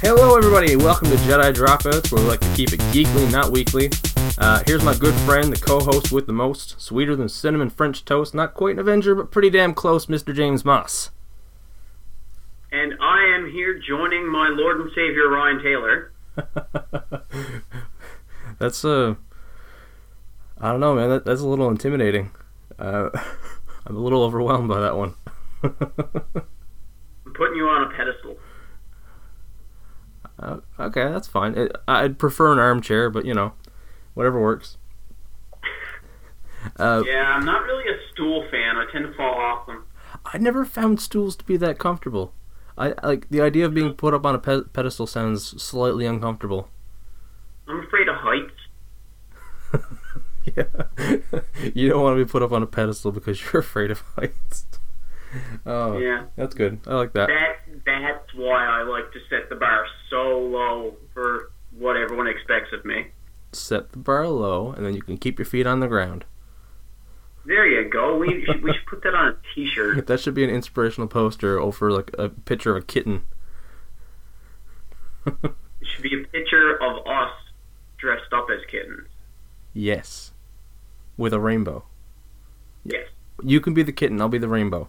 Hello, 0.00 0.36
everybody. 0.36 0.76
Welcome 0.76 1.10
to 1.10 1.16
Jedi 1.16 1.52
Dropouts, 1.52 2.12
where 2.12 2.22
we 2.22 2.28
like 2.28 2.40
to 2.40 2.54
keep 2.54 2.72
it 2.72 2.78
geekly, 2.92 3.30
not 3.32 3.50
weekly. 3.50 3.90
Uh, 4.48 4.62
here's 4.66 4.82
my 4.82 4.94
good 4.94 5.12
friend, 5.26 5.52
the 5.52 5.60
co-host 5.60 6.10
with 6.10 6.26
the 6.26 6.32
most, 6.32 6.80
sweeter 6.80 7.14
than 7.14 7.28
cinnamon 7.28 7.68
French 7.68 8.02
toast. 8.02 8.34
Not 8.34 8.54
quite 8.54 8.76
an 8.76 8.78
Avenger, 8.78 9.14
but 9.14 9.30
pretty 9.30 9.50
damn 9.50 9.74
close, 9.74 10.06
Mr. 10.06 10.34
James 10.34 10.64
Moss. 10.64 11.10
And 12.72 12.94
I 12.98 13.26
am 13.36 13.50
here 13.50 13.78
joining 13.78 14.26
my 14.26 14.48
Lord 14.48 14.80
and 14.80 14.90
Savior 14.94 15.28
Ryan 15.28 15.62
Taylor. 15.62 16.12
That's 18.58 18.86
uh, 18.86 19.16
I 20.58 20.70
don't 20.70 20.80
know, 20.80 20.94
man. 20.94 21.10
That, 21.10 21.26
that's 21.26 21.42
a 21.42 21.46
little 21.46 21.68
intimidating. 21.68 22.30
Uh, 22.78 23.10
I'm 23.86 23.96
a 23.96 24.00
little 24.00 24.22
overwhelmed 24.22 24.70
by 24.70 24.80
that 24.80 24.96
one. 24.96 25.14
I'm 25.62 25.72
putting 27.34 27.56
you 27.56 27.68
on 27.68 27.82
a 27.82 27.94
pedestal. 27.94 28.38
Uh, 30.38 30.60
okay, 30.80 31.04
that's 31.04 31.28
fine. 31.28 31.54
It, 31.54 31.76
I'd 31.86 32.18
prefer 32.18 32.50
an 32.50 32.58
armchair, 32.58 33.10
but 33.10 33.26
you 33.26 33.34
know, 33.34 33.52
whatever 34.18 34.40
works. 34.40 34.76
Uh, 36.76 37.02
Yeah, 37.06 37.22
I'm 37.36 37.44
not 37.44 37.62
really 37.62 37.84
a 37.88 37.96
stool 38.12 38.44
fan. 38.50 38.76
I 38.76 38.84
tend 38.92 39.04
to 39.06 39.12
fall 39.14 39.34
off 39.34 39.66
them. 39.68 39.84
I 40.26 40.38
never 40.38 40.64
found 40.64 41.00
stools 41.00 41.36
to 41.36 41.44
be 41.44 41.56
that 41.58 41.78
comfortable. 41.78 42.34
I 42.76 42.94
like 43.04 43.28
the 43.30 43.40
idea 43.40 43.64
of 43.64 43.74
being 43.74 43.94
put 43.94 44.14
up 44.14 44.26
on 44.26 44.34
a 44.34 44.38
pe- 44.38 44.64
pedestal 44.72 45.06
sounds 45.06 45.60
slightly 45.62 46.04
uncomfortable. 46.04 46.68
I'm 47.68 47.80
afraid 47.84 48.08
of 48.08 48.16
heights. 48.16 48.54
Yeah, 50.56 50.64
you 51.74 51.90
don't 51.90 52.02
want 52.02 52.18
to 52.18 52.24
be 52.24 52.28
put 52.30 52.42
up 52.42 52.52
on 52.52 52.62
a 52.62 52.66
pedestal 52.66 53.12
because 53.12 53.38
you're 53.52 53.60
afraid 53.68 53.90
of 53.90 54.00
heights. 54.16 54.64
Oh, 55.66 55.98
Yeah. 55.98 56.24
that's 56.36 56.54
good. 56.54 56.80
I 56.86 56.94
like 56.94 57.12
that. 57.12 57.28
That 57.28 57.58
that's 57.84 58.34
why 58.34 58.64
I 58.64 58.82
like 58.82 59.12
to 59.12 59.18
set 59.28 59.50
the 59.50 59.56
bar 59.56 59.84
so 60.08 60.38
low 60.38 60.96
for 61.12 61.50
what 61.76 61.98
everyone 61.98 62.28
expects 62.28 62.72
of 62.72 62.82
me. 62.86 63.08
Set 63.52 63.92
the 63.92 63.98
bar 63.98 64.26
low, 64.28 64.72
and 64.72 64.84
then 64.84 64.94
you 64.94 65.02
can 65.02 65.16
keep 65.16 65.38
your 65.38 65.46
feet 65.46 65.66
on 65.66 65.80
the 65.80 65.88
ground. 65.88 66.24
There 67.46 67.66
you 67.66 67.88
go. 67.88 68.16
We 68.18 68.44
should, 68.44 68.62
we 68.62 68.72
should 68.74 68.86
put 68.86 69.02
that 69.04 69.14
on 69.14 69.28
a 69.28 69.36
T-shirt. 69.54 70.06
That 70.06 70.20
should 70.20 70.34
be 70.34 70.44
an 70.44 70.50
inspirational 70.50 71.08
poster 71.08 71.58
over 71.58 71.90
like 71.90 72.10
a 72.18 72.28
picture 72.28 72.76
of 72.76 72.82
a 72.82 72.86
kitten. 72.86 73.22
It 75.80 75.86
should 75.86 76.02
be 76.02 76.20
a 76.22 76.26
picture 76.26 76.76
of 76.82 77.06
us 77.06 77.30
dressed 77.96 78.32
up 78.32 78.48
as 78.50 78.60
kittens. 78.68 79.06
Yes, 79.72 80.32
with 81.16 81.32
a 81.32 81.40
rainbow. 81.40 81.84
Yes, 82.84 83.06
You 83.42 83.60
can 83.60 83.74
be 83.74 83.82
the 83.82 83.92
kitten. 83.92 84.20
I'll 84.20 84.28
be 84.28 84.38
the 84.38 84.48
rainbow. 84.48 84.88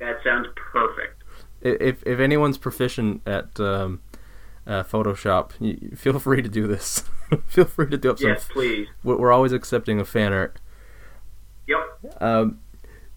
that 0.00 0.16
sounds 0.24 0.48
perfect. 0.56 1.22
If 1.60 2.02
if 2.06 2.18
anyone's 2.20 2.56
proficient 2.58 3.20
at 3.26 3.58
um, 3.60 4.00
uh, 4.68 4.84
Photoshop, 4.84 5.52
you, 5.58 5.96
feel 5.96 6.18
free 6.18 6.42
to 6.42 6.48
do 6.48 6.66
this. 6.66 7.02
feel 7.46 7.64
free 7.64 7.88
to 7.88 7.96
do 7.96 8.10
up 8.10 8.18
some. 8.18 8.28
Yes, 8.28 8.46
please. 8.48 8.86
We're 9.02 9.32
always 9.32 9.52
accepting 9.52 9.98
of 9.98 10.08
fan 10.08 10.32
art. 10.32 10.60
Yep. 11.66 12.22
Um, 12.22 12.60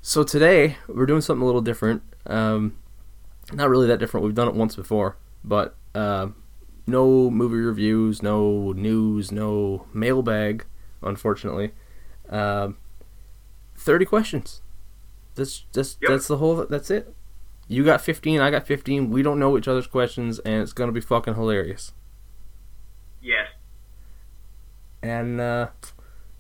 so 0.01 0.23
today 0.23 0.77
we're 0.87 1.05
doing 1.05 1.21
something 1.21 1.43
a 1.43 1.45
little 1.45 1.61
different. 1.61 2.01
Um, 2.25 2.77
not 3.51 3.69
really 3.69 3.87
that 3.87 3.99
different. 3.99 4.25
We've 4.25 4.33
done 4.35 4.47
it 4.47 4.55
once 4.55 4.75
before, 4.75 5.17
but 5.43 5.75
uh, 5.93 6.29
no 6.87 7.29
movie 7.29 7.57
reviews, 7.57 8.23
no 8.23 8.71
news, 8.71 9.31
no 9.31 9.87
mailbag. 9.93 10.65
Unfortunately, 11.01 11.71
um, 12.29 12.77
thirty 13.75 14.05
questions. 14.05 14.61
That's 15.35 15.65
that's 15.73 15.97
Yep. 16.01 16.09
that's 16.09 16.27
the 16.27 16.37
whole. 16.37 16.65
That's 16.65 16.89
it. 16.91 17.13
You 17.71 17.85
got 17.85 18.01
fifteen. 18.01 18.41
I 18.41 18.51
got 18.51 18.67
fifteen. 18.67 19.09
We 19.09 19.21
don't 19.23 19.39
know 19.39 19.57
each 19.57 19.67
other's 19.67 19.87
questions, 19.87 20.39
and 20.39 20.61
it's 20.61 20.73
gonna 20.73 20.91
be 20.91 20.99
fucking 20.99 21.35
hilarious. 21.35 21.93
Yes. 23.21 23.47
And 25.01 25.39
uh, 25.39 25.69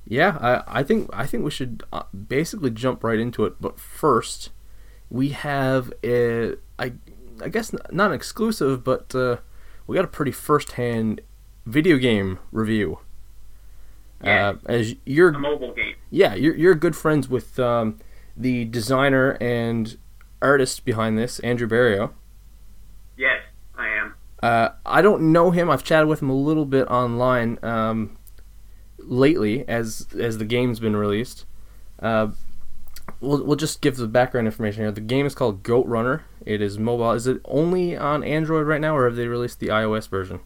yeah, 0.05 0.37
I, 0.41 0.79
I 0.79 0.83
think 0.83 1.09
I 1.13 1.25
think 1.25 1.43
we 1.45 1.51
should 1.51 1.83
uh, 1.93 2.03
basically 2.27 2.69
jump 2.69 3.03
right 3.03 3.17
into 3.17 3.45
it. 3.45 3.55
But 3.61 3.79
first, 3.79 4.49
we 5.09 5.29
have 5.29 5.93
a 6.03 6.55
I 6.77 6.93
I 7.41 7.47
guess 7.49 7.73
not 7.91 8.07
an 8.11 8.13
exclusive, 8.13 8.83
but 8.83 9.15
uh, 9.15 9.37
we 9.87 9.95
got 9.95 10.05
a 10.05 10.09
pretty 10.09 10.31
first-hand 10.31 11.21
video 11.65 11.97
game 11.97 12.39
review. 12.51 12.99
Yeah. 14.23 14.49
Uh, 14.49 14.55
as 14.65 14.95
you're 15.05 15.29
A 15.29 15.39
mobile 15.39 15.73
game. 15.73 15.95
yeah 16.11 16.35
you're 16.35 16.55
you're 16.55 16.75
good 16.75 16.95
friends 16.95 17.27
with 17.27 17.57
um, 17.57 17.97
the 18.37 18.65
designer 18.65 19.31
and 19.41 19.97
artist 20.41 20.85
behind 20.85 21.17
this, 21.17 21.39
Andrew 21.39 21.67
Barrio. 21.67 22.13
Yes, 23.17 23.41
I 23.75 23.87
am. 23.87 24.15
Uh, 24.41 24.69
I 24.85 25.01
don't 25.01 25.31
know 25.31 25.51
him. 25.51 25.69
I've 25.69 25.83
chatted 25.83 26.07
with 26.07 26.21
him 26.21 26.29
a 26.29 26.35
little 26.35 26.65
bit 26.65 26.87
online 26.87 27.59
um, 27.63 28.17
lately 28.97 29.67
as 29.67 30.07
as 30.19 30.37
the 30.37 30.45
game's 30.45 30.79
been 30.79 30.95
released. 30.95 31.45
Uh, 31.99 32.29
we'll 33.19 33.43
we'll 33.43 33.55
just 33.55 33.81
give 33.81 33.97
the 33.97 34.07
background 34.07 34.47
information 34.47 34.83
here. 34.83 34.91
The 34.91 35.01
game 35.01 35.25
is 35.25 35.35
called 35.35 35.63
Goat 35.63 35.85
Runner. 35.85 36.23
It 36.45 36.61
is 36.61 36.79
mobile. 36.79 37.11
Is 37.11 37.27
it 37.27 37.41
only 37.45 37.95
on 37.95 38.23
Android 38.23 38.65
right 38.65 38.81
now, 38.81 38.97
or 38.97 39.05
have 39.05 39.15
they 39.15 39.27
released 39.27 39.59
the 39.59 39.67
iOS 39.67 40.09
version? 40.09 40.39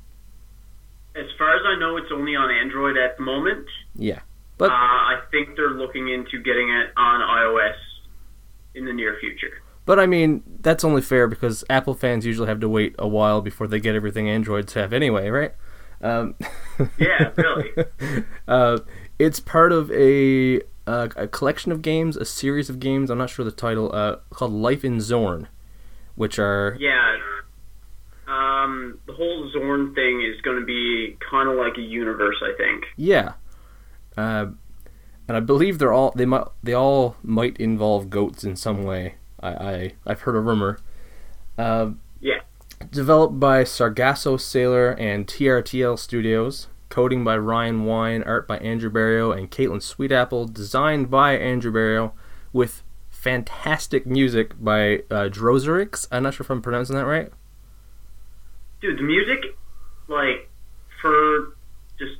As 1.15 1.27
far 1.37 1.55
as 1.55 1.61
I 1.65 1.79
know, 1.79 1.95
it's 1.95 2.11
only 2.11 2.35
on 2.35 2.51
Android 2.51 2.97
at 2.97 3.17
the 3.17 3.23
moment. 3.23 3.67
Yeah, 3.95 4.17
uh, 4.17 4.21
but 4.57 4.71
I 4.71 5.21
think 5.31 5.55
they're 5.55 5.69
looking 5.69 6.09
into 6.09 6.43
getting 6.43 6.69
it 6.69 6.91
on 6.97 7.21
iOS 7.21 7.75
in 8.73 8.85
the 8.85 8.91
near 8.91 9.17
future. 9.21 9.61
But 9.85 9.99
I 9.99 10.05
mean 10.05 10.43
that's 10.61 10.83
only 10.83 11.01
fair 11.01 11.27
because 11.27 11.63
Apple 11.69 11.93
fans 11.93 12.25
usually 12.25 12.47
have 12.47 12.59
to 12.61 12.69
wait 12.69 12.95
a 12.99 13.07
while 13.07 13.41
before 13.41 13.67
they 13.67 13.79
get 13.79 13.95
everything 13.95 14.29
Androids 14.29 14.73
have 14.73 14.93
anyway, 14.93 15.29
right? 15.29 15.53
Um, 16.01 16.35
Yeah, 16.99 17.31
really. 17.37 17.71
uh, 18.47 18.79
it's 19.17 19.39
part 19.39 19.71
of 19.71 19.91
a 19.91 20.61
uh, 20.87 21.07
a 21.15 21.27
collection 21.27 21.71
of 21.71 21.81
games, 21.81 22.15
a 22.17 22.25
series 22.25 22.69
of 22.69 22.79
games. 22.79 23.09
I'm 23.09 23.17
not 23.17 23.29
sure 23.29 23.43
the 23.45 23.51
title. 23.51 23.93
Uh, 23.95 24.17
called 24.31 24.51
Life 24.53 24.83
in 24.85 24.99
Zorn, 25.01 25.47
which 26.15 26.37
are 26.37 26.77
Yeah. 26.79 27.17
Um, 28.27 28.99
the 29.05 29.13
whole 29.13 29.49
Zorn 29.51 29.93
thing 29.93 30.21
is 30.21 30.41
going 30.41 30.59
to 30.59 30.65
be 30.65 31.15
kind 31.29 31.47
of 31.47 31.55
like 31.57 31.77
a 31.77 31.81
universe, 31.81 32.37
I 32.43 32.53
think. 32.57 32.85
yeah, 32.97 33.33
uh, 34.17 34.47
and 35.27 35.37
I 35.37 35.39
believe 35.39 35.77
they're 35.77 35.93
all 35.93 36.11
they 36.15 36.25
might 36.25 36.45
they 36.63 36.73
all 36.73 37.15
might 37.23 37.55
involve 37.57 38.09
goats 38.09 38.43
in 38.43 38.55
some 38.55 38.83
way. 38.83 39.15
I, 39.45 39.73
I 39.73 39.93
I've 40.05 40.21
heard 40.21 40.35
a 40.35 40.39
rumor. 40.39 40.79
Uh, 41.57 41.91
Yeah. 42.19 42.41
Developed 42.91 43.39
by 43.39 43.63
Sargasso 43.63 44.37
Sailor 44.37 44.91
and 44.91 45.27
TRTL 45.27 45.97
Studios. 45.97 46.67
Coding 46.89 47.23
by 47.23 47.37
Ryan 47.37 47.83
Wine, 47.85 48.23
art 48.23 48.47
by 48.47 48.57
Andrew 48.59 48.89
Barrio 48.89 49.31
and 49.31 49.49
Caitlin 49.51 49.81
Sweetapple, 49.81 50.53
designed 50.53 51.09
by 51.09 51.37
Andrew 51.37 51.71
Barrio, 51.71 52.13
with 52.53 52.83
fantastic 53.09 54.05
music 54.05 54.53
by 54.63 54.97
uh, 55.09 55.27
Drozerix. 55.29 56.07
I'm 56.11 56.23
not 56.23 56.35
sure 56.35 56.43
if 56.45 56.49
I'm 56.49 56.61
pronouncing 56.61 56.95
that 56.95 57.05
right. 57.05 57.31
Dude, 58.81 58.99
the 58.99 59.03
music, 59.03 59.57
like, 60.07 60.49
for 61.01 61.55
just 61.97 62.17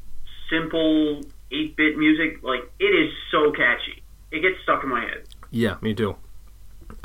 simple 0.49 1.21
8 1.51 1.75
bit 1.77 1.97
music, 1.97 2.41
like, 2.43 2.69
it 2.79 2.85
is 2.85 3.13
so 3.31 3.51
catchy. 3.51 4.01
It 4.31 4.41
gets 4.41 4.55
stuck 4.63 4.83
in 4.83 4.89
my 4.89 5.01
head. 5.01 5.23
Yeah, 5.51 5.75
me 5.81 5.93
too. 5.93 6.15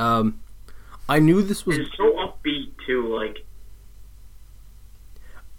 Um, 0.01 0.41
I 1.09 1.19
knew 1.19 1.43
this 1.43 1.67
was 1.67 1.79
It's 1.79 1.97
so 1.97 2.13
upbeat, 2.15 2.73
too. 2.87 3.07
Like, 3.15 3.45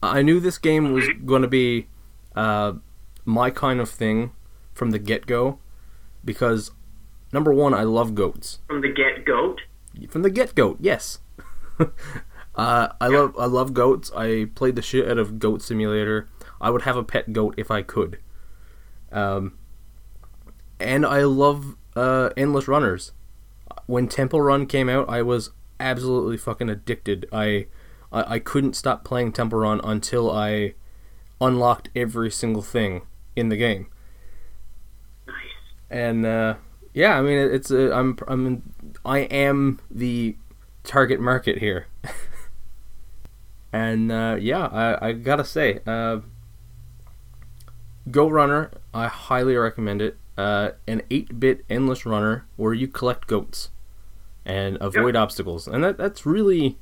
I 0.02 0.22
knew 0.22 0.40
this 0.40 0.58
game 0.58 0.92
was 0.94 1.06
going 1.26 1.44
to 1.44 1.48
be 1.48 1.88
uh, 2.36 2.74
my 3.26 3.50
kind 3.52 3.80
of 3.80 3.90
thing 3.90 4.32
from 4.74 4.92
the 4.92 5.00
get 5.00 5.26
go 5.26 5.60
because 6.26 6.72
number 7.32 7.54
one, 7.54 7.74
I 7.74 7.84
love 7.84 8.16
goats. 8.16 8.60
from 8.68 8.82
the 8.82 8.90
get 8.90 9.26
goat. 9.26 9.62
From 10.10 10.22
the 10.24 10.30
get 10.30 10.56
go, 10.56 10.78
yes. 10.80 11.20
uh, 12.56 12.88
I 13.00 13.08
love 13.08 13.36
I 13.38 13.46
love 13.46 13.74
goats. 13.74 14.12
I 14.16 14.48
played 14.56 14.76
the 14.76 14.82
shit 14.82 15.08
out 15.08 15.18
of 15.18 15.38
Goat 15.38 15.62
Simulator. 15.62 16.30
I 16.60 16.70
would 16.70 16.84
have 16.84 16.96
a 16.96 17.04
pet 17.04 17.34
goat 17.34 17.56
if 17.58 17.70
I 17.70 17.82
could. 17.82 18.20
Um, 19.12 19.58
and 20.80 21.06
I 21.06 21.24
love 21.24 21.76
uh, 21.96 22.30
Endless 22.38 22.68
Runners. 22.68 23.12
When 23.92 24.08
Temple 24.08 24.40
Run 24.40 24.68
came 24.68 24.88
out, 24.88 25.10
I 25.10 25.22
was 25.22 25.50
absolutely 25.78 26.38
fucking 26.38 26.70
addicted. 26.70 27.28
I, 27.30 27.68
I 28.10 28.36
I 28.36 28.40
couldn't 28.40 28.78
stop 28.78 29.04
playing 29.04 29.34
Temple 29.34 29.60
Run 29.60 29.82
until 29.84 30.32
I 30.32 30.76
unlocked 31.42 31.90
every 31.94 32.32
single 32.32 32.62
thing 32.62 33.02
in 33.36 33.50
the 33.50 33.58
game. 33.58 33.88
Nice. 35.28 35.36
And 35.90 36.26
uh, 36.26 36.56
yeah, 36.94 37.18
I 37.18 37.22
mean 37.22 37.38
it, 37.38 37.54
it's 37.54 37.70
a, 37.70 37.94
I'm 37.94 38.18
I'm 38.30 38.74
I 39.04 39.20
am 39.24 39.82
the 39.92 40.38
target 40.86 41.20
market 41.20 41.58
here, 41.58 41.88
and 43.74 44.10
uh, 44.10 44.38
yeah, 44.40 44.68
I, 44.68 45.10
I 45.10 45.12
gotta 45.12 45.44
say, 45.44 45.80
uh, 45.86 46.20
Goat 48.10 48.32
Runner, 48.32 48.72
I 48.94 49.08
highly 49.10 49.58
recommend 49.58 50.02
it. 50.02 50.18
Uh, 50.38 50.72
an 50.88 51.02
8-bit 51.12 51.66
endless 51.70 52.06
runner 52.06 52.48
where 52.56 52.74
you 52.74 52.88
collect 52.88 53.28
goats 53.28 53.70
and 54.46 54.78
avoid 54.82 55.16
obstacles, 55.16 55.68
and 55.68 55.84
that 55.84 55.98
that's 55.98 56.26
really 56.26 56.78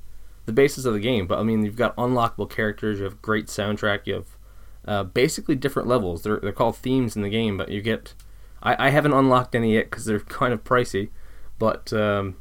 the 0.46 0.54
basis 0.54 0.86
of 0.86 0.94
the 0.94 1.00
game. 1.00 1.28
But 1.28 1.40
I 1.40 1.44
mean, 1.44 1.64
you've 1.64 1.76
got 1.76 1.96
unlockable 1.96 2.50
characters, 2.50 3.00
you 3.00 3.06
have 3.06 3.22
great 3.22 3.48
soundtrack, 3.48 4.06
you 4.06 4.16
have 4.16 4.38
uh, 4.86 5.04
basically 5.04 5.56
different 5.56 5.88
levels. 5.88 6.24
They're 6.24 6.40
they're 6.40 6.52
called 6.52 6.78
themes 6.78 7.16
in 7.16 7.22
the 7.22 7.30
game, 7.30 7.58
but 7.58 7.70
you 7.70 7.82
get. 7.82 8.14
I, 8.62 8.88
I 8.88 8.90
haven't 8.90 9.14
unlocked 9.14 9.56
any 9.56 9.74
yet 9.74 9.90
because 9.90 10.06
they're 10.06 10.20
kind 10.42 10.54
of 10.54 10.64
pricey, 10.64 11.10
but 11.58 11.94
um, 11.94 12.36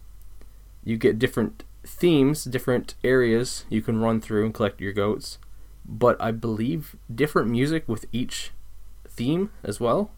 you 0.85 0.97
get 0.97 1.19
different 1.19 1.65
themes, 1.85 2.45
different 2.45 2.95
areas 3.05 3.65
you 3.69 3.83
can 3.83 4.01
run 4.01 4.21
through 4.21 4.45
and 4.45 4.55
collect 4.55 4.81
your 4.81 4.93
goats. 4.93 5.39
But 5.85 6.21
I 6.21 6.33
believe 6.33 6.97
different 7.13 7.51
music 7.51 7.89
with 7.89 8.05
each 8.13 8.51
theme 9.09 9.51
as 9.65 9.81
well. 9.81 10.11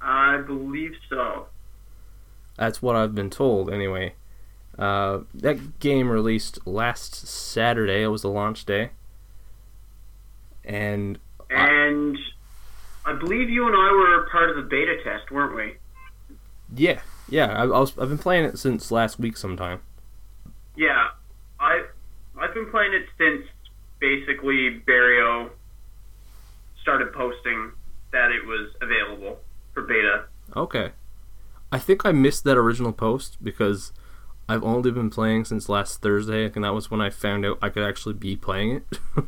I 0.00 0.38
believe 0.38 0.92
so. 1.08 1.46
That's 2.56 2.80
what 2.80 2.96
I've 2.96 3.14
been 3.14 3.30
told, 3.30 3.72
anyway. 3.72 4.14
Uh, 4.78 5.20
that 5.34 5.78
game 5.78 6.08
released 6.08 6.66
last 6.66 7.14
Saturday. 7.26 8.02
It 8.02 8.08
was 8.08 8.22
the 8.22 8.28
launch 8.28 8.64
day, 8.64 8.90
and 10.64 11.18
And 11.50 12.18
I 13.06 13.12
believe 13.12 13.48
you 13.50 13.66
and 13.66 13.76
I 13.76 13.92
were 13.92 14.28
part 14.30 14.50
of 14.50 14.56
the 14.56 14.62
beta 14.62 14.96
test, 15.04 15.30
weren't 15.30 15.54
we? 15.54 15.76
yeah, 16.74 17.00
yeah, 17.28 17.46
I, 17.52 17.62
I 17.62 17.78
was, 17.78 17.96
I've 17.98 18.08
been 18.08 18.18
playing 18.18 18.44
it 18.44 18.58
since 18.58 18.90
last 18.90 19.18
week 19.18 19.36
sometime. 19.36 19.80
Yeah, 20.76 21.10
I 21.60 21.84
I've 22.36 22.54
been 22.54 22.70
playing 22.70 22.94
it 22.94 23.06
since 23.16 23.46
basically 24.00 24.82
Barrio 24.86 25.50
started 26.82 27.12
posting 27.12 27.72
that 28.12 28.30
it 28.32 28.44
was 28.44 28.70
available 28.82 29.38
for 29.72 29.82
beta. 29.82 30.24
Okay, 30.56 30.90
I 31.74 31.78
think 31.78 32.06
I 32.06 32.12
missed 32.12 32.44
that 32.44 32.56
original 32.56 32.92
post 32.92 33.38
because 33.42 33.92
I've 34.48 34.62
only 34.62 34.92
been 34.92 35.10
playing 35.10 35.44
since 35.44 35.68
last 35.68 36.00
Thursday, 36.02 36.48
and 36.54 36.62
that 36.62 36.72
was 36.72 36.88
when 36.88 37.00
I 37.00 37.10
found 37.10 37.44
out 37.44 37.58
I 37.60 37.68
could 37.68 37.82
actually 37.82 38.14
be 38.14 38.36
playing 38.36 38.76
it. 38.76 38.98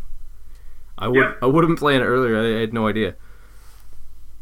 I 0.96 1.08
would 1.08 1.16
Yeah. 1.16 1.32
I 1.42 1.46
would 1.46 1.64
have 1.64 1.68
been 1.68 1.76
playing 1.76 2.02
it 2.02 2.04
earlier. 2.04 2.38
I, 2.38 2.58
I 2.58 2.60
had 2.60 2.72
no 2.72 2.86
idea. 2.86 3.16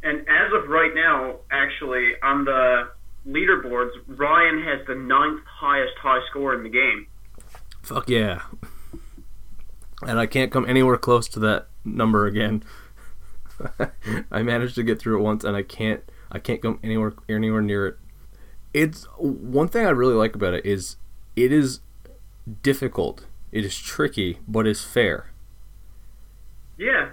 And 0.02 0.20
as 0.28 0.52
of 0.52 0.68
right 0.68 0.94
now, 0.94 1.36
actually 1.50 2.12
on 2.22 2.44
the 2.44 2.90
leaderboards, 3.26 3.92
Ryan 4.06 4.62
has 4.64 4.86
the 4.86 4.96
ninth 4.96 5.40
highest 5.46 5.96
high 5.96 6.20
score 6.28 6.54
in 6.54 6.62
the 6.62 6.68
game. 6.68 7.06
Fuck 7.80 8.10
yeah. 8.10 8.42
And 10.06 10.20
I 10.20 10.26
can't 10.26 10.52
come 10.52 10.68
anywhere 10.68 10.98
close 10.98 11.26
to 11.28 11.40
that 11.40 11.68
number 11.86 12.26
again. 12.26 12.64
I 14.30 14.42
managed 14.42 14.74
to 14.74 14.82
get 14.82 15.00
through 15.00 15.20
it 15.20 15.22
once 15.22 15.42
and 15.42 15.56
I 15.56 15.62
can't 15.62 16.02
I 16.34 16.40
can't 16.40 16.60
go 16.60 16.78
anywhere 16.82 17.14
anywhere 17.28 17.62
near 17.62 17.86
it. 17.86 17.96
It's 18.74 19.04
one 19.16 19.68
thing 19.68 19.86
I 19.86 19.90
really 19.90 20.14
like 20.14 20.34
about 20.34 20.52
it 20.52 20.66
is 20.66 20.96
it 21.36 21.52
is 21.52 21.80
difficult. 22.62 23.26
It 23.52 23.64
is 23.64 23.78
tricky, 23.78 24.40
but 24.46 24.66
it's 24.66 24.84
fair. 24.84 25.30
Yeah, 26.76 27.10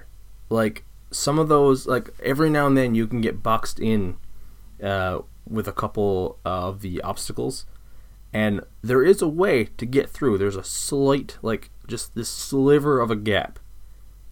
Like 0.50 0.84
some 1.12 1.38
of 1.38 1.50
those 1.50 1.86
like 1.86 2.10
every 2.24 2.50
now 2.50 2.66
and 2.66 2.76
then 2.76 2.96
you 2.96 3.06
can 3.06 3.22
get 3.22 3.44
boxed 3.44 3.80
in 3.80 4.18
uh, 4.82 5.20
with 5.48 5.68
a 5.68 5.74
couple 5.74 6.40
of 6.44 6.82
the 6.82 7.02
obstacles 7.02 7.66
and 8.34 8.62
there 8.82 9.04
is 9.04 9.22
a 9.22 9.28
way 9.28 9.66
to 9.66 9.86
get 9.86 10.10
through 10.10 10.38
there's 10.38 10.56
a 10.56 10.64
slight 10.64 11.38
like 11.42 11.70
just 11.86 12.16
this 12.16 12.30
sliver 12.30 13.02
of 13.02 13.12
a 13.12 13.16
gap 13.16 13.60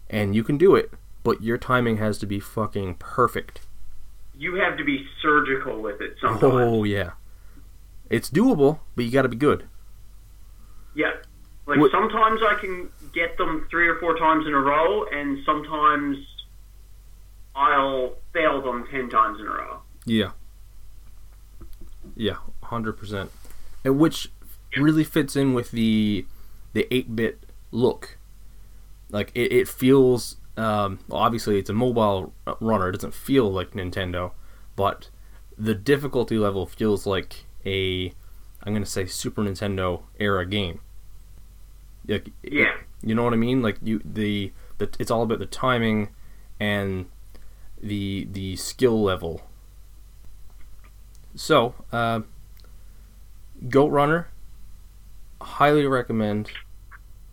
and 0.09 0.33
you 0.33 0.44
can 0.44 0.57
do 0.57 0.74
it 0.74 0.91
but 1.21 1.44
your 1.44 1.57
timing 1.57 1.97
has 1.97 2.18
to 2.18 2.25
be 2.25 2.39
fucking 2.39 2.95
perfect 2.95 3.59
you 4.39 4.56
have 4.56 4.77
to 4.77 4.83
be 4.83 5.06
surgical 5.21 5.81
with 5.81 6.00
it 6.01 6.15
sometimes. 6.21 6.53
oh 6.53 6.83
yeah 6.83 7.12
it's 8.09 8.30
doable 8.31 8.80
but 8.95 9.03
you 9.06 9.12
got 9.12 9.21
to 9.24 9.30
be 9.30 9.38
good 9.38 9.68
Yeah. 10.95 11.12
Like 11.68 11.77
What- 11.80 11.91
sometimes 11.91 12.39
I 12.41 12.56
can 12.56 12.89
get 13.13 13.38
them 13.38 13.68
three 13.69 13.88
or 13.88 14.00
four 14.00 14.18
times 14.18 14.47
in 14.47 14.53
a 14.56 14.59
row, 14.59 15.06
and 15.06 15.38
sometimes 15.45 16.18
I'll 17.56 18.15
fail 18.33 18.62
them 18.62 18.88
ten 18.89 19.07
times 19.09 19.39
in 19.39 19.45
a 19.45 19.50
row. 19.51 19.81
yeah 20.06 20.31
yeah 22.15 22.38
100% 22.63 23.30
and 23.86 24.00
which 24.00 24.31
really 24.77 25.03
fits 25.03 25.36
in 25.36 25.53
with 25.53 25.71
the 25.71 26.25
the 26.74 26.88
8-bit 26.91 27.44
look 27.71 28.18
like 29.12 29.31
it, 29.36 29.51
it 29.51 29.68
feels 29.68 30.38
um, 30.60 31.00
well, 31.08 31.22
obviously 31.22 31.58
it's 31.58 31.70
a 31.70 31.74
mobile 31.74 32.34
runner. 32.60 32.90
It 32.90 32.94
doesn't 32.94 33.14
feel 33.14 33.52
like 33.52 33.72
nintendo 33.72 34.32
but 34.76 35.10
the 35.58 35.76
difficulty 35.76 36.38
level 36.38 36.66
feels 36.66 37.06
like 37.06 37.44
a 37.66 38.14
i'm 38.64 38.72
going 38.74 38.82
to 38.84 38.90
say 38.90 39.06
super 39.06 39.42
nintendo 39.42 40.04
era 40.18 40.46
game. 40.46 40.80
Like, 42.08 42.30
Yeah. 42.44 42.78
you 43.04 43.14
know 43.14 43.24
what 43.26 43.34
i 43.34 43.36
mean? 43.38 43.62
Like 43.62 43.78
you 43.84 44.00
the, 44.06 44.54
the 44.78 44.90
it's 45.00 45.12
all 45.12 45.22
about 45.24 45.40
the 45.40 45.46
timing 45.46 46.10
and 46.62 47.08
the 47.82 48.28
the 48.32 48.56
skill 48.56 49.02
level. 49.04 49.42
So 51.36 51.76
uh, 51.92 52.22
goat 53.68 53.90
runner 53.92 54.30
highly 55.42 55.86
recommend. 55.86 56.52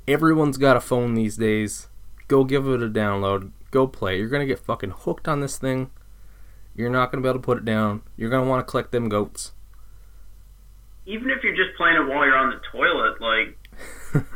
Everyone's 0.08 0.56
got 0.58 0.76
a 0.76 0.81
phone 0.81 1.14
these 1.14 1.37
days 1.37 1.88
go 2.28 2.44
give 2.44 2.67
it 2.69 2.82
a 2.82 2.88
download 2.88 3.50
go 3.70 3.87
play 3.87 4.19
you're 4.19 4.28
gonna 4.28 4.46
get 4.46 4.58
fucking 4.58 4.90
hooked 4.90 5.28
on 5.28 5.40
this 5.40 5.58
thing 5.58 5.90
you're 6.75 6.90
not 6.90 7.11
gonna 7.11 7.23
be 7.23 7.28
able 7.28 7.38
to 7.38 7.44
put 7.44 7.58
it 7.58 7.64
down 7.64 8.02
you're 8.17 8.31
gonna 8.31 8.49
want 8.49 8.67
to 8.67 8.70
collect 8.70 8.93
them 8.93 9.08
goats 9.08 9.52
Even 11.06 11.31
if 11.31 11.43
you're 11.43 11.55
just 11.56 11.76
playing 11.76 11.96
it 11.96 12.06
while 12.08 12.25
you're 12.26 12.37
on 12.37 12.50
the 12.50 12.61
toilet, 12.73 13.20
like 13.20 13.56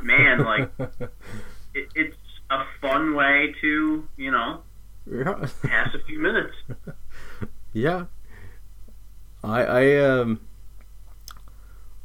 man, 0.03 0.45
like 0.45 0.71
it, 1.75 1.89
it's 1.95 2.17
a 2.51 2.65
fun 2.81 3.15
way 3.15 3.55
to 3.61 4.09
you 4.17 4.31
know 4.31 4.63
yeah. 5.11 5.47
pass 5.65 5.95
a 5.95 6.05
few 6.07 6.19
minutes. 6.19 6.55
Yeah. 7.73 8.07
I 9.43 9.63
I 9.63 9.97
um 9.97 10.41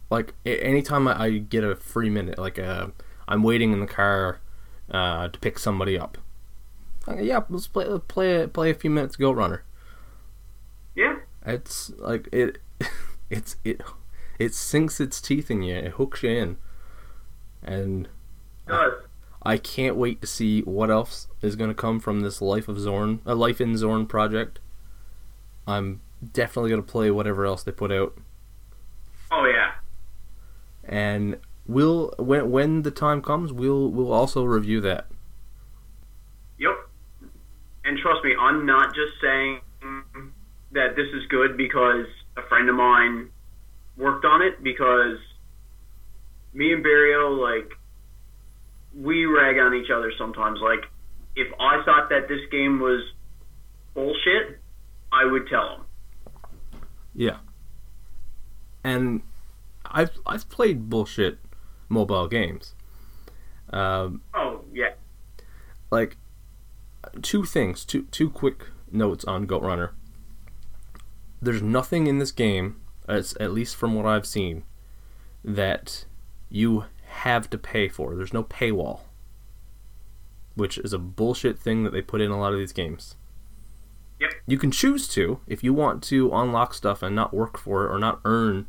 like 0.09 0.33
anytime 0.45 1.07
I, 1.07 1.23
I 1.23 1.37
get 1.39 1.63
a 1.63 1.75
free 1.75 2.09
minute, 2.09 2.37
like 2.37 2.59
uh, 2.59 2.87
I'm 3.27 3.43
waiting 3.43 3.73
in 3.73 3.79
the 3.79 3.87
car 3.87 4.39
uh, 4.91 5.27
to 5.29 5.39
pick 5.39 5.59
somebody 5.59 5.97
up. 5.97 6.17
Uh, 7.07 7.17
yeah, 7.17 7.41
let's 7.49 7.67
play 7.67 7.85
play 8.07 8.47
play 8.47 8.69
a 8.71 8.73
few 8.75 8.89
minutes 8.89 9.15
Goat 9.15 9.35
Runner. 9.37 9.63
Yeah, 10.95 11.17
It's 11.45 11.91
like 11.97 12.27
it 12.31 12.59
it's 13.29 13.57
it 13.63 13.81
it 14.39 14.53
sinks 14.53 14.99
its 14.99 15.21
teeth 15.21 15.51
in 15.51 15.61
you. 15.61 15.75
It 15.75 15.91
hooks 15.93 16.23
you 16.23 16.29
in, 16.31 16.57
and 17.63 18.07
it 18.67 18.71
does. 18.71 18.93
I 19.43 19.57
can't 19.57 19.95
wait 19.95 20.21
to 20.21 20.27
see 20.27 20.61
what 20.61 20.89
else 20.89 21.27
is 21.43 21.55
going 21.55 21.69
to 21.69 21.75
come 21.75 21.99
from 21.99 22.21
this 22.21 22.41
Life 22.41 22.67
of 22.67 22.79
Zorn, 22.79 23.21
a 23.25 23.35
Life 23.35 23.61
in 23.61 23.77
Zorn 23.77 24.07
project. 24.07 24.59
I'm 25.67 26.01
definitely 26.33 26.71
going 26.71 26.81
to 26.81 26.91
play 26.91 27.11
whatever 27.11 27.45
else 27.45 27.61
they 27.61 27.71
put 27.71 27.91
out, 27.91 28.17
Oh 29.31 29.45
yeah. 29.45 29.73
and 30.83 31.37
we'll 31.67 32.13
when 32.17 32.51
when 32.51 32.81
the 32.83 32.91
time 32.91 33.21
comes, 33.21 33.51
we'll 33.51 33.89
we'll 33.89 34.13
also 34.13 34.43
review 34.43 34.81
that. 34.81 35.07
Yep. 36.59 36.75
And 37.85 37.97
trust 37.99 38.23
me, 38.23 38.35
I'm 38.39 38.65
not 38.65 38.93
just 38.95 39.13
saying 39.21 39.59
that 40.71 40.95
this 40.95 41.07
is 41.13 41.25
good 41.29 41.57
because 41.57 42.05
a 42.37 42.41
friend 42.47 42.69
of 42.69 42.75
mine 42.75 43.29
worked 43.97 44.25
on 44.25 44.41
it 44.41 44.61
because 44.63 45.17
me 46.53 46.73
and 46.73 46.83
Barrio 46.83 47.29
like 47.29 47.71
we 48.95 49.25
rag 49.25 49.57
on 49.57 49.73
each 49.73 49.89
other 49.89 50.11
sometimes. 50.17 50.59
Like 50.61 50.85
if 51.35 51.47
I 51.59 51.83
thought 51.83 52.09
that 52.09 52.27
this 52.27 52.41
game 52.51 52.79
was 52.79 53.03
bullshit, 53.93 54.59
I 55.11 55.25
would 55.25 55.47
tell 55.47 55.75
him. 55.75 55.81
Yeah. 57.13 57.37
And 58.83 59.21
I've 59.85 60.11
I've 60.25 60.49
played 60.49 60.89
bullshit 60.89 61.39
mobile 61.89 62.27
games. 62.27 62.73
Um, 63.71 64.21
Oh 64.33 64.61
yeah. 64.73 64.93
like 65.91 66.17
two 67.21 67.43
things, 67.45 67.83
two 67.85 68.03
two 68.11 68.29
quick 68.29 68.67
notes 68.91 69.25
on 69.25 69.45
Goat 69.45 69.63
Runner. 69.63 69.93
There's 71.41 71.61
nothing 71.61 72.07
in 72.07 72.19
this 72.19 72.31
game, 72.31 72.81
as 73.07 73.35
at 73.39 73.51
least 73.51 73.75
from 73.75 73.93
what 73.93 74.05
I've 74.05 74.25
seen, 74.25 74.63
that 75.43 76.05
you 76.49 76.85
have 77.07 77.49
to 77.51 77.57
pay 77.57 77.87
for. 77.87 78.15
There's 78.15 78.33
no 78.33 78.43
paywall, 78.43 79.01
which 80.55 80.77
is 80.77 80.93
a 80.93 80.97
bullshit 80.99 81.59
thing 81.59 81.83
that 81.83 81.91
they 81.91 82.01
put 82.01 82.21
in 82.21 82.31
a 82.31 82.39
lot 82.39 82.53
of 82.53 82.59
these 82.59 82.73
games. 82.73 83.15
Yep. 84.19 84.31
You 84.47 84.57
can 84.57 84.71
choose 84.71 85.07
to 85.09 85.39
if 85.45 85.63
you 85.63 85.73
want 85.73 86.01
to 86.03 86.31
unlock 86.33 86.73
stuff 86.73 87.03
and 87.03 87.15
not 87.15 87.33
work 87.33 87.57
for 87.57 87.85
it 87.85 87.91
or 87.93 87.99
not 87.99 88.21
earn 88.23 88.67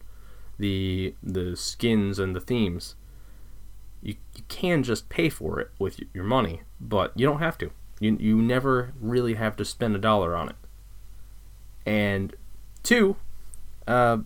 the 0.59 1.15
the 1.23 1.57
skins 1.57 2.19
and 2.19 2.35
the 2.35 2.41
themes. 2.41 2.97
You 4.07 4.15
you 4.37 4.45
can 4.49 4.85
just 4.85 5.09
pay 5.09 5.29
for 5.29 5.59
it 5.59 5.71
with 5.81 6.01
your 6.15 6.23
money, 6.23 6.63
but 6.81 7.13
you 7.17 7.27
don't 7.27 7.41
have 7.41 7.59
to. 7.59 7.73
You 7.99 8.17
you 8.21 8.41
never 8.41 8.93
really 9.01 9.35
have 9.35 9.57
to 9.57 9.65
spend 9.65 9.97
a 9.97 9.99
dollar 9.99 10.37
on 10.37 10.49
it. 10.49 10.57
And 11.85 12.35
two, 12.85 13.17
uh, 13.89 14.19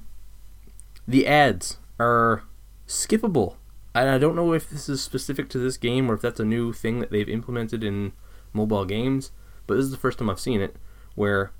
the 1.08 1.26
ads 1.26 1.78
are 1.98 2.44
skippable. 2.86 3.56
And 3.94 4.10
I 4.10 4.18
don't 4.18 4.36
know 4.36 4.52
if 4.52 4.68
this 4.68 4.88
is 4.88 5.02
specific 5.02 5.48
to 5.50 5.58
this 5.58 5.78
game 5.78 6.10
or 6.10 6.14
if 6.14 6.20
that's 6.20 6.40
a 6.40 6.44
new 6.44 6.72
thing 6.74 7.00
that 7.00 7.10
they've 7.10 7.28
implemented 7.28 7.82
in 7.82 8.12
mobile 8.52 8.84
games, 8.84 9.32
but 9.66 9.76
this 9.76 9.84
is 9.84 9.90
the 9.90 9.96
first 9.96 10.18
time 10.18 10.28
I've 10.28 10.38
seen 10.38 10.60
it 10.60 10.76
where 11.14 11.52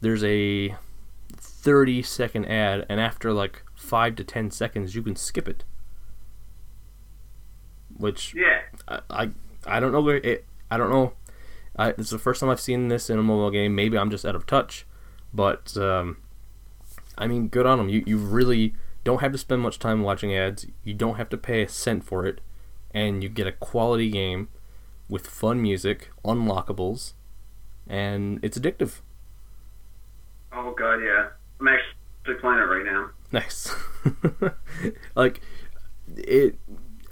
there's 0.00 0.24
a 0.24 0.74
30 1.36 2.02
second 2.02 2.46
ad 2.46 2.86
and 2.88 3.00
after 3.00 3.32
like 3.32 3.62
5 3.76 4.16
to 4.16 4.24
10 4.24 4.50
seconds 4.50 4.94
you 4.94 5.02
can 5.02 5.14
skip 5.14 5.46
it. 5.46 5.62
Which 8.00 8.34
Yeah. 8.34 8.60
I 8.88 9.00
I, 9.10 9.30
I 9.66 9.80
don't 9.80 9.92
know 9.92 10.00
where 10.00 10.16
it 10.16 10.44
I 10.70 10.76
don't 10.76 10.90
know. 10.90 11.12
I, 11.76 11.90
it's 11.90 12.10
the 12.10 12.18
first 12.18 12.40
time 12.40 12.50
I've 12.50 12.60
seen 12.60 12.88
this 12.88 13.10
in 13.10 13.18
a 13.18 13.22
mobile 13.22 13.50
game. 13.50 13.74
Maybe 13.74 13.96
I'm 13.96 14.10
just 14.10 14.26
out 14.26 14.34
of 14.34 14.46
touch, 14.46 14.86
but 15.32 15.76
um, 15.76 16.18
I 17.16 17.26
mean, 17.26 17.48
good 17.48 17.66
on 17.66 17.78
them. 17.78 17.88
You 17.88 18.02
you 18.06 18.18
really 18.18 18.74
don't 19.04 19.20
have 19.20 19.32
to 19.32 19.38
spend 19.38 19.62
much 19.62 19.78
time 19.78 20.02
watching 20.02 20.34
ads. 20.34 20.66
You 20.84 20.94
don't 20.94 21.16
have 21.16 21.28
to 21.30 21.36
pay 21.36 21.62
a 21.62 21.68
cent 21.68 22.04
for 22.04 22.26
it, 22.26 22.40
and 22.92 23.22
you 23.22 23.28
get 23.28 23.46
a 23.46 23.52
quality 23.52 24.10
game 24.10 24.48
with 25.08 25.26
fun 25.26 25.60
music, 25.60 26.10
unlockables, 26.24 27.14
and 27.86 28.38
it's 28.42 28.58
addictive. 28.58 29.00
Oh 30.52 30.74
god, 30.76 30.96
yeah. 30.96 31.28
I'm 31.60 31.68
actually 31.68 32.34
playing 32.40 32.58
it 32.58 32.62
right 32.62 32.84
now. 32.84 33.10
Nice. 33.32 33.74
like 35.14 35.40
it 36.16 36.58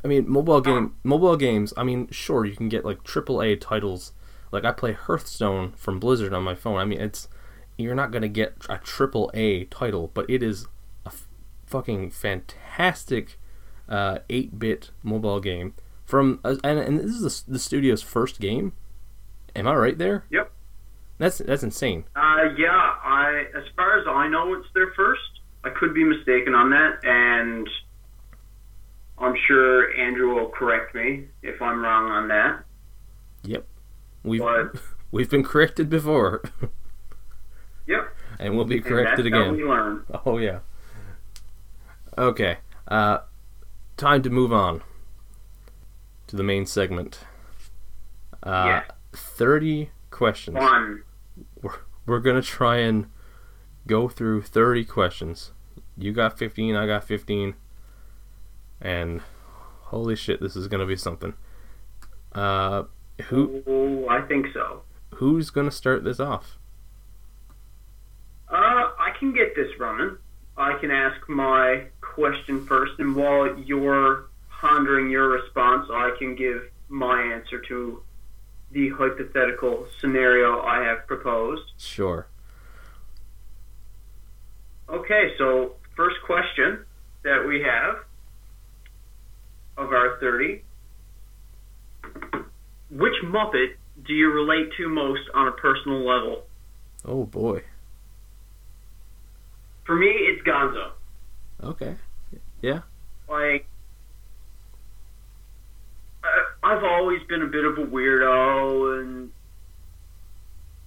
I 0.09 0.11
mean 0.11 0.25
mobile 0.27 0.63
game 0.63 0.95
mobile 1.05 1.37
games, 1.37 1.75
I 1.77 1.85
mean 1.85 2.09
sure 2.11 2.47
you 2.47 2.57
can 2.57 2.71
get 2.71 2.83
like 2.83 3.05
AAA 3.05 3.61
titles. 3.61 4.13
Like 4.51 4.65
I 4.65 4.73
play 4.73 4.93
Hearthstone 4.93 5.73
from 5.73 6.01
Blizzard 6.01 6.33
on 6.33 6.43
my 6.45 6.55
phone. 6.55 6.79
I 6.79 6.87
mean 6.87 6.99
it's 6.99 7.29
you're 7.77 7.95
not 7.95 8.11
going 8.11 8.23
to 8.23 8.29
get 8.29 8.55
a 8.71 8.79
triple 8.79 9.31
A 9.35 9.65
title, 9.67 10.11
but 10.15 10.29
it 10.31 10.43
is 10.43 10.67
a 11.05 11.09
f- 11.09 11.29
fucking 11.67 12.11
fantastic 12.11 13.39
uh, 13.87 14.21
8-bit 14.31 14.93
mobile 15.03 15.41
game 15.41 15.75
from 16.07 16.41
uh, 16.43 16.57
and, 16.65 16.79
and 16.79 16.99
this 17.01 17.11
is 17.11 17.45
the, 17.45 17.53
the 17.53 17.59
studio's 17.59 18.01
first 18.01 18.41
game. 18.41 18.73
Am 19.55 19.69
I 19.69 19.75
right 19.75 19.99
there? 19.99 20.25
Yep. 20.31 20.51
That's 21.19 21.37
that's 21.39 21.63
insane. 21.63 22.05
Uh, 22.17 22.49
yeah, 22.57 22.71
I 23.05 23.45
as 23.55 23.65
far 23.77 24.01
as 24.01 24.07
I 24.09 24.27
know, 24.29 24.55
it's 24.55 24.69
their 24.73 24.91
first. 24.97 25.21
I 25.65 25.69
could 25.69 25.93
be 25.93 26.03
mistaken 26.03 26.55
on 26.55 26.71
that, 26.71 27.01
and 27.05 27.69
I'm 29.21 29.35
sure 29.47 29.95
Andrew 29.99 30.35
will 30.35 30.49
correct 30.49 30.95
me 30.95 31.25
if 31.43 31.61
I'm 31.61 31.83
wrong 31.83 32.11
on 32.11 32.29
that. 32.29 32.65
Yep. 33.43 33.67
We've 34.23 34.41
But 34.41 34.81
we've 35.11 35.31
been 35.31 35.45
corrected 35.45 35.89
before. 35.91 36.43
yep, 37.87 38.15
and 38.39 38.55
we'll 38.57 38.65
be 38.65 38.77
and 38.77 38.85
corrected 38.85 39.27
again. 39.27 39.57
we 39.57 39.65
learn. 39.65 40.05
Oh 40.25 40.39
yeah. 40.39 40.61
Okay. 42.17 42.59
Uh, 42.87 43.19
time 43.97 44.23
to 44.23 44.31
move 44.31 44.53
on 44.53 44.83
to 46.27 46.37
the 46.37 46.43
main 46.43 46.67
segment. 46.67 47.21
Uh, 48.43 48.65
Yeah. 48.67 48.83
Thirty 49.13 49.91
questions. 50.11 50.59
Fun. 50.59 51.03
We're, 51.63 51.79
we're 52.07 52.21
gonna 52.21 52.43
try 52.43 52.77
and 52.79 53.07
go 53.87 54.09
through 54.09 54.43
thirty 54.43 54.85
questions. 54.85 55.53
You 55.97 56.13
got 56.13 56.39
fifteen. 56.39 56.77
I 56.77 56.87
got 56.87 57.05
fifteen. 57.05 57.55
And 58.81 59.21
holy 59.83 60.17
shit, 60.17 60.41
this 60.41 60.57
is 60.57 60.69
gonna 60.69 60.87
be 60.87 60.97
something. 60.97 61.35
Uh, 62.33 62.85
who 63.27 63.63
Oh, 63.67 64.09
I 64.09 64.23
think 64.23 64.47
so. 64.53 64.83
who's 65.15 65.51
gonna 65.51 65.71
start 65.71 66.05
this 66.05 66.21
off? 66.21 66.59
Uh, 68.49 68.55
I 68.99 69.11
can 69.19 69.33
get 69.33 69.55
this 69.55 69.79
running. 69.79 70.17
I 70.57 70.75
can 70.79 70.91
ask 70.91 71.29
my 71.29 71.87
question 72.01 72.65
first, 72.67 72.99
and 72.99 73.15
while 73.15 73.57
you're 73.59 74.27
pondering 74.51 75.11
your 75.11 75.29
response, 75.29 75.89
I 75.91 76.13
can 76.19 76.35
give 76.35 76.63
my 76.89 77.23
answer 77.23 77.61
to 77.69 78.03
the 78.73 78.91
hypothetical 78.91 79.87
scenario 80.01 80.61
I 80.61 80.83
have 80.85 81.07
proposed. 81.07 81.73
Sure. 81.79 82.27
Okay, 84.89 85.35
so 85.39 85.77
first 85.97 86.17
question 86.25 86.85
that 87.23 87.47
we 87.47 87.61
have 87.63 87.97
of 89.79 89.93
our 89.93 90.19
30. 90.21 90.63
Which 92.91 93.15
Muppet 93.25 93.75
do 94.07 94.13
you 94.13 94.31
relate 94.33 94.73
to 94.77 94.89
most 94.89 95.23
on 95.35 95.49
a 95.49 95.53
personal 95.53 96.07
level? 96.07 96.45
Oh 97.05 97.25
boy. 97.25 97.63
For 99.85 99.97
me, 99.97 100.07
it's 100.07 100.47
Gonzo. 100.47 100.91
Okay. 101.63 101.97
Yeah. 102.61 102.81
Like, 103.29 103.67
I've 106.63 106.85
always 106.85 107.23
been 107.29 107.43
a 107.43 107.47
bit 107.47 107.65
of 107.65 107.79
a 107.79 107.87
weirdo 107.87 109.01
and, 109.01 109.31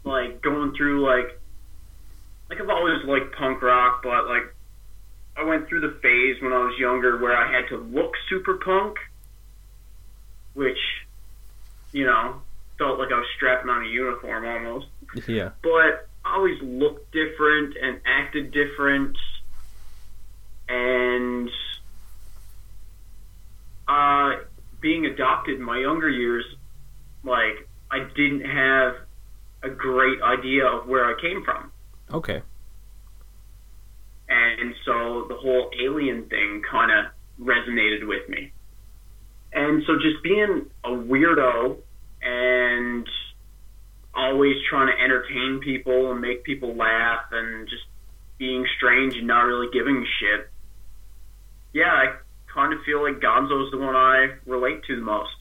like, 0.03 0.41
going 0.41 0.73
through, 0.75 1.03
like, 1.05 1.39
like, 2.49 2.61
I've 2.61 2.69
always 2.69 3.03
liked 3.05 3.35
punk 3.35 3.61
rock, 3.61 4.01
but, 4.03 4.27
like, 4.27 4.53
I 5.37 5.43
went 5.43 5.67
through 5.67 5.81
the 5.81 5.99
phase 6.01 6.41
when 6.41 6.53
I 6.53 6.59
was 6.65 6.77
younger 6.77 7.17
where 7.17 7.35
I 7.35 7.51
had 7.51 7.69
to 7.69 7.77
look 7.77 8.13
super 8.29 8.55
punk, 8.57 8.97
which, 10.53 10.79
you 11.91 12.05
know, 12.05 12.41
felt 12.77 12.99
like 12.99 13.11
I 13.11 13.17
was 13.17 13.27
strapping 13.35 13.69
on 13.69 13.85
a 13.85 13.87
uniform 13.87 14.45
almost. 14.45 14.87
Yeah. 15.27 15.51
But 15.61 16.07
I 16.25 16.35
always 16.35 16.61
looked 16.61 17.11
different 17.11 17.75
and 17.81 18.01
acted 18.05 18.51
different, 18.51 19.17
and 20.67 21.49
uh, 23.87 24.31
being 24.79 25.05
adopted 25.05 25.55
in 25.55 25.63
my 25.63 25.79
younger 25.79 26.09
years, 26.09 26.45
like 27.23 27.67
I 27.89 27.99
didn't 28.15 28.45
have 28.45 28.95
a 29.63 29.69
great 29.69 30.21
idea 30.21 30.65
of 30.65 30.87
where 30.87 31.05
I 31.05 31.19
came 31.21 31.43
from. 31.43 31.71
Okay. 32.11 32.41
The 35.31 35.37
whole 35.37 35.69
alien 35.81 36.25
thing 36.25 36.61
kind 36.69 36.91
of 36.91 37.11
resonated 37.39 38.07
with 38.07 38.27
me. 38.29 38.51
And 39.53 39.83
so 39.85 39.95
just 39.95 40.21
being 40.23 40.69
a 40.83 40.89
weirdo 40.89 41.77
and 42.21 43.07
always 44.13 44.55
trying 44.69 44.87
to 44.87 45.01
entertain 45.01 45.59
people 45.63 46.11
and 46.11 46.21
make 46.21 46.43
people 46.43 46.75
laugh 46.75 47.25
and 47.31 47.67
just 47.67 47.83
being 48.37 48.65
strange 48.77 49.15
and 49.15 49.27
not 49.27 49.41
really 49.41 49.67
giving 49.71 49.97
a 49.97 50.05
shit. 50.19 50.49
Yeah, 51.73 51.91
I 51.91 52.15
kind 52.53 52.73
of 52.73 52.79
feel 52.85 53.01
like 53.03 53.21
Gonzo's 53.21 53.71
the 53.71 53.77
one 53.77 53.95
I 53.95 54.35
relate 54.45 54.83
to 54.87 54.95
the 54.95 55.01
most. 55.01 55.31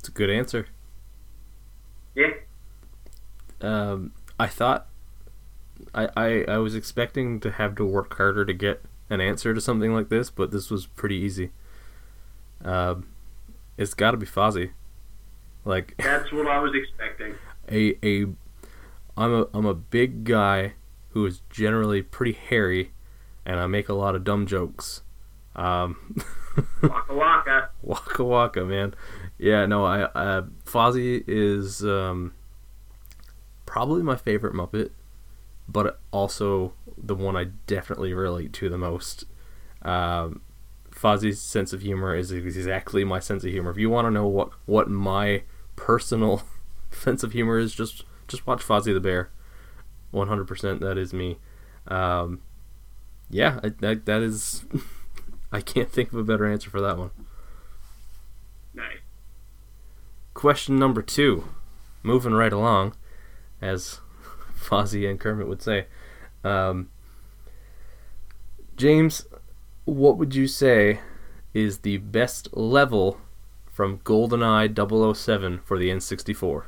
It's 0.00 0.08
a 0.08 0.12
good 0.12 0.30
answer. 0.30 0.66
Yeah. 2.14 2.32
Um, 3.60 4.12
I 4.38 4.46
thought 4.46 4.88
I, 5.94 6.08
I 6.16 6.44
I 6.48 6.58
was 6.58 6.74
expecting 6.74 7.40
to 7.40 7.50
have 7.52 7.74
to 7.76 7.84
work 7.84 8.16
harder 8.16 8.44
to 8.44 8.52
get 8.52 8.82
an 9.10 9.20
answer 9.20 9.54
to 9.54 9.60
something 9.60 9.94
like 9.94 10.08
this, 10.08 10.30
but 10.30 10.50
this 10.50 10.70
was 10.70 10.86
pretty 10.86 11.16
easy. 11.16 11.50
Um, 12.64 13.08
it's 13.76 13.94
got 13.94 14.12
to 14.12 14.16
be 14.16 14.26
Fozzie. 14.26 14.70
Like 15.64 15.94
That's 16.02 16.32
what 16.32 16.46
I 16.46 16.58
was 16.60 16.72
expecting. 16.74 17.34
a 17.70 17.94
a 18.04 18.26
I'm 19.16 19.32
a 19.34 19.46
I'm 19.54 19.66
a 19.66 19.74
big 19.74 20.24
guy 20.24 20.74
who 21.10 21.24
is 21.26 21.40
generally 21.50 22.02
pretty 22.02 22.32
hairy, 22.32 22.92
and 23.44 23.58
I 23.58 23.66
make 23.66 23.88
a 23.88 23.94
lot 23.94 24.14
of 24.14 24.24
dumb 24.24 24.46
jokes. 24.46 25.02
Um, 25.54 26.16
Waka 26.82 27.14
waka. 27.14 27.70
Waka 27.82 28.24
Waka, 28.24 28.64
man. 28.64 28.94
Yeah, 29.38 29.64
no, 29.66 29.84
I 29.84 30.02
uh, 30.02 30.42
Fozzie 30.64 31.24
is 31.26 31.82
um, 31.84 32.32
probably 33.64 34.02
my 34.02 34.16
favorite 34.16 34.54
Muppet, 34.54 34.90
but 35.68 36.00
also 36.12 36.72
the 36.96 37.14
one 37.14 37.36
I 37.36 37.44
definitely 37.66 38.14
relate 38.14 38.52
to 38.54 38.68
the 38.68 38.78
most. 38.78 39.24
Um, 39.82 40.40
Fozzie's 40.90 41.40
sense 41.40 41.72
of 41.72 41.82
humor 41.82 42.14
is 42.16 42.32
exactly 42.32 43.04
my 43.04 43.18
sense 43.18 43.44
of 43.44 43.50
humor. 43.50 43.70
If 43.70 43.76
you 43.76 43.90
want 43.90 44.06
to 44.06 44.10
know 44.10 44.26
what 44.26 44.50
what 44.64 44.88
my 44.88 45.42
personal 45.76 46.42
sense 46.90 47.22
of 47.22 47.32
humor 47.32 47.58
is, 47.58 47.74
just 47.74 48.04
just 48.28 48.46
watch 48.46 48.60
Fozzie 48.60 48.94
the 48.94 49.00
Bear. 49.00 49.30
One 50.10 50.28
hundred 50.28 50.46
percent, 50.48 50.80
that 50.80 50.96
is 50.96 51.12
me. 51.12 51.38
Um, 51.88 52.40
yeah, 53.28 53.60
I, 53.62 53.68
that 53.80 54.06
that 54.06 54.22
is. 54.22 54.64
I 55.52 55.60
can't 55.60 55.90
think 55.90 56.12
of 56.12 56.18
a 56.18 56.24
better 56.24 56.44
answer 56.44 56.70
for 56.70 56.80
that 56.80 56.98
one. 56.98 57.10
Nice. 58.74 58.98
Question 60.34 60.78
number 60.78 61.02
two. 61.02 61.48
Moving 62.02 62.34
right 62.34 62.52
along. 62.52 62.94
as 63.60 64.00
Fozzie 64.66 65.08
and 65.08 65.20
Kermit 65.20 65.48
would 65.48 65.62
say. 65.62 65.86
Um, 66.44 66.90
James, 68.76 69.26
what 69.84 70.18
would 70.18 70.34
you 70.34 70.46
say 70.46 71.00
is 71.54 71.78
the 71.78 71.96
best 71.98 72.54
level 72.54 73.18
from 73.72 73.98
GoldenEye 74.00 75.16
007 75.16 75.60
for 75.64 75.78
the 75.78 75.88
N64? 75.88 76.64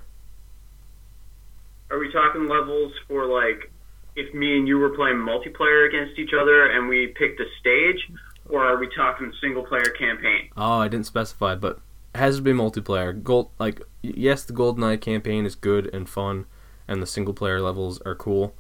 Are 1.91 1.99
we 1.99 2.13
talking 2.13 2.49
levels 2.49 2.93
for 3.07 3.27
like 3.27 3.71
if 4.17 4.35
me 4.35 4.59
and 4.59 4.67
you 4.67 4.79
were 4.79 4.91
playing 4.91 5.17
multiplayer 5.17 5.89
against 5.89 6.19
each 6.19 6.33
other 6.39 6.67
and 6.67 6.89
we 6.89 7.09
picked 7.19 7.41
a 7.41 7.45
stage, 7.61 8.11
or 8.49 8.65
are 8.65 8.79
we 8.79 8.89
talking 8.95 9.33
single 9.41 9.65
player 9.65 9.91
campaign? 9.99 10.51
Oh, 10.57 10.81
I 10.81 10.89
didn't 10.89 11.07
specify, 11.07 11.55
but 11.55 11.81
has 12.15 12.37
to 12.37 12.43
be 12.43 12.53
multiplayer. 12.53 13.23
Gold, 13.23 13.51
like 13.59 13.83
yes, 14.03 14.45
the 14.45 14.53
GoldenEye 14.53 15.01
campaign 15.01 15.47
is 15.47 15.55
good 15.55 15.89
and 15.95 16.09
fun, 16.09 16.47
and 16.89 17.03
the 17.03 17.07
single 17.07 17.35
player 17.35 17.61
levels 17.61 18.01
are 18.01 18.15
cool, 18.15 18.55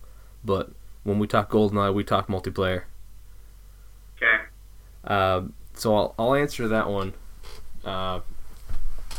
but 0.44 0.70
when 1.02 1.18
we 1.18 1.26
talk 1.26 1.50
GoldenEye, 1.50 1.92
we 1.92 2.04
talk 2.04 2.28
multiplayer. 2.28 2.84
Okay. 4.16 4.44
Uh, 5.04 5.42
so 5.74 5.96
I'll, 5.96 6.14
I'll 6.18 6.34
answer 6.34 6.68
that 6.68 6.88
one. 6.88 7.14
Uh, 7.84 8.20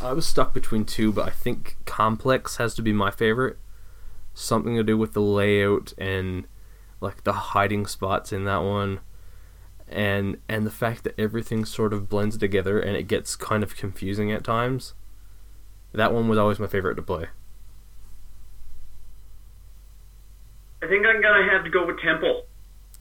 I 0.00 0.12
was 0.12 0.26
stuck 0.26 0.54
between 0.54 0.84
two, 0.84 1.12
but 1.12 1.26
I 1.26 1.30
think 1.30 1.76
Complex 1.84 2.56
has 2.56 2.74
to 2.76 2.82
be 2.82 2.92
my 2.92 3.10
favorite. 3.10 3.58
Something 4.32 4.76
to 4.76 4.84
do 4.84 4.96
with 4.96 5.12
the 5.12 5.20
layout 5.20 5.92
and 5.98 6.46
like 7.00 7.24
the 7.24 7.32
hiding 7.32 7.86
spots 7.86 8.32
in 8.32 8.44
that 8.44 8.62
one, 8.62 9.00
and 9.88 10.38
and 10.48 10.64
the 10.64 10.70
fact 10.70 11.02
that 11.04 11.18
everything 11.18 11.64
sort 11.64 11.92
of 11.92 12.08
blends 12.08 12.38
together 12.38 12.78
and 12.78 12.96
it 12.96 13.08
gets 13.08 13.36
kind 13.36 13.62
of 13.62 13.76
confusing 13.76 14.30
at 14.30 14.44
times. 14.44 14.94
That 15.92 16.14
one 16.14 16.28
was 16.28 16.38
always 16.38 16.60
my 16.60 16.68
favorite 16.68 16.94
to 16.94 17.02
play. 17.02 17.26
I 20.82 20.86
think 20.86 21.06
I'm 21.06 21.20
gonna 21.20 21.50
have 21.50 21.64
to 21.64 21.70
go 21.70 21.86
with 21.86 22.00
Temple. 22.00 22.46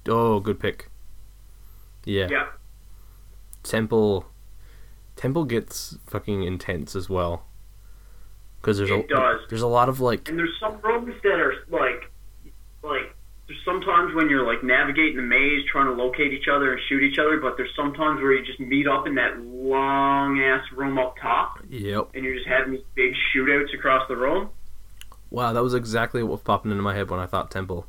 Oh, 0.08 0.40
good 0.40 0.60
pick. 0.60 0.90
Yeah. 2.06 2.28
Yeah. 2.30 2.48
Temple 3.64 4.26
Temple 5.16 5.46
gets 5.46 5.98
fucking 6.08 6.44
intense 6.44 6.96
as 6.96 7.10
well. 7.10 7.46
Cuz 8.62 8.78
there's 8.78 8.90
It 8.90 9.06
a 9.06 9.08
does. 9.08 9.42
there's 9.50 9.62
a 9.62 9.68
lot 9.68 9.90
of 9.90 10.00
like 10.00 10.28
And 10.30 10.38
there's 10.38 10.58
some 10.60 10.80
rooms 10.82 11.14
that 11.24 11.40
are 11.40 11.54
like, 11.70 12.12
like 12.84 13.16
there's 13.48 13.60
sometimes 13.66 14.14
when 14.14 14.30
you're 14.30 14.46
like 14.46 14.64
navigating 14.64 15.16
the 15.18 15.24
maze, 15.24 15.66
trying 15.72 15.88
to 15.88 15.94
locate 15.94 16.34
each 16.34 16.48
other 16.48 16.72
and 16.74 16.82
shoot 16.88 17.02
each 17.02 17.18
other, 17.18 17.38
but 17.40 17.58
there's 17.58 17.74
sometimes 17.76 18.22
where 18.22 18.34
you 18.34 18.46
just 18.46 18.60
meet 18.60 18.88
up 18.88 19.08
in 19.08 19.16
that 19.16 19.40
long 19.40 20.40
ass 20.40 20.64
room 20.76 20.98
up 21.00 21.16
top, 21.20 21.60
yep. 21.68 22.10
and 22.14 22.24
you're 22.24 22.36
just 22.36 22.48
having 22.48 22.74
these 22.74 22.84
big 22.94 23.14
shootouts 23.34 23.74
across 23.74 24.08
the 24.08 24.16
room. 24.16 24.50
Wow, 25.32 25.54
that 25.54 25.62
was 25.64 25.74
exactly 25.74 26.24
what 26.24 26.32
was 26.32 26.42
popping 26.42 26.72
into 26.72 26.84
my 26.84 26.96
head 26.96 27.10
when 27.10 27.20
I 27.20 27.26
thought 27.26 27.52
Temple. 27.52 27.86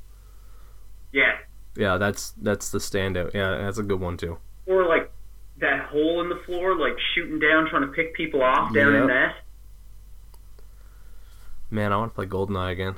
Yeah. 1.12 1.38
Yeah, 1.76 1.96
that's 1.98 2.32
that's 2.32 2.70
the 2.70 2.78
standout. 2.78 3.32
Yeah, 3.34 3.56
that's 3.58 3.78
a 3.78 3.82
good 3.82 4.00
one 4.00 4.16
too. 4.16 4.38
Or 4.66 4.86
like 4.86 5.10
that 5.58 5.86
hole 5.86 6.20
in 6.20 6.28
the 6.28 6.40
floor, 6.46 6.76
like 6.76 6.96
shooting 7.14 7.38
down, 7.38 7.68
trying 7.70 7.82
to 7.82 7.88
pick 7.88 8.14
people 8.14 8.42
off 8.42 8.72
down 8.74 8.92
Yep. 8.92 9.02
in 9.02 9.06
that. 9.08 9.34
Man, 11.70 11.92
I 11.92 11.96
want 11.96 12.12
to 12.12 12.14
play 12.14 12.26
GoldenEye 12.26 12.72
again. 12.72 12.94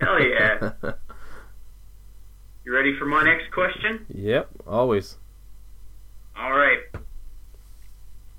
Hell 0.00 0.20
yeah. 0.22 0.70
you 2.64 2.72
ready 2.74 2.96
for 2.98 3.04
my 3.06 3.24
next 3.24 3.50
question? 3.52 4.06
yep, 4.08 4.48
always. 4.66 5.16
All 6.36 6.52
right. 6.52 6.78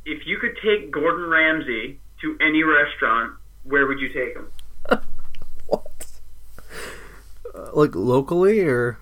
If 0.06 0.26
you 0.26 0.38
could 0.38 0.58
take 0.64 0.92
Gordon 0.92 1.30
Ramsay 1.30 2.00
to 2.22 2.38
any 2.40 2.64
restaurant, 2.64 3.34
where 3.64 3.88
would 3.88 4.00
you 4.00 4.10
take 4.10 4.36
him? 4.36 4.48
Like 7.74 7.96
locally 7.96 8.62
or 8.62 9.00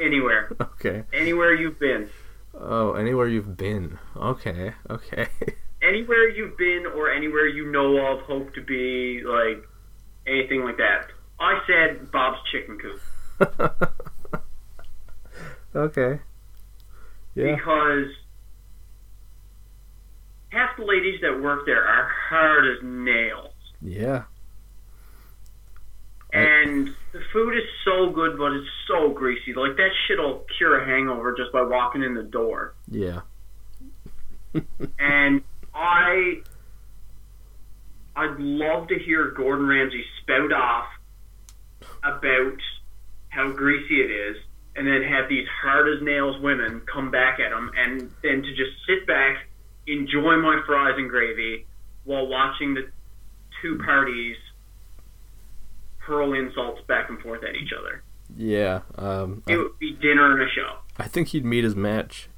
Anywhere. 0.00 0.50
okay? 0.60 1.04
Anywhere 1.12 1.54
you've 1.54 1.78
been. 1.78 2.08
Oh, 2.54 2.92
anywhere 2.94 3.28
you've 3.28 3.56
been. 3.56 3.98
Okay, 4.16 4.72
okay. 4.90 5.28
Anywhere 5.82 6.28
you've 6.30 6.56
been 6.56 6.84
or 6.96 7.12
anywhere 7.12 7.46
you 7.46 7.70
know 7.70 7.98
of, 7.98 8.20
hope 8.22 8.52
to 8.54 8.62
be, 8.62 9.22
like, 9.24 9.62
anything 10.26 10.64
like 10.64 10.78
that. 10.78 11.08
I 11.38 11.60
said 11.66 12.10
Bob's 12.10 12.38
Chicken 12.50 12.78
Coop. 12.78 13.60
okay. 15.76 16.20
Yeah. 17.34 17.54
Because 17.54 18.06
half 20.48 20.76
the 20.78 20.84
ladies 20.84 21.20
that 21.20 21.40
work 21.40 21.66
there 21.66 21.84
are 21.84 22.10
hard 22.30 22.64
as 22.66 22.82
nails. 22.82 23.52
Yeah. 23.82 24.24
And 26.32 26.88
the 27.12 27.20
food 27.32 27.56
is 27.56 27.64
so 27.84 28.10
good, 28.10 28.36
but 28.36 28.52
it's 28.52 28.68
so 28.88 29.10
greasy. 29.10 29.54
Like, 29.54 29.76
that 29.76 29.90
shit'll 30.06 30.44
cure 30.58 30.80
a 30.80 30.86
hangover 30.86 31.34
just 31.36 31.52
by 31.52 31.62
walking 31.62 32.02
in 32.02 32.14
the 32.14 32.24
door. 32.24 32.74
Yeah. 32.90 33.20
and 34.98 35.42
I 35.74 36.42
I'd 38.16 38.38
love 38.38 38.88
to 38.88 38.98
hear 38.98 39.30
Gordon 39.32 39.68
Ramsay 39.68 40.02
spout 40.22 40.50
off 40.52 40.86
about 42.02 42.56
how 43.28 43.50
greasy 43.52 44.00
it 44.00 44.10
is, 44.10 44.36
and 44.74 44.86
then 44.86 45.02
have 45.02 45.28
these 45.28 45.46
hard 45.62 45.94
as 45.94 46.02
nails 46.02 46.40
women 46.40 46.80
come 46.90 47.10
back 47.10 47.38
at 47.40 47.52
him, 47.52 47.70
and 47.76 48.10
then 48.22 48.42
to 48.42 48.48
just 48.50 48.72
sit 48.88 49.06
back, 49.06 49.46
enjoy 49.86 50.36
my 50.36 50.62
fries 50.66 50.94
and 50.96 51.10
gravy 51.10 51.66
while 52.04 52.26
watching 52.26 52.72
the 52.72 52.88
two 53.60 53.78
parties 53.84 54.36
hurl 56.06 56.32
insults 56.34 56.80
back 56.86 57.08
and 57.10 57.20
forth 57.20 57.42
at 57.42 57.54
each 57.56 57.72
other. 57.78 58.02
Yeah. 58.36 58.80
Um, 58.96 59.42
It 59.46 59.54
I, 59.54 59.56
would 59.58 59.78
be 59.78 59.92
dinner 59.92 60.32
and 60.32 60.42
a 60.42 60.50
show. 60.50 60.78
I 60.98 61.08
think 61.08 61.28
he'd 61.28 61.44
meet 61.44 61.64
his 61.64 61.76
match. 61.76 62.28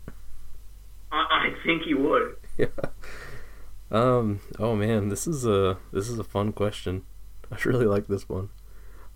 I, 1.10 1.50
I 1.52 1.54
think 1.64 1.82
he 1.82 1.94
would. 1.94 2.36
Yeah. 2.58 2.66
Um. 3.92 4.40
Oh 4.58 4.74
man, 4.74 5.10
this 5.10 5.28
is 5.28 5.46
a 5.46 5.78
this 5.92 6.08
is 6.08 6.18
a 6.18 6.24
fun 6.24 6.52
question. 6.52 7.04
I 7.52 7.56
really 7.64 7.86
like 7.86 8.08
this 8.08 8.28
one. 8.28 8.48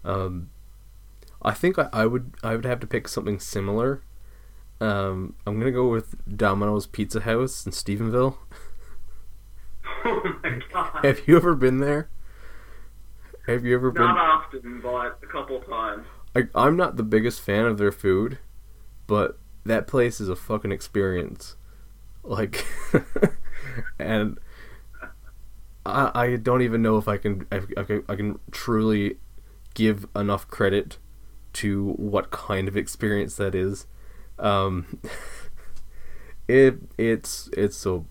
Um, 0.04 0.50
I 1.42 1.50
think 1.54 1.76
I, 1.76 1.88
I 1.92 2.06
would 2.06 2.34
I 2.44 2.54
would 2.54 2.64
have 2.64 2.78
to 2.80 2.86
pick 2.86 3.08
something 3.08 3.40
similar. 3.40 4.00
Um, 4.80 5.34
I'm 5.44 5.58
gonna 5.58 5.72
go 5.72 5.88
with 5.88 6.14
Domino's 6.36 6.86
Pizza 6.86 7.22
House 7.22 7.66
in 7.66 7.72
Stephenville. 7.72 8.36
Oh 10.04 10.22
my 10.42 10.60
god. 10.72 11.04
Have 11.04 11.28
you 11.28 11.36
ever 11.36 11.54
been 11.54 11.78
there? 11.78 12.08
Have 13.46 13.64
you 13.64 13.74
ever 13.74 13.90
been? 13.90 14.02
Not 14.02 14.16
often, 14.18 14.80
but 14.80 15.18
a 15.22 15.26
couple 15.26 15.60
times. 15.60 16.06
I, 16.34 16.42
I'm 16.54 16.76
not 16.76 16.96
the 16.96 17.02
biggest 17.02 17.40
fan 17.40 17.66
of 17.66 17.76
their 17.76 17.92
food, 17.92 18.38
but 19.06 19.38
that 19.64 19.86
place 19.86 20.20
is 20.20 20.28
a 20.28 20.36
fucking 20.36 20.72
experience. 20.72 21.56
Like, 22.22 22.64
and 23.98 24.38
I 25.84 26.10
I 26.14 26.36
don't 26.36 26.62
even 26.62 26.82
know 26.82 26.98
if 26.98 27.08
I 27.08 27.16
can 27.16 27.46
I, 27.50 27.62
I 27.76 27.82
can 27.82 28.04
I 28.08 28.14
can 28.14 28.38
truly 28.52 29.18
give 29.74 30.06
enough 30.14 30.46
credit 30.48 30.98
to 31.54 31.92
what 31.92 32.30
kind 32.30 32.68
of 32.68 32.76
experience 32.76 33.36
that 33.36 33.54
is. 33.54 33.86
Um, 34.38 35.00
it 36.48 36.78
it's 36.96 37.50
it's 37.56 37.84
a 37.86 38.04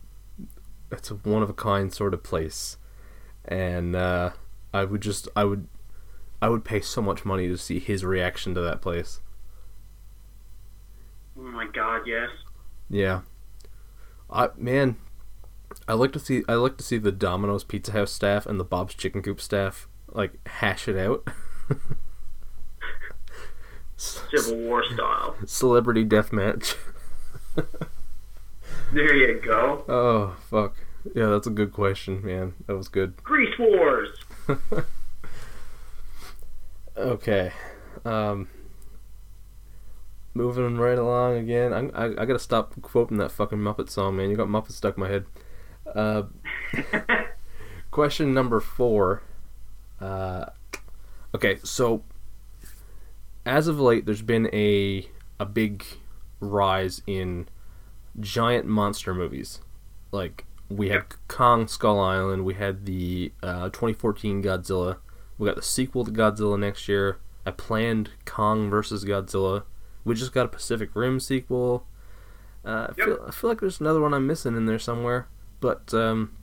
it's 0.91 1.09
a 1.09 1.15
one 1.15 1.41
of 1.41 1.49
a 1.49 1.53
kind 1.53 1.93
sort 1.93 2.13
of 2.13 2.21
place, 2.21 2.77
and 3.45 3.95
uh, 3.95 4.31
I 4.73 4.85
would 4.85 5.01
just 5.01 5.27
I 5.35 5.43
would 5.43 5.67
I 6.41 6.49
would 6.49 6.65
pay 6.65 6.81
so 6.81 7.01
much 7.01 7.25
money 7.25 7.47
to 7.47 7.57
see 7.57 7.79
his 7.79 8.03
reaction 8.03 8.53
to 8.55 8.61
that 8.61 8.81
place. 8.81 9.19
Oh 11.37 11.43
my 11.43 11.67
god, 11.67 12.03
yes. 12.05 12.29
Yeah. 12.89 13.21
I 14.29 14.49
man, 14.57 14.95
I 15.87 15.93
like 15.93 16.13
to 16.13 16.19
see 16.19 16.43
I 16.47 16.53
like 16.55 16.77
to 16.77 16.83
see 16.83 16.97
the 16.97 17.11
Domino's 17.11 17.63
Pizza 17.63 17.91
House 17.91 18.11
staff 18.11 18.45
and 18.45 18.59
the 18.59 18.63
Bob's 18.63 18.95
Chicken 18.95 19.21
Coop 19.21 19.41
staff 19.41 19.87
like 20.11 20.33
hash 20.47 20.87
it 20.87 20.97
out. 20.97 21.27
Civil 23.97 24.57
War 24.57 24.83
style. 24.83 25.35
Celebrity 25.45 26.03
death 26.03 26.33
match. 26.33 26.75
There 28.93 29.15
you 29.15 29.39
go. 29.39 29.85
Oh 29.87 30.35
fuck. 30.49 30.75
Yeah, 31.15 31.27
that's 31.27 31.47
a 31.47 31.51
good 31.51 31.71
question, 31.71 32.23
man. 32.23 32.53
That 32.67 32.75
was 32.75 32.89
good. 32.89 33.23
Grease 33.23 33.57
Wars. 33.57 34.09
Okay. 36.97 37.51
Um 38.05 38.47
moving 40.33 40.77
right 40.77 40.97
along 40.97 41.37
again. 41.37 41.73
I'm, 41.73 41.91
I 41.93 42.05
I 42.05 42.25
gotta 42.25 42.39
stop 42.39 42.73
quoting 42.81 43.17
that 43.17 43.31
fucking 43.31 43.57
Muppet 43.57 43.89
song, 43.89 44.17
man. 44.17 44.29
You 44.29 44.35
got 44.35 44.47
Muppet 44.47 44.71
stuck 44.71 44.97
in 44.97 45.01
my 45.01 45.09
head. 45.09 45.25
Uh 45.95 46.23
question 47.91 48.33
number 48.33 48.59
four. 48.59 49.21
Uh, 49.99 50.45
okay, 51.35 51.59
so 51.63 52.03
as 53.45 53.67
of 53.67 53.79
late, 53.79 54.05
there's 54.05 54.21
been 54.21 54.49
a 54.53 55.07
a 55.39 55.45
big 55.45 55.83
rise 56.39 57.01
in 57.05 57.47
giant 58.19 58.65
monster 58.65 59.13
movies. 59.13 59.59
Like 60.11 60.45
we 60.75 60.89
had 60.89 61.03
Kong 61.27 61.67
Skull 61.67 61.99
Island, 61.99 62.45
we 62.45 62.53
had 62.55 62.85
the 62.85 63.31
uh, 63.43 63.65
2014 63.69 64.41
Godzilla, 64.43 64.97
We 65.37 65.47
got 65.47 65.55
the 65.55 65.61
sequel 65.61 66.05
to 66.05 66.11
Godzilla 66.11 66.57
next 66.59 66.87
year. 66.87 67.17
I 67.45 67.51
planned 67.51 68.11
Kong 68.25 68.69
versus 68.69 69.03
Godzilla. 69.05 69.63
We 70.05 70.13
just 70.15 70.33
got 70.33 70.45
a 70.45 70.49
Pacific 70.49 70.91
Rim 70.95 71.19
sequel. 71.19 71.85
Uh, 72.63 72.87
I, 72.89 72.93
Yep. 72.97 73.07
feel, 73.07 73.25
I 73.27 73.31
feel 73.31 73.49
like 73.49 73.59
there's 73.59 73.79
another 73.81 73.99
one 74.01 74.13
I'm 74.13 74.27
missing 74.27 74.55
in 74.55 74.65
there 74.67 74.77
somewhere. 74.79 75.27
But 75.59 75.93
um, 75.93 76.35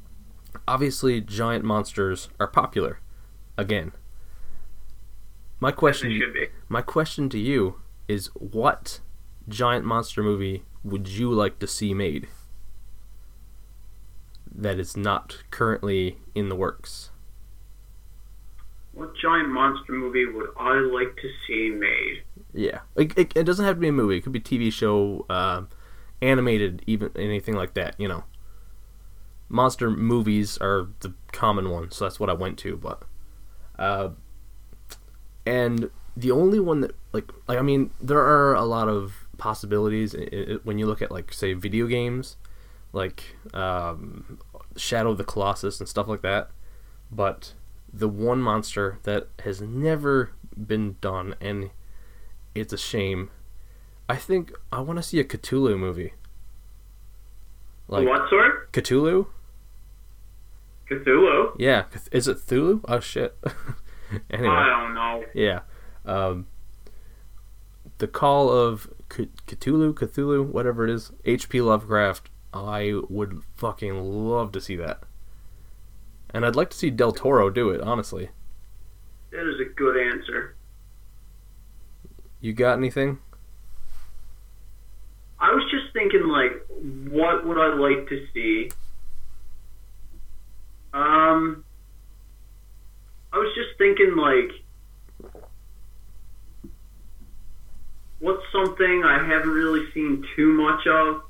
obviously, 0.67 1.21
giant 1.21 1.64
monsters 1.64 2.29
are 2.41 2.49
popular. 2.49 3.01
Again. 3.57 3.93
My 5.61 5.73
question, 5.73 6.11
my 6.69 6.83
question 6.83 7.29
to 7.31 7.38
you 7.38 7.81
is: 8.07 8.29
What 8.35 9.01
giant 9.49 9.85
monster 9.85 10.23
movie 10.23 10.62
would 10.85 11.09
you 11.09 11.33
like 11.33 11.59
to 11.59 11.67
see 11.67 11.93
made 11.95 12.29
that 14.59 14.79
is 14.79 14.97
not 14.97 15.44
currently 15.51 16.18
in 16.35 16.49
the 16.49 16.57
works? 16.57 17.11
What 18.92 19.16
giant 19.16 19.49
monster 19.51 19.92
movie 19.92 20.27
would 20.27 20.51
I 20.59 20.75
like 20.81 21.16
to 21.16 21.31
see 21.47 21.71
made? 21.71 22.23
Yeah, 22.53 22.81
it, 22.97 23.16
it, 23.16 23.33
it 23.37 23.44
doesn't 23.44 23.64
have 23.64 23.77
to 23.77 23.81
be 23.81 23.88
a 23.88 23.92
movie. 23.92 24.16
It 24.16 24.23
could 24.23 24.33
be 24.33 24.40
TV 24.40 24.73
show, 24.73 25.25
uh, 25.31 25.62
animated, 26.21 26.83
even 26.87 27.11
anything 27.14 27.55
like 27.55 27.75
that. 27.75 27.94
You 27.99 28.09
know, 28.09 28.25
monster 29.49 29.90
movies 29.90 30.59
are 30.59 30.88
the 31.01 31.14
common 31.31 31.71
one, 31.71 31.92
so 31.92 32.05
that's 32.05 32.18
what 32.18 32.29
I 32.29 32.33
went 32.33 32.59
to. 32.59 32.77
But, 32.77 33.05
uh, 33.79 34.11
and 35.47 35.90
the 36.16 36.33
only 36.33 36.59
one 36.59 36.81
that 36.81 36.97
like 37.12 37.31
like 37.47 37.59
I 37.59 37.62
mean, 37.62 37.90
there 38.01 38.18
are 38.18 38.55
a 38.55 38.64
lot 38.64 38.88
of 38.88 39.29
possibilities 39.37 40.16
when 40.64 40.79
you 40.79 40.87
look 40.87 41.01
at 41.01 41.12
like 41.12 41.33
say 41.33 41.53
video 41.53 41.87
games, 41.87 42.37
like 42.92 43.37
um, 43.55 44.40
Shadow 44.79 45.11
of 45.11 45.19
the 45.19 45.25
Colossus 45.25 45.81
and 45.81 45.88
stuff 45.88 46.09
like 46.09 46.23
that. 46.23 46.51
But 47.11 47.55
the 47.93 48.09
one 48.09 48.41
monster 48.41 48.99
that 49.05 49.29
has 49.45 49.61
never 49.61 50.33
been 50.57 50.97
done 51.01 51.35
and 51.41 51.71
it's 52.55 52.73
a 52.73 52.79
shame. 52.79 53.31
I 54.09 54.17
think 54.17 54.53
I 54.73 54.81
want 54.81 54.99
to 54.99 55.03
see 55.03 55.21
a 55.21 55.25
Cthulhu 55.25 55.79
movie. 55.79 56.14
Like 57.88 58.07
what 58.07 58.29
sort? 58.29 58.73
Cthulhu? 58.73 59.27
Cthulhu? 60.91 61.53
Yeah, 61.59 61.85
is 62.12 62.29
it 62.29 62.38
Thulu? 62.38 62.85
Oh 62.88 63.01
shit. 63.01 63.37
anyway, 64.31 64.49
I 64.55 64.81
don't 64.83 64.95
know. 64.95 65.25
yeah. 65.35 65.61
Um, 66.05 66.47
the 67.99 68.07
Call 68.09 68.51
of 68.51 68.91
C- 69.12 69.29
Cthulhu, 69.47 69.93
Cthulhu, 69.95 70.47
whatever 70.47 70.85
it 70.85 70.91
is, 70.91 71.12
H.P. 71.25 71.61
Lovecraft. 71.61 72.31
I 72.53 72.95
would 73.09 73.43
fucking 73.57 73.95
love 74.03 74.53
to 74.53 74.61
see 74.61 74.77
that, 74.77 75.03
and 76.33 76.47
I'd 76.47 76.57
like 76.57 76.71
to 76.71 76.77
see 76.77 76.91
Del 76.91 77.13
Toro 77.13 77.51
do 77.51 77.71
it. 77.71 77.81
Honestly, 77.81 78.31
That 79.31 79.47
is 79.49 79.61
a 79.61 79.65
good 79.75 79.97
answer. 80.13 80.55
you 82.41 82.53
got 82.53 82.79
anything? 82.79 83.19
I 85.41 85.53
was 85.53 85.63
just 85.71 85.93
thinking, 85.93 86.27
like, 86.27 86.67
what 87.13 87.47
would 87.47 87.59
I 87.59 87.75
like 87.75 88.09
to 88.09 88.27
see? 88.35 88.71
Um, 90.93 91.65
I 93.33 93.37
was 93.39 93.55
just 93.55 93.77
thinking, 93.79 94.17
like, 94.17 94.51
what's 98.21 98.43
something 98.51 99.05
I 99.05 99.25
haven't 99.25 99.51
really 99.51 99.91
seen 99.93 100.25
too 100.35 100.53
much 100.55 100.87
of? 100.87 101.23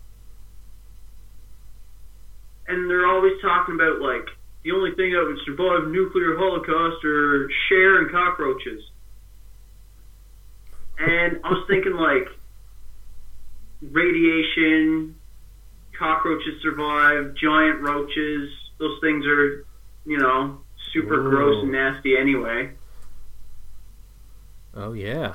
And 2.68 2.88
they're 2.88 3.06
always 3.06 3.40
talking 3.40 3.74
about, 3.74 4.00
like, 4.00 4.28
the 4.62 4.72
only 4.72 4.94
thing 4.94 5.12
that 5.12 5.24
would 5.24 5.38
survive 5.46 5.84
a 5.84 5.88
nuclear 5.88 6.36
holocaust 6.36 7.02
are 7.04 7.50
Cher 7.68 8.02
and 8.02 8.10
cockroaches. 8.10 8.82
And 10.98 11.40
I 11.44 11.48
was 11.48 11.64
thinking, 11.66 11.94
like, 11.94 12.28
radiation, 13.80 15.14
cockroaches 15.98 16.60
survive, 16.62 17.34
giant 17.34 17.80
roaches. 17.80 18.50
Those 18.78 18.98
things 19.00 19.24
are, 19.26 19.64
you 20.04 20.18
know, 20.18 20.60
super 20.92 21.26
Ooh. 21.26 21.30
gross 21.30 21.62
and 21.62 21.72
nasty 21.72 22.16
anyway. 22.16 22.72
Oh 24.74 24.92
yeah, 24.92 25.34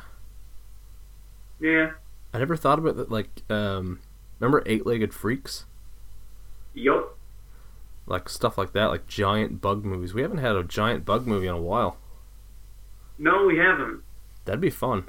Yeah. 1.60 1.92
I 2.34 2.40
never 2.40 2.56
thought 2.56 2.80
about 2.80 2.98
that. 2.98 3.12
Like, 3.12 3.30
um, 3.50 4.00
remember 4.40 4.64
Eight-Legged 4.66 5.14
Freaks? 5.14 5.66
Yup. 6.74 7.13
Like 8.06 8.28
stuff 8.30 8.58
like 8.58 8.74
that, 8.74 8.86
like 8.88 9.08
giant 9.08 9.62
bug 9.62 9.86
movies. 9.86 10.14
We 10.14 10.22
haven't 10.22 10.40
had 10.40 10.56
a 10.56 10.64
giant 10.64 11.06
bug 11.06 11.26
movie 11.26 11.48
in 11.48 11.54
a 11.54 11.62
while. 11.62 11.98
No, 13.18 13.46
we 13.46 13.58
haven't. 13.58 14.02
That'd 14.46 14.60
be 14.62 14.70
fun. 14.70 15.06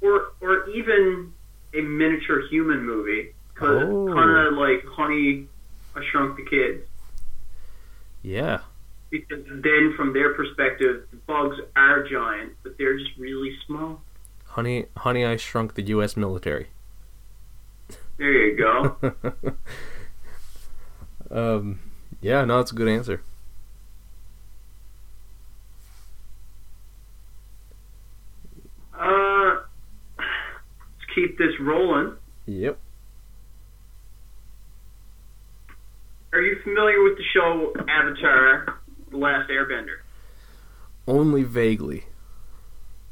Or 0.00 0.32
or 0.40 0.68
even 0.70 1.32
a 1.74 1.80
miniature 1.82 2.46
human 2.48 2.86
movie. 2.86 3.34
Cause 3.54 3.82
Oh. 3.82 4.06
kind 4.14 4.46
of 4.46 4.54
like 4.54 4.84
Honey, 4.86 5.46
I 5.94 6.02
Shrunk 6.10 6.36
the 6.36 6.44
Kids. 6.44 6.86
Yeah. 8.22 8.60
Because 9.10 9.44
then, 9.46 9.94
from 9.96 10.12
their 10.12 10.34
perspective, 10.34 11.06
the 11.10 11.16
bugs 11.26 11.56
are 11.76 12.02
giant, 12.08 12.52
but 12.62 12.76
they're 12.78 12.98
just 12.98 13.16
really 13.18 13.56
small. 13.66 14.02
Honey, 14.44 14.86
Honey, 14.98 15.24
I 15.24 15.36
Shrunk 15.36 15.74
the 15.74 15.82
U.S. 15.82 16.16
military. 16.16 16.68
There 18.18 18.30
you 18.32 18.56
go. 18.56 18.96
um, 21.30 21.80
yeah, 22.20 22.44
no, 22.44 22.58
that's 22.58 22.72
a 22.72 22.74
good 22.74 22.88
answer. 22.88 23.22
uh, 28.98 29.60
let's 30.18 31.14
keep 31.14 31.38
this 31.38 31.52
rolling. 31.60 32.14
Yep. 32.46 32.78
Are 36.32 36.40
you 36.40 36.58
familiar 36.62 37.02
with 37.02 37.16
the 37.16 37.24
show 37.32 37.72
Avatar: 37.88 38.78
The 39.10 39.16
Last 39.16 39.50
Airbender? 39.50 39.98
Only 41.06 41.42
vaguely. 41.42 42.04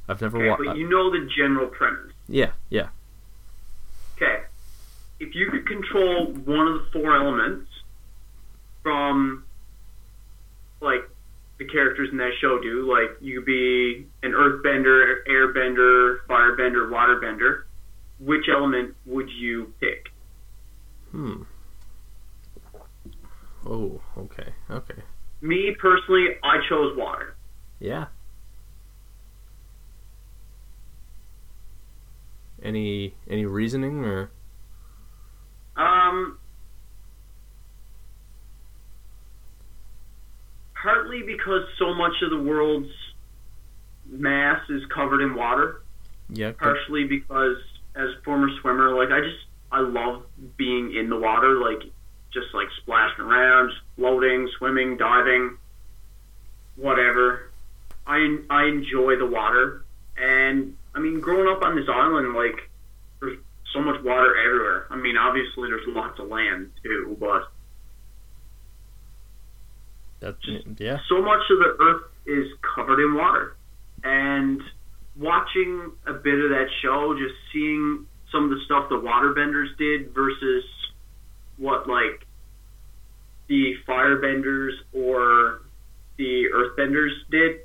I've 0.09 0.21
never 0.21 0.39
Okay, 0.39 0.49
watched. 0.51 0.63
but 0.67 0.77
you 0.77 0.89
know 0.89 1.11
the 1.11 1.29
general 1.37 1.69
premise. 1.69 2.13
yeah, 2.29 2.53
yeah. 2.71 2.89
Okay, 4.17 4.43
if 5.19 5.35
you 5.35 5.51
could 5.51 5.67
control 5.67 6.27
one 6.27 6.69
of 6.69 6.75
the 6.75 6.87
four 6.93 7.15
elements 7.17 7.69
from, 8.87 9.43
like, 10.81 11.01
the 11.59 11.65
characters 11.65 12.09
in 12.13 12.19
that 12.19 12.31
show 12.41 12.61
do, 12.63 12.89
like, 12.89 13.17
you 13.21 13.41
could 13.41 13.45
be 13.45 14.07
an 14.23 14.31
earthbender, 14.31 15.27
airbender, 15.29 16.19
firebender, 16.31 16.89
waterbender, 16.89 17.63
which 18.21 18.45
element 18.49 18.95
would 19.05 19.29
you 19.29 19.73
pick? 19.81 20.07
Hmm. 21.11 21.43
Oh, 23.69 24.01
okay, 24.17 24.55
okay. 24.71 25.03
Me, 25.41 25.75
personally, 25.81 26.27
I 26.45 26.59
chose 26.69 26.97
water. 26.97 27.35
Yeah. 27.81 28.07
Any 32.63 33.15
any 33.29 33.47
reasoning 33.47 34.05
or 34.05 34.31
Um, 35.77 36.39
partly 40.87 41.23
because 41.23 41.63
so 41.81 41.93
much 41.95 42.13
of 42.23 42.31
the 42.31 42.39
world's 42.39 42.93
mass 44.09 44.61
is 44.71 44.83
covered 44.95 45.21
in 45.21 45.35
water. 45.35 45.83
yeah? 46.31 46.53
Partially 46.53 47.05
because, 47.05 47.57
as 47.97 48.11
a 48.11 48.23
former 48.25 48.49
swimmer, 48.61 48.91
like 48.95 49.11
I 49.11 49.21
just 49.21 49.45
I 49.73 49.81
love 49.81 50.23
being 50.57 50.95
in 50.95 51.11
the 51.11 51.17
water, 51.17 51.59
like 51.59 51.83
just 52.33 52.55
like 52.55 52.69
splashing 52.83 53.25
around, 53.25 53.73
floating, 53.97 54.49
swimming, 54.59 54.97
diving, 54.97 55.59
whatever. 56.77 57.51
I 58.07 58.39
I 58.49 58.67
enjoy 58.67 59.17
the 59.17 59.27
water, 59.27 59.85
and 60.17 60.77
I 60.95 61.01
mean, 61.01 61.19
growing 61.19 61.49
up 61.49 61.65
on 61.65 61.75
this 61.75 61.89
island, 61.89 62.35
like 62.35 62.71
there's 63.19 63.39
so 63.73 63.81
much 63.81 64.01
water 64.05 64.37
everywhere. 64.39 64.87
I 64.91 64.97
mean, 64.97 65.17
obviously 65.17 65.69
there's 65.69 65.89
lots 65.89 66.21
of 66.21 66.29
land 66.29 66.71
too, 66.85 67.17
but 67.19 67.51
That, 70.21 70.41
just- 70.41 70.81
yeah. 70.81 70.99
so 71.09 71.21
much 71.21 71.43
of 71.51 71.59
the 71.59 71.77
earth 71.81 72.03
is 72.27 72.47
covered 72.75 73.01
in 73.03 73.15
water. 73.15 73.57
And 74.05 74.61
watching 75.17 75.93
a 76.07 76.13
bit 76.13 76.35
of 76.39 76.51
that 76.51 76.67
show, 76.83 77.15
just 77.19 77.35
seeing 77.53 78.07
some 78.33 78.45
of 78.45 78.51
the 78.51 78.61
stuff 78.65 78.89
the 78.89 78.97
waterbenders 78.97 79.77
did 79.79 80.15
versus 80.15 80.65
what 81.59 81.89
like 81.89 82.27
the 83.49 83.75
firebenders 83.89 84.73
or 84.93 85.63
the 86.19 86.45
earthbenders 86.55 87.13
did. 87.31 87.61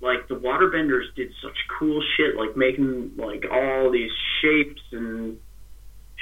Like 0.00 0.28
the 0.28 0.34
waterbenders 0.34 1.14
did 1.16 1.30
such 1.42 1.56
cool 1.78 2.02
shit, 2.16 2.36
like 2.36 2.56
making 2.56 3.12
like 3.16 3.44
all 3.50 3.90
these 3.90 4.10
shapes 4.42 4.82
and 4.92 5.38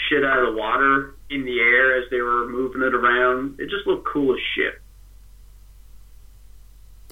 shit 0.09 0.25
out 0.25 0.39
of 0.39 0.55
the 0.55 0.61
water 0.61 1.15
in 1.31 1.45
the 1.45 1.59
air 1.59 1.99
as 2.01 2.09
they 2.11 2.21
were 2.21 2.49
moving 2.49 2.83
it 2.83 2.95
around. 2.95 3.59
It 3.59 3.69
just 3.71 3.87
looked 3.87 4.07
cool 4.07 4.35
as 4.35 4.41
shit. 4.55 4.81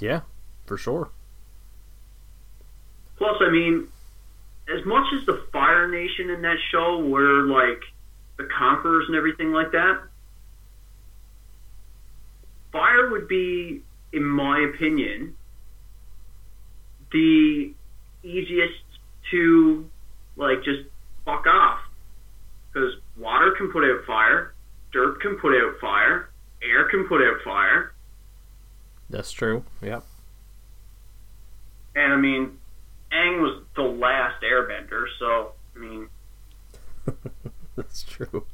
Yeah, 0.00 0.22
for 0.66 0.76
sure. 0.76 1.10
Plus, 3.18 3.36
I 3.40 3.50
mean, 3.50 3.88
as 4.74 4.84
much 4.86 5.06
as 5.18 5.26
the 5.26 5.44
Fire 5.52 5.88
Nation 5.88 6.30
in 6.30 6.42
that 6.42 6.56
show 6.72 6.98
were 7.06 7.42
like 7.42 7.82
the 8.38 8.48
conquerors 8.56 9.04
and 9.08 9.16
everything 9.16 9.52
like 9.52 9.72
that, 9.72 10.00
Fire 12.72 13.10
would 13.10 13.28
be, 13.28 13.82
in 14.12 14.24
my 14.24 14.60
opinion, 14.72 15.36
the 17.12 17.72
easiest 18.22 18.84
to 19.30 19.88
like 20.36 20.62
just 20.62 20.82
fuck 21.24 21.46
off 21.46 21.80
because 22.72 22.94
water 23.18 23.52
can 23.56 23.72
put 23.72 23.84
out 23.84 24.04
fire, 24.06 24.54
dirt 24.92 25.20
can 25.20 25.36
put 25.36 25.52
out 25.52 25.80
fire, 25.80 26.30
air 26.62 26.88
can 26.88 27.06
put 27.08 27.20
out 27.20 27.42
fire. 27.44 27.92
That's 29.10 29.32
true. 29.32 29.64
Yep. 29.82 30.04
And 31.96 32.12
I 32.12 32.16
mean, 32.16 32.58
Aang 33.12 33.42
was 33.42 33.62
the 33.74 33.82
last 33.82 34.42
airbender, 34.42 35.04
so 35.18 35.52
I 35.74 35.78
mean, 35.78 36.08
that's 37.76 38.04
true. 38.04 38.46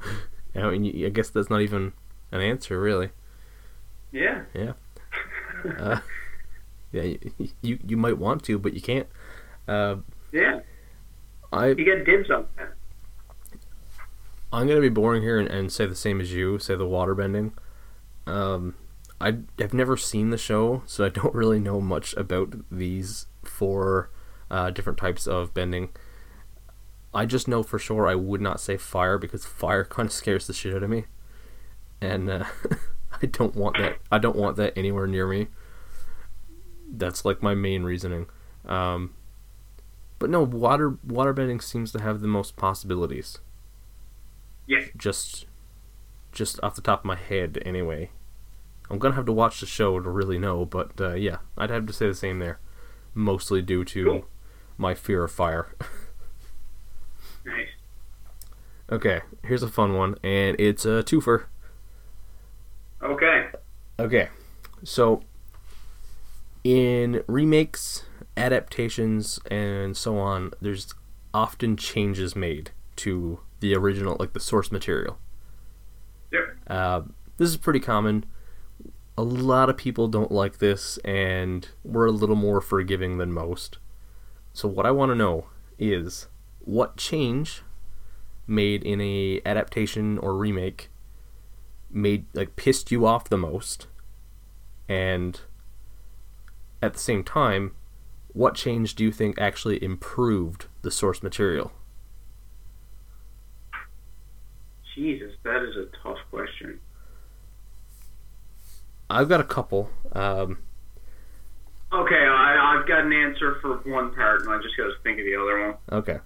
I 0.55 0.71
mean, 0.71 1.05
I 1.05 1.11
guess 1.11 1.29
that's 1.29 1.51
not 1.51 1.61
even 1.61 1.93
an 2.33 2.41
answer, 2.41 2.81
really. 2.81 3.11
Yeah. 4.11 4.43
Yeah. 4.55 4.73
uh, 5.79 6.01
yeah, 6.93 7.15
you 7.61 7.79
you 7.87 7.97
might 7.97 8.17
want 8.17 8.43
to, 8.45 8.59
but 8.59 8.73
you 8.73 8.81
can't. 8.81 9.07
Uh, 9.69 9.97
yeah. 10.33 10.61
I 11.53 11.69
you 11.69 11.85
get 11.85 12.07
dibs 12.07 12.31
on 12.31 12.47
that. 12.57 12.73
I'm 14.53 14.67
gonna 14.67 14.81
be 14.81 14.89
boring 14.89 15.23
here 15.23 15.39
and, 15.39 15.49
and 15.49 15.71
say 15.71 15.85
the 15.85 15.95
same 15.95 16.21
as 16.21 16.33
you. 16.33 16.59
Say 16.59 16.77
the 16.77 16.87
water 16.87 17.15
bending. 17.15 17.53
Um, 18.27 18.75
I 19.21 19.39
have 19.59 19.73
never 19.73 19.97
seen 19.97 20.31
the 20.31 20.39
show, 20.39 20.83
so 20.87 21.05
I 21.05 21.09
don't 21.09 21.35
really 21.35 21.59
know 21.59 21.81
much 21.81 22.15
about 22.15 22.55
these 22.71 23.27
four 23.43 24.11
uh, 24.51 24.71
different 24.71 24.99
types 24.99 25.27
of 25.27 25.55
bending. 25.55 25.91
I 27.15 27.25
just 27.25 27.49
know 27.49 27.63
for 27.63 27.79
sure 27.79 28.07
I 28.07 28.15
would 28.15 28.41
not 28.41 28.61
say 28.61 28.77
fire 28.77 29.19
because 29.19 29.45
fire 29.45 29.85
kind 29.91 30.09
of 30.09 30.13
scares 30.13 30.47
the 30.47 30.53
shit 30.53 30.75
out 30.75 30.83
of 30.83 30.91
me, 30.91 31.05
and 32.01 32.29
uh, 32.29 32.45
I 33.23 33.27
don't 33.27 33.55
want 33.57 33.79
that. 33.79 33.99
I 34.13 34.19
don't 34.19 34.37
want 34.37 34.57
that 34.57 34.77
anywhere 34.77 35.07
near 35.07 35.27
me. 35.27 35.49
That's 36.89 37.25
like 37.25 37.43
my 37.43 37.55
main 37.55 37.83
reasoning. 37.83 38.27
Um, 38.65 39.15
but 40.19 40.31
no, 40.31 40.43
water 40.43 40.99
water 41.05 41.33
bending 41.33 41.61
seems 41.61 41.93
to 41.93 42.01
have 42.01 42.21
the 42.21 42.29
most 42.29 42.57
possibilities. 42.57 43.39
Yeah. 44.67 44.85
Just, 44.97 45.47
just 46.33 46.59
off 46.63 46.75
the 46.75 46.83
top 46.83 47.01
of 47.01 47.05
my 47.05 47.17
head, 47.17 47.63
anyway. 47.65 48.11
I'm 48.91 48.99
gonna 48.99 49.15
have 49.17 49.27
to 49.27 49.33
watch 49.33 49.61
the 49.61 49.67
show 49.67 49.99
to 50.01 50.09
really 50.11 50.39
know, 50.39 50.65
but 50.65 50.93
uh, 51.01 51.15
yeah, 51.15 51.39
I'd 51.59 51.71
have 51.71 51.87
to 51.87 51.93
say 51.93 52.07
the 52.07 52.15
same 52.15 52.39
there. 52.39 52.59
Mostly 53.15 53.63
due 53.63 53.85
to 53.85 54.05
Cool. 54.05 54.25
my 54.79 54.95
fear 54.95 55.25
of 55.25 55.33
fire. 55.33 55.75
Nice. 57.45 57.69
okay, 58.91 59.21
here's 59.45 59.63
a 59.63 59.69
fun 59.69 59.95
one, 59.95 60.17
and 60.25 60.57
it's 60.59 60.85
a 60.85 61.05
twofer. 61.05 61.45
Okay. 63.01 63.47
Okay, 64.01 64.29
so 64.83 65.23
in 66.65 67.23
remakes, 67.29 68.05
adaptations, 68.37 69.39
and 69.49 69.97
so 69.97 70.19
on, 70.19 70.51
there's 70.61 70.93
often 71.33 71.77
changes 71.77 72.35
made 72.35 72.73
to 72.97 73.39
the 73.61 73.77
original, 73.77 74.17
like 74.19 74.33
the 74.33 74.41
source 74.41 74.73
material. 74.73 75.17
Yep. 76.33 76.57
Uh, 76.67 77.03
this 77.37 77.49
is 77.49 77.57
pretty 77.57 77.79
common. 77.81 78.25
A 79.19 79.23
lot 79.23 79.71
of 79.71 79.77
people 79.77 80.09
don't 80.09 80.31
like 80.31 80.59
this, 80.59 80.99
and 80.99 81.69
we're 81.83 82.07
a 82.07 82.11
little 82.13 82.37
more 82.37 82.61
forgiving 82.61 83.17
than 83.17 83.33
most. 83.33 83.79
So, 84.53 84.69
what 84.69 84.85
I 84.85 84.91
want 84.91 85.11
to 85.11 85.15
know 85.15 85.47
is 85.79 86.29
what 86.61 86.97
change 86.97 87.63
made 88.47 88.85
in 88.85 89.01
a 89.01 89.41
adaptation 89.47 90.19
or 90.19 90.37
remake 90.37 90.91
made 91.91 92.27
like 92.35 92.57
pissed 92.57 92.91
you 92.91 93.07
off 93.07 93.29
the 93.29 93.39
most, 93.39 93.87
and 94.89 95.41
at 96.83 96.93
the 96.93 96.99
same 96.99 97.25
time, 97.25 97.75
what 98.35 98.55
change 98.55 98.95
do 98.95 99.03
you 99.03 99.13
think 99.13 99.41
actually 99.41 99.83
improved 99.83 100.67
the 100.83 100.91
source 100.91 101.23
material? 101.23 101.73
Jesus, 104.95 105.33
that 105.43 105.63
is 105.63 105.77
a 105.77 105.87
tough 106.03 106.19
question. 106.31 106.81
I've 109.09 109.29
got 109.29 109.41
a 109.41 109.45
couple. 109.45 109.91
Um, 110.13 110.59
Okay, 111.93 112.27
I, 112.27 112.77
I've 112.77 112.87
got 112.89 113.05
an 113.05 113.13
answer 113.13 113.59
for 113.61 113.77
one 113.91 114.13
part, 114.13 114.43
and 114.43 114.51
I 114.51 114.61
just 114.61 114.77
got 114.77 114.85
to 114.85 114.95
think 115.05 115.21
of 115.21 115.25
the 115.25 115.37
other 115.37 115.67
one. 115.67 115.77
Okay. 115.93 116.19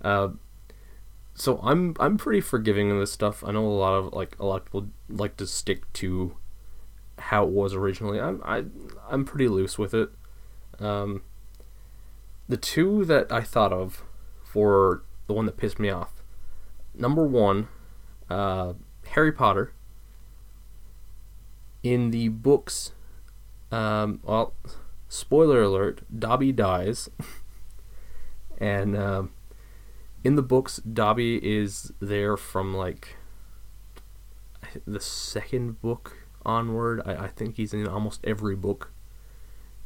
Uh, 0.00 0.28
so 1.34 1.60
I'm 1.62 1.94
I'm 2.00 2.16
pretty 2.16 2.40
forgiving 2.40 2.90
of 2.90 2.98
this 2.98 3.12
stuff. 3.12 3.44
I 3.44 3.52
know 3.52 3.66
a 3.66 3.68
lot 3.68 3.94
of 3.94 4.12
like 4.14 4.36
a 4.38 4.46
lot 4.46 4.56
of 4.56 4.64
people 4.64 4.88
like 5.08 5.36
to 5.36 5.46
stick 5.46 5.90
to 5.94 6.36
how 7.18 7.44
it 7.44 7.50
was 7.50 7.74
originally. 7.74 8.20
I'm 8.20 8.40
I 8.44 8.64
I'm 9.08 9.24
pretty 9.24 9.48
loose 9.48 9.78
with 9.78 9.94
it. 9.94 10.10
Um, 10.78 11.22
the 12.48 12.56
two 12.56 13.04
that 13.04 13.30
I 13.30 13.42
thought 13.42 13.72
of 13.72 14.02
for 14.42 15.02
the 15.26 15.34
one 15.34 15.46
that 15.46 15.56
pissed 15.56 15.78
me 15.78 15.90
off. 15.90 16.22
Number 16.94 17.26
one, 17.26 17.68
uh, 18.28 18.74
Harry 19.08 19.32
Potter. 19.32 19.72
In 21.82 22.10
the 22.10 22.28
books, 22.28 22.92
um, 23.70 24.20
well, 24.22 24.54
spoiler 25.08 25.62
alert: 25.62 26.02
Dobby 26.16 26.52
dies, 26.52 27.08
and 28.58 28.96
um, 28.96 29.30
in 30.22 30.36
the 30.36 30.42
books, 30.42 30.76
Dobby 30.78 31.36
is 31.42 31.92
there 32.00 32.36
from 32.36 32.74
like 32.74 33.16
the 34.86 35.00
second 35.00 35.80
book 35.80 36.18
onward. 36.44 37.02
I, 37.04 37.24
I 37.24 37.28
think 37.28 37.56
he's 37.56 37.74
in 37.74 37.86
almost 37.88 38.20
every 38.24 38.56
book, 38.56 38.92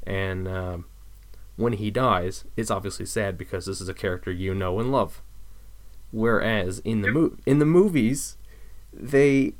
and 0.06 0.46
um, 0.46 0.84
when 1.56 1.74
he 1.74 1.90
dies, 1.90 2.44
it's 2.56 2.70
obviously 2.70 3.06
sad 3.06 3.38
because 3.38 3.66
this 3.66 3.80
is 3.80 3.88
a 3.88 3.94
character 3.94 4.30
you 4.30 4.54
know 4.54 4.78
and 4.78 4.92
love. 4.92 5.22
Whereas 6.12 6.78
in 6.80 7.02
the 7.02 7.10
mo- 7.10 7.36
in 7.46 7.58
the 7.58 7.66
movies, 7.66 8.36
they 8.92 9.54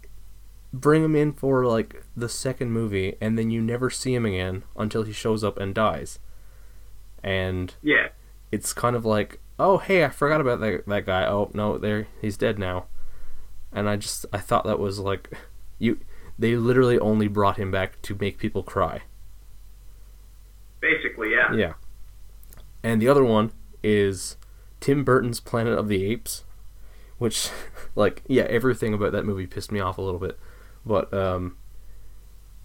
bring 0.80 1.04
him 1.04 1.16
in 1.16 1.32
for 1.32 1.64
like 1.66 2.02
the 2.16 2.28
second 2.28 2.70
movie, 2.72 3.16
and 3.20 3.38
then 3.38 3.50
you 3.50 3.60
never 3.62 3.90
see 3.90 4.14
him 4.14 4.26
again 4.26 4.64
until 4.76 5.02
he 5.02 5.12
shows 5.12 5.42
up 5.44 5.58
and 5.58 5.74
dies. 5.74 6.18
And 7.22 7.74
Yeah. 7.82 8.08
it's 8.52 8.72
kind 8.72 8.94
of 8.96 9.04
like, 9.04 9.40
oh 9.58 9.78
hey, 9.78 10.04
I 10.04 10.08
forgot 10.10 10.40
about 10.40 10.60
that 10.60 10.86
that 10.86 11.06
guy. 11.06 11.26
Oh 11.26 11.50
no, 11.54 11.78
there 11.78 12.08
he's 12.20 12.36
dead 12.36 12.58
now. 12.58 12.86
And 13.72 13.88
I 13.88 13.96
just 13.96 14.26
I 14.32 14.38
thought 14.38 14.64
that 14.64 14.78
was 14.78 14.98
like, 14.98 15.30
you 15.78 15.98
they 16.38 16.56
literally 16.56 16.98
only 16.98 17.28
brought 17.28 17.56
him 17.58 17.70
back 17.70 18.00
to 18.02 18.14
make 18.20 18.38
people 18.38 18.62
cry. 18.62 19.02
Basically, 20.80 21.30
yeah. 21.32 21.52
Yeah. 21.54 21.72
And 22.82 23.00
the 23.00 23.08
other 23.08 23.24
one 23.24 23.52
is 23.82 24.36
Tim 24.80 25.02
Burton's 25.04 25.40
Planet 25.40 25.78
of 25.78 25.88
the 25.88 26.04
Apes, 26.04 26.44
which, 27.18 27.48
like, 27.96 28.22
yeah, 28.26 28.44
everything 28.44 28.94
about 28.94 29.12
that 29.12 29.24
movie 29.24 29.46
pissed 29.46 29.72
me 29.72 29.80
off 29.80 29.98
a 29.98 30.02
little 30.02 30.20
bit. 30.20 30.38
But, 30.86 31.12
um, 31.12 31.58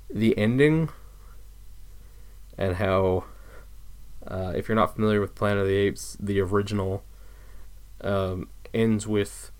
the 0.10 0.38
ending 0.38 0.90
and 2.58 2.76
how, 2.76 3.26
uh, 4.26 4.54
if 4.56 4.70
you're 4.70 4.76
not 4.76 4.96
familiar 4.96 5.20
with 5.20 5.36
Planet 5.36 5.64
of 5.64 5.68
the 5.68 5.76
Apes, 5.76 6.16
the 6.20 6.40
original 6.40 7.04
um, 8.02 8.50
ends 8.74 9.08
with 9.08 9.52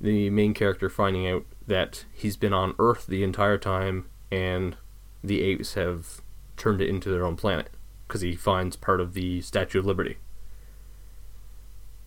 the 0.00 0.30
main 0.30 0.54
character 0.54 0.88
finding 0.88 1.28
out 1.28 1.44
that 1.66 2.04
he's 2.12 2.36
been 2.36 2.52
on 2.52 2.74
Earth 2.78 3.06
the 3.06 3.22
entire 3.22 3.58
time 3.58 4.06
and 4.30 4.76
the 5.22 5.42
apes 5.42 5.74
have 5.74 6.20
turned 6.56 6.80
it 6.80 6.88
into 6.88 7.10
their 7.10 7.24
own 7.24 7.36
planet 7.36 7.70
because 8.06 8.20
he 8.20 8.34
finds 8.34 8.76
part 8.76 9.00
of 9.00 9.14
the 9.14 9.40
Statue 9.40 9.80
of 9.80 9.86
Liberty. 9.86 10.18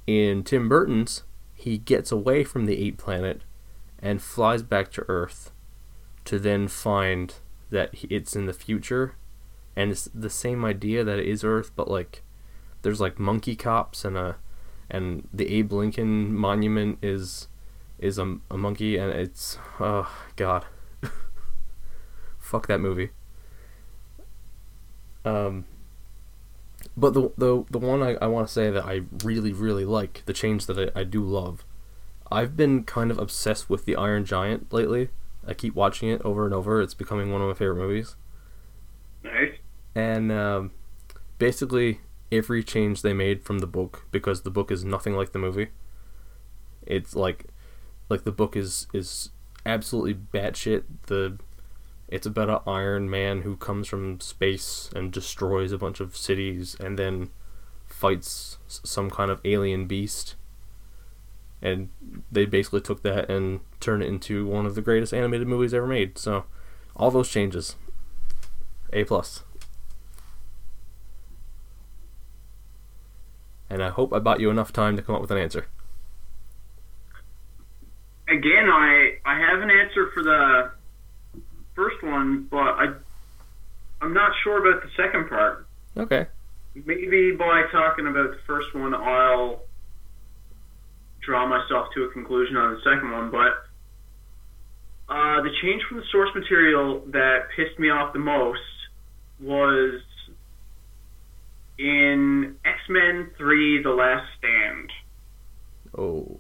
In 0.07 0.43
Tim 0.43 0.67
Burton's, 0.67 1.23
he 1.53 1.77
gets 1.77 2.11
away 2.11 2.43
from 2.43 2.65
the 2.65 2.83
ape 2.85 2.97
planet 2.97 3.41
and 3.99 4.21
flies 4.21 4.63
back 4.63 4.91
to 4.91 5.05
Earth 5.07 5.51
to 6.25 6.39
then 6.39 6.67
find 6.67 7.35
that 7.69 7.91
it's 8.09 8.35
in 8.35 8.45
the 8.45 8.53
future. 8.53 9.15
And 9.75 9.91
it's 9.91 10.09
the 10.13 10.29
same 10.29 10.65
idea 10.65 11.03
that 11.03 11.19
it 11.19 11.27
is 11.27 11.43
Earth, 11.43 11.71
but 11.75 11.89
like 11.89 12.23
there's 12.81 13.01
like 13.01 13.19
monkey 13.19 13.55
cops 13.55 14.03
and 14.03 14.17
a 14.17 14.37
and 14.89 15.27
the 15.33 15.47
Abe 15.47 15.71
Lincoln 15.71 16.35
monument 16.35 16.99
is 17.01 17.47
is 17.97 18.17
a, 18.17 18.37
a 18.49 18.57
monkey 18.57 18.97
and 18.97 19.11
it's 19.11 19.57
oh 19.79 20.11
god. 20.35 20.65
Fuck 22.39 22.67
that 22.67 22.79
movie. 22.79 23.11
Um 25.23 25.65
but 26.97 27.13
the 27.13 27.31
the 27.37 27.63
the 27.69 27.79
one 27.79 28.03
I, 28.03 28.15
I 28.15 28.27
want 28.27 28.47
to 28.47 28.53
say 28.53 28.69
that 28.69 28.83
I 28.83 29.01
really 29.23 29.53
really 29.53 29.85
like 29.85 30.23
the 30.25 30.33
change 30.33 30.65
that 30.65 30.77
I, 30.77 30.99
I 30.99 31.03
do 31.03 31.23
love 31.23 31.63
I've 32.31 32.57
been 32.57 32.83
kind 32.83 33.11
of 33.11 33.19
obsessed 33.19 33.69
with 33.69 33.85
the 33.85 33.95
Iron 33.95 34.25
Giant 34.25 34.71
lately 34.73 35.09
I 35.47 35.53
keep 35.53 35.75
watching 35.75 36.09
it 36.09 36.21
over 36.23 36.45
and 36.45 36.53
over 36.53 36.81
it's 36.81 36.93
becoming 36.93 37.31
one 37.31 37.41
of 37.41 37.47
my 37.47 37.53
favorite 37.53 37.77
movies 37.77 38.15
Nice. 39.23 39.55
and 39.95 40.31
um, 40.31 40.71
basically 41.37 42.01
every 42.31 42.63
change 42.63 43.01
they 43.01 43.13
made 43.13 43.43
from 43.43 43.59
the 43.59 43.67
book 43.67 44.05
because 44.11 44.41
the 44.43 44.49
book 44.51 44.71
is 44.71 44.85
nothing 44.85 45.15
like 45.15 45.31
the 45.31 45.39
movie. 45.39 45.67
It's 46.85 47.15
like 47.15 47.45
like 48.09 48.23
the 48.23 48.31
book 48.31 48.55
is 48.55 48.87
is 48.93 49.29
absolutely 49.65 50.13
batshit. 50.13 50.83
The 51.07 51.37
it's 52.07 52.25
about 52.25 52.49
an 52.49 52.59
Iron 52.71 53.09
Man 53.09 53.41
who 53.41 53.55
comes 53.55 53.87
from 53.87 54.19
space 54.19 54.89
and 54.95 55.11
destroys 55.11 55.71
a 55.71 55.77
bunch 55.77 55.99
of 55.99 56.17
cities 56.17 56.75
and 56.79 56.97
then 56.99 57.29
fights 57.85 58.57
some 58.67 59.09
kind 59.09 59.29
of 59.31 59.41
alien 59.45 59.85
beast. 59.87 60.35
And 61.61 61.89
they 62.31 62.45
basically 62.45 62.81
took 62.81 63.03
that 63.03 63.29
and 63.29 63.59
turned 63.79 64.03
it 64.03 64.07
into 64.07 64.47
one 64.47 64.65
of 64.65 64.75
the 64.75 64.81
greatest 64.81 65.13
animated 65.13 65.47
movies 65.47 65.73
ever 65.73 65.85
made. 65.85 66.17
So, 66.17 66.45
all 66.95 67.11
those 67.11 67.29
changes, 67.29 67.75
A 68.93 69.03
plus. 69.03 69.43
And 73.69 73.81
I 73.81 73.89
hope 73.89 74.11
I 74.11 74.19
bought 74.19 74.41
you 74.41 74.49
enough 74.49 74.73
time 74.73 74.97
to 74.97 75.01
come 75.01 75.15
up 75.15 75.21
with 75.21 75.31
an 75.31 75.37
answer. 75.37 75.67
Again, 78.27 78.69
I 78.69 79.17
I 79.25 79.39
have 79.39 79.61
an 79.61 79.69
answer 79.69 80.09
for 80.13 80.23
the 80.23 80.71
first 81.73 82.03
one, 82.03 82.47
but 82.51 82.57
I 82.57 82.93
I'm 84.01 84.13
not 84.13 84.33
sure 84.43 84.67
about 84.67 84.83
the 84.83 84.89
second 84.97 85.29
part. 85.29 85.67
Okay. 85.95 86.27
Maybe 86.73 87.31
by 87.31 87.63
talking 87.71 88.07
about 88.07 88.31
the 88.31 88.39
first 88.47 88.73
one, 88.73 88.93
I'll 88.93 89.61
draw 91.25 91.47
myself 91.47 91.87
to 91.95 92.03
a 92.03 92.09
conclusion 92.11 92.57
on 92.57 92.73
the 92.73 92.81
second 92.81 93.11
one. 93.11 93.31
But 93.31 95.13
uh, 95.13 95.41
the 95.41 95.51
change 95.61 95.83
from 95.87 95.97
the 95.97 96.03
source 96.11 96.29
material 96.35 97.03
that 97.11 97.47
pissed 97.55 97.79
me 97.79 97.89
off 97.89 98.13
the 98.13 98.19
most 98.19 98.59
was 99.39 100.01
in 101.77 102.55
X 102.63 102.77
Men 102.89 103.31
3 103.37 103.83
The 103.83 103.89
Last 103.89 104.27
Stand. 104.37 104.91
Oh. 105.97 106.39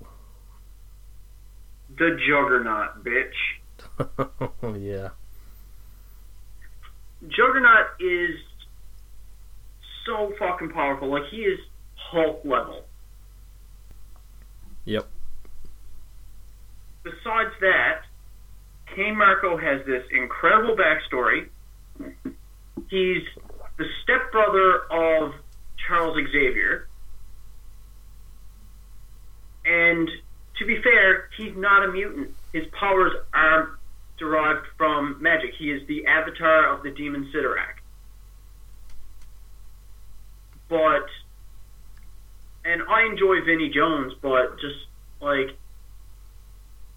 The 1.97 2.17
Juggernaut, 2.27 3.03
bitch. 3.03 4.49
oh, 4.63 4.75
yeah. 4.75 5.09
Juggernaut 7.27 7.87
is 7.99 8.35
so 10.05 10.33
fucking 10.39 10.69
powerful. 10.69 11.11
Like, 11.11 11.23
he 11.29 11.37
is 11.37 11.59
Hulk 11.95 12.41
level. 12.45 12.85
Yep. 14.85 15.07
Besides 17.03 17.53
that, 17.61 18.01
Cain 18.95 19.17
Marko 19.17 19.57
has 19.57 19.85
this 19.85 20.03
incredible 20.11 20.75
backstory. 20.75 21.47
He's 22.89 23.23
the 23.77 23.85
stepbrother 24.03 24.81
of 24.91 25.33
Charles 25.87 26.17
Xavier. 26.31 26.87
And 29.65 30.09
to 30.59 30.65
be 30.65 30.81
fair, 30.81 31.29
he's 31.37 31.55
not 31.55 31.87
a 31.87 31.91
mutant. 31.91 32.35
His 32.53 32.65
powers 32.67 33.13
are 33.33 33.79
derived 34.17 34.67
from 34.77 35.17
magic. 35.21 35.51
He 35.57 35.71
is 35.71 35.87
the 35.87 36.05
avatar 36.05 36.73
of 36.73 36.83
the 36.83 36.91
demon 36.91 37.31
Cyttorak. 37.33 37.79
But, 40.69 41.07
and 42.63 42.81
I 42.89 43.05
enjoy 43.05 43.41
Vinnie 43.45 43.69
Jones, 43.69 44.13
but 44.21 44.59
just 44.59 44.79
like 45.19 45.55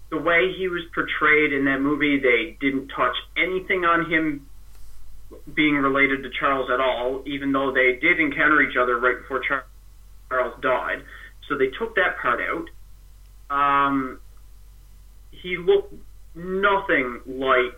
the 0.09 0.17
way 0.17 0.53
he 0.53 0.67
was 0.67 0.83
portrayed 0.93 1.51
in 1.51 1.65
that 1.65 1.81
movie, 1.81 2.19
they 2.19 2.57
didn't 2.59 2.89
touch 2.89 3.15
anything 3.35 3.85
on 3.85 4.09
him 4.09 4.47
being 5.53 5.75
related 5.75 6.23
to 6.23 6.29
Charles 6.29 6.69
at 6.69 6.79
all, 6.79 7.23
even 7.25 7.51
though 7.51 7.71
they 7.71 7.97
did 7.99 8.19
encounter 8.19 8.61
each 8.61 8.77
other 8.77 8.99
right 8.99 9.19
before 9.19 9.41
Charles 10.29 10.53
died. 10.61 11.03
So 11.47 11.57
they 11.57 11.67
took 11.67 11.95
that 11.95 12.17
part 12.21 12.39
out. 12.41 12.69
Um, 13.49 14.19
he 15.31 15.57
looked 15.57 15.93
nothing 16.35 17.21
like 17.25 17.77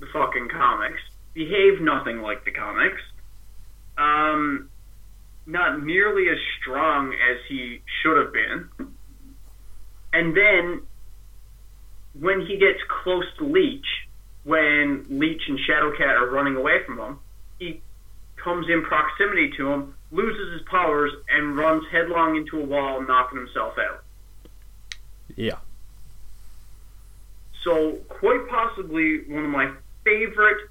the 0.00 0.06
fucking 0.12 0.48
comics. 0.48 1.00
Behaved 1.34 1.80
nothing 1.80 2.20
like 2.20 2.44
the 2.44 2.50
comics. 2.50 3.00
Um, 3.96 4.68
not 5.46 5.82
nearly 5.82 6.28
as 6.28 6.38
strong 6.60 7.12
as 7.12 7.38
he 7.48 7.82
should 8.02 8.16
have 8.16 8.32
been. 8.32 8.68
And 10.12 10.36
then 10.36 10.82
when 12.18 12.46
he 12.46 12.58
gets 12.58 12.78
close 13.02 13.24
to 13.38 13.44
Leech, 13.44 13.86
when 14.44 15.06
Leech 15.08 15.42
and 15.48 15.58
Shadowcat 15.58 16.20
are 16.20 16.30
running 16.30 16.56
away 16.56 16.84
from 16.84 16.98
him, 16.98 17.18
he 17.58 17.80
comes 18.36 18.68
in 18.68 18.82
proximity 18.82 19.52
to 19.56 19.68
him, 19.68 19.94
loses 20.10 20.52
his 20.52 20.62
powers, 20.68 21.12
and 21.28 21.56
runs 21.56 21.84
headlong 21.90 22.36
into 22.36 22.60
a 22.60 22.64
wall, 22.64 23.00
knocking 23.00 23.38
himself 23.38 23.74
out. 23.78 24.02
Yeah. 25.36 25.58
So, 27.64 27.92
quite 28.08 28.48
possibly 28.48 29.22
one 29.28 29.44
of 29.44 29.50
my 29.50 29.72
favorite 30.04 30.68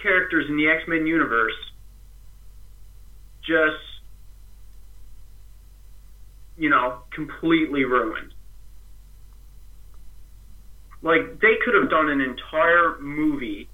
characters 0.00 0.46
in 0.48 0.56
the 0.56 0.68
X 0.68 0.84
Men 0.86 1.06
universe 1.06 1.54
just, 3.42 3.82
you 6.58 6.68
know, 6.68 6.98
completely 7.10 7.84
ruined. 7.84 8.34
Like, 11.00 11.40
they 11.40 11.54
could 11.64 11.74
have 11.80 11.88
done 11.88 12.10
an 12.10 12.20
entire 12.20 12.98
movie 12.98 13.68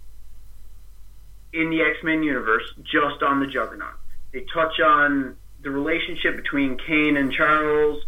in 1.55 1.71
the 1.71 1.81
X 1.81 1.97
Men 2.05 2.23
universe 2.23 2.65
just 2.83 3.23
on 3.23 3.41
the 3.41 3.47
Juggernaut. 3.47 3.95
They 4.33 4.45
touch 4.53 4.79
on 4.85 5.37
the 5.63 5.71
relationship 5.71 6.37
between 6.37 6.77
Cain 6.77 7.17
and 7.17 7.33
Charles 7.33 8.03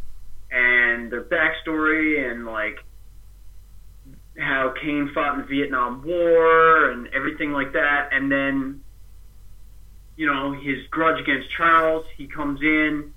and 0.51 1.11
their 1.11 1.23
backstory 1.25 2.31
and, 2.31 2.45
like, 2.45 2.85
how 4.39 4.75
Cain 4.79 5.11
fought 5.15 5.35
in 5.35 5.41
the 5.41 5.47
Vietnam 5.47 6.03
War 6.05 6.91
and 6.91 7.09
everything 7.15 7.53
like 7.53 7.73
that. 7.73 8.11
And 8.12 8.31
then, 8.31 8.83
you 10.17 10.27
know, 10.27 10.53
his 10.53 10.87
grudge 10.91 11.19
against 11.21 11.49
Charles, 11.57 12.05
he 12.19 12.27
comes 12.27 12.61
in, 12.61 13.15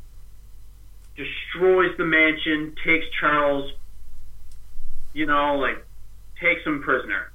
destroys 1.20 1.98
the 1.98 2.06
mansion, 2.06 2.74
takes 2.86 3.06
Charles, 3.20 3.70
you 5.14 5.26
know, 5.26 5.58
like, 5.58 5.86
takes 6.42 6.66
him 6.66 6.82
prisoner. 6.82 7.32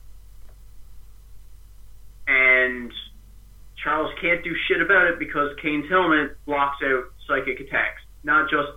And 2.26 2.90
Charles 3.76 4.10
can't 4.22 4.42
do 4.42 4.54
shit 4.66 4.80
about 4.80 5.08
it 5.08 5.18
because 5.18 5.54
Cain's 5.60 5.88
helmet 5.90 6.38
blocks 6.46 6.82
out 6.82 7.12
psychic 7.28 7.60
attacks. 7.60 8.00
Not 8.22 8.48
just 8.48 8.68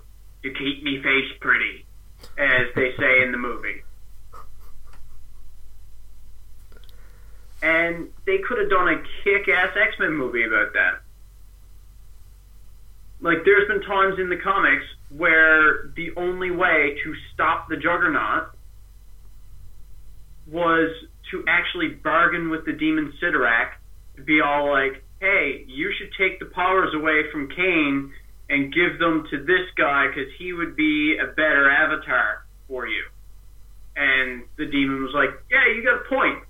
to 0.43 0.49
keep 0.51 0.83
me 0.83 1.01
face 1.01 1.31
pretty, 1.39 1.85
as 2.37 2.67
they 2.75 2.91
say 2.99 3.23
in 3.23 3.31
the 3.31 3.37
movie. 3.37 3.83
And 7.61 8.09
they 8.25 8.39
could 8.39 8.59
have 8.59 8.69
done 8.69 8.89
a 8.89 9.01
kick 9.23 9.47
ass 9.47 9.69
X 9.75 9.97
Men 9.99 10.13
movie 10.13 10.43
about 10.43 10.73
that. 10.73 10.99
Like, 13.21 13.45
there's 13.45 13.67
been 13.69 13.81
times 13.81 14.19
in 14.19 14.29
the 14.29 14.35
comics 14.35 14.85
where 15.09 15.91
the 15.95 16.09
only 16.17 16.51
way 16.51 16.97
to 17.03 17.13
stop 17.33 17.69
the 17.69 17.75
Juggernaut 17.75 18.49
was 20.51 20.91
to 21.31 21.43
actually 21.47 21.89
bargain 21.89 22.49
with 22.49 22.65
the 22.65 22.73
demon 22.73 23.13
Cyttorak 23.21 23.71
to 24.15 24.23
be 24.23 24.41
all 24.41 24.71
like, 24.71 25.03
hey, 25.19 25.65
you 25.67 25.93
should 25.97 26.09
take 26.17 26.39
the 26.39 26.45
powers 26.45 26.93
away 26.93 27.23
from 27.31 27.49
Cain 27.49 28.11
and 28.49 28.73
give 28.73 28.99
them 28.99 29.25
to 29.31 29.43
this 29.43 29.67
guy 29.77 30.07
because 30.07 30.31
he 30.37 30.53
would 30.53 30.75
be 30.75 31.17
a 31.21 31.27
better 31.27 31.69
avatar 31.69 32.45
for 32.67 32.87
you. 32.87 33.03
And 33.95 34.43
the 34.57 34.65
demon 34.65 35.03
was 35.03 35.13
like, 35.13 35.29
yeah, 35.49 35.67
you 35.75 35.83
got 35.83 36.05
a 36.05 36.09
point. 36.09 36.43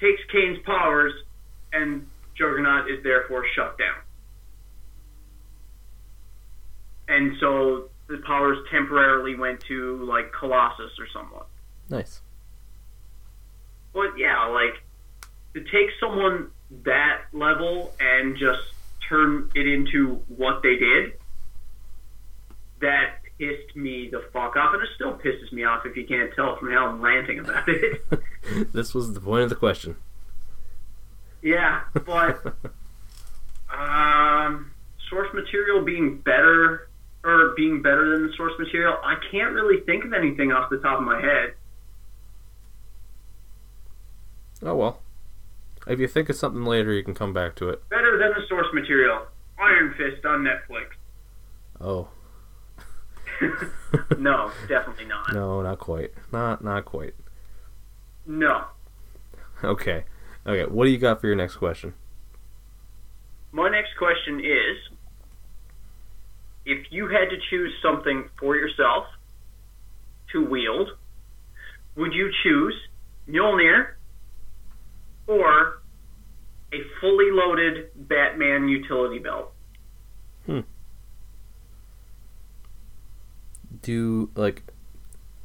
Takes 0.00 0.20
Cain's 0.32 0.58
powers, 0.66 1.12
and 1.72 2.06
Juggernaut 2.36 2.90
is 2.90 3.02
therefore 3.04 3.44
shut 3.54 3.78
down. 3.78 4.03
And 7.08 7.36
so 7.38 7.88
the 8.08 8.18
powers 8.18 8.58
temporarily 8.70 9.34
went 9.34 9.60
to, 9.64 10.04
like, 10.04 10.32
Colossus 10.32 10.92
or 10.98 11.06
somewhat. 11.12 11.46
Nice. 11.88 12.20
But 13.92 14.18
yeah, 14.18 14.46
like 14.46 14.82
to 15.54 15.60
take 15.60 15.90
someone 16.00 16.50
that 16.82 17.22
level 17.32 17.94
and 18.00 18.36
just 18.36 18.62
turn 19.08 19.50
it 19.54 19.66
into 19.66 20.22
what 20.28 20.62
they 20.62 20.76
did, 20.76 21.12
that 22.80 23.20
pissed 23.38 23.76
me 23.76 24.08
the 24.10 24.24
fuck 24.32 24.56
off, 24.56 24.74
and 24.74 24.82
it 24.82 24.88
still 24.94 25.14
pisses 25.14 25.52
me 25.52 25.64
off 25.64 25.86
if 25.86 25.96
you 25.96 26.06
can't 26.06 26.32
tell 26.34 26.56
from 26.56 26.72
how 26.72 26.88
I'm 26.88 27.00
ranting 27.00 27.38
about 27.38 27.68
it. 27.68 28.02
this 28.72 28.94
was 28.94 29.14
the 29.14 29.20
point 29.20 29.44
of 29.44 29.48
the 29.48 29.56
question. 29.56 29.96
yeah, 31.42 31.82
but 31.92 32.44
um, 33.76 34.72
source 35.08 35.32
material 35.32 35.84
being 35.84 36.18
better 36.18 36.88
or 37.24 37.54
being 37.56 37.82
better 37.82 38.10
than 38.10 38.26
the 38.26 38.32
source 38.36 38.52
material, 38.58 38.96
I 39.02 39.14
can't 39.30 39.52
really 39.52 39.80
think 39.84 40.04
of 40.04 40.12
anything 40.12 40.52
off 40.52 40.70
the 40.70 40.78
top 40.78 40.98
of 40.98 41.04
my 41.04 41.20
head. 41.20 41.54
Oh 44.62 44.74
well. 44.74 45.00
If 45.86 45.98
you 45.98 46.08
think 46.08 46.28
of 46.28 46.36
something 46.36 46.64
later, 46.64 46.92
you 46.92 47.02
can 47.02 47.14
come 47.14 47.32
back 47.32 47.56
to 47.56 47.68
it. 47.68 47.86
Better 47.90 48.18
than 48.18 48.30
the 48.30 48.46
source 48.48 48.66
material. 48.72 49.26
Iron 49.58 49.94
Fist 49.96 50.24
on 50.24 50.42
Netflix. 50.44 50.86
Oh, 51.80 52.08
no, 54.18 54.50
definitely 54.68 55.04
not. 55.06 55.32
no, 55.32 55.62
not 55.62 55.78
quite. 55.78 56.12
Not 56.32 56.62
not 56.62 56.84
quite. 56.84 57.14
No. 58.26 58.64
Okay. 59.62 60.04
Okay, 60.46 60.70
what 60.70 60.84
do 60.84 60.90
you 60.90 60.98
got 60.98 61.20
for 61.20 61.26
your 61.26 61.36
next 61.36 61.56
question? 61.56 61.94
My 63.52 63.70
next 63.70 63.96
question 63.96 64.40
is 64.40 64.93
if 66.66 66.86
you 66.90 67.08
had 67.08 67.30
to 67.30 67.36
choose 67.50 67.72
something 67.82 68.28
for 68.38 68.56
yourself 68.56 69.04
to 70.32 70.44
wield, 70.44 70.90
would 71.96 72.12
you 72.12 72.30
choose 72.42 72.74
Mjolnir 73.28 73.94
or 75.26 75.80
a 76.72 76.78
fully 77.00 77.30
loaded 77.30 77.90
Batman 78.08 78.68
utility 78.68 79.18
belt? 79.18 79.52
Hmm. 80.46 80.60
Do 83.82 84.30
like 84.34 84.62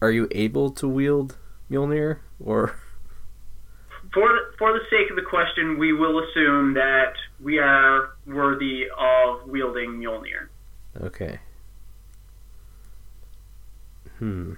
are 0.01 0.11
you 0.11 0.27
able 0.31 0.71
to 0.71 0.87
wield 0.87 1.37
Mjolnir 1.69 2.19
or 2.43 2.79
For 4.13 4.27
the, 4.27 4.57
for 4.57 4.73
the 4.73 4.79
sake 4.89 5.09
of 5.09 5.15
the 5.15 5.29
question, 5.29 5.77
we 5.77 5.93
will 5.93 6.19
assume 6.23 6.73
that 6.73 7.13
we 7.41 7.59
are 7.59 8.11
worthy 8.25 8.85
of 8.97 9.47
wielding 9.47 9.99
Mjolnir. 9.99 10.48
Okay. 11.01 11.39
Hmm. 14.17 14.53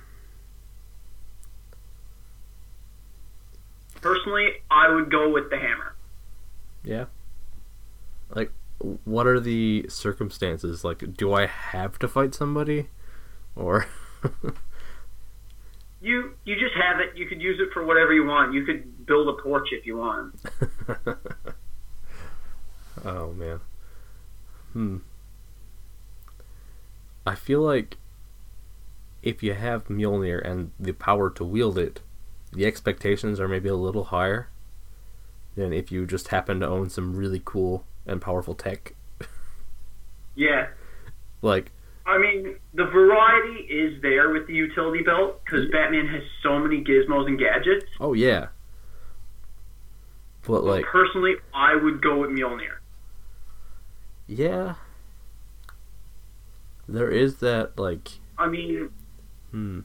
Personally, 4.01 4.47
I 4.71 4.91
would 4.91 5.11
go 5.11 5.29
with 5.29 5.49
the 5.51 5.57
hammer. 5.57 5.95
Yeah. 6.83 7.05
Like 8.33 8.51
what 9.05 9.27
are 9.27 9.39
the 9.39 9.85
circumstances? 9.89 10.83
Like 10.83 11.15
do 11.15 11.33
I 11.33 11.45
have 11.45 11.99
to 11.99 12.07
fight 12.07 12.33
somebody 12.33 12.89
or 13.55 13.85
You 16.01 16.33
you 16.45 16.55
just 16.55 16.73
have 16.73 16.99
it. 16.99 17.15
You 17.15 17.27
could 17.27 17.39
use 17.39 17.59
it 17.59 17.71
for 17.73 17.85
whatever 17.85 18.11
you 18.11 18.25
want. 18.25 18.53
You 18.53 18.65
could 18.65 19.05
build 19.05 19.27
a 19.27 19.39
porch 19.41 19.67
if 19.71 19.85
you 19.85 19.97
want. 19.97 20.35
Oh 23.03 23.33
man. 23.33 23.59
Hmm. 24.73 24.97
I 27.25 27.35
feel 27.35 27.61
like 27.61 27.97
if 29.21 29.43
you 29.43 29.53
have 29.53 29.87
Mjolnir 29.87 30.41
and 30.43 30.71
the 30.79 30.93
power 30.93 31.29
to 31.31 31.43
wield 31.43 31.77
it, 31.77 32.01
the 32.51 32.65
expectations 32.65 33.39
are 33.39 33.47
maybe 33.47 33.69
a 33.69 33.75
little 33.75 34.05
higher 34.05 34.49
than 35.55 35.71
if 35.73 35.91
you 35.91 36.05
just 36.05 36.29
happen 36.29 36.59
to 36.59 36.67
own 36.67 36.89
some 36.89 37.15
really 37.15 37.41
cool 37.43 37.85
and 38.07 38.21
powerful 38.21 38.55
tech. 38.55 38.93
Yeah, 40.35 40.67
Like, 41.41 41.71
I 42.05 42.17
mean 42.17 42.55
the 42.73 42.85
variety 42.85 43.63
is 43.65 44.01
there 44.01 44.29
with 44.31 44.47
the 44.47 44.53
utility 44.53 45.03
belt 45.03 45.41
because 45.45 45.65
Yeah. 45.65 45.71
Batman 45.83 46.07
has 46.07 46.23
so 46.41 46.57
many 46.57 46.83
gizmos 46.83 47.27
and 47.27 47.37
gadgets. 47.37 47.85
oh 47.99 48.13
yeah. 48.13 48.47
But 50.47 50.63
like, 50.63 50.85
Personally, 50.85 51.35
I 51.53 51.75
would 51.75 52.01
go 52.01 52.19
with 52.21 52.31
Mjolnir. 52.31 52.77
yeah. 54.27 54.75
There 56.87 57.09
is 57.09 57.37
that 57.37 57.77
like, 57.77 58.09
I 58.37 58.47
mean, 58.47 58.89
hmm. 59.51 59.81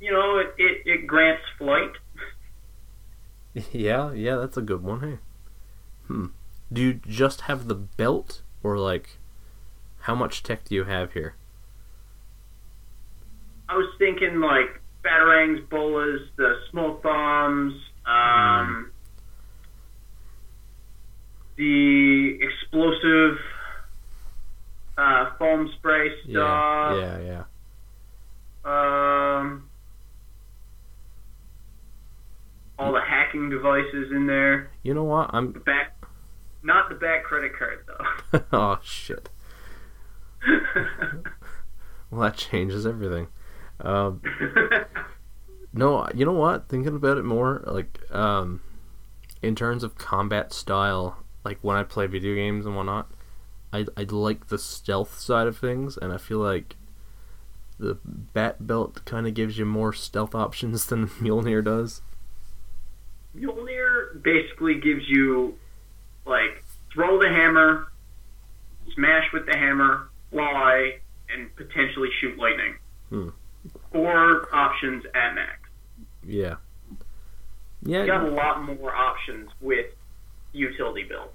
you 0.00 0.12
know, 0.12 0.38
it, 0.38 0.54
it, 0.58 0.82
it 0.86 1.06
grants 1.06 1.42
flight. 1.58 1.92
Yeah, 3.72 4.12
yeah, 4.12 4.36
that's 4.36 4.56
a 4.56 4.62
good 4.62 4.84
one. 4.84 5.00
Hey, 5.00 5.18
hmm. 6.06 6.26
Do 6.72 6.80
you 6.80 6.94
just 6.94 7.42
have 7.42 7.66
the 7.66 7.74
belt, 7.74 8.42
or 8.62 8.78
like, 8.78 9.18
how 10.00 10.14
much 10.14 10.44
tech 10.44 10.64
do 10.64 10.76
you 10.76 10.84
have 10.84 11.14
here? 11.14 11.34
I 13.68 13.76
was 13.76 13.92
thinking 13.98 14.40
like 14.40 14.80
batarangs, 15.04 15.68
bolas, 15.68 16.20
the 16.36 16.54
smoke 16.70 17.02
bombs, 17.02 17.74
um, 18.06 18.90
the 21.56 22.38
explosive 22.40 23.38
uh, 24.98 25.30
foam 25.38 25.70
spray 25.78 26.10
Yeah, 26.26 26.34
stuff. 26.90 26.98
yeah, 27.00 27.44
yeah. 28.66 29.38
Um, 29.40 29.70
all 32.78 32.92
the 32.92 33.00
hacking 33.00 33.48
devices 33.48 34.10
in 34.12 34.26
there. 34.26 34.70
You 34.82 34.92
know 34.94 35.04
what? 35.04 35.30
I'm. 35.32 35.52
back, 35.52 35.96
not 36.62 36.88
the 36.90 36.94
back 36.96 37.24
credit 37.24 37.52
card 37.58 37.84
though. 37.86 38.40
oh 38.52 38.78
shit. 38.82 39.30
Well, 42.10 42.22
that 42.22 42.38
changes 42.38 42.86
everything. 42.86 43.28
Um, 43.82 44.22
no, 45.74 46.08
you 46.14 46.24
know 46.24 46.32
what? 46.32 46.66
Thinking 46.70 46.96
about 46.96 47.18
it 47.18 47.22
more, 47.22 47.62
like, 47.66 48.00
um, 48.10 48.62
in 49.42 49.54
terms 49.54 49.84
of 49.84 49.98
combat 49.98 50.54
style, 50.54 51.18
like 51.44 51.58
when 51.60 51.76
I 51.76 51.82
play 51.82 52.06
video 52.06 52.34
games 52.34 52.64
and 52.64 52.74
whatnot, 52.74 53.10
I 53.72 53.86
I 53.96 54.02
like 54.02 54.48
the 54.48 54.58
stealth 54.58 55.18
side 55.18 55.46
of 55.46 55.58
things, 55.58 55.96
and 55.96 56.12
I 56.12 56.18
feel 56.18 56.38
like 56.38 56.76
the 57.78 57.98
bat 58.04 58.66
belt 58.66 59.04
kind 59.04 59.26
of 59.26 59.34
gives 59.34 59.58
you 59.58 59.64
more 59.64 59.92
stealth 59.92 60.34
options 60.34 60.86
than 60.88 61.08
Mjolnir 61.08 61.64
does. 61.64 62.02
Mjolnir 63.36 64.22
basically 64.22 64.80
gives 64.80 65.08
you 65.08 65.56
like 66.26 66.62
throw 66.92 67.18
the 67.20 67.28
hammer, 67.28 67.92
smash 68.94 69.32
with 69.32 69.46
the 69.46 69.56
hammer, 69.56 70.08
fly, 70.30 70.98
and 71.32 71.54
potentially 71.56 72.08
shoot 72.20 72.38
lightning. 72.38 72.76
Hmm. 73.10 73.28
Four 73.92 74.54
options 74.54 75.04
at 75.14 75.34
max. 75.34 75.58
Yeah. 76.26 76.56
Yeah. 77.82 78.00
You 78.00 78.06
got 78.06 78.24
a 78.24 78.30
lot 78.30 78.62
more 78.62 78.94
options 78.94 79.50
with 79.60 79.86
utility 80.52 81.04
build. 81.04 81.30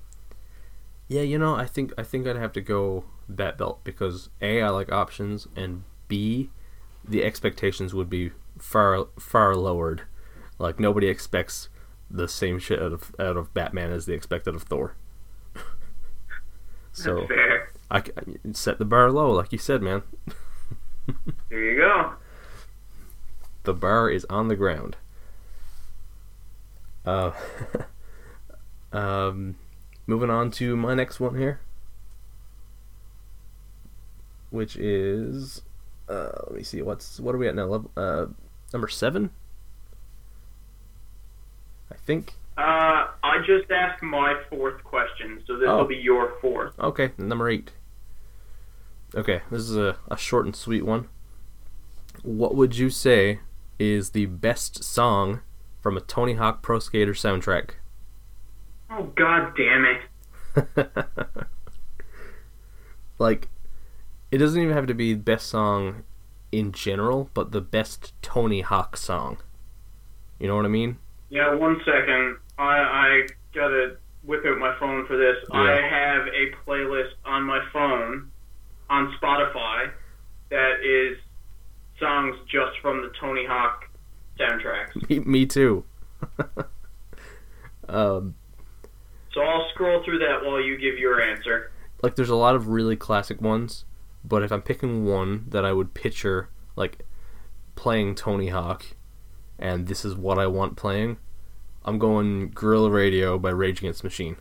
Yeah, 1.07 1.21
you 1.21 1.37
know, 1.37 1.55
I 1.55 1.65
think 1.65 1.93
I 1.97 2.03
think 2.03 2.27
I'd 2.27 2.35
have 2.37 2.53
to 2.53 2.61
go 2.61 3.03
bat 3.29 3.57
belt 3.57 3.83
because 3.83 4.29
a 4.41 4.61
I 4.61 4.69
like 4.69 4.91
options 4.91 5.47
and 5.55 5.83
b 6.07 6.49
the 7.07 7.23
expectations 7.23 7.93
would 7.93 8.09
be 8.09 8.31
far 8.57 9.05
far 9.19 9.55
lowered. 9.55 10.03
Like 10.59 10.79
nobody 10.79 11.07
expects 11.07 11.69
the 12.09 12.27
same 12.27 12.59
shit 12.59 12.81
out 12.81 12.93
of 12.93 13.13
out 13.19 13.37
of 13.37 13.53
Batman 13.53 13.91
as 13.91 14.05
they 14.05 14.13
expect 14.13 14.47
out 14.47 14.55
of 14.55 14.63
Thor. 14.63 14.95
so. 16.91 17.27
I, 17.91 17.97
I- 17.97 18.03
set 18.53 18.79
the 18.79 18.85
bar 18.85 19.11
low, 19.11 19.31
like 19.31 19.51
you 19.51 19.57
said, 19.59 19.81
man. 19.83 20.01
There 21.49 21.59
you 21.61 21.77
go. 21.77 22.13
The 23.63 23.73
bar 23.73 24.09
is 24.09 24.25
on 24.29 24.47
the 24.47 24.55
ground. 24.55 24.95
Uh, 27.05 27.31
um, 28.93 29.57
moving 30.07 30.29
on 30.29 30.51
to 30.51 30.75
my 30.75 30.93
next 30.93 31.19
one 31.19 31.37
here, 31.37 31.59
which 34.49 34.75
is, 34.75 35.61
uh, 36.09 36.29
let 36.47 36.55
me 36.55 36.63
see, 36.63 36.81
what's 36.81 37.19
what 37.19 37.33
are 37.33 37.37
we 37.37 37.47
at 37.47 37.55
now? 37.55 37.65
Level, 37.65 37.91
uh, 37.97 38.25
number 38.71 38.87
seven, 38.87 39.31
I 41.91 41.95
think. 41.95 42.33
Uh, 42.57 43.07
I 43.23 43.37
just 43.47 43.71
asked 43.71 44.03
my 44.03 44.35
fourth 44.49 44.83
question, 44.83 45.41
so 45.47 45.57
this 45.57 45.67
Oh. 45.67 45.77
will 45.77 45.85
be 45.85 45.95
your 45.95 46.33
fourth. 46.39 46.77
Okay, 46.79 47.11
number 47.17 47.49
eight. 47.49 47.71
Okay, 49.15 49.41
this 49.49 49.61
is 49.61 49.75
a, 49.75 49.97
a 50.09 50.17
short 50.17 50.45
and 50.45 50.55
sweet 50.55 50.85
one. 50.85 51.07
What 52.21 52.55
would 52.55 52.77
you 52.77 52.89
say 52.89 53.39
is 53.79 54.11
the 54.11 54.27
best 54.27 54.83
song 54.83 55.41
from 55.81 55.97
a 55.97 56.01
Tony 56.01 56.33
Hawk 56.33 56.61
Pro 56.61 56.79
Skater 56.79 57.13
soundtrack? 57.13 57.71
Oh 58.95 59.11
god 59.15 59.53
damn 59.57 59.85
it! 59.85 60.01
like, 63.17 63.49
it 64.31 64.37
doesn't 64.37 64.61
even 64.61 64.75
have 64.75 64.85
to 64.87 64.93
be 64.93 65.13
the 65.13 65.19
best 65.19 65.47
song 65.47 66.03
in 66.51 66.71
general, 66.71 67.29
but 67.33 67.51
the 67.51 67.61
best 67.61 68.13
Tony 68.21 68.61
Hawk 68.61 68.95
song. 68.95 69.37
You 70.39 70.47
know 70.47 70.55
what 70.55 70.65
I 70.65 70.69
mean? 70.69 70.97
Yeah, 71.29 71.55
one 71.55 71.81
second. 71.83 72.37
I 72.59 72.77
I 72.77 73.27
gotta 73.55 73.97
whip 74.23 74.43
out 74.45 74.59
my 74.59 74.77
phone 74.79 75.07
for 75.07 75.17
this. 75.17 75.37
Yeah. 75.51 75.59
I 75.59 75.81
have 75.81 76.27
a 76.27 76.51
playlist 76.69 77.13
on 77.25 77.43
my 77.43 77.59
phone 77.73 78.31
on 78.89 79.11
Spotify 79.19 79.91
that 80.51 80.81
is 80.85 81.17
songs 81.99 82.35
just 82.45 82.79
from 82.81 83.01
the 83.01 83.11
Tony 83.19 83.45
Hawk 83.47 83.85
soundtracks. 84.39 85.09
Me, 85.09 85.19
me 85.25 85.45
too. 85.47 85.83
um, 87.89 88.35
So 89.33 89.41
I'll 89.41 89.67
scroll 89.73 90.03
through 90.03 90.19
that 90.19 90.43
while 90.43 90.61
you 90.61 90.77
give 90.77 90.97
your 90.97 91.21
answer. 91.21 91.71
like 92.03 92.15
there's 92.15 92.29
a 92.29 92.35
lot 92.35 92.55
of 92.55 92.67
really 92.67 92.95
classic 92.95 93.41
ones, 93.41 93.85
but 94.23 94.43
if 94.43 94.51
I'm 94.51 94.61
picking 94.61 95.05
one 95.05 95.45
that 95.49 95.65
I 95.65 95.71
would 95.71 95.93
picture 95.93 96.49
like 96.75 97.05
playing 97.75 98.15
Tony 98.15 98.49
Hawk, 98.49 98.85
and 99.57 99.87
this 99.87 100.03
is 100.05 100.15
what 100.15 100.37
I 100.37 100.47
want 100.47 100.75
playing, 100.75 101.17
I'm 101.85 101.97
going 101.97 102.49
Guerrilla 102.49 102.89
Radio 102.89 103.39
by 103.39 103.49
Rage 103.49 103.79
Against 103.79 104.01
the 104.01 104.07
Machine. 104.07 104.35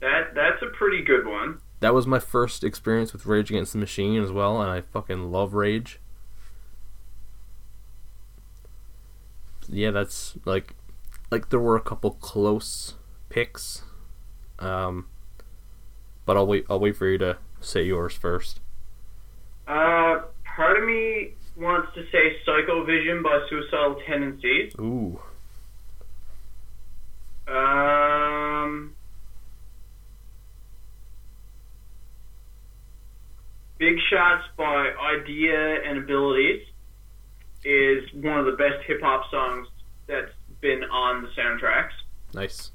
That 0.00 0.34
that's 0.34 0.62
a 0.62 0.66
pretty 0.66 1.02
good 1.02 1.26
one. 1.26 1.60
That 1.80 1.94
was 1.94 2.06
my 2.06 2.18
first 2.18 2.64
experience 2.64 3.12
with 3.12 3.26
Rage 3.26 3.50
Against 3.50 3.72
the 3.72 3.78
Machine 3.78 4.22
as 4.22 4.32
well, 4.32 4.60
and 4.62 4.70
I 4.70 4.80
fucking 4.80 5.30
love 5.30 5.54
Rage. 5.54 6.00
Yeah, 9.68 9.90
that's 9.90 10.36
like, 10.44 10.74
like 11.30 11.50
there 11.50 11.60
were 11.60 11.76
a 11.76 11.80
couple 11.80 12.12
close 12.12 12.94
picks, 13.28 13.82
um, 14.58 15.06
but 16.26 16.36
I'll 16.36 16.46
wait. 16.46 16.64
I'll 16.70 16.80
wait 16.80 16.96
for 16.96 17.06
you 17.06 17.18
to 17.18 17.38
say 17.60 17.82
yours 17.82 18.14
first. 18.14 18.60
Uh, 19.66 20.22
part 20.44 20.78
of 20.78 20.84
me 20.84 21.34
wants 21.56 21.92
to 21.94 22.02
say 22.10 22.36
Cyco 22.46 22.86
Vision 22.86 23.22
by 23.22 23.46
Suicidal 23.50 24.00
Tendencies. 24.06 24.72
Ooh, 24.78 25.20
Um, 27.48 28.94
Big 33.78 33.96
Shots 34.10 34.44
by 34.56 34.90
Idea 35.18 35.82
and 35.88 35.98
Abilities 35.98 36.62
is 37.64 38.04
one 38.14 38.38
of 38.38 38.46
the 38.46 38.52
best 38.52 38.84
hip 38.86 39.00
hop 39.02 39.30
songs 39.30 39.68
that's 40.06 40.32
been 40.60 40.82
on 40.84 41.22
the 41.22 41.28
soundtracks. 41.40 41.92
nice. 42.34 42.70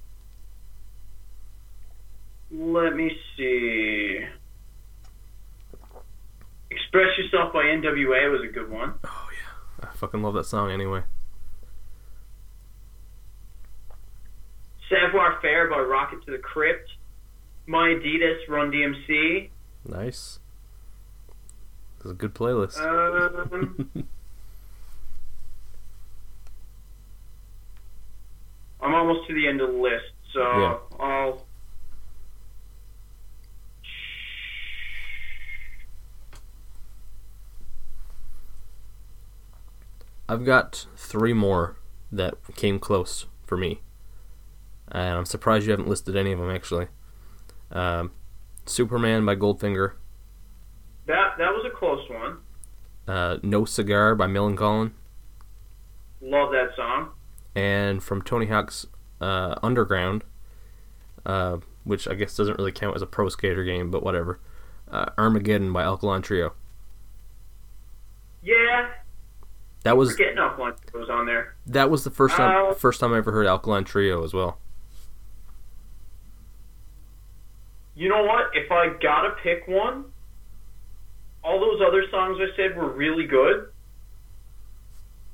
Let 2.54 2.96
me 2.96 3.12
see. 3.36 4.20
Express 6.70 7.18
Yourself 7.18 7.52
by 7.52 7.64
NWA 7.64 8.32
was 8.32 8.42
a 8.48 8.52
good 8.52 8.70
one. 8.70 8.94
Oh 9.04 9.28
yeah, 9.32 9.88
I 9.90 9.94
fucking 9.96 10.22
love 10.22 10.36
that 10.36 10.46
song 10.46 10.70
anyway. 10.72 11.02
Savoir 14.90 15.40
Faire 15.42 15.68
by 15.70 15.80
Rocket 15.80 16.24
to 16.26 16.32
the 16.32 16.38
Crypt. 16.38 16.90
My 17.66 17.88
Adidas, 17.90 18.48
Run 18.48 18.72
DMC. 18.72 19.50
Nice. 19.86 20.40
It's 21.98 22.12
a 22.12 22.14
good 22.14 22.36
playlist. 22.36 22.78
Um, 22.80 23.90
I'm 28.82 28.94
almost 28.94 29.28
to 29.28 29.34
the 29.34 29.48
end 29.48 29.62
of 29.62 29.72
the 29.72 29.78
list, 29.78 30.12
so 30.34 30.40
Yeah. 30.42 30.78
I'll. 31.00 31.43
I've 40.28 40.46
got 40.46 40.86
three 40.96 41.34
more 41.34 41.78
that 42.12 42.36
came 42.56 42.80
close 42.80 43.26
for 43.46 43.58
me, 43.58 43.82
and 44.92 45.18
I'm 45.18 45.26
surprised 45.26 45.66
you 45.66 45.72
haven't 45.72 45.90
listed 45.90 46.16
any 46.16 46.32
of 46.32 46.40
them 46.40 46.50
actually. 46.50 46.88
Um, 47.72 48.12
Superman 48.66 49.26
by 49.26 49.36
Goldfinger, 49.36 49.94
That 51.08 51.38
that 51.38 51.50
was 51.52 51.66
a 51.66 51.76
close 51.76 52.08
one. 52.10 52.38
uh, 53.08 53.38
No 53.44 53.66
Cigar 53.66 54.16
by 54.16 54.28
Millencolin, 54.28 54.92
Love 56.22 56.52
that 56.52 56.70
song. 56.76 57.10
and 57.56 58.02
from 58.02 58.22
Tony 58.22 58.46
Hawk's 58.46 58.86
uh, 59.20 59.56
Underground, 59.62 60.24
uh, 61.26 61.58
which 61.84 62.08
I 62.08 62.14
guess 62.14 62.36
doesn't 62.38 62.58
really 62.58 62.72
count 62.72 62.96
as 62.96 63.02
a 63.02 63.08
pro 63.08 63.28
skater 63.30 63.64
game, 63.64 63.92
but 63.92 64.04
whatever. 64.04 64.40
Uh, 64.90 65.06
Armageddon 65.18 65.74
by 65.74 65.82
Alkaline 65.84 66.22
Trio. 66.22 66.54
Yeah, 68.44 68.90
That 69.84 69.98
was 69.98 70.16
getting 70.16 70.38
one 70.38 70.74
on 71.10 71.26
there. 71.26 71.56
that 71.68 71.90
was 71.90 72.04
the 72.04 72.10
first 72.12 72.36
time 72.36 72.72
Uh, 72.72 72.74
first 72.74 73.00
time 73.00 73.14
I 73.14 73.18
ever 73.18 73.32
heard 73.32 73.46
Alkaline 73.46 73.84
Trio 73.84 74.24
as 74.24 74.34
well. 74.34 74.58
You 77.96 78.10
know 78.10 78.24
what? 78.24 78.52
If 78.54 78.72
I 78.72 78.88
gotta 79.02 79.32
pick 79.44 79.68
one, 79.68 80.06
all 81.44 81.60
those 81.60 81.82
other 81.86 82.04
songs 82.10 82.38
I 82.42 82.56
said 82.56 82.76
were 82.76 82.90
really 82.90 83.26
good. 83.26 83.68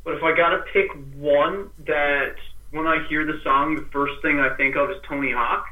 But 0.03 0.15
if 0.15 0.23
I 0.23 0.35
gotta 0.35 0.63
pick 0.73 0.89
one 1.15 1.69
that 1.85 2.35
when 2.71 2.87
I 2.87 3.05
hear 3.07 3.25
the 3.25 3.39
song, 3.43 3.75
the 3.75 3.85
first 3.91 4.21
thing 4.21 4.39
I 4.39 4.55
think 4.55 4.75
of 4.75 4.89
is 4.89 4.97
Tony 5.07 5.31
Hawk, 5.31 5.65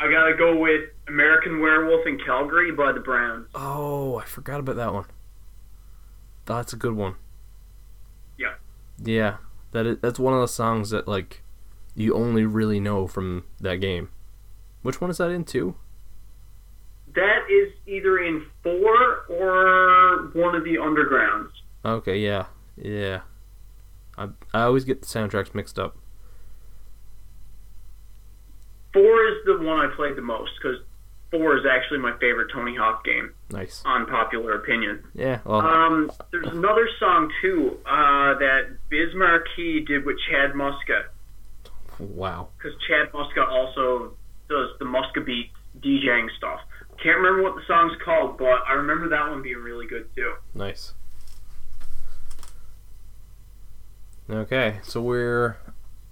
I 0.00 0.10
gotta 0.10 0.34
go 0.36 0.56
with 0.56 0.90
American 1.08 1.60
Werewolf 1.60 2.06
in 2.06 2.18
Calgary 2.18 2.72
by 2.72 2.92
the 2.92 3.00
Browns. 3.00 3.48
Oh, 3.54 4.16
I 4.18 4.24
forgot 4.24 4.60
about 4.60 4.76
that 4.76 4.92
one. 4.92 5.04
That's 6.44 6.72
a 6.72 6.76
good 6.76 6.94
one. 6.94 7.14
Yeah. 9.04 9.36
That 9.72 9.86
is, 9.86 9.98
that's 10.00 10.18
one 10.18 10.34
of 10.34 10.40
the 10.40 10.48
songs 10.48 10.90
that 10.90 11.08
like 11.08 11.42
you 11.94 12.14
only 12.14 12.44
really 12.44 12.80
know 12.80 13.06
from 13.06 13.44
that 13.60 13.76
game. 13.76 14.10
Which 14.82 15.00
one 15.00 15.10
is 15.10 15.18
that 15.18 15.30
in 15.30 15.44
too? 15.44 15.76
That 17.14 17.44
is 17.50 17.72
either 17.86 18.18
in 18.18 18.46
four 18.62 19.24
or 19.28 20.30
one 20.32 20.54
of 20.54 20.64
the 20.64 20.76
undergrounds. 20.76 21.50
Okay, 21.84 22.18
yeah, 22.18 22.46
yeah. 22.76 23.22
I 24.16 24.28
I 24.52 24.62
always 24.62 24.84
get 24.84 25.00
the 25.00 25.06
soundtracks 25.06 25.54
mixed 25.54 25.78
up. 25.78 25.96
Four 28.92 29.24
is 29.26 29.36
the 29.46 29.58
one 29.58 29.80
I 29.80 29.94
played 29.94 30.16
the 30.16 30.22
most 30.22 30.52
because 30.62 30.80
four 31.32 31.56
is 31.56 31.64
actually 31.68 31.98
my 31.98 32.12
favorite 32.20 32.52
Tony 32.52 32.76
Hawk 32.76 33.04
game, 33.04 33.32
Nice. 33.50 33.82
unpopular 33.84 34.52
opinion. 34.54 35.02
Yeah. 35.14 35.40
Well, 35.44 35.60
Um, 35.60 36.10
there's 36.30 36.46
another 36.46 36.88
song 37.00 37.32
too 37.40 37.78
uh, 37.86 38.34
that 38.38 38.76
Biz 38.90 39.14
Markie 39.16 39.80
did 39.84 40.04
with 40.04 40.16
Chad 40.30 40.52
Muska 40.52 41.06
wow. 41.98 42.48
because 42.58 42.78
Chad 42.86 43.10
Muska 43.12 43.48
also 43.48 44.12
does 44.48 44.68
the 44.78 44.84
Muska 44.84 45.24
beat 45.24 45.50
DJing 45.80 46.28
stuff. 46.36 46.60
Can't 47.02 47.16
remember 47.16 47.42
what 47.42 47.56
the 47.56 47.62
song's 47.66 47.94
called, 48.04 48.38
but 48.38 48.60
I 48.68 48.74
remember 48.74 49.08
that 49.08 49.28
one 49.30 49.42
being 49.42 49.56
really 49.56 49.86
good 49.86 50.08
too. 50.14 50.34
Nice. 50.54 50.92
Okay, 54.30 54.78
so 54.82 55.00
we're 55.02 55.56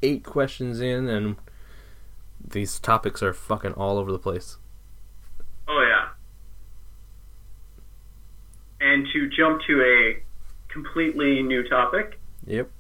eight 0.03 0.25
questions 0.25 0.81
in, 0.81 1.09
and 1.09 1.37
these 2.45 2.79
topics 2.81 3.23
are 3.23 3.33
fucking 3.33 3.73
all 3.75 3.99
over 3.99 4.11
the 4.11 4.19
place. 4.19 4.57
Oh 5.71 5.87
yeah. 5.89 6.09
And 8.81 9.07
to 9.13 9.29
jump 9.29 9.61
to 9.69 9.83
a 9.83 10.23
completely 10.73 11.43
new 11.43 11.69
topic, 11.69 12.19
Yep. 12.47 12.71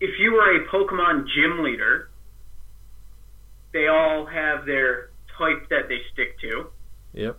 if 0.00 0.18
you 0.18 0.32
were 0.32 0.56
a 0.56 0.66
Pokemon 0.68 1.26
gym 1.34 1.62
leader, 1.62 2.10
they 3.72 3.86
all 3.86 4.26
have 4.26 4.66
their 4.66 5.10
type 5.38 5.68
that 5.68 5.88
they 5.88 5.98
stick 6.12 6.40
to. 6.40 6.66
Yep. 7.12 7.38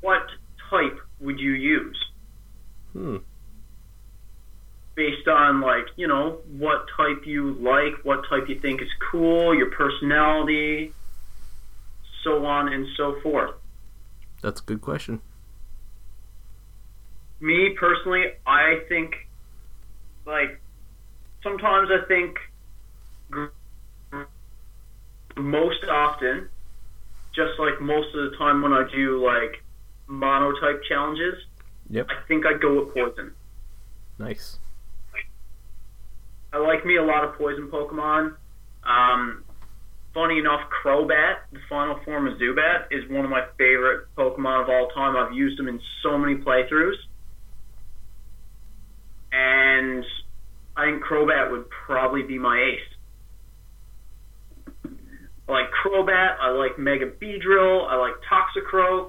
What 0.00 0.22
type 0.70 0.98
would 1.18 1.38
you 1.38 1.52
use? 1.52 1.98
Hmm. 2.94 3.16
Based 4.94 5.28
on 5.28 5.60
like, 5.60 5.86
you 5.96 6.06
know, 6.06 6.38
what 6.56 6.86
type 6.96 7.26
you 7.26 7.52
like, 7.54 8.02
what 8.04 8.22
type 8.30 8.48
you 8.48 8.60
think 8.60 8.80
is 8.80 8.88
cool, 9.10 9.54
your 9.54 9.70
personality, 9.70 10.94
so 12.24 12.44
on 12.44 12.72
and 12.72 12.86
so 12.96 13.20
forth. 13.22 13.54
That's 14.42 14.60
a 14.60 14.64
good 14.64 14.80
question. 14.80 15.20
Me 17.40 17.74
personally, 17.78 18.24
I 18.46 18.80
think 18.88 19.14
like 20.26 20.60
sometimes 21.42 21.88
I 21.90 22.06
think 22.06 22.36
most 25.36 25.84
often 25.90 26.48
just 27.34 27.58
like 27.58 27.80
most 27.80 28.14
of 28.14 28.30
the 28.30 28.36
time 28.36 28.60
when 28.60 28.72
I 28.72 28.84
do 28.94 29.24
like 29.24 29.62
monotype 30.06 30.82
challenges, 30.88 31.34
Yep. 31.90 32.06
I 32.08 32.26
think 32.28 32.46
I'd 32.46 32.60
go 32.60 32.84
with 32.84 32.94
poison. 32.94 33.32
Nice. 34.18 34.58
I 36.52 36.58
like 36.58 36.86
me 36.86 36.96
a 36.96 37.02
lot 37.02 37.24
of 37.24 37.34
poison 37.36 37.68
Pokemon. 37.68 38.34
Um, 38.84 39.44
funny 40.14 40.38
enough, 40.38 40.60
Crobat, 40.70 41.36
the 41.52 41.60
final 41.68 41.98
form 42.04 42.26
of 42.26 42.38
Zubat, 42.38 42.86
is 42.90 43.08
one 43.10 43.24
of 43.24 43.30
my 43.30 43.44
favorite 43.58 44.06
Pokemon 44.16 44.62
of 44.62 44.68
all 44.68 44.88
time. 44.94 45.16
I've 45.16 45.32
used 45.34 45.58
them 45.58 45.68
in 45.68 45.80
so 46.02 46.18
many 46.18 46.36
playthroughs. 46.36 46.96
And 49.32 50.04
I 50.76 50.86
think 50.86 51.04
Crobat 51.04 51.50
would 51.52 51.66
probably 51.86 52.22
be 52.22 52.38
my 52.38 52.58
ace. 52.74 52.80
I 55.48 55.52
like 55.52 55.70
Crobat, 55.84 56.36
I 56.40 56.50
like 56.50 56.78
Mega 56.78 57.06
Beedrill, 57.06 57.88
I 57.88 57.96
like 57.96 58.14
Toxicroak. 58.30 59.08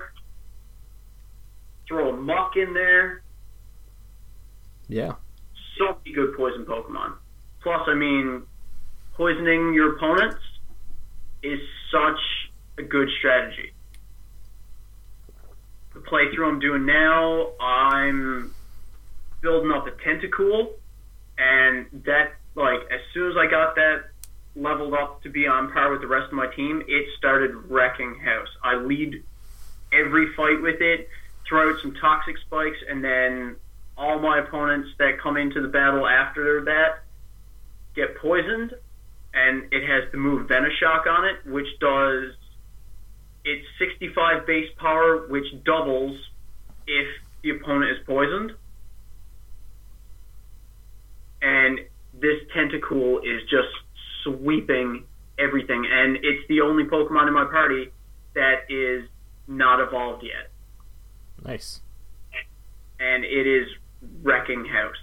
Throw 1.87 2.09
a 2.09 2.17
Muk 2.17 2.55
in 2.55 2.73
there. 2.73 3.23
Yeah. 4.87 5.13
so 5.77 5.97
many 6.03 6.15
good 6.15 6.35
poison 6.35 6.65
Pokemon. 6.65 7.13
Plus, 7.63 7.81
I 7.87 7.93
mean, 7.93 8.43
poisoning 9.15 9.73
your 9.73 9.95
opponents 9.95 10.41
is 11.43 11.59
such 11.91 12.19
a 12.77 12.83
good 12.83 13.09
strategy. 13.17 13.73
The 15.93 15.99
playthrough 15.99 16.47
I'm 16.47 16.59
doing 16.59 16.85
now, 16.85 17.51
I'm 17.59 18.53
building 19.41 19.71
up 19.71 19.87
a 19.87 19.91
Tentacool, 19.91 20.73
and 21.37 21.87
that, 22.05 22.33
like, 22.55 22.79
as 22.91 23.01
soon 23.13 23.31
as 23.31 23.37
I 23.37 23.47
got 23.47 23.75
that 23.75 24.05
leveled 24.55 24.93
up 24.93 25.23
to 25.23 25.29
be 25.29 25.47
on 25.47 25.71
par 25.71 25.91
with 25.91 26.01
the 26.01 26.07
rest 26.07 26.27
of 26.27 26.33
my 26.33 26.47
team, 26.47 26.83
it 26.87 27.05
started 27.17 27.53
wrecking 27.69 28.15
house. 28.19 28.49
I 28.63 28.75
lead 28.75 29.23
every 29.91 30.33
fight 30.35 30.61
with 30.61 30.81
it, 30.81 31.09
throw 31.47 31.71
out 31.71 31.81
some 31.81 31.93
toxic 31.95 32.37
spikes, 32.37 32.77
and 32.87 33.03
then 33.03 33.55
all 33.97 34.19
my 34.19 34.39
opponents 34.39 34.89
that 34.97 35.19
come 35.19 35.37
into 35.37 35.61
the 35.61 35.67
battle 35.67 36.07
after 36.07 36.63
that 36.65 37.03
get 37.95 38.15
poisoned, 38.17 38.73
and 39.33 39.63
it 39.71 39.87
has 39.87 40.11
the 40.11 40.17
move 40.17 40.47
Venoshock 40.47 41.07
on 41.07 41.25
it, 41.25 41.49
which 41.49 41.67
does 41.79 42.33
it's 43.43 43.65
65 43.79 44.45
base 44.45 44.69
power, 44.77 45.27
which 45.27 45.45
doubles 45.63 46.15
if 46.85 47.07
the 47.43 47.51
opponent 47.51 47.91
is 47.91 48.05
poisoned. 48.05 48.51
And 51.41 51.79
this 52.13 52.39
Tentacool 52.55 53.19
is 53.23 53.41
just 53.49 53.69
sweeping 54.23 55.05
everything, 55.39 55.87
and 55.89 56.17
it's 56.17 56.47
the 56.47 56.61
only 56.61 56.83
Pokemon 56.83 57.27
in 57.27 57.33
my 57.33 57.45
party 57.45 57.91
that 58.35 58.69
is 58.69 59.09
not 59.47 59.79
evolved 59.79 60.23
yet. 60.23 60.51
Nice. 61.43 61.81
And 62.99 63.25
it 63.25 63.47
is 63.47 63.67
wrecking 64.21 64.65
house. 64.65 64.95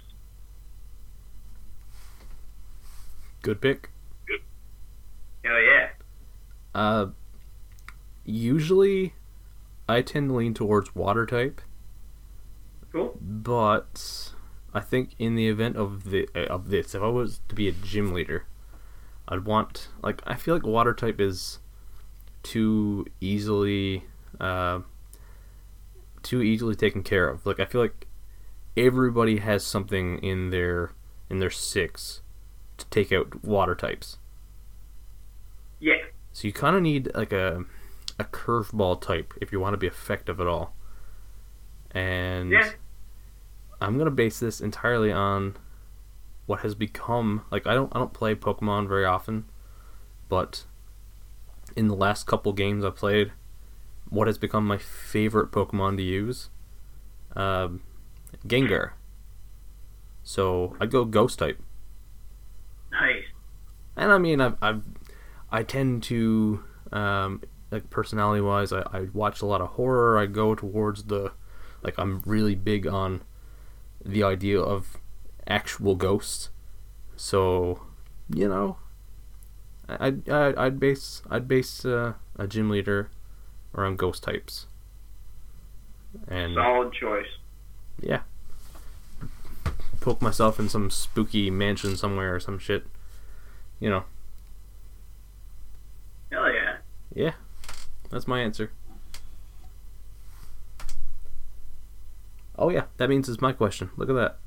Good 3.41 3.59
pick. 3.59 3.89
Hell 5.43 5.61
yeah. 5.61 5.89
Uh, 6.75 7.07
usually, 8.25 9.13
I 9.87 10.01
tend 10.01 10.29
to 10.29 10.35
lean 10.35 10.53
towards 10.53 10.93
water 10.95 11.25
type, 11.25 11.61
Cool. 12.91 13.17
but 13.19 14.31
I 14.73 14.79
think 14.79 15.15
in 15.17 15.35
the 15.35 15.47
event 15.47 15.75
of 15.77 16.11
the 16.11 16.27
of 16.49 16.69
this, 16.69 16.93
if 16.93 17.01
I 17.01 17.07
was 17.07 17.41
to 17.49 17.55
be 17.55 17.67
a 17.67 17.71
gym 17.71 18.13
leader, 18.13 18.45
I'd 19.27 19.45
want 19.45 19.87
like 20.03 20.21
I 20.27 20.35
feel 20.35 20.53
like 20.53 20.65
water 20.65 20.93
type 20.93 21.19
is 21.19 21.59
too 22.43 23.05
easily 23.19 24.03
uh, 24.39 24.81
too 26.21 26.41
easily 26.43 26.75
taken 26.75 27.01
care 27.01 27.27
of. 27.27 27.45
Like 27.47 27.59
I 27.59 27.65
feel 27.65 27.81
like 27.81 28.05
everybody 28.77 29.37
has 29.39 29.65
something 29.65 30.19
in 30.19 30.51
their 30.51 30.91
in 31.31 31.39
their 31.39 31.49
six 31.49 32.21
to 32.77 32.85
take 32.91 33.11
out 33.11 33.43
water 33.43 33.73
types. 33.73 34.18
Yeah. 35.79 35.95
So 36.33 36.47
you 36.47 36.53
kind 36.53 36.75
of 36.75 36.81
need 36.81 37.09
like 37.15 37.33
a 37.33 37.63
a 38.17 38.25
curveball 38.25 39.01
type 39.01 39.33
if 39.41 39.51
you 39.51 39.59
want 39.59 39.73
to 39.73 39.77
be 39.77 39.87
effective 39.87 40.39
at 40.39 40.47
all. 40.47 40.75
And 41.91 42.51
Yeah. 42.51 42.71
I'm 43.81 43.97
gonna 43.97 44.11
base 44.11 44.39
this 44.39 44.59
entirely 44.61 45.11
on 45.11 45.55
what 46.45 46.61
has 46.61 46.75
become 46.75 47.43
like 47.51 47.65
I 47.65 47.73
don't 47.73 47.95
I 47.95 47.99
don't 47.99 48.13
play 48.13 48.35
Pokemon 48.35 48.87
very 48.87 49.05
often, 49.05 49.45
but 50.27 50.65
in 51.75 51.87
the 51.87 51.95
last 51.95 52.25
couple 52.27 52.51
games 52.51 52.83
I 52.83 52.89
played, 52.89 53.31
what 54.09 54.27
has 54.27 54.37
become 54.37 54.65
my 54.65 54.77
favorite 54.77 55.51
Pokemon 55.51 55.97
to 55.97 56.03
use, 56.03 56.49
um, 57.35 57.81
Gengar. 58.45 58.91
So 60.23 60.75
I'd 60.79 60.91
go 60.91 61.05
Ghost 61.05 61.39
type. 61.39 61.61
Nice. 62.91 63.23
And 63.95 64.11
I 64.11 64.17
mean, 64.17 64.41
I've, 64.41 64.55
I've 64.61 64.81
I 65.51 65.63
tend 65.63 66.03
to 66.03 66.63
um, 66.91 67.41
like 67.71 67.89
personality 67.89 68.41
wise, 68.41 68.71
I, 68.73 68.81
I 68.91 69.07
watch 69.13 69.41
a 69.41 69.45
lot 69.45 69.61
of 69.61 69.69
horror. 69.71 70.17
I 70.17 70.25
go 70.25 70.55
towards 70.55 71.03
the 71.05 71.31
like 71.81 71.95
I'm 71.97 72.21
really 72.25 72.55
big 72.55 72.87
on 72.87 73.21
the 74.03 74.23
idea 74.23 74.59
of 74.59 74.97
actual 75.47 75.95
ghosts. 75.95 76.49
So, 77.15 77.81
you 78.33 78.47
know, 78.47 78.77
I'd 79.87 80.29
I'd, 80.29 80.55
I'd 80.55 80.79
base 80.79 81.21
I'd 81.29 81.47
base 81.47 81.85
uh, 81.85 82.13
a 82.37 82.47
gym 82.47 82.69
leader 82.69 83.09
around 83.75 83.97
ghost 83.97 84.23
types. 84.23 84.67
And 86.27 86.55
Solid 86.55 86.91
choice. 86.91 87.27
yeah, 88.01 88.21
poke 89.99 90.23
myself 90.23 90.59
in 90.59 90.67
some 90.67 90.89
spooky 90.89 91.51
mansion 91.51 91.95
somewhere 91.95 92.33
or 92.35 92.39
some 92.39 92.57
shit. 92.57 92.87
You 93.79 93.89
know. 93.91 94.03
Hell 96.31 96.51
yeah. 97.19 97.33
That's 98.09 98.27
my 98.27 98.39
answer. 98.39 98.71
Oh 102.57 102.69
yeah, 102.69 102.85
that 102.97 103.09
means 103.09 103.27
it's 103.27 103.41
my 103.41 103.51
question. 103.51 103.89
Look 103.97 104.09
at 104.09 104.13
that. 104.13 104.39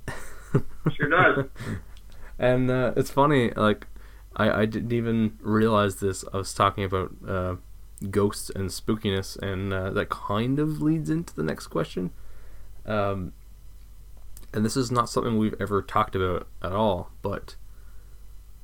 Sure 0.95 1.09
does. 1.09 1.47
and 2.39 2.71
uh, 2.71 2.93
it's 2.97 3.11
funny, 3.11 3.51
like 3.53 3.87
I, 4.35 4.63
I 4.63 4.67
didn't 4.67 4.93
even 4.93 5.39
realize 5.41 5.97
this. 5.97 6.25
I 6.33 6.39
was 6.39 6.53
talking 6.53 6.85
about 6.85 7.13
uh, 7.27 7.57
ghosts 8.11 8.51
and 8.51 8.69
spookiness, 8.71 9.37
and 9.39 9.73
uh, 9.73 9.91
that 9.91 10.09
kind 10.09 10.59
of 10.59 10.83
leads 10.83 11.09
into 11.09 11.35
the 11.35 11.43
next 11.43 11.69
question. 11.69 12.11
Um, 12.85 13.33
and 14.53 14.65
this 14.65 14.77
is 14.77 14.91
not 14.91 15.09
something 15.09 15.39
we've 15.39 15.61
ever 15.61 15.83
talked 15.83 16.17
about 16.17 16.49
at 16.63 16.73
all, 16.73 17.11
but 17.23 17.57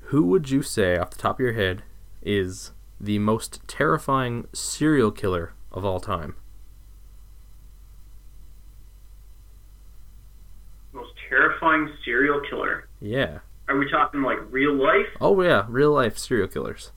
who 0.08 0.24
would 0.24 0.50
you 0.50 0.62
say, 0.62 0.96
off 0.96 1.10
the 1.10 1.18
top 1.18 1.36
of 1.36 1.40
your 1.40 1.52
head, 1.52 1.82
is 2.22 2.72
the 3.00 3.18
most 3.18 3.60
terrifying 3.68 4.46
serial 4.52 5.10
killer 5.10 5.52
of 5.72 5.84
all 5.84 6.00
time? 6.00 6.34
Most 10.92 11.12
terrifying 11.28 11.90
serial 12.04 12.40
killer. 12.48 12.88
Yeah. 13.00 13.40
Are 13.68 13.76
we 13.76 13.90
talking 13.90 14.22
like 14.22 14.38
real 14.50 14.74
life? 14.74 15.06
Oh 15.20 15.40
yeah, 15.42 15.66
real 15.68 15.92
life 15.92 16.16
serial 16.18 16.48
killers. 16.48 16.92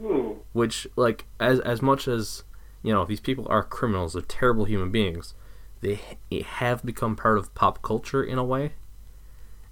Ooh. 0.00 0.42
which 0.52 0.86
like 0.94 1.26
as 1.40 1.58
as 1.58 1.82
much 1.82 2.06
as 2.06 2.44
you 2.84 2.92
know 2.92 3.04
these 3.04 3.18
people 3.18 3.44
are 3.50 3.64
criminals 3.64 4.12
they're 4.12 4.22
terrible 4.22 4.64
human 4.64 4.92
beings 4.92 5.34
they 5.80 5.98
have 6.30 6.84
become 6.84 7.16
part 7.16 7.36
of 7.36 7.52
pop 7.56 7.82
culture 7.82 8.22
in 8.22 8.38
a 8.38 8.44
way 8.44 8.74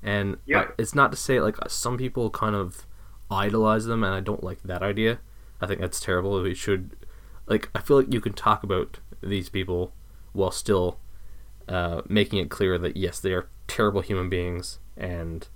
and 0.02 0.36
Yeah. 0.44 0.62
uh, 0.62 0.66
it's 0.78 0.96
not 0.96 1.12
to 1.12 1.16
say 1.16 1.40
like 1.40 1.54
some 1.68 1.96
people 1.96 2.28
kind 2.30 2.56
of 2.56 2.88
idolize 3.30 3.86
them 3.86 4.04
and 4.04 4.14
i 4.14 4.20
don't 4.20 4.44
like 4.44 4.62
that 4.62 4.82
idea 4.82 5.18
i 5.60 5.66
think 5.66 5.80
that's 5.80 6.00
terrible 6.00 6.40
we 6.42 6.54
should 6.54 6.96
like 7.46 7.68
i 7.74 7.80
feel 7.80 7.96
like 7.98 8.12
you 8.12 8.20
can 8.20 8.32
talk 8.32 8.62
about 8.62 8.98
these 9.22 9.48
people 9.48 9.92
while 10.32 10.50
still 10.50 10.98
uh, 11.68 12.02
making 12.08 12.38
it 12.38 12.48
clear 12.48 12.78
that 12.78 12.96
yes 12.96 13.18
they 13.18 13.32
are 13.32 13.48
terrible 13.66 14.00
human 14.00 14.28
beings 14.28 14.78
and 14.96 15.48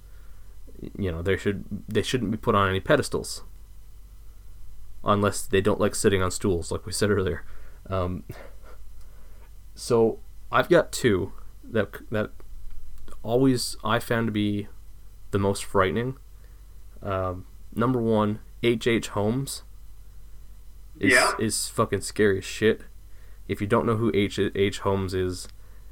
you 0.98 1.12
know 1.12 1.22
they 1.22 1.36
should 1.36 1.64
they 1.88 2.02
shouldn't 2.02 2.30
be 2.30 2.36
put 2.36 2.54
on 2.54 2.68
any 2.68 2.80
pedestals 2.80 3.44
unless 5.04 5.42
they 5.42 5.60
don't 5.60 5.80
like 5.80 5.94
sitting 5.94 6.22
on 6.22 6.30
stools, 6.30 6.70
like 6.70 6.86
we 6.86 6.92
said 6.92 7.10
earlier. 7.10 7.44
Um, 7.88 8.24
so 9.74 10.18
I've 10.52 10.68
got 10.68 10.92
two 10.92 11.32
that 11.64 11.88
that 12.10 12.30
always 13.22 13.76
I 13.84 13.98
found 13.98 14.28
to 14.28 14.32
be 14.32 14.68
the 15.30 15.38
most 15.38 15.64
frightening. 15.64 16.16
Um, 17.02 17.46
number 17.74 18.00
one, 18.00 18.40
H. 18.62 18.86
H. 18.86 19.08
Holmes 19.08 19.62
is 20.98 21.12
Yeah. 21.12 21.32
is 21.38 21.68
fucking 21.68 22.02
scary 22.02 22.38
as 22.38 22.44
shit. 22.44 22.82
If 23.48 23.60
you 23.60 23.66
don't 23.66 23.86
know 23.86 23.96
who 23.96 24.10
H. 24.14 24.38
H. 24.38 24.80
Holmes 24.80 25.14
is, 25.14 25.48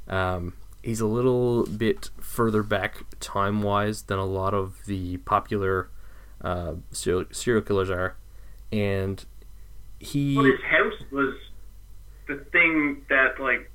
um, 0.07 0.55
he's 0.83 1.01
a 1.01 1.07
little 1.07 1.65
bit 1.67 2.11
further 2.21 2.63
back 2.63 3.05
time 3.21 3.63
wise 3.63 4.03
than 4.03 4.19
a 4.19 4.25
lot 4.27 4.55
of 4.55 4.85
the 4.87 5.17
popular 5.19 5.89
uh, 6.41 6.75
serial, 6.93 7.25
serial 7.33 7.63
killers 7.63 7.91
are, 7.91 8.17
and 8.71 9.25
he 9.99 10.37
Well, 10.37 10.45
his 10.47 10.61
house 10.63 11.03
was 11.11 11.35
the 12.29 12.37
thing 12.53 13.05
that 13.09 13.41
like 13.41 13.71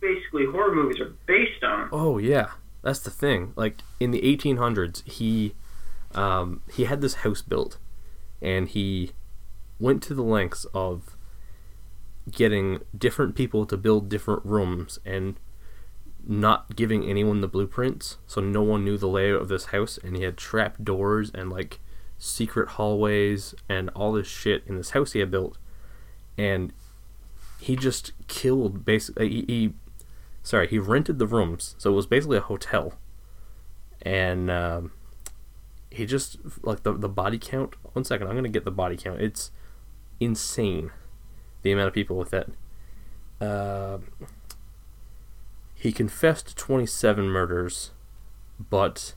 basically 0.00 0.46
horror 0.46 0.74
movies 0.74 1.00
are 1.00 1.12
based 1.26 1.62
on. 1.62 1.88
Oh 1.92 2.18
yeah, 2.18 2.48
that's 2.82 2.98
the 3.00 3.10
thing. 3.10 3.52
Like 3.54 3.76
in 4.00 4.10
the 4.10 4.22
1800s, 4.22 5.04
he 5.08 5.54
um, 6.14 6.62
he 6.72 6.84
had 6.84 7.00
this 7.00 7.14
house 7.14 7.42
built, 7.42 7.78
and 8.40 8.68
he 8.68 9.12
went 9.78 10.02
to 10.04 10.14
the 10.14 10.22
lengths 10.22 10.64
of 10.74 11.16
getting 12.30 12.80
different 12.96 13.34
people 13.34 13.64
to 13.66 13.76
build 13.76 14.08
different 14.08 14.44
rooms 14.44 14.98
and 15.04 15.38
not 16.26 16.76
giving 16.76 17.04
anyone 17.04 17.40
the 17.40 17.48
blueprints, 17.48 18.18
so 18.26 18.40
no 18.40 18.62
one 18.62 18.84
knew 18.84 18.98
the 18.98 19.08
layout 19.08 19.40
of 19.40 19.48
this 19.48 19.66
house. 19.66 19.98
And 20.02 20.16
he 20.16 20.24
had 20.24 20.36
trap 20.36 20.76
doors 20.82 21.30
and 21.32 21.50
like 21.50 21.80
secret 22.18 22.70
hallways 22.70 23.54
and 23.68 23.88
all 23.90 24.12
this 24.12 24.26
shit 24.26 24.62
in 24.66 24.76
this 24.76 24.90
house 24.90 25.12
he 25.12 25.20
had 25.20 25.30
built, 25.30 25.56
and 26.36 26.72
he 27.60 27.76
just 27.76 28.12
killed 28.26 28.84
basically. 28.84 29.28
He, 29.28 29.44
he 29.46 29.74
sorry, 30.42 30.68
he 30.68 30.78
rented 30.78 31.18
the 31.18 31.26
rooms, 31.26 31.74
so 31.78 31.92
it 31.92 31.96
was 31.96 32.06
basically 32.06 32.38
a 32.38 32.42
hotel, 32.42 32.94
and 34.02 34.50
um, 34.50 34.92
he 35.90 36.06
just 36.06 36.38
like 36.62 36.82
the 36.82 36.92
the 36.92 37.08
body 37.08 37.38
count. 37.38 37.74
One 37.94 38.04
second, 38.04 38.28
I'm 38.28 38.34
gonna 38.34 38.48
get 38.48 38.64
the 38.64 38.70
body 38.70 38.96
count. 38.96 39.20
It's 39.20 39.50
insane, 40.20 40.90
the 41.62 41.72
amount 41.72 41.88
of 41.88 41.94
people 41.94 42.16
with 42.16 42.30
that. 42.30 42.48
Uh, 43.40 43.98
he 45.74 45.92
confessed 45.92 46.48
to 46.48 46.54
27 46.56 47.28
murders, 47.28 47.92
but 48.58 49.14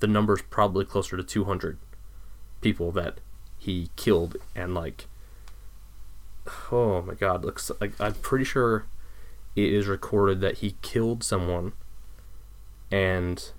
the 0.00 0.06
number's 0.06 0.42
probably 0.42 0.84
closer 0.84 1.16
to 1.16 1.24
200 1.24 1.78
people 2.60 2.92
that 2.92 3.18
he 3.56 3.90
killed 3.96 4.36
and 4.54 4.74
like 4.74 5.06
oh 6.72 7.02
my 7.02 7.14
god 7.14 7.44
looks 7.44 7.70
like 7.80 7.92
i'm 8.00 8.14
pretty 8.14 8.44
sure 8.44 8.86
it 9.56 9.72
is 9.72 9.86
recorded 9.86 10.40
that 10.40 10.58
he 10.58 10.76
killed 10.82 11.22
someone 11.22 11.72
and 12.90 13.52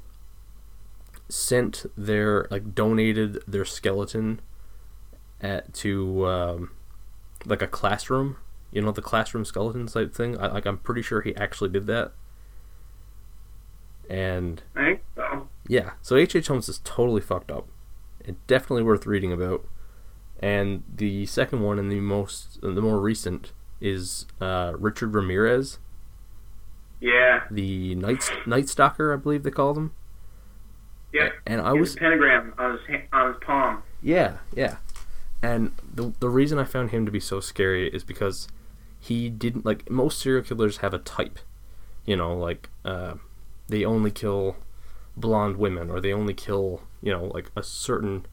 sent 1.30 1.86
their 1.96 2.48
like 2.50 2.74
donated 2.76 3.42
their 3.48 3.64
skeleton 3.66 4.42
at 5.40 5.74
to 5.74 6.26
um, 6.28 6.72
like 7.46 7.62
a 7.62 7.68
classroom 7.68 8.36
you 8.72 8.82
know 8.82 8.92
the 8.92 9.02
classroom 9.02 9.46
skeleton 9.46 9.88
type 9.88 10.14
thing 10.14 10.38
I, 10.40 10.48
like 10.48 10.66
i'm 10.66 10.78
pretty 10.80 11.02
sure 11.02 11.22
he 11.22 11.36
actually 11.36 11.70
did 11.70 11.86
that 11.88 12.12
and 14.10 14.64
so. 15.16 15.48
yeah, 15.68 15.92
so 16.02 16.16
H.H. 16.16 16.36
H. 16.36 16.48
Holmes 16.48 16.68
is 16.68 16.80
totally 16.84 17.22
fucked 17.22 17.52
up. 17.52 17.68
It's 18.22 18.40
definitely 18.48 18.82
worth 18.84 19.06
reading 19.06 19.32
about. 19.32 19.66
And 20.40 20.84
the 20.94 21.26
second 21.28 21.62
one 21.62 21.78
and 21.78 21.92
the 21.92 22.00
most, 22.00 22.60
the 22.62 22.82
more 22.82 23.00
recent, 23.00 23.52
is 23.80 24.26
uh, 24.42 24.74
Richard 24.78 25.14
Ramirez, 25.14 25.78
Yeah. 27.00 27.44
the 27.52 27.94
Night 27.96 28.24
Night 28.48 28.68
Stalker, 28.68 29.14
I 29.14 29.18
believe 29.18 29.44
they 29.44 29.52
call 29.52 29.74
them. 29.76 29.94
Yeah. 31.14 31.30
And 31.46 31.62
I 31.62 31.74
was 31.74 31.96
pentagram 31.96 32.54
on 32.58 32.80
his 32.88 33.02
on 33.12 33.34
his 33.34 33.38
palm. 33.42 33.84
Yeah, 34.02 34.38
yeah. 34.56 34.78
And 35.42 35.72
the 35.94 36.14
the 36.20 36.30
reason 36.30 36.60
I 36.60 36.64
found 36.64 36.92
him 36.92 37.06
to 37.06 37.12
be 37.12 37.20
so 37.20 37.40
scary 37.40 37.88
is 37.90 38.04
because 38.04 38.48
he 39.00 39.30
didn't 39.30 39.66
like 39.66 39.90
most 39.90 40.20
serial 40.20 40.44
killers 40.44 40.78
have 40.78 40.94
a 40.94 41.00
type. 41.00 41.40
You 42.06 42.16
know, 42.16 42.36
like 42.36 42.70
uh, 42.84 43.16
they 43.68 43.86
only 43.86 44.12
kill 44.12 44.58
blonde 45.16 45.58
women 45.58 45.90
or 45.90 46.00
they 46.00 46.14
only 46.14 46.34
kill, 46.34 46.82
you 47.02 47.12
know, 47.12 47.26
like 47.26 47.52
a 47.56 47.64
certain 47.64 48.26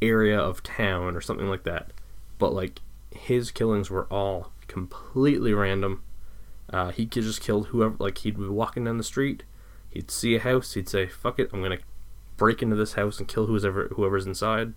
area 0.00 0.38
of 0.38 0.62
town 0.62 1.16
or 1.16 1.20
something 1.20 1.48
like 1.48 1.64
that. 1.64 1.92
But 2.38 2.52
like 2.54 2.80
his 3.14 3.50
killings 3.50 3.90
were 3.90 4.06
all 4.06 4.52
completely 4.68 5.52
random. 5.52 6.02
Uh, 6.72 6.90
he 6.90 7.04
could 7.06 7.24
just 7.24 7.40
kill 7.40 7.64
whoever 7.64 7.96
like 7.98 8.18
he'd 8.18 8.38
be 8.38 8.46
walking 8.46 8.84
down 8.84 8.96
the 8.96 9.04
street, 9.04 9.42
he'd 9.90 10.10
see 10.10 10.36
a 10.36 10.40
house, 10.40 10.74
he'd 10.74 10.88
say, 10.88 11.06
Fuck 11.06 11.38
it, 11.38 11.50
I'm 11.52 11.62
gonna 11.62 11.78
break 12.40 12.62
into 12.62 12.74
this 12.74 12.94
house 12.94 13.18
and 13.18 13.28
kill 13.28 13.44
whoever 13.46 13.88
whoever's 13.94 14.24
inside. 14.26 14.72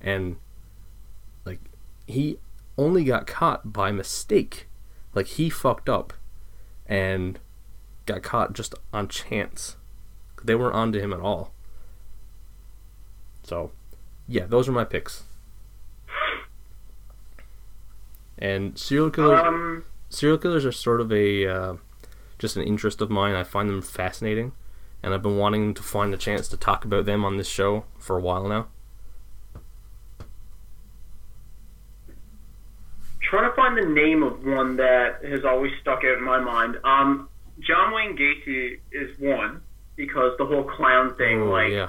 And 0.00 0.36
like 1.44 1.58
he 2.06 2.38
only 2.78 3.02
got 3.02 3.26
caught 3.26 3.72
by 3.72 3.90
mistake. 3.90 4.68
Like 5.12 5.26
he 5.26 5.50
fucked 5.50 5.88
up 5.88 6.12
and 6.86 7.40
got 8.06 8.22
caught 8.22 8.52
just 8.52 8.74
on 8.92 9.08
chance. 9.08 9.74
They 10.44 10.54
weren't 10.54 10.76
onto 10.76 11.00
him 11.00 11.12
at 11.12 11.18
all. 11.20 11.52
So 13.42 13.72
yeah 14.28 14.46
those 14.46 14.68
are 14.68 14.72
my 14.72 14.84
picks. 14.84 15.24
And 18.38 18.78
serial 18.78 19.10
killers 19.10 19.40
Um. 19.44 19.84
serial 20.08 20.38
killers 20.38 20.64
are 20.64 20.72
sort 20.72 21.00
of 21.00 21.10
a 21.10 21.46
uh, 21.48 21.74
just 22.38 22.56
an 22.56 22.62
interest 22.62 23.00
of 23.00 23.10
mine. 23.10 23.34
I 23.34 23.42
find 23.42 23.68
them 23.68 23.82
fascinating, 23.82 24.52
and 25.02 25.14
I've 25.14 25.22
been 25.22 25.36
wanting 25.38 25.74
to 25.74 25.82
find 25.82 26.12
a 26.12 26.16
chance 26.16 26.48
to 26.48 26.56
talk 26.56 26.84
about 26.84 27.04
them 27.06 27.24
on 27.24 27.36
this 27.36 27.48
show 27.48 27.84
for 27.98 28.16
a 28.16 28.20
while 28.20 28.48
now. 28.48 28.68
trying 33.28 33.50
to 33.50 33.56
find 33.56 33.76
the 33.76 33.86
name 33.88 34.22
of 34.22 34.44
one 34.44 34.76
that 34.76 35.24
has 35.24 35.44
always 35.44 35.72
stuck 35.80 36.04
out 36.04 36.18
in 36.18 36.24
my 36.24 36.38
mind. 36.38 36.78
Um, 36.84 37.28
John 37.60 37.92
Wayne 37.92 38.16
Gacy 38.16 38.78
is 38.92 39.18
one 39.18 39.62
because 39.96 40.36
the 40.38 40.46
whole 40.46 40.64
clown 40.64 41.14
thing, 41.16 41.42
Oh, 41.42 41.50
like, 41.50 41.72
yeah, 41.72 41.88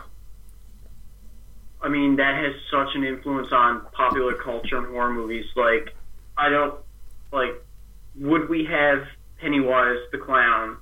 I 1.82 1.90
mean, 1.90 2.16
that 2.16 2.44
has 2.44 2.56
such 2.72 2.96
an 2.96 3.04
influence 3.04 3.52
on 3.52 3.86
popular 3.92 4.34
culture 4.34 4.78
and 4.78 4.88
horror 4.88 5.14
movies. 5.14 5.46
Like, 5.56 5.94
I 6.38 6.50
don't 6.50 6.76
like. 7.32 7.64
Would 8.16 8.50
we 8.50 8.66
have 8.66 9.04
Pennywise 9.40 10.00
the 10.12 10.18
clown 10.18 10.78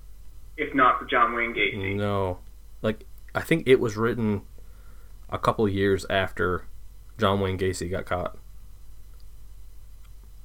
if 0.57 0.73
not 0.73 0.99
for 0.99 1.05
John 1.05 1.33
Wayne 1.33 1.53
Gacy? 1.53 1.95
no, 1.95 2.39
like 2.81 3.05
I 3.33 3.41
think 3.41 3.67
it 3.67 3.79
was 3.79 3.97
written 3.97 4.41
a 5.29 5.37
couple 5.37 5.67
years 5.67 6.05
after 6.09 6.65
John 7.17 7.39
Wayne 7.39 7.57
Gacy 7.57 7.89
got 7.89 8.05
caught. 8.05 8.37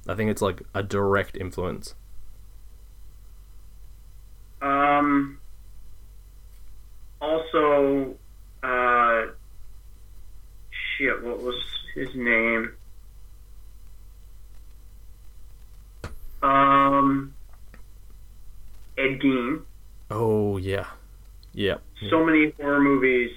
I 0.07 0.15
think 0.15 0.31
it's 0.31 0.41
like 0.41 0.61
a 0.73 0.83
direct 0.83 1.37
influence. 1.37 1.95
Um. 4.61 5.39
Also, 7.21 8.15
uh, 8.63 9.25
shit, 10.97 11.23
what 11.23 11.41
was 11.41 11.55
his 11.93 12.09
name? 12.15 12.73
Um, 16.41 17.33
Ed 18.97 19.19
Gein. 19.19 19.61
Oh 20.11 20.57
yeah, 20.57 20.87
yeah, 21.53 21.77
So 22.09 22.25
many 22.25 22.51
horror 22.59 22.81
movies 22.81 23.31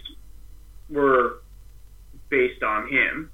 were 0.90 1.40
based 2.28 2.62
on 2.62 2.88
him. 2.88 3.30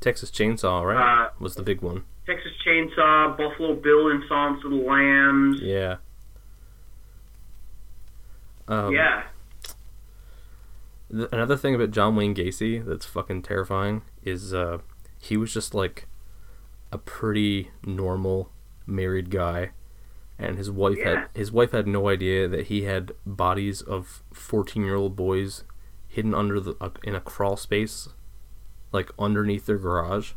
Texas 0.00 0.30
Chainsaw, 0.30 0.84
right? 0.84 1.26
Uh, 1.26 1.30
was 1.38 1.54
the 1.54 1.62
big 1.62 1.80
one. 1.80 2.04
Texas 2.26 2.52
Chainsaw, 2.66 3.36
Buffalo 3.36 3.74
Bill 3.76 4.10
and 4.10 4.22
Silence 4.28 4.64
of 4.64 4.70
the 4.72 4.76
Lambs. 4.76 5.60
Yeah. 5.60 5.96
Um, 8.68 8.92
yeah. 8.92 9.24
Th- 11.10 11.28
another 11.30 11.56
thing 11.56 11.74
about 11.74 11.90
John 11.90 12.16
Wayne 12.16 12.34
Gacy 12.34 12.84
that's 12.84 13.06
fucking 13.06 13.42
terrifying 13.42 14.02
is 14.24 14.52
uh, 14.52 14.78
he 15.18 15.36
was 15.36 15.52
just 15.52 15.74
like 15.74 16.06
a 16.90 16.98
pretty 16.98 17.70
normal 17.84 18.50
married 18.86 19.30
guy, 19.30 19.70
and 20.42 20.58
his 20.58 20.70
wife 20.70 20.98
had 21.02 21.28
his 21.34 21.52
wife 21.52 21.72
had 21.72 21.86
no 21.86 22.08
idea 22.08 22.48
that 22.48 22.66
he 22.66 22.82
had 22.82 23.12
bodies 23.24 23.80
of 23.80 24.22
fourteen 24.32 24.84
year 24.84 24.96
old 24.96 25.14
boys 25.16 25.64
hidden 26.08 26.34
under 26.34 26.60
the 26.60 26.76
uh, 26.80 26.90
in 27.04 27.14
a 27.14 27.20
crawl 27.20 27.56
space, 27.56 28.08
like 28.92 29.10
underneath 29.18 29.66
their 29.66 29.78
garage. 29.78 30.32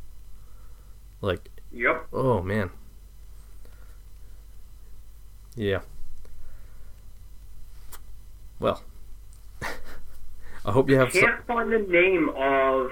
Like 1.21 1.49
Yep. 1.71 2.07
oh 2.13 2.41
man. 2.41 2.69
Yeah. 5.55 5.81
Well, 8.59 8.81
I 10.65 10.71
hope 10.71 10.89
you 10.89 10.97
have 10.97 11.11
some. 11.11 11.21
can't 11.21 11.45
find 11.47 11.71
the 11.71 11.79
name 11.79 12.29
of 12.37 12.91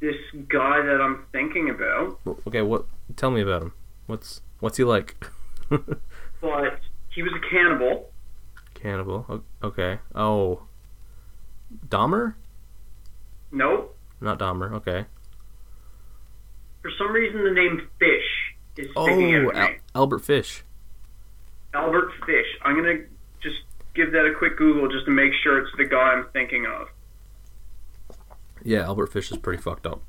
this 0.00 0.16
guy 0.48 0.82
that 0.82 1.00
I'm 1.00 1.24
thinking 1.32 1.70
about, 1.70 2.18
Okay, 2.46 2.62
what? 2.62 2.86
Tell 3.16 3.30
me 3.30 3.40
about 3.40 3.62
him. 3.62 3.72
What's 4.06 4.40
what's 4.64 4.78
he 4.78 4.84
like? 4.84 5.14
but 5.68 6.80
he 7.10 7.22
was 7.22 7.32
a 7.36 7.50
cannibal. 7.50 8.10
Cannibal. 8.72 9.42
Okay. 9.62 9.98
Oh, 10.14 10.62
Dahmer? 11.88 12.34
Nope. 13.52 13.94
Not 14.22 14.38
Dahmer. 14.38 14.72
Okay. 14.72 15.04
For 16.80 16.90
some 16.98 17.12
reason, 17.12 17.44
the 17.44 17.50
name 17.50 17.88
Fish 17.98 18.54
is 18.78 18.90
sticking 18.90 19.34
Oh, 19.46 19.48
out. 19.50 19.56
Al- 19.56 19.74
Albert 19.94 20.20
Fish. 20.20 20.64
Albert 21.74 22.10
Fish. 22.24 22.46
I'm 22.62 22.74
gonna 22.76 23.00
just 23.42 23.56
give 23.94 24.12
that 24.12 24.24
a 24.24 24.32
quick 24.38 24.56
Google 24.56 24.88
just 24.88 25.04
to 25.04 25.10
make 25.10 25.32
sure 25.42 25.58
it's 25.58 25.76
the 25.76 25.84
guy 25.84 25.98
I'm 26.14 26.26
thinking 26.32 26.64
of. 26.66 26.88
Yeah, 28.62 28.84
Albert 28.84 29.12
Fish 29.12 29.30
is 29.30 29.36
pretty 29.36 29.62
fucked 29.62 29.86
up. 29.86 30.00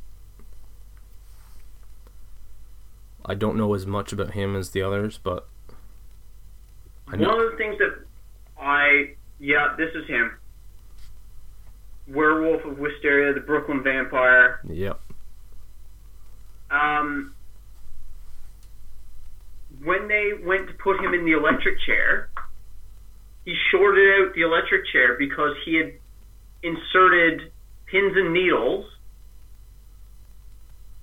I 3.25 3.33
don't 3.33 3.57
know 3.57 3.73
as 3.73 3.85
much 3.85 4.13
about 4.13 4.31
him 4.31 4.55
as 4.55 4.69
the 4.69 4.81
others, 4.81 5.17
but 5.17 5.47
I 7.07 7.15
know. 7.17 7.29
One 7.29 7.45
of 7.45 7.51
the 7.51 7.57
things 7.57 7.77
that 7.79 8.05
I 8.59 9.15
yeah, 9.39 9.75
this 9.77 9.89
is 9.95 10.07
him. 10.07 10.37
Werewolf 12.07 12.63
of 12.65 12.77
Wysteria, 12.77 13.33
the 13.33 13.39
Brooklyn 13.39 13.83
Vampire. 13.83 14.59
Yep. 14.67 14.99
um, 16.69 17.33
when 19.83 20.07
they 20.07 20.31
went 20.43 20.67
to 20.67 20.73
put 20.75 20.99
him 21.03 21.13
in 21.13 21.25
the 21.25 21.33
electric 21.33 21.79
chair, 21.85 22.29
he 23.43 23.55
shorted 23.71 24.07
out 24.21 24.33
the 24.35 24.41
electric 24.41 24.85
chair 24.91 25.15
because 25.17 25.55
he 25.65 25.75
had 25.75 25.93
inserted 26.63 27.51
pins 27.85 28.13
and 28.15 28.33
needles 28.33 28.85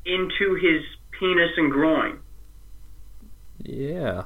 into 0.04 0.54
his 0.54 0.82
penis 1.22 1.50
and 1.56 1.70
groin. 1.70 2.18
Yeah. 3.62 4.24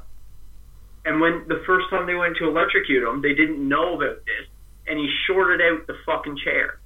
And 1.05 1.21
when 1.21 1.45
the 1.47 1.63
first 1.67 1.91
time 1.91 2.07
they 2.07 2.15
went 2.15 2.39
to 2.39 2.49
electrocute 2.49 3.03
him, 3.07 3.21
they 3.21 3.35
didn't 3.35 3.67
know 3.69 3.97
about 3.97 4.25
this, 4.25 4.47
and 4.87 4.99
he 4.99 5.09
shorted 5.27 5.61
out 5.61 5.87
the 5.87 5.95
fucking 6.07 6.39
chair. 6.43 6.79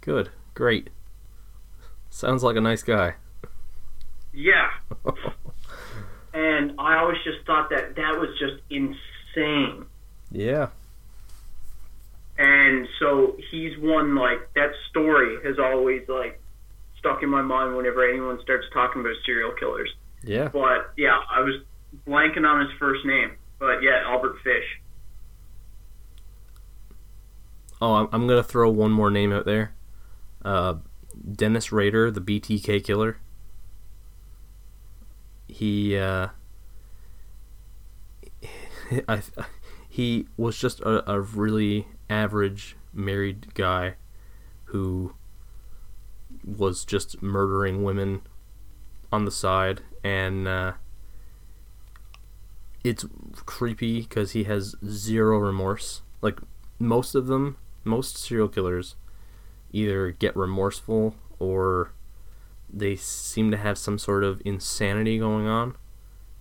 Good. 0.00 0.30
Great. 0.54 0.88
Sounds 2.10 2.44
like 2.44 2.54
a 2.54 2.60
nice 2.60 2.82
guy. 2.84 3.14
Yeah. 4.32 4.70
And 6.36 6.74
I 6.80 6.98
always 6.98 7.18
just 7.22 7.46
thought 7.46 7.70
that 7.70 7.94
that 7.94 8.18
was 8.18 8.28
just 8.40 8.60
insane. 8.68 9.86
yeah. 10.32 10.66
and 12.36 12.88
so 12.98 13.36
he's 13.52 13.78
one 13.78 14.16
like 14.16 14.52
that 14.54 14.72
story 14.90 15.36
has 15.44 15.60
always 15.60 16.02
like 16.08 16.40
stuck 17.04 17.22
in 17.22 17.28
my 17.28 17.42
mind 17.42 17.76
whenever 17.76 18.08
anyone 18.08 18.38
starts 18.42 18.64
talking 18.72 19.02
about 19.02 19.14
serial 19.26 19.52
killers. 19.52 19.90
Yeah. 20.22 20.48
But 20.48 20.92
yeah, 20.96 21.18
I 21.30 21.40
was 21.40 21.60
blanking 22.06 22.46
on 22.48 22.60
his 22.60 22.70
first 22.78 23.04
name. 23.04 23.32
But 23.58 23.82
yeah, 23.82 24.02
Albert 24.06 24.36
Fish. 24.42 24.64
Oh, 27.80 27.94
I'm, 27.94 28.08
I'm 28.12 28.26
gonna 28.26 28.42
throw 28.42 28.70
one 28.70 28.90
more 28.90 29.10
name 29.10 29.32
out 29.32 29.44
there. 29.44 29.74
Uh, 30.44 30.76
Dennis 31.30 31.70
Rader, 31.70 32.10
the 32.10 32.20
BTK 32.20 32.82
killer. 32.82 33.18
He, 35.46 35.96
uh, 35.96 36.28
I, 39.08 39.22
he 39.88 40.26
was 40.36 40.58
just 40.58 40.80
a, 40.80 41.10
a 41.10 41.20
really 41.20 41.86
average 42.08 42.76
married 42.92 43.54
guy 43.54 43.94
who 44.66 45.14
was 46.44 46.84
just 46.84 47.22
murdering 47.22 47.82
women 47.82 48.20
on 49.12 49.24
the 49.24 49.30
side 49.30 49.80
and 50.02 50.46
uh, 50.46 50.72
it's 52.82 53.04
creepy 53.46 54.00
because 54.02 54.32
he 54.32 54.44
has 54.44 54.74
zero 54.86 55.38
remorse 55.38 56.02
like 56.20 56.38
most 56.78 57.14
of 57.14 57.26
them 57.26 57.56
most 57.84 58.16
serial 58.18 58.48
killers 58.48 58.96
either 59.72 60.10
get 60.12 60.36
remorseful 60.36 61.14
or 61.38 61.92
they 62.72 62.96
seem 62.96 63.50
to 63.50 63.56
have 63.56 63.78
some 63.78 63.98
sort 63.98 64.24
of 64.24 64.42
insanity 64.44 65.18
going 65.18 65.46
on 65.46 65.74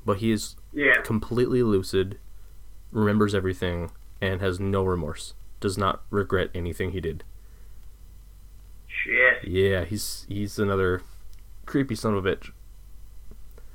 but 0.06 0.18
he 0.18 0.32
is 0.32 0.56
Yeah. 0.74 1.02
completely 1.04 1.64
lucid 1.64 2.18
remembers 2.92 3.34
everything 3.34 3.92
and 4.22 4.42
has 4.42 4.60
no 4.60 4.84
remorse 4.84 5.34
does 5.60 5.78
not 5.78 6.04
regret 6.10 6.50
anything 6.54 6.92
he 6.92 7.00
did. 7.00 7.24
Yeah 9.54 9.84
he's 9.86 10.26
he's 10.28 10.58
another 10.58 11.02
creepy 11.66 11.96
son 11.96 12.16
of 12.16 12.26
a 12.26 12.36
bitch 12.36 12.52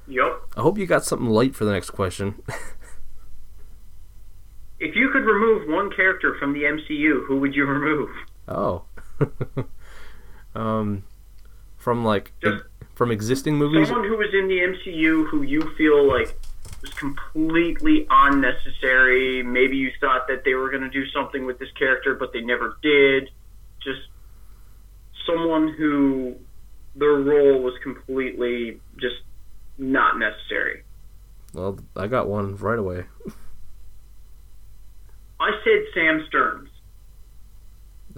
Yep. 0.08 0.40
i 0.56 0.60
hope 0.62 0.76
you 0.78 0.86
got 0.86 1.04
something 1.04 1.28
light 1.28 1.54
for 1.54 1.64
the 1.64 1.72
next 1.72 1.90
question 1.90 2.42
If 4.80 4.94
you 4.94 5.10
could 5.10 5.24
remove 5.24 5.68
one 5.68 5.90
character 5.90 6.36
from 6.38 6.52
the 6.52 6.62
MCU, 6.62 7.26
who 7.26 7.38
would 7.40 7.52
you 7.52 7.66
remove? 7.66 8.10
Oh. 8.46 8.84
um, 10.54 11.02
from 11.76 12.04
like 12.04 12.32
Just- 12.40 12.62
from 12.94 13.10
existing 13.10 13.56
movies. 13.56 13.88
Someone 13.88 14.08
who 14.08 14.16
was 14.16 14.32
in 14.32 14.46
the 14.46 14.58
MCU 14.60 15.28
who 15.28 15.42
you 15.42 15.74
feel 15.76 16.06
like 16.06 16.38
was 16.80 16.94
completely 16.94 18.06
unnecessary. 18.08 19.42
Maybe 19.42 19.76
you 19.76 19.90
thought 20.00 20.28
that 20.28 20.44
they 20.44 20.54
were 20.54 20.70
going 20.70 20.82
to 20.84 20.90
do 20.90 21.04
something 21.08 21.44
with 21.44 21.58
this 21.58 21.72
character, 21.72 22.14
but 22.14 22.32
they 22.32 22.40
never 22.40 22.76
did. 22.80 23.30
Just 23.82 24.02
someone 25.28 25.74
who 25.76 26.36
their 26.94 27.14
role 27.14 27.62
was 27.62 27.74
completely 27.82 28.80
just 29.00 29.16
not 29.78 30.18
necessary. 30.18 30.82
Well, 31.54 31.78
I 31.96 32.06
got 32.08 32.28
one 32.28 32.56
right 32.56 32.78
away. 32.78 33.04
I 35.40 35.50
said 35.64 35.84
Sam 35.94 36.24
Sterns 36.28 36.68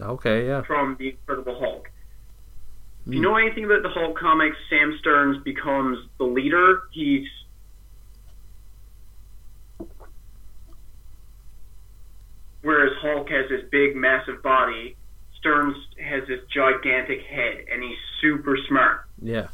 Okay, 0.01 0.47
yeah. 0.47 0.63
from 0.63 0.97
The 0.99 1.11
Incredible 1.11 1.59
Hulk. 1.59 1.89
If 3.07 3.15
you 3.15 3.21
Hmm. 3.21 3.23
know 3.23 3.37
anything 3.37 3.65
about 3.65 3.83
the 3.83 3.89
Hulk 3.91 4.19
comics, 4.19 4.57
Sam 4.71 4.97
Sterns 5.01 5.43
becomes 5.45 5.99
the 6.19 6.25
leader. 6.25 6.83
He's 6.93 7.27
whereas 12.63 12.93
Hulk 13.01 13.29
has 13.31 13.49
this 13.49 13.63
big, 13.71 13.97
massive 13.97 14.43
body. 14.43 14.97
Sterns 15.41 15.76
has 15.99 16.26
this 16.28 16.41
gigantic 16.53 17.22
head, 17.22 17.64
and 17.72 17.82
he's 17.82 17.99
super 18.20 18.57
smart. 18.68 19.07
Yeah. 19.20 19.49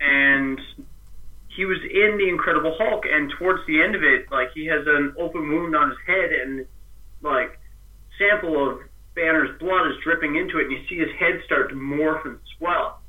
And 0.00 0.60
he 1.48 1.64
was 1.64 1.78
in 1.82 2.18
the 2.18 2.28
Incredible 2.28 2.76
Hulk, 2.78 3.04
and 3.10 3.32
towards 3.38 3.66
the 3.66 3.82
end 3.82 3.94
of 3.94 4.02
it, 4.02 4.30
like 4.30 4.52
he 4.54 4.66
has 4.66 4.86
an 4.86 5.14
open 5.18 5.48
wound 5.48 5.74
on 5.74 5.90
his 5.90 5.98
head, 6.06 6.32
and 6.32 6.66
like 7.20 7.58
sample 8.16 8.70
of 8.70 8.78
Banner's 9.14 9.58
blood 9.58 9.88
is 9.88 9.96
dripping 10.04 10.36
into 10.36 10.58
it, 10.58 10.66
and 10.66 10.72
you 10.72 10.78
see 10.88 10.98
his 10.98 11.10
head 11.18 11.42
start 11.44 11.70
to 11.70 11.74
morph 11.74 12.24
and 12.24 12.38
swell. 12.56 13.00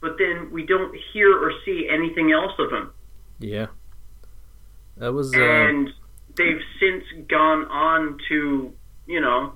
But 0.00 0.16
then 0.18 0.50
we 0.52 0.64
don't 0.64 0.94
hear 1.12 1.36
or 1.36 1.52
see 1.64 1.88
anything 1.90 2.30
else 2.30 2.52
of 2.58 2.70
him, 2.70 2.92
Yeah. 3.40 3.66
That 4.98 5.12
was 5.12 5.34
uh, 5.34 5.40
and 5.40 5.90
they've 6.36 6.62
since 6.80 7.04
gone 7.28 7.64
on 7.66 8.18
to 8.28 8.72
you 9.06 9.20
know 9.20 9.54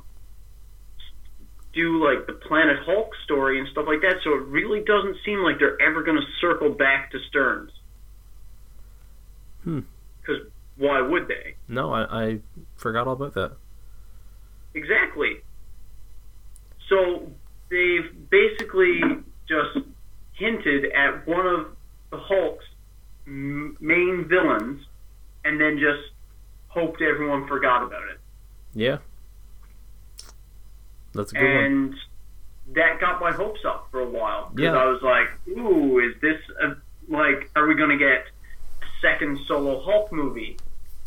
do 1.72 2.04
like 2.04 2.26
the 2.26 2.32
Planet 2.32 2.78
Hulk 2.84 3.10
story 3.24 3.58
and 3.58 3.68
stuff 3.68 3.86
like 3.86 4.00
that. 4.02 4.16
So 4.24 4.34
it 4.34 4.42
really 4.46 4.80
doesn't 4.80 5.16
seem 5.24 5.40
like 5.40 5.58
they're 5.58 5.80
ever 5.80 6.02
going 6.02 6.16
to 6.16 6.26
circle 6.40 6.70
back 6.70 7.12
to 7.12 7.18
Sterns. 7.28 7.70
Hmm. 9.64 9.80
Because 10.20 10.42
why 10.76 11.00
would 11.00 11.28
they? 11.28 11.54
no, 11.68 11.92
I, 11.92 12.24
I 12.24 12.38
forgot 12.76 13.06
all 13.06 13.12
about 13.12 13.34
that. 13.34 13.52
Exactly. 14.74 15.40
So 16.88 17.30
they've 17.70 18.30
basically 18.30 19.00
just 19.48 19.86
hinted 20.34 20.86
at 20.92 21.26
one 21.26 21.46
of 21.46 21.66
the 22.10 22.18
Hulk's 22.18 22.64
m- 23.26 23.76
main 23.80 24.26
villains, 24.28 24.84
and 25.44 25.60
then 25.60 25.78
just 25.78 26.14
hoped 26.68 27.02
everyone 27.02 27.46
forgot 27.46 27.82
about 27.82 28.02
it. 28.12 28.20
Yeah. 28.74 28.98
That's 31.14 31.32
a 31.32 31.34
good 31.34 31.54
one. 31.54 31.64
and 31.64 31.94
that 32.74 33.00
got 33.00 33.20
my 33.20 33.32
hopes 33.32 33.60
up 33.66 33.88
for 33.90 34.00
a 34.00 34.08
while 34.08 34.50
because 34.54 34.74
Yeah. 34.74 34.80
I 34.80 34.86
was 34.86 35.02
like, 35.02 35.28
"Ooh, 35.58 35.98
is 35.98 36.14
this 36.20 36.40
a, 36.62 36.76
like? 37.12 37.50
Are 37.56 37.66
we 37.66 37.74
going 37.74 37.90
to 37.90 37.98
get 37.98 38.26
a 38.82 38.86
second 39.02 39.38
solo 39.46 39.80
Hulk 39.82 40.12
movie? 40.12 40.56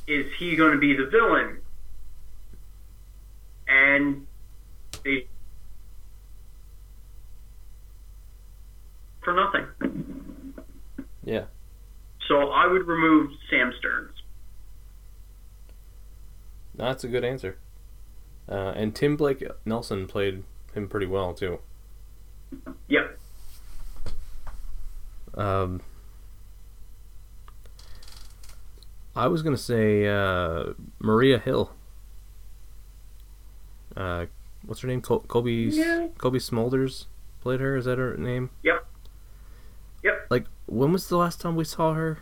Is 0.08 0.26
he 0.38 0.56
going 0.56 0.74
to 0.74 0.78
be 0.80 0.94
the 0.96 1.06
villain?" 1.06 1.60
And 3.68 4.28
they 5.06 5.28
for 9.24 9.34
nothing. 9.34 10.54
Yeah. 11.24 11.46
So 12.28 12.50
I 12.52 12.68
would 12.68 12.86
remove 12.88 13.32
Sam 13.50 13.74
Sterns. 13.80 14.12
That's 16.76 17.04
a 17.04 17.08
good 17.08 17.24
answer. 17.24 17.58
Uh, 18.50 18.74
and 18.76 18.96
Tim 18.96 19.16
Blake 19.16 19.44
Nelson 19.66 20.08
played 20.08 20.44
him 20.74 20.88
pretty 20.88 21.06
well 21.06 21.34
too. 21.34 21.60
Yep. 22.88 23.18
Um, 25.36 25.82
I 29.16 29.28
was 29.28 29.42
gonna 29.42 29.58
say 29.58 30.08
uh, 30.08 30.74
Maria 31.00 31.40
Hill. 31.40 31.72
Uh, 33.96 34.26
what's 34.66 34.82
her 34.82 34.88
name? 34.88 35.02
Col- 35.02 35.22
Cobie 35.22 35.70
Yeah. 35.72 36.08
Cobie 36.18 36.40
Smulders 36.40 37.06
played 37.42 37.60
her. 37.60 37.76
Is 37.78 37.86
that 37.86 37.98
her 37.98 38.18
name? 38.18 38.50
Yep. 38.64 38.86
Yep. 40.04 40.28
Like, 40.30 40.46
when 40.66 40.92
was 40.92 41.08
the 41.08 41.18
last 41.18 41.40
time 41.40 41.56
we 41.56 41.64
saw 41.64 41.94
her? 41.94 42.20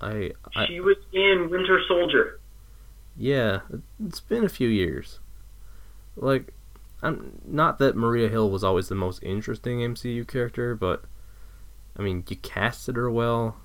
I, 0.00 0.32
I 0.54 0.66
She 0.66 0.80
was 0.80 0.96
in 1.12 1.48
Winter 1.50 1.80
Soldier. 1.88 2.40
Yeah, 3.16 3.60
it's 4.04 4.20
been 4.20 4.44
a 4.44 4.48
few 4.48 4.68
years. 4.68 5.20
Like, 6.16 6.52
I'm 7.02 7.40
not 7.44 7.78
that 7.78 7.96
Maria 7.96 8.28
Hill 8.28 8.50
was 8.50 8.64
always 8.64 8.88
the 8.88 8.94
most 8.94 9.22
interesting 9.22 9.80
MCU 9.80 10.26
character, 10.26 10.74
but 10.74 11.04
I 11.98 12.02
mean, 12.02 12.24
you 12.28 12.36
casted 12.36 12.96
her 12.96 13.10
well. 13.10 13.56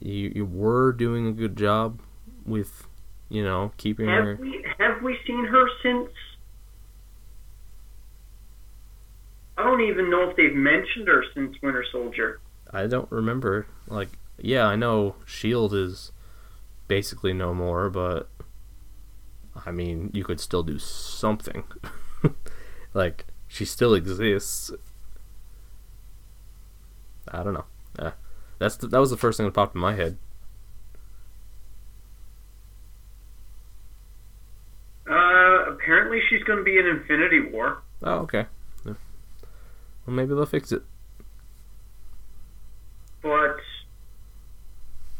You 0.00 0.32
you 0.34 0.44
were 0.46 0.92
doing 0.92 1.26
a 1.26 1.32
good 1.32 1.56
job 1.56 2.00
with, 2.46 2.86
you 3.28 3.42
know, 3.42 3.72
keeping 3.76 4.06
her. 4.06 4.36
Have 4.36 4.40
we 4.40 4.64
have 4.78 5.02
we 5.02 5.18
seen 5.26 5.44
her 5.46 5.66
since? 5.82 6.10
I 9.58 9.64
don't 9.64 9.82
even 9.82 10.10
know 10.10 10.30
if 10.30 10.36
they've 10.36 10.54
mentioned 10.54 11.08
her 11.08 11.24
since 11.34 11.56
Winter 11.62 11.84
Soldier. 11.92 12.40
I 12.70 12.86
don't 12.86 13.10
remember. 13.10 13.66
Like, 13.86 14.08
yeah, 14.38 14.66
I 14.66 14.76
know 14.76 15.16
Shield 15.26 15.74
is 15.74 16.12
basically 16.92 17.32
no 17.32 17.54
more, 17.54 17.88
but 17.88 18.28
I 19.64 19.70
mean, 19.70 20.10
you 20.12 20.24
could 20.24 20.40
still 20.40 20.62
do 20.62 20.78
something. 20.78 21.64
like, 22.92 23.24
she 23.48 23.64
still 23.64 23.94
exists. 23.94 24.70
I 27.26 27.42
don't 27.42 27.54
know. 27.54 27.64
Uh, 27.98 28.10
that's 28.58 28.76
the, 28.76 28.88
that 28.88 29.00
was 29.00 29.08
the 29.08 29.16
first 29.16 29.38
thing 29.38 29.46
that 29.46 29.54
popped 29.54 29.74
in 29.74 29.80
my 29.80 29.94
head. 29.94 30.18
Uh, 35.08 35.72
apparently 35.72 36.20
she's 36.28 36.42
going 36.42 36.58
to 36.58 36.62
be 36.64 36.76
in 36.76 36.86
Infinity 36.86 37.40
War. 37.40 37.78
Oh, 38.02 38.16
okay. 38.16 38.44
Yeah. 38.84 38.92
Well, 40.04 40.14
maybe 40.14 40.34
they'll 40.34 40.44
fix 40.44 40.70
it. 40.72 40.82
But 43.22 43.56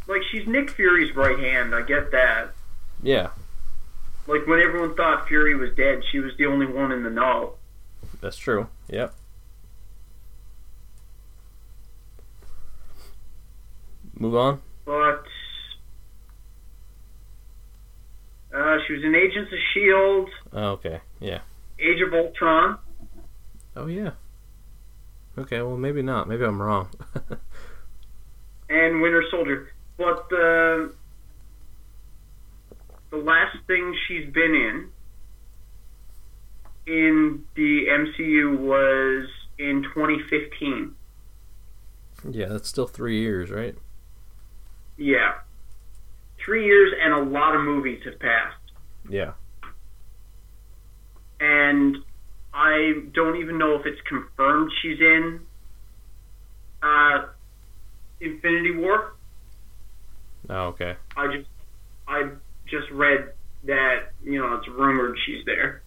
like 0.08 0.22
she's 0.30 0.46
Nick 0.46 0.70
Fury's 0.70 1.14
right 1.14 1.38
hand, 1.38 1.74
I 1.74 1.82
get 1.82 2.10
that. 2.12 2.50
Yeah. 3.02 3.30
Like 4.26 4.46
when 4.46 4.60
everyone 4.60 4.94
thought 4.94 5.26
Fury 5.28 5.54
was 5.54 5.70
dead, 5.76 6.02
she 6.10 6.18
was 6.18 6.32
the 6.38 6.46
only 6.46 6.66
one 6.66 6.92
in 6.92 7.02
the 7.02 7.10
know. 7.10 7.54
That's 8.20 8.36
true. 8.36 8.68
Yep. 8.88 9.14
Move 14.14 14.36
on. 14.36 14.60
But 14.84 15.24
uh, 18.54 18.76
she 18.86 18.92
was 18.92 19.02
in 19.02 19.14
Agents 19.14 19.50
of 19.52 19.58
Shield, 19.74 20.28
Oh, 20.52 20.70
okay. 20.72 21.00
Yeah. 21.18 21.40
Age 21.78 22.00
of 22.06 22.12
Ultron. 22.12 22.78
Oh 23.74 23.86
yeah. 23.86 24.10
Okay. 25.38 25.62
Well, 25.62 25.76
maybe 25.78 26.02
not. 26.02 26.28
Maybe 26.28 26.44
I'm 26.44 26.60
wrong. 26.60 26.88
and 28.68 29.00
Winter 29.00 29.24
Soldier. 29.30 29.72
But 30.02 30.28
the 30.30 30.92
the 33.10 33.18
last 33.18 33.56
thing 33.68 33.94
she's 34.08 34.28
been 34.32 34.52
in 34.52 34.88
in 36.92 37.44
the 37.54 37.86
MCU 37.86 38.58
was 38.58 39.28
in 39.58 39.84
2015. 39.94 40.96
yeah, 42.30 42.46
that's 42.46 42.68
still 42.68 42.88
three 42.88 43.20
years, 43.20 43.50
right? 43.50 43.76
Yeah. 44.96 45.34
Three 46.44 46.66
years 46.66 46.92
and 47.00 47.14
a 47.14 47.20
lot 47.20 47.54
of 47.54 47.60
movies 47.60 48.00
have 48.04 48.18
passed. 48.18 48.58
Yeah. 49.08 49.34
And 51.38 51.98
I 52.52 53.02
don't 53.12 53.36
even 53.36 53.56
know 53.56 53.78
if 53.78 53.86
it's 53.86 54.00
confirmed 54.08 54.72
she's 54.82 54.98
in 54.98 55.40
uh, 56.82 57.26
Infinity 58.20 58.72
War. 58.72 59.12
Oh, 60.52 60.66
okay. 60.66 60.96
I 61.16 61.34
just 61.34 61.48
I 62.06 62.28
just 62.66 62.90
read 62.90 63.32
that 63.64 64.10
you 64.22 64.38
know 64.38 64.54
it's 64.56 64.68
rumored 64.68 65.16
she's 65.24 65.42
there. 65.46 65.82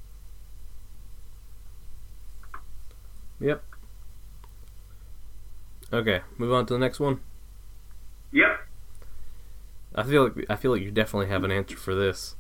Yep. 3.40 3.64
Okay. 5.94 6.22
Move 6.40 6.52
on 6.52 6.66
to 6.66 6.74
the 6.74 6.80
next 6.80 7.00
one. 7.00 7.20
Yep. 8.32 8.60
I 9.94 10.04
feel 10.04 10.24
like 10.24 10.46
I 10.50 10.56
feel 10.56 10.72
like 10.72 10.82
you 10.82 10.90
definitely 10.90 11.28
have 11.28 11.44
an 11.44 11.52
answer 11.52 11.78
for 11.78 11.94
this. 11.94 12.36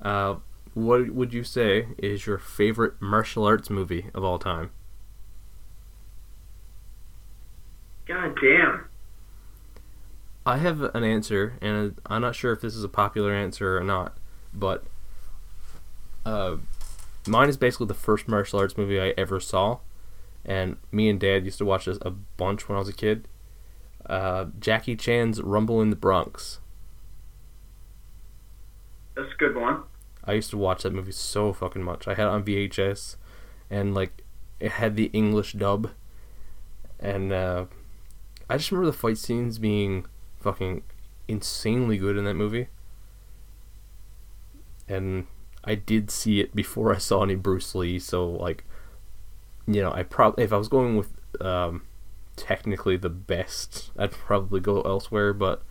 Uh, 0.00 0.36
what 0.74 1.10
would 1.10 1.34
you 1.34 1.42
say 1.42 1.88
is 1.98 2.26
your 2.26 2.38
favorite 2.38 3.02
martial 3.02 3.44
arts 3.44 3.70
movie 3.70 4.06
of 4.14 4.22
all 4.22 4.38
time? 4.38 4.70
God 8.06 8.38
damn. 8.40 8.85
I 10.46 10.58
have 10.58 10.80
an 10.94 11.02
answer, 11.02 11.58
and 11.60 12.00
I'm 12.06 12.22
not 12.22 12.36
sure 12.36 12.52
if 12.52 12.60
this 12.60 12.76
is 12.76 12.84
a 12.84 12.88
popular 12.88 13.34
answer 13.34 13.76
or 13.76 13.82
not, 13.82 14.16
but 14.54 14.84
uh, 16.24 16.58
mine 17.26 17.48
is 17.48 17.56
basically 17.56 17.88
the 17.88 17.94
first 17.94 18.28
martial 18.28 18.60
arts 18.60 18.78
movie 18.78 19.00
I 19.00 19.12
ever 19.18 19.40
saw, 19.40 19.78
and 20.44 20.76
me 20.92 21.08
and 21.08 21.18
Dad 21.18 21.44
used 21.44 21.58
to 21.58 21.64
watch 21.64 21.86
this 21.86 21.98
a 22.00 22.10
bunch 22.10 22.68
when 22.68 22.76
I 22.76 22.78
was 22.78 22.88
a 22.88 22.92
kid. 22.92 23.26
Uh, 24.08 24.46
Jackie 24.60 24.94
Chan's 24.94 25.42
Rumble 25.42 25.82
in 25.82 25.90
the 25.90 25.96
Bronx. 25.96 26.60
That's 29.16 29.32
a 29.32 29.36
good 29.36 29.56
one. 29.56 29.82
I 30.22 30.34
used 30.34 30.50
to 30.50 30.56
watch 30.56 30.84
that 30.84 30.92
movie 30.92 31.10
so 31.10 31.52
fucking 31.52 31.82
much. 31.82 32.06
I 32.06 32.14
had 32.14 32.26
it 32.26 32.30
on 32.30 32.44
VHS, 32.44 33.16
and 33.68 33.96
like 33.96 34.22
it 34.60 34.72
had 34.72 34.94
the 34.94 35.06
English 35.06 35.54
dub, 35.54 35.90
and 37.00 37.32
uh, 37.32 37.64
I 38.48 38.58
just 38.58 38.70
remember 38.70 38.92
the 38.92 38.96
fight 38.96 39.18
scenes 39.18 39.58
being 39.58 40.06
fucking 40.46 40.84
insanely 41.26 41.98
good 41.98 42.16
in 42.16 42.24
that 42.24 42.34
movie. 42.34 42.68
And 44.88 45.26
I 45.64 45.74
did 45.74 46.08
see 46.08 46.38
it 46.38 46.54
before 46.54 46.94
I 46.94 46.98
saw 46.98 47.24
any 47.24 47.34
Bruce 47.34 47.74
Lee, 47.74 47.98
so 47.98 48.30
like, 48.30 48.62
you 49.66 49.82
know, 49.82 49.90
I 49.92 50.04
probably 50.04 50.44
if 50.44 50.52
I 50.52 50.56
was 50.56 50.68
going 50.68 50.96
with 50.96 51.18
um, 51.40 51.82
technically 52.36 52.96
the 52.96 53.08
best, 53.08 53.90
I'd 53.98 54.12
probably 54.12 54.60
go 54.60 54.82
elsewhere. 54.82 55.32
But 55.32 55.62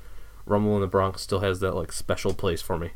Rumble 0.45 0.75
in 0.75 0.81
the 0.81 0.87
Bronx 0.87 1.21
still 1.21 1.39
has 1.39 1.61
that 1.61 1.73
like 1.73 1.93
special 1.93 2.33
place 2.33 2.61
for 2.61 2.77
me. 2.77 2.91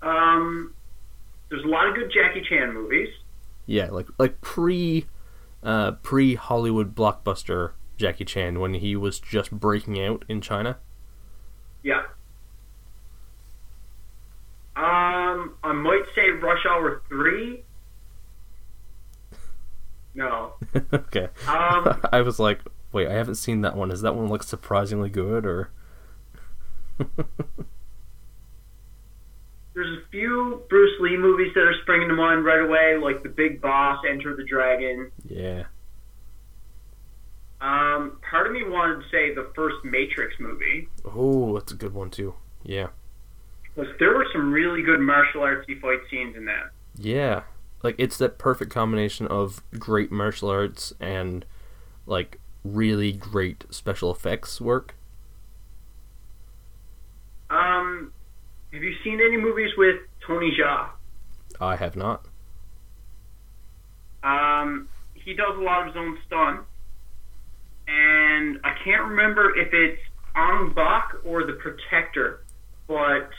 Um, 0.00 0.72
there's 1.50 1.64
a 1.64 1.68
lot 1.68 1.86
of 1.86 1.94
good 1.94 2.10
Jackie 2.10 2.42
Chan 2.48 2.72
movies. 2.72 3.10
Yeah, 3.66 3.90
like 3.90 4.06
like 4.18 4.40
pre 4.40 5.04
uh 5.62 5.92
pre 6.02 6.36
Hollywood 6.36 6.94
blockbuster 6.94 7.72
Jackie 7.96 8.24
Chan 8.24 8.60
when 8.60 8.74
he 8.74 8.96
was 8.96 9.18
just 9.18 9.50
breaking 9.50 10.02
out 10.02 10.24
in 10.28 10.40
China. 10.40 10.78
Yeah. 11.82 12.02
Um, 14.76 15.54
I 15.64 15.72
might 15.72 16.04
say 16.14 16.30
Rush 16.30 16.66
Hour 16.68 17.02
Three. 17.08 17.64
No. 20.14 20.54
okay. 20.92 21.28
Um, 21.46 22.00
I 22.12 22.22
was 22.22 22.38
like, 22.38 22.60
wait, 22.92 23.08
I 23.08 23.12
haven't 23.12 23.36
seen 23.36 23.60
that 23.62 23.76
one. 23.76 23.90
Is 23.90 24.02
that 24.02 24.14
one 24.14 24.28
like 24.28 24.42
surprisingly 24.42 25.10
good 25.10 25.46
or 25.46 25.70
there's 29.74 29.98
a 29.98 30.08
few 30.10 30.62
Bruce 30.68 30.98
Lee 31.00 31.16
movies 31.16 31.52
that 31.54 31.60
are 31.60 31.74
springing 31.82 32.08
to 32.08 32.14
mind 32.14 32.44
right 32.44 32.60
away, 32.60 32.96
like 32.96 33.22
The 33.22 33.28
Big 33.28 33.60
Boss, 33.60 34.02
Enter 34.08 34.34
the 34.34 34.44
Dragon. 34.44 35.12
Yeah. 35.28 35.64
Um, 37.60 38.18
part 38.28 38.46
of 38.46 38.52
me 38.52 38.62
wanted 38.64 38.96
to 39.02 39.08
say 39.10 39.34
the 39.34 39.50
first 39.54 39.76
Matrix 39.84 40.34
movie, 40.38 40.88
Oh, 41.04 41.54
that's 41.54 41.72
a 41.72 41.76
good 41.76 41.94
one 41.94 42.10
too. 42.10 42.34
Yeah. 42.62 42.88
because 43.74 43.92
there 43.98 44.14
were 44.14 44.26
some 44.32 44.52
really 44.52 44.82
good 44.82 45.00
martial 45.00 45.40
artsy 45.42 45.80
fight 45.80 46.00
scenes 46.10 46.36
in 46.36 46.44
that. 46.46 46.70
Yeah. 46.98 47.42
Like 47.82 47.94
it's 47.98 48.18
that 48.18 48.38
perfect 48.38 48.70
combination 48.72 49.26
of 49.28 49.62
great 49.78 50.10
martial 50.12 50.50
arts 50.50 50.92
and 51.00 51.44
like 52.06 52.38
really 52.64 53.12
great 53.12 53.64
special 53.70 54.10
effects 54.10 54.60
work. 54.60 54.94
Um, 57.48 58.12
have 58.72 58.82
you 58.82 58.94
seen 59.04 59.20
any 59.20 59.36
movies 59.36 59.70
with 59.78 59.96
Tony 60.26 60.56
Jaa? 60.60 60.88
I 61.60 61.76
have 61.76 61.96
not. 61.96 62.26
Um, 64.22 64.88
he 65.14 65.34
does 65.34 65.56
a 65.56 65.60
lot 65.62 65.82
of 65.82 65.86
his 65.94 65.96
own 65.96 66.18
stunts, 66.26 66.64
and 67.88 68.58
I 68.64 68.74
can't 68.84 69.02
remember 69.08 69.56
if 69.56 69.68
it's 69.72 70.00
Bak 70.74 71.12
or 71.24 71.44
The 71.44 71.54
Protector, 71.54 72.44
but 72.86 73.30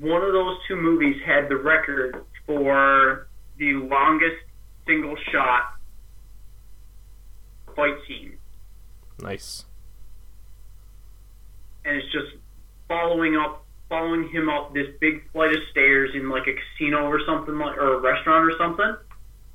one 0.00 0.22
of 0.22 0.32
those 0.32 0.56
two 0.68 0.76
movies 0.76 1.16
had 1.24 1.48
the 1.48 1.56
record 1.56 2.24
for 2.46 3.28
the 3.58 3.72
longest 3.74 4.36
single 4.86 5.16
shot 5.32 5.74
fight 7.74 7.94
scene, 8.06 8.38
Nice. 9.20 9.64
and 11.84 11.96
it's 11.96 12.12
just 12.12 12.36
following 12.88 13.36
up, 13.36 13.64
following 13.88 14.28
him 14.28 14.48
up 14.48 14.72
this 14.74 14.86
big 15.00 15.28
flight 15.32 15.50
of 15.50 15.62
stairs 15.70 16.10
in 16.14 16.28
like 16.28 16.46
a 16.46 16.54
casino 16.54 17.06
or 17.06 17.20
something 17.26 17.58
like, 17.58 17.76
or 17.76 17.94
a 17.94 18.00
restaurant 18.00 18.44
or 18.44 18.56
something, 18.58 18.96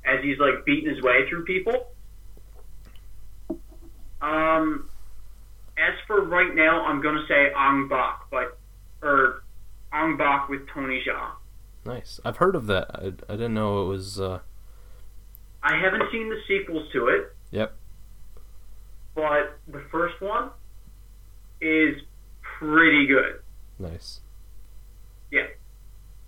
as 0.04 0.22
he's 0.22 0.38
like 0.38 0.64
beating 0.66 0.92
his 0.94 1.02
way 1.02 1.26
through 1.28 1.44
people. 1.44 1.89
Um, 4.22 4.88
as 5.78 5.94
for 6.06 6.20
right 6.22 6.54
now, 6.54 6.84
I'm 6.84 7.00
gonna 7.02 7.24
say 7.28 7.52
Ong 7.56 7.88
Bak, 7.88 8.22
but 8.30 8.58
or 9.02 9.42
Ong 9.92 10.16
Bak 10.16 10.48
with 10.48 10.68
Tony 10.74 11.02
Jaa. 11.06 11.32
Nice. 11.84 12.20
I've 12.24 12.36
heard 12.36 12.54
of 12.54 12.66
that. 12.66 12.90
I, 12.94 13.06
I 13.32 13.36
didn't 13.36 13.54
know 13.54 13.82
it 13.84 13.86
was 13.88 14.20
uh 14.20 14.40
I 15.62 15.76
haven't 15.78 16.10
seen 16.12 16.28
the 16.28 16.38
sequels 16.48 16.90
to 16.92 17.08
it, 17.08 17.32
Yep. 17.50 17.74
but 19.14 19.58
the 19.68 19.82
first 19.90 20.20
one 20.20 20.50
is 21.60 21.96
pretty 22.58 23.06
good. 23.06 23.40
Nice. 23.78 24.20
Yeah. 25.30 25.46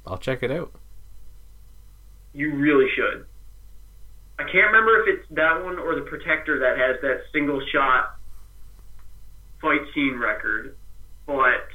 I'll 0.07 0.19
check 0.19 0.43
it 0.43 0.51
out. 0.51 0.73
You 2.35 2.55
really 2.55 2.87
should. 2.95 3.27
I 4.39 4.45
can't 4.45 4.67
remember 4.67 5.03
if 5.03 5.19
it's 5.19 5.29
that 5.33 5.63
one 5.63 5.79
or 5.79 5.95
the 5.95 6.03
Protector 6.03 6.59
that 6.61 6.79
has 6.79 7.01
that 7.03 7.23
single 7.33 7.61
shot 7.73 8.17
fight 9.61 9.81
scene 9.95 10.19
record, 10.19 10.77
but 11.27 11.69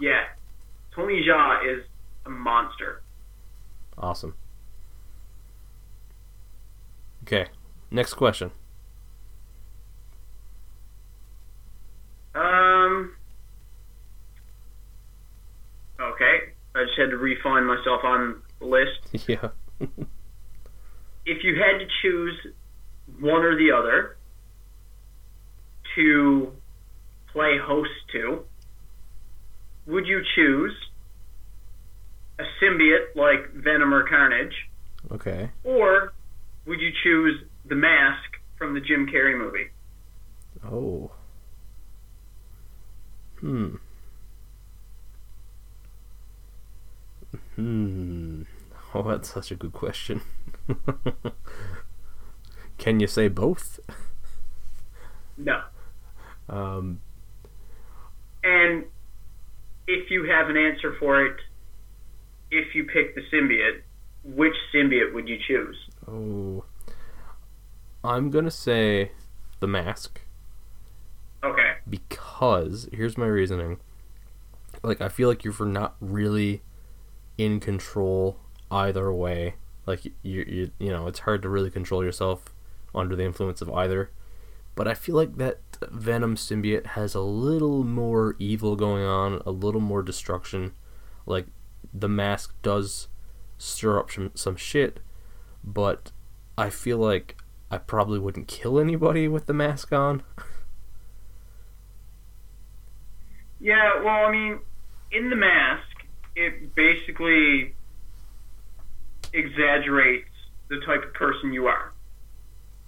yeah, 0.00 0.24
Tony 0.94 1.24
Jaa 1.26 1.60
is 1.64 1.84
a 2.26 2.30
monster. 2.30 3.02
Awesome. 3.96 4.34
Okay. 7.22 7.46
Next 7.90 8.14
question. 8.14 8.50
Um. 12.34 13.14
Okay, 16.00 16.38
I 16.74 16.84
just 16.84 16.98
had 16.98 17.10
to 17.10 17.16
refine 17.16 17.64
myself 17.64 18.02
on 18.02 18.42
the 18.58 18.66
list. 18.66 19.28
yeah. 19.28 19.48
If 21.26 21.42
you 21.42 21.54
had 21.56 21.78
to 21.78 21.86
choose 22.02 22.38
one 23.20 23.42
or 23.42 23.56
the 23.56 23.72
other 23.72 24.16
to 25.94 26.52
play 27.32 27.56
host 27.62 27.90
to, 28.12 28.44
would 29.86 30.06
you 30.06 30.22
choose 30.34 30.72
a 32.38 32.42
symbiote 32.62 33.14
like 33.14 33.52
Venom 33.54 33.94
or 33.94 34.06
Carnage, 34.08 34.54
Okay. 35.10 35.50
or 35.62 36.12
would 36.66 36.80
you 36.80 36.90
choose 37.02 37.40
the 37.66 37.74
mask 37.74 38.24
from 38.58 38.74
the 38.74 38.80
Jim 38.80 39.06
Carrey 39.06 39.36
movie? 39.38 39.68
Oh. 40.64 41.10
Hmm. 43.40 43.76
Hmm. 47.56 48.42
Oh, 48.96 49.02
that's 49.02 49.34
such 49.34 49.50
a 49.50 49.56
good 49.56 49.72
question. 49.72 50.20
Can 52.78 53.00
you 53.00 53.06
say 53.06 53.28
both? 53.28 53.80
No. 55.36 55.62
Um, 56.48 57.00
And 58.42 58.84
if 59.86 60.10
you 60.10 60.24
have 60.24 60.48
an 60.50 60.56
answer 60.56 60.94
for 60.98 61.24
it, 61.24 61.36
if 62.50 62.74
you 62.74 62.84
pick 62.84 63.14
the 63.14 63.22
symbiote, 63.32 63.80
which 64.24 64.54
symbiote 64.74 65.12
would 65.14 65.28
you 65.28 65.38
choose? 65.46 65.76
oh. 66.08 66.64
I'm 68.02 68.28
gonna 68.30 68.50
say 68.50 69.12
the 69.60 69.66
mask 69.66 70.20
Okay. 71.42 71.76
because 71.88 72.86
here's 72.92 73.16
my 73.16 73.24
reasoning. 73.26 73.78
Like 74.82 75.00
I 75.00 75.08
feel 75.08 75.26
like 75.30 75.42
you're 75.42 75.54
not 75.66 75.96
really 76.00 76.60
in 77.38 77.60
control 77.60 78.36
either 78.70 79.10
way. 79.10 79.54
Like 79.86 80.04
you, 80.04 80.12
you, 80.22 80.70
you 80.78 80.90
know, 80.90 81.06
it's 81.06 81.20
hard 81.20 81.42
to 81.42 81.48
really 81.48 81.70
control 81.70 82.04
yourself 82.04 82.54
under 82.94 83.16
the 83.16 83.24
influence 83.24 83.60
of 83.60 83.70
either. 83.70 84.10
But 84.74 84.88
I 84.88 84.94
feel 84.94 85.14
like 85.14 85.36
that 85.36 85.60
Venom 85.90 86.36
symbiote 86.36 86.86
has 86.86 87.14
a 87.14 87.20
little 87.20 87.84
more 87.84 88.34
evil 88.38 88.76
going 88.76 89.04
on, 89.04 89.40
a 89.46 89.50
little 89.50 89.80
more 89.80 90.02
destruction. 90.02 90.72
Like 91.26 91.46
the 91.92 92.08
mask 92.08 92.54
does 92.62 93.08
stir 93.58 93.98
up 93.98 94.10
some, 94.10 94.32
some 94.34 94.56
shit, 94.56 95.00
but 95.62 96.10
I 96.58 96.70
feel 96.70 96.98
like 96.98 97.36
I 97.70 97.78
probably 97.78 98.18
wouldn't 98.18 98.48
kill 98.48 98.78
anybody 98.78 99.28
with 99.28 99.46
the 99.46 99.54
mask 99.54 99.92
on. 99.92 100.22
Yeah, 103.60 104.02
well, 104.02 104.26
I 104.26 104.30
mean, 104.30 104.58
in 105.10 105.30
the 105.30 105.36
mask, 105.36 105.88
it 106.36 106.74
basically 106.74 107.73
exaggerates 109.34 110.28
the 110.68 110.80
type 110.86 111.02
of 111.04 111.12
person 111.14 111.52
you 111.52 111.66
are. 111.66 111.92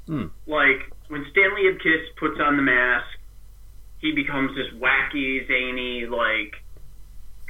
Hmm. 0.07 0.27
Like, 0.47 0.93
when 1.09 1.27
Stanley 1.31 1.63
Ipkiss 1.65 2.17
puts 2.19 2.41
on 2.41 2.57
the 2.57 2.63
mask, 2.63 3.07
he 3.99 4.13
becomes 4.13 4.57
this 4.57 4.69
wacky, 4.81 5.47
zany, 5.47 6.07
like, 6.07 6.55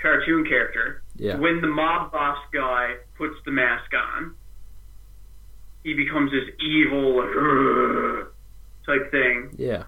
cartoon 0.01 0.44
character. 0.47 1.03
Yeah. 1.16 1.36
When 1.36 1.61
the 1.61 1.66
mob 1.68 2.12
boss 2.12 2.38
guy 2.53 2.94
puts 3.16 3.34
the 3.44 3.51
mask 3.51 3.92
on, 3.94 4.34
he 5.84 5.94
becomes 5.94 6.32
this 6.32 6.49
evil, 6.61 7.18
like, 7.18 8.26
type 8.86 9.11
thing. 9.11 9.51
Yeah. 9.57 9.84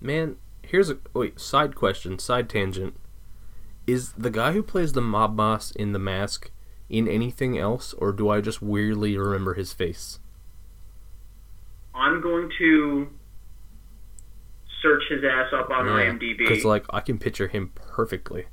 Man, 0.00 0.36
here's 0.62 0.90
a 0.90 0.98
wait, 1.12 1.40
side 1.40 1.74
question, 1.74 2.18
side 2.18 2.48
tangent. 2.48 2.94
Is 3.86 4.12
the 4.12 4.30
guy 4.30 4.52
who 4.52 4.62
plays 4.62 4.92
the 4.92 5.00
mob 5.00 5.36
boss 5.36 5.70
in 5.70 5.92
the 5.92 5.98
mask 5.98 6.50
in 6.88 7.08
anything 7.08 7.58
else 7.58 7.92
or 7.94 8.12
do 8.12 8.28
I 8.28 8.40
just 8.40 8.62
weirdly 8.62 9.16
remember 9.16 9.54
his 9.54 9.72
face? 9.72 10.18
I'm 11.94 12.20
going 12.20 12.50
to 12.58 13.08
search 14.82 15.02
his 15.08 15.24
ass 15.24 15.52
up 15.52 15.70
on 15.70 15.86
IMDb. 15.86 16.46
Cuz 16.46 16.64
like 16.64 16.84
I 16.90 17.00
can 17.00 17.18
picture 17.18 17.48
him 17.48 17.72
perfectly. 17.74 18.46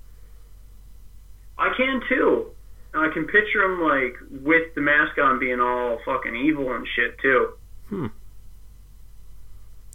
I 1.58 1.74
can 1.76 2.02
too. 2.10 2.52
And 2.94 3.04
I 3.04 3.14
can 3.14 3.26
picture 3.26 3.64
him 3.64 3.82
like 3.82 4.16
with 4.44 4.74
the 4.76 4.82
mask 4.82 5.18
on 5.18 5.40
being 5.40 5.60
all 5.60 6.00
fucking 6.06 6.36
evil 6.36 6.74
and 6.74 6.88
shit 6.96 7.18
too. 7.20 7.54
Hmm. 7.90 8.08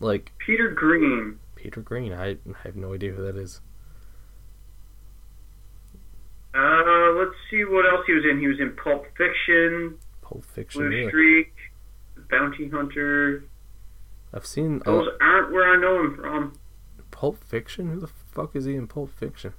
Like 0.01 0.33
Peter 0.39 0.71
Greene. 0.71 1.39
Peter 1.57 1.81
Greene, 1.81 2.13
I, 2.13 2.31
I 2.31 2.37
have 2.63 2.77
no 2.77 2.95
idea 2.95 3.13
who 3.13 3.23
that 3.25 3.37
is. 3.37 3.61
Uh, 6.55 6.98
see 7.51 7.65
what 7.65 7.87
else 7.87 8.05
he 8.07 8.13
was 8.13 8.25
in. 8.31 8.39
He 8.41 8.47
was 8.47 8.61
in 8.61 8.77
Pulp 8.77 9.07
Fiction, 9.17 9.99
Pulp 10.23 10.45
Fiction. 10.45 10.89
Blue. 10.89 11.09
Streak, 11.09 11.55
Bounty 12.31 12.69
Hunter. 12.69 13.45
I've 14.33 14.47
seen 14.47 14.81
Those 14.85 15.09
oh, 15.09 15.25
aren't 15.25 15.53
where 15.53 15.73
I 15.73 15.81
know 15.81 16.01
him 16.01 16.17
from. 16.17 16.53
Pulp 17.11 17.43
Fiction? 17.43 17.91
Who 17.91 18.01
the 18.01 18.07
fuck 18.07 18.55
is 18.55 18.67
he 18.67 18.75
in 18.75 18.87
Pulp 18.87 19.11
Fiction? 19.11 19.55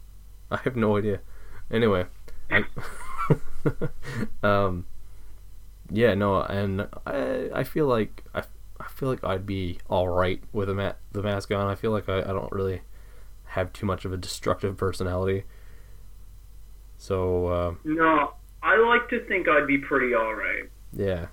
I 0.50 0.58
have 0.58 0.76
no 0.76 0.96
idea. 0.96 1.20
Anyway, 1.70 2.06
I, 2.50 2.64
um, 4.42 4.86
yeah, 5.90 6.14
no, 6.14 6.42
and 6.42 6.88
I 7.06 7.48
I 7.54 7.64
feel 7.64 7.86
like 7.86 8.24
I, 8.34 8.42
I 8.80 8.88
feel 8.88 9.08
like 9.08 9.22
I'd 9.22 9.46
be 9.46 9.78
all 9.88 10.08
right 10.08 10.42
with 10.52 10.68
a 10.68 10.74
ma- 10.74 10.94
the 11.12 11.22
mask 11.22 11.50
on. 11.52 11.68
I 11.68 11.76
feel 11.76 11.92
like 11.92 12.08
I, 12.08 12.20
I 12.20 12.32
don't 12.32 12.50
really 12.50 12.82
have 13.44 13.72
too 13.72 13.86
much 13.86 14.04
of 14.04 14.12
a 14.12 14.16
destructive 14.16 14.76
personality. 14.76 15.44
So 17.00 17.46
uh, 17.46 17.74
No, 17.82 18.34
I 18.62 18.76
like 18.76 19.08
to 19.08 19.24
think 19.26 19.48
I'd 19.48 19.66
be 19.66 19.78
pretty 19.78 20.14
alright. 20.14 20.68
yeah. 20.92 21.28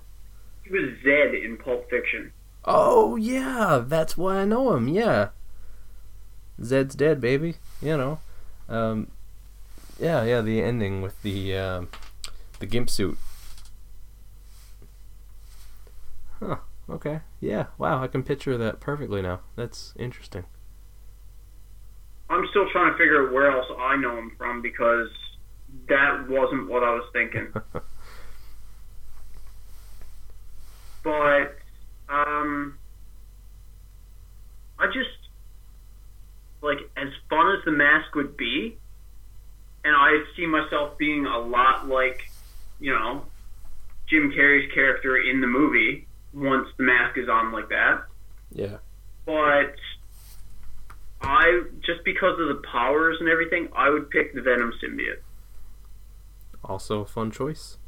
He 0.64 0.70
was 0.72 0.90
Zed 1.04 1.34
in 1.34 1.58
Pulp 1.58 1.88
Fiction. 1.90 2.32
Oh 2.64 3.16
yeah, 3.16 3.82
that's 3.86 4.16
why 4.16 4.38
I 4.38 4.44
know 4.46 4.74
him. 4.74 4.88
Yeah, 4.88 5.28
Zed's 6.62 6.94
dead, 6.94 7.20
baby. 7.20 7.56
You 7.82 7.96
know, 7.98 8.18
um, 8.68 9.08
yeah, 9.98 10.24
yeah. 10.24 10.40
The 10.42 10.62
ending 10.62 11.00
with 11.02 11.20
the 11.22 11.56
um, 11.56 11.88
the 12.60 12.66
gimp 12.66 12.88
suit. 12.90 13.16
Huh. 16.40 16.56
Okay. 16.90 17.20
Yeah. 17.40 17.66
Wow. 17.78 18.02
I 18.02 18.06
can 18.08 18.22
picture 18.22 18.56
that 18.58 18.80
perfectly 18.80 19.22
now. 19.22 19.40
That's 19.56 19.94
interesting. 19.98 20.44
I'm 22.30 22.46
still 22.50 22.68
trying 22.70 22.92
to 22.92 22.98
figure 22.98 23.26
out 23.26 23.32
where 23.32 23.50
else 23.50 23.66
I 23.78 23.96
know 23.96 24.16
him 24.18 24.32
from 24.36 24.60
because 24.62 25.08
that 25.88 26.28
wasn't 26.28 26.68
what 26.68 26.82
I 26.82 26.94
was 26.94 27.04
thinking. 27.12 27.52
but 31.02 31.58
um, 32.08 32.78
I 34.78 34.86
just 34.86 35.08
like 36.62 36.78
as 36.96 37.08
fun 37.30 37.56
as 37.56 37.64
the 37.64 37.72
mask 37.72 38.14
would 38.14 38.36
be, 38.36 38.76
and 39.84 39.94
I 39.94 40.24
see 40.36 40.46
myself 40.46 40.98
being 40.98 41.26
a 41.26 41.38
lot 41.38 41.88
like 41.88 42.30
you 42.80 42.92
know 42.92 43.24
Jim 44.08 44.32
Carrey's 44.36 44.72
character 44.72 45.16
in 45.16 45.40
the 45.40 45.46
movie 45.46 46.06
once 46.32 46.68
the 46.76 46.84
mask 46.84 47.16
is 47.18 47.28
on 47.28 47.52
like 47.52 47.68
that. 47.70 48.04
yeah. 48.52 48.78
But 49.24 49.74
I 51.20 51.62
just 51.84 52.04
because 52.04 52.38
of 52.40 52.48
the 52.48 52.62
powers 52.72 53.16
and 53.20 53.28
everything, 53.28 53.68
I 53.74 53.90
would 53.90 54.10
pick 54.10 54.34
the 54.34 54.42
Venom 54.42 54.72
symbiote. 54.82 55.20
Also 56.68 57.00
a 57.00 57.06
fun 57.06 57.30
choice. 57.30 57.78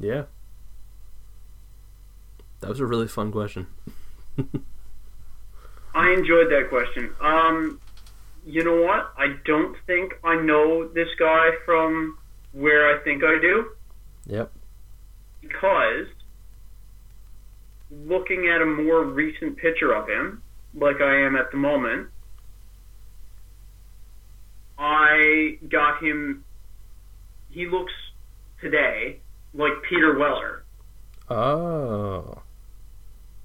Yeah. 0.00 0.24
That 2.60 2.70
was 2.70 2.80
a 2.80 2.86
really 2.86 3.06
fun 3.08 3.30
question. 3.30 3.66
I 5.94 6.10
enjoyed 6.12 6.50
that 6.50 6.66
question. 6.68 7.14
Um, 7.20 7.80
you 8.44 8.64
know 8.64 8.80
what? 8.82 9.12
I 9.18 9.36
don't 9.44 9.76
think 9.86 10.14
I 10.24 10.36
know 10.36 10.88
this 10.88 11.08
guy 11.18 11.50
from 11.64 12.18
where 12.52 12.94
I 12.94 13.02
think 13.02 13.22
I 13.24 13.38
do 13.40 13.70
Yep. 14.26 14.52
because 15.42 16.06
looking 17.90 18.48
at 18.48 18.60
a 18.62 18.66
more 18.66 19.04
recent 19.04 19.56
picture 19.58 19.92
of 19.92 20.08
him, 20.08 20.42
like 20.74 21.00
I 21.00 21.20
am 21.26 21.36
at 21.36 21.50
the 21.50 21.56
moment, 21.56 22.08
I 24.78 25.58
got 25.68 26.02
him. 26.02 26.44
He 27.50 27.66
looks 27.66 27.92
today 28.60 29.20
like 29.54 29.72
Peter 29.88 30.18
Weller. 30.18 30.62
Oh. 31.28 32.42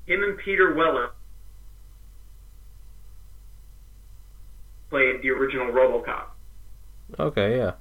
him 0.06 0.24
and 0.24 0.38
Peter 0.38 0.74
Weller 0.76 1.12
played 4.90 5.22
the 5.24 5.30
original 5.30 5.68
RoboCop, 5.72 6.26
Okay. 7.20 7.58
Yeah. 7.58 7.72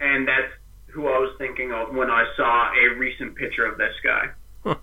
and 0.00 0.28
that's 0.28 0.52
who 0.88 1.06
I 1.08 1.18
was 1.18 1.34
thinking 1.38 1.72
of 1.72 1.94
when 1.94 2.10
I 2.10 2.24
saw 2.36 2.70
a 2.72 2.94
recent 2.98 3.34
picture 3.36 3.64
of 3.64 3.78
this 3.78 3.94
guy. 4.04 4.26
Huh. 4.64 4.74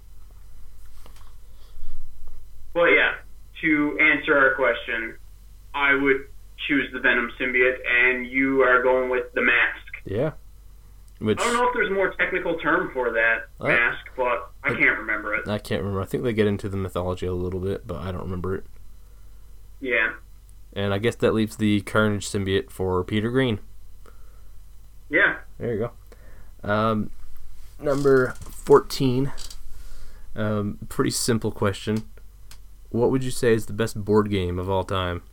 But 2.74 2.86
yeah, 2.88 3.14
to 3.62 3.98
answer 4.00 4.38
our 4.38 4.56
question, 4.56 5.16
I 5.74 5.94
would 5.94 6.26
choose 6.68 6.90
the 6.94 7.00
Venom 7.00 7.32
symbiote, 7.40 7.78
and 7.88 8.26
you 8.28 8.62
are 8.64 8.82
going 8.82 9.10
with 9.10 9.32
the 9.34 9.42
mask. 9.42 9.84
Yeah. 10.06 10.32
Which 11.20 11.40
I 11.40 11.44
don't 11.46 11.54
know 11.56 11.68
if 11.68 11.74
there's 11.74 11.90
a 11.90 11.94
more 11.94 12.14
technical 12.14 12.58
term 12.60 12.92
for 12.94 13.12
that 13.12 13.48
Uh, 13.60 13.68
mask, 13.70 14.06
but 14.16 14.52
I 14.64 14.70
can't 14.70 15.00
remember 15.00 15.34
it. 15.34 15.48
I 15.48 15.58
can't 15.58 15.82
remember. 15.82 16.02
I 16.02 16.06
think 16.06 16.24
they 16.24 16.34
get 16.34 16.46
into 16.48 16.70
the 16.70 16.78
mythology 16.78 17.26
a 17.26 17.34
little 17.34 17.60
bit, 17.60 17.88
but 17.88 17.98
I 17.98 18.12
don't 18.12 18.22
remember 18.24 18.56
it. 18.56 18.66
Yeah. 19.82 20.14
And 20.74 20.94
I 20.94 21.00
guess 21.00 21.16
that 21.16 21.34
leaves 21.34 21.56
the 21.58 21.82
Carnage 21.82 22.28
symbiote 22.30 22.70
for 22.70 23.04
Peter 23.04 23.32
Greene. 23.32 23.60
Yeah. 25.10 25.38
There 25.58 25.74
you 25.74 25.90
go. 26.64 26.70
Um, 26.70 27.10
number 27.80 28.36
14. 28.42 29.32
Um, 30.36 30.78
pretty 30.90 31.10
simple 31.12 31.52
question. 31.52 32.04
What 32.90 33.10
would 33.10 33.24
you 33.24 33.32
say 33.32 33.54
is 33.54 33.66
the 33.66 33.74
best 33.74 34.04
board 34.06 34.30
game 34.30 34.60
of 34.60 34.70
all 34.70 34.84
time? 34.84 35.24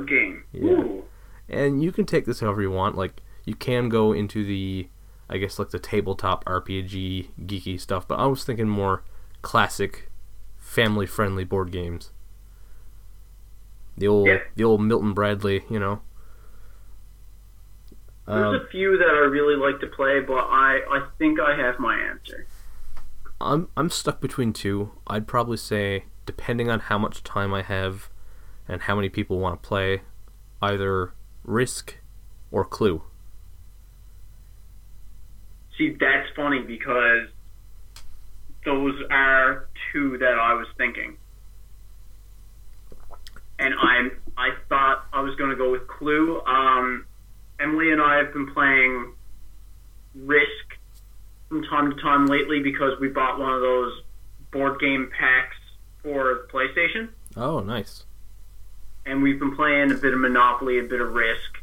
Board 0.00 0.08
game. 0.08 0.44
Yeah. 0.52 0.62
Ooh. 0.70 1.04
And 1.48 1.82
you 1.82 1.92
can 1.92 2.06
take 2.06 2.26
this 2.26 2.40
however 2.40 2.62
you 2.62 2.70
want. 2.70 2.96
Like, 2.96 3.22
you 3.44 3.54
can 3.54 3.88
go 3.88 4.12
into 4.12 4.44
the, 4.44 4.88
I 5.28 5.38
guess, 5.38 5.58
like 5.58 5.70
the 5.70 5.78
tabletop 5.78 6.44
RPG 6.44 7.30
geeky 7.46 7.80
stuff, 7.80 8.06
but 8.06 8.18
I 8.18 8.26
was 8.26 8.44
thinking 8.44 8.68
more 8.68 9.02
classic, 9.42 10.10
family 10.58 11.06
friendly 11.06 11.44
board 11.44 11.72
games. 11.72 12.10
The 13.96 14.06
old, 14.06 14.28
Yeah. 14.28 14.38
the 14.54 14.64
old 14.64 14.80
Milton 14.82 15.12
Bradley, 15.12 15.64
you 15.68 15.78
know. 15.80 16.00
There's 18.26 18.46
Um, 18.46 18.54
a 18.54 18.66
few 18.68 18.96
that 18.98 19.08
I 19.08 19.18
really 19.26 19.56
like 19.56 19.80
to 19.80 19.86
play, 19.88 20.20
but 20.20 20.46
I, 20.48 20.80
I 20.88 21.06
think 21.18 21.40
I 21.40 21.56
have 21.56 21.78
my 21.80 21.98
answer. 21.98 22.46
I'm 23.40 23.68
I'm 23.76 23.88
stuck 23.90 24.20
between 24.20 24.52
two. 24.52 24.92
I'd 25.06 25.26
probably 25.26 25.56
say, 25.56 26.04
depending 26.26 26.70
on 26.70 26.78
how 26.80 26.98
much 26.98 27.24
time 27.24 27.52
I 27.54 27.62
have, 27.62 28.10
and 28.68 28.82
how 28.82 28.94
many 28.94 29.08
people 29.08 29.38
want 29.38 29.62
to 29.62 29.68
play, 29.68 30.02
either 30.62 31.12
Risk 31.44 31.96
or 32.50 32.64
Clue. 32.64 33.02
See, 35.78 35.96
that's 35.98 36.28
funny 36.36 36.60
because 36.60 37.28
those 38.64 38.94
are 39.10 39.68
two 39.92 40.18
that 40.18 40.38
I 40.38 40.54
was 40.54 40.66
thinking. 40.76 41.16
And 43.58 43.74
I'm 43.74 44.12
I 44.36 44.50
thought 44.68 45.06
I 45.12 45.20
was 45.20 45.34
going 45.36 45.50
to 45.50 45.56
go 45.56 45.70
with 45.70 45.86
Clue. 45.86 46.40
Um, 46.42 47.06
Emily 47.58 47.92
and 47.92 48.00
I 48.00 48.18
have 48.18 48.32
been 48.32 48.52
playing 48.52 49.12
Risk 50.14 50.78
from 51.48 51.62
time 51.64 51.90
to 51.90 52.00
time 52.00 52.26
lately 52.26 52.60
because 52.62 52.98
we 53.00 53.08
bought 53.08 53.38
one 53.38 53.52
of 53.52 53.60
those 53.60 54.02
board 54.50 54.80
game 54.80 55.10
packs 55.16 55.56
for 56.02 56.46
PlayStation, 56.52 57.10
Oh, 57.36 57.60
nice. 57.60 58.04
And 59.10 59.22
we've 59.22 59.40
been 59.40 59.56
playing 59.56 59.90
a 59.90 59.94
bit 59.94 60.14
of 60.14 60.20
Monopoly, 60.20 60.78
a 60.78 60.84
bit 60.84 61.00
of 61.00 61.12
Risk, 61.12 61.58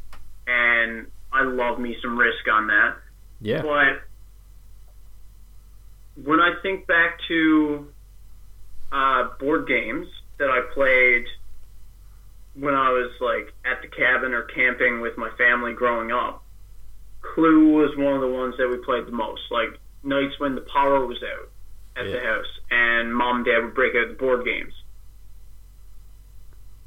and 0.45 1.07
I 1.31 1.43
love 1.43 1.79
me 1.79 1.95
some 2.01 2.17
Risk 2.17 2.45
on 2.51 2.67
that. 2.67 2.97
Yeah. 3.39 3.61
But 3.61 4.01
when 6.25 6.41
I 6.41 6.55
think 6.61 6.87
back 6.87 7.19
to 7.29 7.87
uh, 8.91 9.29
board 9.39 9.67
games 9.67 10.07
that 10.39 10.49
I 10.49 10.61
played 10.73 11.25
when 12.55 12.73
I 12.73 12.89
was 12.89 13.11
like 13.21 13.53
at 13.63 13.81
the 13.81 13.87
cabin 13.87 14.33
or 14.33 14.41
camping 14.41 14.99
with 14.99 15.17
my 15.17 15.29
family 15.37 15.73
growing 15.73 16.11
up, 16.11 16.43
Clue 17.21 17.73
was 17.73 17.95
one 17.95 18.13
of 18.13 18.21
the 18.21 18.27
ones 18.27 18.55
that 18.57 18.67
we 18.67 18.77
played 18.77 19.05
the 19.05 19.11
most. 19.11 19.43
Like 19.51 19.79
nights 20.03 20.37
when 20.37 20.55
the 20.55 20.61
power 20.61 21.05
was 21.05 21.19
out 21.23 21.49
at 21.95 22.11
the 22.11 22.19
house, 22.19 22.59
and 22.69 23.15
mom 23.15 23.37
and 23.37 23.45
dad 23.45 23.63
would 23.63 23.73
break 23.73 23.95
out 23.95 24.09
the 24.09 24.15
board 24.15 24.43
games. 24.43 24.73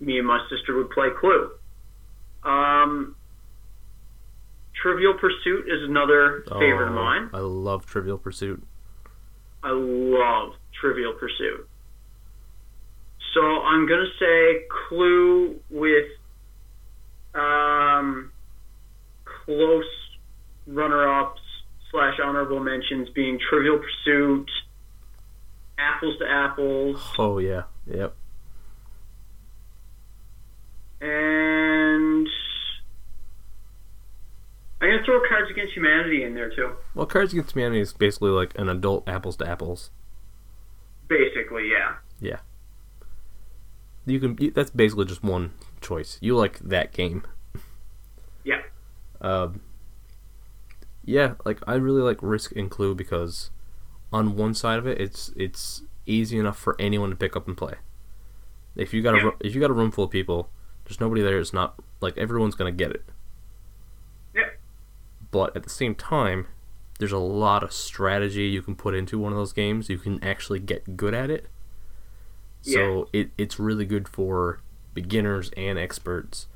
Me 0.00 0.18
and 0.18 0.26
my 0.26 0.44
sister 0.48 0.74
would 0.76 0.90
play 0.90 1.08
Clue. 1.18 1.50
Um, 2.42 3.14
Trivial 4.80 5.14
Pursuit 5.14 5.66
is 5.68 5.82
another 5.88 6.42
favorite 6.48 6.88
of 6.88 6.92
Oh, 6.92 6.94
mine. 6.94 7.30
I 7.34 7.40
love 7.40 7.84
Trivial 7.86 8.16
Pursuit. 8.18 8.62
I 9.62 9.70
love 9.72 10.54
Trivial 10.80 11.12
Pursuit. 11.12 11.68
So 13.34 13.40
I'm 13.42 13.86
gonna 13.86 14.08
say 14.18 14.62
Clue 14.88 15.60
with 15.70 16.06
um, 17.34 18.32
close 19.44 19.84
runner-ups 20.66 21.40
slash 21.90 22.14
honorable 22.24 22.58
mentions 22.60 23.08
being 23.10 23.38
Trivial 23.50 23.78
Pursuit, 23.78 24.50
Apples 25.78 26.16
to 26.18 26.26
Apples, 26.28 27.00
Oh 27.18 27.38
yeah. 27.38 27.62
Yep. 27.86 28.14
And 31.00 32.26
I'm 34.80 34.90
gonna 34.90 35.04
throw 35.04 35.20
Cards 35.28 35.50
Against 35.50 35.74
Humanity 35.74 36.22
in 36.24 36.34
there 36.34 36.50
too. 36.50 36.72
Well, 36.94 37.06
Cards 37.06 37.32
Against 37.32 37.54
Humanity 37.54 37.80
is 37.80 37.92
basically 37.92 38.30
like 38.30 38.58
an 38.58 38.68
adult 38.68 39.08
apples 39.08 39.36
to 39.38 39.48
apples. 39.48 39.90
Basically, 41.08 41.68
yeah. 41.70 41.96
Yeah. 42.20 42.38
You 44.06 44.20
can. 44.20 44.36
You, 44.40 44.50
that's 44.50 44.70
basically 44.70 45.04
just 45.04 45.22
one 45.22 45.52
choice. 45.80 46.18
You 46.20 46.36
like 46.36 46.58
that 46.60 46.92
game. 46.92 47.24
Yeah. 48.44 48.62
Um. 49.20 49.60
Yeah, 51.04 51.34
like 51.44 51.58
I 51.66 51.74
really 51.74 52.02
like 52.02 52.18
Risk 52.22 52.52
and 52.56 52.70
Clue 52.70 52.94
because 52.94 53.50
on 54.12 54.36
one 54.36 54.54
side 54.54 54.78
of 54.78 54.86
it, 54.86 55.00
it's 55.00 55.32
it's 55.36 55.82
easy 56.06 56.38
enough 56.38 56.58
for 56.58 56.76
anyone 56.78 57.10
to 57.10 57.16
pick 57.16 57.36
up 57.36 57.46
and 57.46 57.56
play. 57.56 57.74
If 58.76 58.94
you 58.94 59.02
got 59.02 59.14
a 59.14 59.18
Yeah. 59.18 59.22
ru- 59.24 59.36
if 59.40 59.54
you 59.54 59.60
got 59.60 59.70
a 59.70 59.74
room 59.74 59.90
full 59.90 60.04
of 60.04 60.10
people, 60.10 60.48
there's 60.90 60.98
nobody 60.98 61.22
there. 61.22 61.38
It's 61.38 61.52
not 61.52 61.76
like 62.00 62.18
everyone's 62.18 62.56
gonna 62.56 62.72
get 62.72 62.90
it. 62.90 63.04
Yeah. 64.34 64.50
But 65.30 65.56
at 65.56 65.62
the 65.62 65.70
same 65.70 65.94
time, 65.94 66.48
there's 66.98 67.12
a 67.12 67.18
lot 67.18 67.62
of 67.62 67.72
strategy 67.72 68.48
you 68.48 68.60
can 68.60 68.74
put 68.74 68.96
into 68.96 69.16
one 69.16 69.30
of 69.30 69.38
those 69.38 69.52
games. 69.52 69.88
You 69.88 69.98
can 69.98 70.22
actually 70.22 70.58
get 70.58 70.96
good 70.96 71.14
at 71.14 71.30
it. 71.30 71.46
So 72.62 73.08
it, 73.12 73.30
it's 73.38 73.58
really 73.58 73.86
good 73.86 74.08
for 74.08 74.60
beginners 74.92 75.50
and 75.56 75.78
experts. 75.78 76.46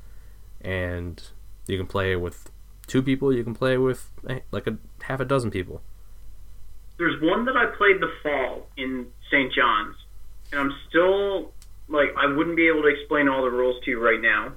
And 0.61 1.23
you 1.65 1.77
can 1.77 1.87
play 1.87 2.15
with 2.17 2.51
two 2.85 3.01
people, 3.01 3.33
you 3.33 3.43
can 3.43 3.55
play 3.55 3.77
with 3.77 4.11
eh, 4.29 4.41
like 4.51 4.67
a 4.67 4.77
half 5.03 5.21
a 5.21 5.25
dozen 5.25 5.49
people. 5.49 5.81
There's 6.97 7.19
one 7.21 7.45
that 7.45 7.55
I 7.55 7.67
played 7.77 8.01
the 8.01 8.11
fall 8.21 8.67
in 8.77 9.07
St. 9.31 9.51
John's, 9.53 9.95
and 10.51 10.59
I'm 10.59 10.73
still 10.89 11.53
like 11.87 12.09
I 12.17 12.25
wouldn't 12.27 12.55
be 12.55 12.67
able 12.67 12.81
to 12.83 12.87
explain 12.89 13.27
all 13.27 13.43
the 13.43 13.51
rules 13.51 13.83
to 13.85 13.91
you 13.91 14.03
right 14.03 14.21
now. 14.21 14.53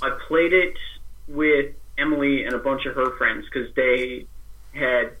I 0.00 0.16
played 0.28 0.52
it 0.52 0.74
with 1.28 1.74
Emily 1.98 2.44
and 2.44 2.54
a 2.54 2.58
bunch 2.58 2.86
of 2.86 2.94
her 2.94 3.16
friends 3.18 3.44
because 3.52 3.72
they 3.74 4.26
had 4.72 5.12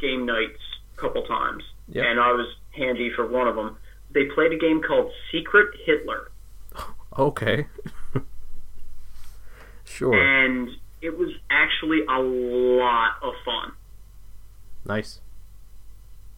game 0.00 0.24
nights 0.26 0.58
a 0.96 1.00
couple 1.00 1.22
times, 1.24 1.62
Yep. 1.88 2.04
and 2.06 2.18
I 2.20 2.32
was 2.32 2.46
handy 2.74 3.10
for 3.14 3.26
one 3.26 3.46
of 3.46 3.54
them. 3.54 3.76
They 4.10 4.24
played 4.26 4.52
a 4.52 4.58
game 4.58 4.82
called 4.82 5.10
Secret 5.30 5.68
Hitler, 5.84 6.30
Okay. 7.18 7.66
sure. 9.84 10.14
and 10.14 10.68
it 11.00 11.16
was 11.18 11.30
actually 11.50 12.00
a 12.08 12.18
lot 12.20 13.12
of 13.22 13.34
fun. 13.44 13.72
Nice. 14.84 15.20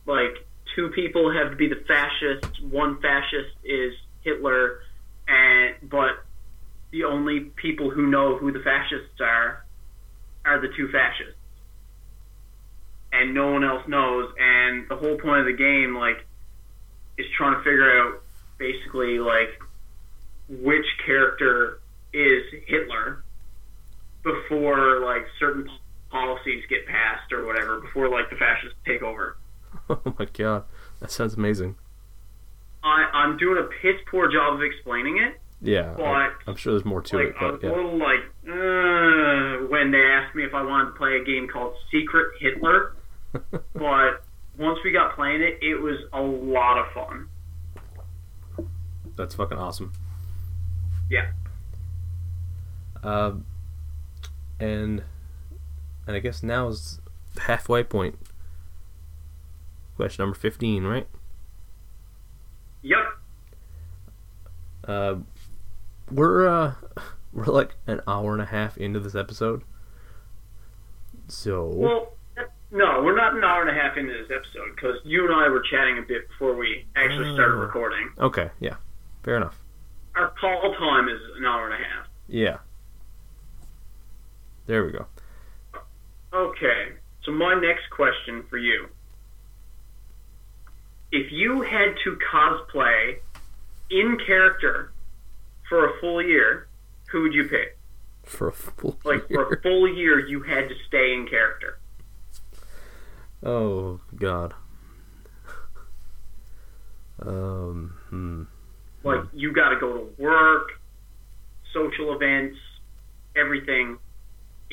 like 0.06 0.46
two 0.74 0.90
people 0.90 1.32
have 1.32 1.50
to 1.50 1.56
be 1.56 1.68
the 1.68 1.82
fascist. 1.86 2.62
One 2.64 3.00
fascist 3.00 3.54
is 3.64 3.94
Hitler, 4.22 4.80
and 5.28 5.74
but 5.82 6.24
the 6.90 7.04
only 7.04 7.40
people 7.40 7.90
who 7.90 8.06
know 8.06 8.36
who 8.36 8.52
the 8.52 8.60
fascists 8.60 9.20
are 9.20 9.64
are 10.44 10.60
the 10.60 10.68
two 10.76 10.88
fascists, 10.88 11.38
and 13.12 13.34
no 13.34 13.52
one 13.52 13.64
else 13.64 13.86
knows. 13.88 14.32
And 14.38 14.88
the 14.88 14.96
whole 14.96 15.16
point 15.16 15.40
of 15.40 15.46
the 15.46 15.56
game, 15.56 15.96
like, 15.96 16.26
is 17.18 17.26
trying 17.36 17.54
to 17.54 17.62
figure 17.62 18.00
out 18.00 18.22
basically 18.58 19.18
like 19.18 19.60
which 20.48 20.86
character 21.04 21.80
is 22.12 22.44
Hitler 22.66 23.24
before 24.22 25.00
like 25.00 25.26
certain 25.38 25.68
policies 26.10 26.64
get 26.68 26.86
passed 26.86 27.32
or 27.32 27.44
whatever 27.44 27.80
before 27.80 28.08
like 28.08 28.30
the 28.30 28.36
fascists 28.36 28.76
take 28.86 29.02
over. 29.02 29.36
Oh 29.90 30.14
my 30.18 30.24
god. 30.26 30.64
That 31.00 31.10
sounds 31.10 31.34
amazing. 31.34 31.76
I, 32.82 33.04
I'm 33.12 33.36
doing 33.36 33.58
a 33.58 33.68
piss 33.82 34.00
poor 34.10 34.30
job 34.30 34.54
of 34.54 34.62
explaining 34.62 35.18
it, 35.18 35.40
Yeah. 35.60 35.94
But 35.96 36.32
I'm 36.46 36.56
sure 36.56 36.72
there's 36.72 36.84
more 36.84 37.02
to 37.02 37.16
like 37.16 37.28
it, 37.28 37.34
I 37.40 37.50
was 37.50 37.58
but 37.60 37.66
a 37.66 37.70
yeah. 37.70 37.76
little 37.76 37.98
like 37.98 38.20
uh, 38.48 39.66
when 39.68 39.90
they 39.90 40.02
asked 40.02 40.34
me 40.34 40.44
if 40.44 40.54
I 40.54 40.62
wanted 40.62 40.92
to 40.92 40.96
play 40.96 41.16
a 41.16 41.24
game 41.24 41.48
called 41.48 41.74
Secret 41.90 42.28
Hitler. 42.40 42.94
but 43.74 44.24
once 44.58 44.78
we 44.84 44.92
got 44.92 45.14
playing 45.14 45.42
it, 45.42 45.58
it 45.62 45.80
was 45.80 45.98
a 46.12 46.20
lot 46.20 46.78
of 46.78 46.92
fun. 46.92 47.28
That's 49.16 49.34
fucking 49.34 49.58
awesome. 49.58 49.92
Yeah. 51.10 51.26
Um, 53.02 53.44
and 54.58 55.02
and 56.06 56.16
I 56.16 56.18
guess 56.20 56.42
now 56.42 56.68
is 56.68 57.00
the 57.34 57.42
halfway 57.42 57.82
point. 57.84 58.18
Question 59.96 60.22
number 60.24 60.36
fifteen, 60.36 60.84
right? 60.84 61.06
Yep. 62.82 62.98
Uh, 64.86 65.14
we're 66.10 66.48
uh, 66.48 66.74
we're 67.32 67.44
like 67.44 67.76
an 67.86 68.00
hour 68.06 68.32
and 68.32 68.42
a 68.42 68.46
half 68.46 68.76
into 68.76 69.00
this 69.00 69.14
episode. 69.14 69.62
So 71.28 71.66
Well, 71.74 72.12
no, 72.70 73.02
we're 73.02 73.16
not 73.16 73.34
an 73.36 73.44
hour 73.44 73.62
and 73.66 73.70
a 73.70 73.80
half 73.80 73.96
into 73.96 74.12
this 74.12 74.30
episode 74.34 74.74
because 74.74 74.96
you 75.04 75.24
and 75.24 75.34
I 75.34 75.48
were 75.48 75.62
chatting 75.70 75.96
a 75.98 76.02
bit 76.02 76.28
before 76.28 76.54
we 76.54 76.86
actually 76.96 77.32
started 77.34 77.54
Oh. 77.54 77.60
recording. 77.60 78.10
okay, 78.18 78.50
yeah. 78.60 78.76
Fair 79.22 79.36
enough. 79.36 79.58
Our 80.16 80.30
call 80.40 80.74
time 80.78 81.08
is 81.08 81.20
an 81.38 81.44
hour 81.46 81.70
and 81.70 81.74
a 81.82 81.86
half. 81.86 82.06
Yeah. 82.28 82.58
There 84.66 84.84
we 84.84 84.92
go. 84.92 85.06
Okay, 86.32 86.92
so 87.24 87.32
my 87.32 87.54
next 87.54 87.88
question 87.90 88.44
for 88.50 88.58
you. 88.58 88.88
If 91.16 91.30
you 91.30 91.62
had 91.62 91.94
to 92.02 92.18
cosplay 92.32 93.18
in 93.88 94.18
character 94.26 94.90
for 95.68 95.86
a 95.88 96.00
full 96.00 96.20
year, 96.20 96.66
who 97.12 97.22
would 97.22 97.32
you 97.32 97.44
pick? 97.48 97.78
For 98.24 98.48
a 98.48 98.52
full 98.52 98.98
Like 99.04 99.30
year. 99.30 99.46
for 99.46 99.54
a 99.54 99.60
full 99.62 99.86
year, 99.86 100.18
you 100.26 100.42
had 100.42 100.68
to 100.68 100.74
stay 100.88 101.14
in 101.14 101.28
character. 101.28 101.78
Oh 103.44 104.00
God. 104.16 104.54
um. 107.24 107.94
Hmm. 108.10 108.42
Like 109.04 109.20
you 109.34 109.52
got 109.52 109.68
to 109.68 109.76
go 109.78 109.92
to 109.98 110.08
work, 110.20 110.68
social 111.72 112.12
events, 112.14 112.56
everything 113.36 113.98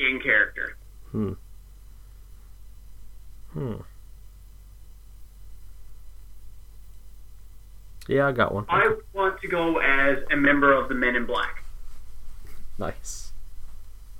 in 0.00 0.20
character. 0.24 0.76
Hmm. 1.12 1.32
Hmm. 3.52 3.74
Yeah, 8.08 8.26
I 8.26 8.32
got 8.32 8.52
one. 8.54 8.66
I 8.68 8.96
want 9.12 9.40
to 9.40 9.48
go 9.48 9.78
as 9.78 10.18
a 10.30 10.36
member 10.36 10.72
of 10.72 10.88
the 10.88 10.94
Men 10.94 11.14
in 11.16 11.24
Black. 11.26 11.62
Nice. 12.78 13.32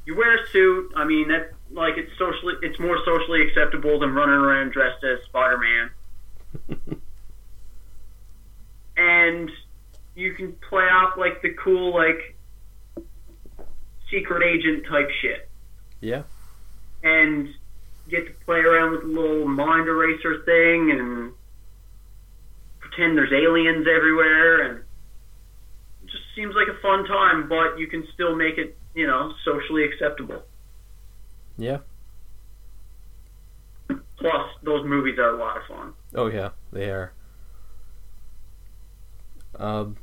You 0.06 0.16
wear 0.16 0.36
a 0.42 0.48
suit. 0.48 0.92
I 0.96 1.04
mean, 1.04 1.28
that 1.28 1.52
like 1.70 1.94
it's 1.96 2.16
socially, 2.18 2.54
it's 2.62 2.78
more 2.78 2.98
socially 3.04 3.42
acceptable 3.46 3.98
than 3.98 4.14
running 4.14 4.34
around 4.34 4.72
dressed 4.72 5.02
as 5.04 5.24
Spider 5.24 5.58
Man. 5.58 5.90
and 8.96 9.50
you 10.14 10.34
can 10.34 10.52
play 10.68 10.84
off 10.84 11.16
like 11.16 11.40
the 11.42 11.50
cool 11.50 11.94
like 11.94 12.36
secret 14.10 14.42
agent 14.42 14.84
type 14.86 15.08
shit, 15.22 15.48
Yeah. 16.00 16.22
and 17.02 17.48
get 18.10 18.26
to 18.26 18.32
play 18.44 18.58
around 18.58 18.90
with 18.92 19.00
the 19.02 19.06
little 19.08 19.48
mind 19.48 19.88
eraser 19.88 20.42
thing 20.44 20.90
and 20.90 21.32
pretend 22.92 23.16
there's 23.16 23.32
aliens 23.32 23.86
everywhere, 23.88 24.62
and 24.62 24.78
it 24.78 26.06
just 26.06 26.24
seems 26.36 26.54
like 26.54 26.68
a 26.68 26.80
fun 26.80 27.04
time. 27.04 27.48
But 27.48 27.78
you 27.78 27.86
can 27.86 28.06
still 28.14 28.34
make 28.36 28.58
it, 28.58 28.76
you 28.94 29.06
know, 29.06 29.32
socially 29.44 29.84
acceptable. 29.84 30.42
Yeah. 31.56 31.78
Plus, 33.88 34.48
those 34.62 34.86
movies 34.86 35.18
are 35.18 35.30
a 35.30 35.38
lot 35.38 35.56
of 35.56 35.62
fun. 35.68 35.94
Oh 36.14 36.26
yeah, 36.26 36.50
they 36.72 36.90
are. 36.90 37.12
Um, 39.58 39.96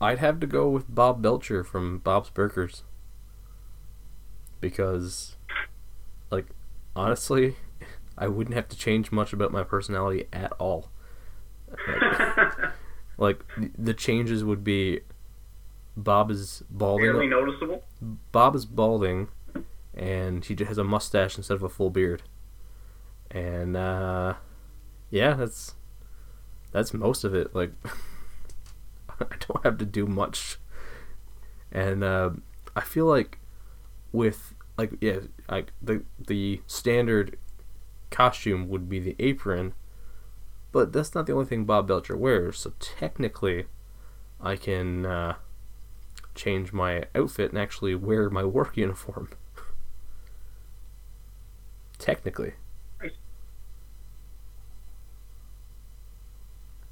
I'd 0.00 0.18
have 0.18 0.40
to 0.40 0.46
go 0.46 0.68
with 0.68 0.92
Bob 0.92 1.22
Belcher 1.22 1.62
from 1.62 1.98
Bob's 1.98 2.30
Burgers 2.30 2.82
because, 4.60 5.36
like, 6.30 6.46
honestly, 6.96 7.56
I 8.18 8.26
wouldn't 8.26 8.56
have 8.56 8.68
to 8.68 8.76
change 8.76 9.12
much 9.12 9.32
about 9.32 9.52
my 9.52 9.62
personality 9.62 10.26
at 10.32 10.52
all. 10.52 10.88
Like, 13.18 13.44
th- 13.56 13.72
the 13.76 13.94
changes 13.94 14.44
would 14.44 14.62
be 14.62 15.00
Bob 15.96 16.30
is 16.30 16.62
balding. 16.70 17.06
Barely 17.06 17.26
noticeable. 17.26 17.82
Bob 18.30 18.54
is 18.54 18.64
balding, 18.64 19.28
and 19.94 20.44
he 20.44 20.54
just 20.54 20.68
has 20.68 20.78
a 20.78 20.84
mustache 20.84 21.36
instead 21.36 21.54
of 21.54 21.62
a 21.64 21.68
full 21.68 21.90
beard. 21.90 22.22
And 23.30 23.76
uh, 23.76 24.34
yeah, 25.10 25.34
that's 25.34 25.74
that's 26.70 26.94
most 26.94 27.24
of 27.24 27.34
it. 27.34 27.54
Like, 27.54 27.72
I 29.20 29.26
don't 29.48 29.64
have 29.64 29.78
to 29.78 29.84
do 29.84 30.06
much. 30.06 30.58
And 31.72 32.04
uh, 32.04 32.30
I 32.76 32.82
feel 32.82 33.06
like 33.06 33.38
with 34.12 34.54
like 34.76 34.92
yeah, 35.00 35.18
like 35.50 35.72
the 35.82 36.04
the 36.24 36.62
standard 36.68 37.36
costume 38.10 38.68
would 38.68 38.88
be 38.88 39.00
the 39.00 39.16
apron, 39.18 39.74
but 40.72 40.92
that's 40.92 41.14
not 41.14 41.26
the 41.26 41.32
only 41.32 41.46
thing 41.46 41.64
Bob 41.64 41.88
Belcher 41.88 42.16
wears. 42.16 42.58
So 42.58 42.72
technically, 42.78 43.66
I 44.40 44.56
can. 44.56 45.06
Uh, 45.06 45.34
change 46.38 46.72
my 46.72 47.04
outfit 47.14 47.50
and 47.50 47.58
actually 47.58 47.94
wear 47.94 48.30
my 48.30 48.44
work 48.44 48.76
uniform. 48.76 49.28
Technically. 51.98 52.54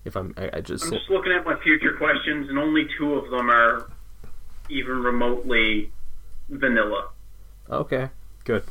If 0.05 0.15
I'm, 0.15 0.35
I, 0.37 0.51
I 0.53 0.61
just, 0.61 0.85
I'm 0.85 0.93
just 0.93 1.11
looking 1.11 1.33
at 1.33 1.45
my 1.45 1.59
future 1.65 1.97
questions, 1.97 2.49
and 2.49 2.57
only 2.61 2.87
two 2.97 3.15
of 3.15 3.29
them 3.29 3.51
are 3.51 3.91
even 4.69 5.03
remotely 5.03 5.91
vanilla. 6.49 7.09
okay, 7.69 8.11
good. 8.45 8.63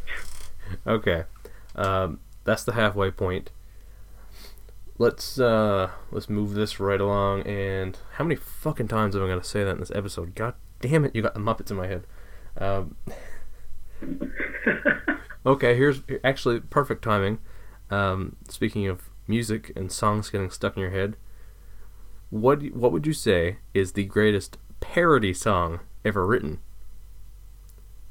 okay, 0.86 1.24
um, 1.74 2.20
that's 2.44 2.62
the 2.62 2.74
halfway 2.74 3.10
point. 3.10 3.50
Let's 4.98 5.38
uh, 5.38 5.90
let's 6.10 6.28
move 6.28 6.54
this 6.54 6.78
right 6.78 7.00
along. 7.00 7.42
And 7.42 7.98
how 8.14 8.24
many 8.24 8.36
fucking 8.36 8.88
times 8.88 9.16
am 9.16 9.24
I 9.24 9.28
gonna 9.28 9.44
say 9.44 9.64
that 9.64 9.72
in 9.72 9.80
this 9.80 9.92
episode? 9.94 10.34
God 10.34 10.54
damn 10.80 11.04
it! 11.04 11.14
You 11.14 11.22
got 11.22 11.34
the 11.34 11.40
Muppets 11.40 11.70
in 11.70 11.76
my 11.76 11.86
head. 11.86 12.06
Um, 12.56 12.96
Okay, 15.46 15.76
here's 15.76 16.00
actually 16.22 16.60
perfect 16.60 17.04
timing. 17.04 17.38
Um, 17.90 18.36
speaking 18.48 18.86
of 18.86 19.10
music 19.28 19.72
and 19.76 19.92
songs 19.92 20.30
getting 20.30 20.50
stuck 20.50 20.76
in 20.76 20.80
your 20.80 20.90
head, 20.90 21.16
what 22.30 22.62
what 22.72 22.92
would 22.92 23.06
you 23.06 23.12
say 23.12 23.58
is 23.74 23.92
the 23.92 24.04
greatest 24.04 24.56
parody 24.80 25.34
song 25.34 25.80
ever 26.02 26.26
written? 26.26 26.60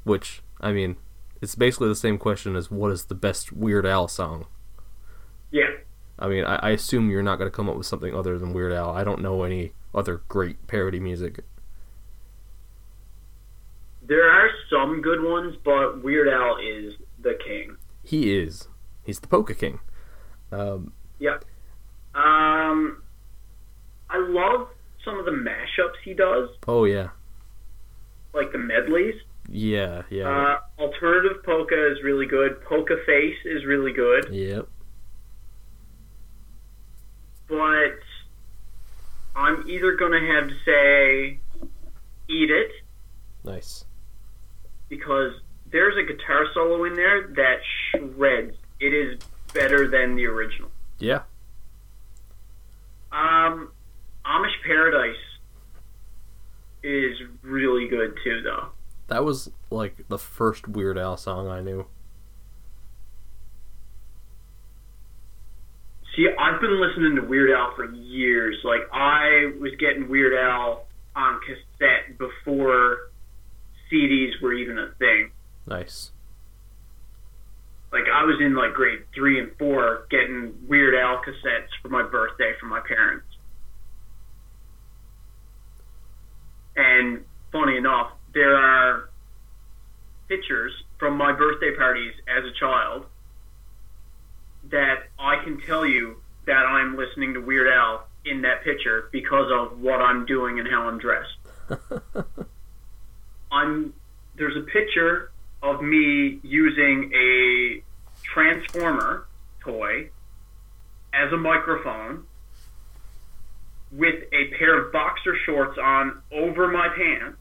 Which 0.04 0.42
I 0.60 0.72
mean, 0.72 0.96
it's 1.42 1.56
basically 1.56 1.88
the 1.88 1.96
same 1.96 2.18
question 2.18 2.54
as 2.54 2.70
what 2.70 2.92
is 2.92 3.06
the 3.06 3.16
best 3.16 3.52
Weird 3.52 3.84
Al 3.84 4.06
song. 4.06 4.46
Yeah. 6.18 6.24
I 6.24 6.28
mean, 6.28 6.44
I, 6.44 6.56
I 6.56 6.70
assume 6.70 7.10
you're 7.10 7.22
not 7.22 7.36
going 7.38 7.50
to 7.50 7.54
come 7.56 7.68
up 7.68 7.76
with 7.76 7.86
something 7.86 8.14
other 8.14 8.38
than 8.38 8.52
Weird 8.52 8.72
Al. 8.72 8.90
I 8.90 9.04
don't 9.04 9.20
know 9.20 9.42
any 9.42 9.72
other 9.94 10.22
great 10.28 10.66
parody 10.66 11.00
music. 11.00 11.40
There 14.06 14.28
are 14.30 14.50
some 14.70 15.00
good 15.00 15.22
ones, 15.22 15.56
but 15.64 16.02
Weird 16.02 16.28
Al 16.28 16.56
is 16.58 16.94
the 17.22 17.38
king. 17.44 17.76
He 18.02 18.36
is. 18.36 18.68
He's 19.02 19.18
the 19.20 19.28
Polka 19.28 19.54
King. 19.54 19.80
Um, 20.52 20.92
Um, 22.14 23.02
I 24.08 24.18
love 24.18 24.68
some 25.04 25.18
of 25.18 25.24
the 25.24 25.32
mashups 25.32 25.96
he 26.04 26.14
does, 26.14 26.48
oh 26.68 26.84
yeah, 26.84 27.08
like 28.32 28.52
the 28.52 28.58
medleys. 28.58 29.16
yeah, 29.48 30.02
yeah, 30.10 30.28
Uh, 30.78 30.82
alternative 30.82 31.42
polka 31.44 31.74
is 31.90 32.02
really 32.04 32.26
good. 32.26 32.62
Polka 32.64 32.94
face 33.04 33.36
is 33.44 33.64
really 33.64 33.92
good, 33.92 34.28
yep. 34.30 34.68
But 37.48 37.98
I'm 39.36 39.68
either 39.68 39.96
gonna 39.96 40.20
have 40.20 40.48
to 40.48 40.54
say 40.64 41.38
"Eat 42.28 42.50
It" 42.50 42.70
Nice. 43.44 43.84
because 44.88 45.32
there's 45.70 45.96
a 45.96 46.02
guitar 46.02 46.46
solo 46.54 46.84
in 46.84 46.94
there 46.94 47.26
that 47.28 47.58
shreds. 47.90 48.56
It 48.80 48.94
is 48.94 49.18
better 49.52 49.88
than 49.88 50.14
the 50.16 50.26
original. 50.26 50.70
Yeah. 50.98 51.22
Um, 53.12 53.70
Amish 54.24 54.62
Paradise 54.64 55.16
is 56.82 57.16
really 57.42 57.88
good 57.88 58.16
too, 58.24 58.42
though. 58.42 58.68
That 59.08 59.24
was 59.24 59.50
like 59.70 60.08
the 60.08 60.18
first 60.18 60.66
Weird 60.68 60.98
Al 60.98 61.16
song 61.16 61.48
I 61.48 61.60
knew. 61.60 61.86
See, 66.16 66.28
I've 66.38 66.60
been 66.60 66.80
listening 66.80 67.16
to 67.16 67.22
Weird 67.22 67.50
Al 67.50 67.74
for 67.74 67.90
years. 67.92 68.56
Like, 68.62 68.82
I 68.92 69.52
was 69.58 69.72
getting 69.80 70.08
Weird 70.08 70.34
Al 70.34 70.86
on 71.16 71.40
cassette 71.40 72.18
before 72.18 73.10
CDs 73.90 74.40
were 74.40 74.52
even 74.52 74.78
a 74.78 74.92
thing. 74.98 75.30
Nice. 75.66 76.12
Like, 77.92 78.04
I 78.12 78.24
was 78.24 78.40
in 78.40 78.54
like 78.54 78.74
grade 78.74 79.00
three 79.14 79.40
and 79.40 79.50
four 79.58 80.06
getting 80.10 80.54
Weird 80.68 80.94
Al 80.94 81.18
cassettes 81.18 81.70
for 81.82 81.88
my 81.88 82.02
birthday 82.02 82.52
from 82.60 82.70
my 82.70 82.80
parents. 82.80 83.26
And 86.76 87.24
funny 87.52 87.76
enough, 87.76 88.12
there 88.34 88.56
are 88.56 89.10
pictures 90.28 90.72
from 90.98 91.16
my 91.16 91.32
birthday 91.32 91.74
parties 91.76 92.12
as 92.28 92.44
a 92.44 92.52
child 92.58 93.06
that 94.74 95.04
I 95.20 95.36
can 95.44 95.60
tell 95.60 95.86
you 95.86 96.16
that 96.46 96.66
I'm 96.66 96.96
listening 96.96 97.34
to 97.34 97.40
Weird 97.40 97.72
Al 97.72 98.08
in 98.24 98.42
that 98.42 98.64
picture 98.64 99.08
because 99.12 99.48
of 99.52 99.80
what 99.80 100.00
I'm 100.00 100.26
doing 100.26 100.58
and 100.58 100.68
how 100.68 100.88
I'm 100.88 100.98
dressed. 100.98 101.36
I'm 103.52 103.94
there's 104.36 104.56
a 104.56 104.66
picture 104.66 105.30
of 105.62 105.80
me 105.80 106.40
using 106.42 107.12
a 107.14 107.82
transformer 108.24 109.28
toy 109.60 110.10
as 111.12 111.32
a 111.32 111.36
microphone 111.36 112.26
with 113.92 114.24
a 114.32 114.58
pair 114.58 114.76
of 114.76 114.92
boxer 114.92 115.36
shorts 115.46 115.78
on 115.78 116.20
over 116.32 116.66
my 116.66 116.88
pants, 116.88 117.38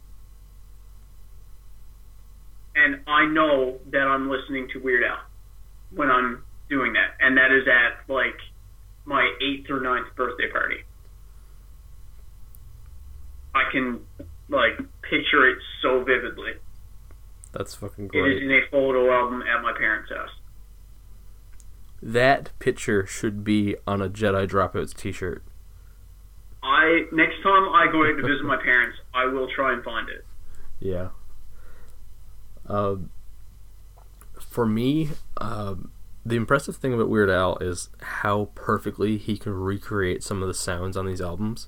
and 2.76 3.00
I 3.08 3.26
know 3.26 3.80
that 3.88 4.08
I'm 4.08 4.30
listening 4.30 4.70
to 4.74 4.80
Weird 4.80 5.04
Al 5.04 5.18
when 5.90 6.12
I'm 6.12 6.44
doing 6.74 6.94
that, 6.94 7.16
and 7.20 7.38
that 7.38 7.52
is 7.52 7.68
at 7.68 8.12
like 8.12 8.40
my 9.06 9.32
eighth 9.64 9.72
or 9.72 9.80
ninth 9.80 10.08
birthday 10.16 10.50
party. 10.52 10.84
I 13.56 13.64
can 13.72 14.02
like 14.50 14.78
picture 15.02 15.50
it 15.50 15.58
so 15.82 16.04
vividly. 16.04 16.54
That's 17.52 17.76
fucking 17.76 18.10
cool. 18.10 18.26
It 18.26 18.38
is 18.38 18.42
in 18.42 18.52
a 18.52 18.62
photo 18.72 19.12
album 19.12 19.44
at 19.44 19.62
my 19.62 19.74
parents' 19.78 20.10
house. 20.10 20.30
That 22.02 22.52
picture 22.60 23.06
should 23.06 23.44
be 23.44 23.76
on 23.88 24.02
a 24.02 24.10
Jedi 24.10 24.48
Dropouts 24.48 24.96
T-shirt. 24.96 25.44
I 26.62 27.06
next 27.12 27.42
time 27.44 27.70
I 27.70 27.88
go 27.92 28.06
out 28.06 28.16
to 28.18 28.22
visit 28.22 28.44
my 28.44 28.58
parents, 28.58 28.98
I 29.14 29.26
will 29.26 29.48
try 29.56 29.74
and 29.74 29.84
find 29.84 30.10
it. 30.10 30.26
Yeah. 30.80 31.10
Um, 32.68 33.10
for 34.40 34.66
me, 34.66 35.10
um, 35.38 35.92
the 36.26 36.36
impressive 36.36 36.78
thing 36.78 36.94
about 36.94 37.10
Weird 37.10 37.30
Al 37.30 37.58
is 37.58 37.90
how 38.02 38.50
perfectly 38.56 39.18
he 39.18 39.38
can 39.38 39.54
recreate 39.54 40.24
some 40.24 40.42
of 40.42 40.48
the 40.48 40.54
sounds 40.54 40.96
on 40.96 41.06
these 41.06 41.22
albums. 41.22 41.68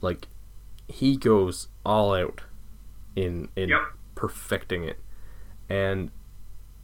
Like, 0.00 0.28
he 0.88 1.16
goes 1.16 1.68
all 1.84 2.14
out 2.14 2.42
in 3.14 3.48
in 3.56 3.68
Yep. 3.70 3.80
perfecting 4.14 4.84
it. 4.84 5.00
And 5.68 6.10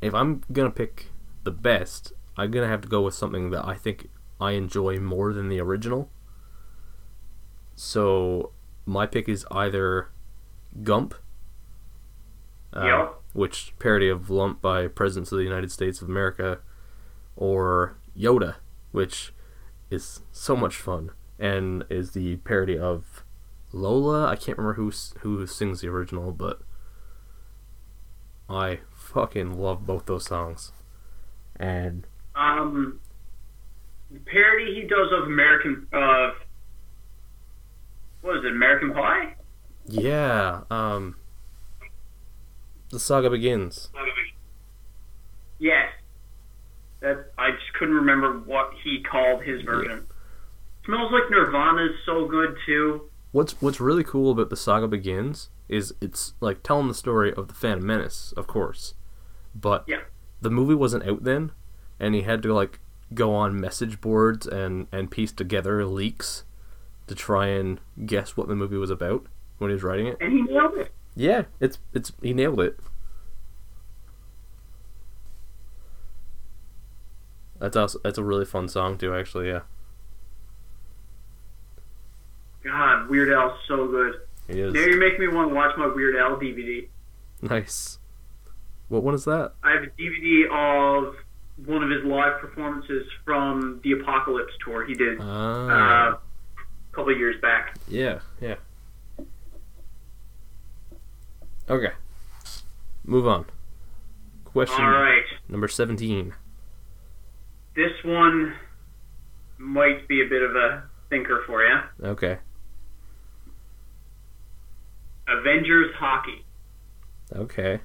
if 0.01 0.13
I'm 0.15 0.43
gonna 0.53 0.71
pick 0.71 1.11
the 1.45 1.51
best, 1.51 2.13
I'm 2.37 2.51
gonna 2.51 2.69
have 2.69 2.81
to 2.83 2.89
go 2.89 3.03
with 3.03 3.15
something 3.15 3.51
that 3.51 3.65
I 3.65 3.75
think 3.75 4.09
I 4.41 4.53
enjoy 4.53 4.99
more 4.99 5.33
than 5.33 5.49
the 5.49 5.61
original. 5.61 6.11
So 7.75 8.53
my 8.87 9.07
pick 9.07 9.29
is 9.29 9.47
either 9.51 10.09
Gump, 10.83 11.15
uh, 12.75 12.85
Yep. 12.85 13.22
Which 13.33 13.75
parody 13.79 14.09
of 14.09 14.31
Lump 14.31 14.61
by 14.61 14.87
Presidents 14.89 15.33
of 15.33 15.39
the 15.39 15.45
United 15.45 15.71
States 15.73 16.03
of 16.03 16.09
America, 16.09 16.59
or 17.37 17.97
Yoda, 18.19 18.57
which 18.93 19.33
is 19.91 20.21
so 20.31 20.55
much 20.57 20.77
fun 20.77 21.11
and 21.39 21.85
is 21.91 22.13
the 22.13 22.37
parody 22.39 22.79
of 22.79 23.25
Lola. 23.73 24.27
I 24.27 24.37
can't 24.37 24.59
remember 24.59 24.75
who 24.75 24.93
who 25.21 25.47
sings 25.47 25.81
the 25.81 25.89
original, 25.89 26.33
but 26.33 26.61
I 28.49 28.81
fucking 28.95 29.59
love 29.59 29.87
both 29.87 30.07
those 30.07 30.27
songs. 30.27 30.73
And 31.57 32.07
Um, 32.35 33.01
the 34.11 34.19
parody 34.21 34.75
he 34.75 34.83
does 34.83 35.11
of 35.13 35.25
American 35.25 35.87
of 35.93 36.35
what 38.21 38.37
is 38.39 38.45
it, 38.45 38.53
American 38.53 38.93
Pie? 38.93 39.35
yeah, 39.87 40.61
um, 40.71 41.17
the 42.93 43.01
saga 43.01 43.29
begins. 43.31 43.91
Yes. 45.59 45.91
That 47.01 47.33
I 47.37 47.51
just 47.51 47.73
couldn't 47.79 47.95
remember 47.95 48.39
what 48.41 48.71
he 48.85 49.03
called 49.03 49.43
his 49.43 49.63
version. 49.63 50.07
Smells 50.85 51.11
like 51.13 51.31
Nirvana 51.31 51.87
is 51.87 51.97
so 52.07 52.27
good 52.29 52.57
too. 52.65 53.11
What's 53.33 53.61
what's 53.61 53.81
really 53.81 54.05
cool 54.05 54.31
about 54.31 54.51
the 54.51 54.57
saga 54.57 54.87
begins 54.87 55.49
is 55.69 55.95
it's 56.01 56.35
like 56.41 56.63
telling 56.63 56.89
the 56.89 56.95
story 56.95 57.33
of 57.33 57.49
the 57.49 57.55
Phantom 57.55 57.85
Menace, 57.87 58.33
of 58.37 58.47
course, 58.47 58.95
but 59.55 59.85
Yeah. 59.89 60.03
the 60.41 60.51
movie 60.51 60.75
wasn't 60.75 61.07
out 61.09 61.25
then, 61.25 61.53
and 61.99 62.15
he 62.15 62.23
had 62.23 62.43
to 62.43 62.53
like 62.55 62.79
go 63.15 63.35
on 63.35 63.59
message 63.61 64.01
boards 64.01 64.47
and 64.47 64.87
and 64.93 65.11
piece 65.11 65.33
together 65.33 65.85
leaks 65.87 66.45
to 67.07 67.15
try 67.15 67.47
and 67.47 67.81
guess 68.07 68.37
what 68.37 68.49
the 68.49 68.55
movie 68.55 68.77
was 68.77 68.91
about 68.91 69.27
when 69.59 69.71
he 69.71 69.75
was 69.75 69.83
writing 69.83 70.07
it. 70.07 70.19
And 70.21 70.33
he 70.33 70.43
nailed 70.43 70.75
it. 70.75 70.92
Yeah, 71.15 71.43
it's 71.61 71.79
it's 71.93 72.13
he 72.23 72.33
nailed 72.33 72.61
it. 72.61 72.79
That's 77.59 77.77
also 77.77 77.99
that's 78.03 78.19
a 78.19 78.25
really 78.25 78.45
fun 78.45 78.69
song 78.69 78.99
too, 78.99 79.15
actually. 79.15 79.49
Yeah, 79.49 79.61
God, 82.65 83.09
Weird 83.09 83.33
Al's 83.33 83.59
so 83.69 83.87
good. 83.89 84.15
it 84.49 84.57
is 84.59 84.75
Now 84.75 84.81
you're 84.81 84.99
making 84.99 85.21
me 85.21 85.29
want 85.29 85.51
to 85.51 85.55
watch 85.55 85.77
my 85.77 85.87
Weird 85.87 86.17
Al 86.17 86.37
DVD. 86.37 86.89
nice. 87.41 87.99
What 88.89 89.03
one 89.05 89.15
is 89.15 89.25
that? 89.25 89.53
I 89.63 89.71
have 89.73 89.83
a 89.85 89.87
DVD 90.01 90.45
of 90.51 91.15
one 91.67 91.83
of 91.83 91.91
his 91.91 92.05
live 92.05 92.41
performances 92.41 93.07
from 93.25 93.81
the 93.85 93.93
Apocalypse 93.93 94.53
tour 94.65 94.85
he 94.85 94.95
did 94.95 95.19
Ah, 95.21 96.09
uh, 96.09 96.11
a 96.15 96.95
couple 96.97 97.13
of 97.13 97.19
years 97.19 97.41
back. 97.41 97.77
yeah, 97.89 98.19
yeah. 98.41 98.57
Okay, 101.73 101.93
move 103.07 103.27
on. 103.27 103.47
Question 104.45 104.85
All 104.85 104.91
right, 104.91 105.23
number 105.49 105.69
seventeen. 105.69 106.35
this 107.75 107.93
one 108.05 108.53
might 109.57 110.07
be 110.07 110.21
a 110.21 110.29
bit 110.29 110.43
of 110.43 110.55
a 110.55 110.83
thinker 111.09 111.43
for 111.47 111.63
you. 111.65 111.79
Okay, 112.05 112.37
Avengers 115.27 115.95
hockey. 115.97 116.45
okay, 117.35 117.81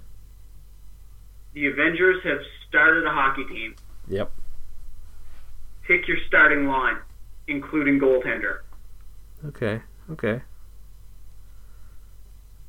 The 1.53 1.67
Avengers 1.67 2.21
have 2.25 2.39
started 2.67 3.05
a 3.05 3.09
hockey 3.11 3.45
team. 3.45 3.75
yep. 4.09 4.31
Pick 5.87 6.05
your 6.09 6.17
starting 6.27 6.67
line, 6.67 6.97
including 7.47 7.97
goaltender. 8.01 8.59
Okay, 9.45 9.81
okay. 10.11 10.41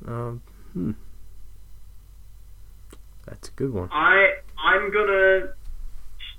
Um, 0.07 0.41
hmm. 0.71 0.91
That's 3.29 3.47
a 3.47 3.51
good 3.51 3.71
one. 3.71 3.89
I 3.91 4.33
I'm 4.57 4.91
gonna 4.91 5.53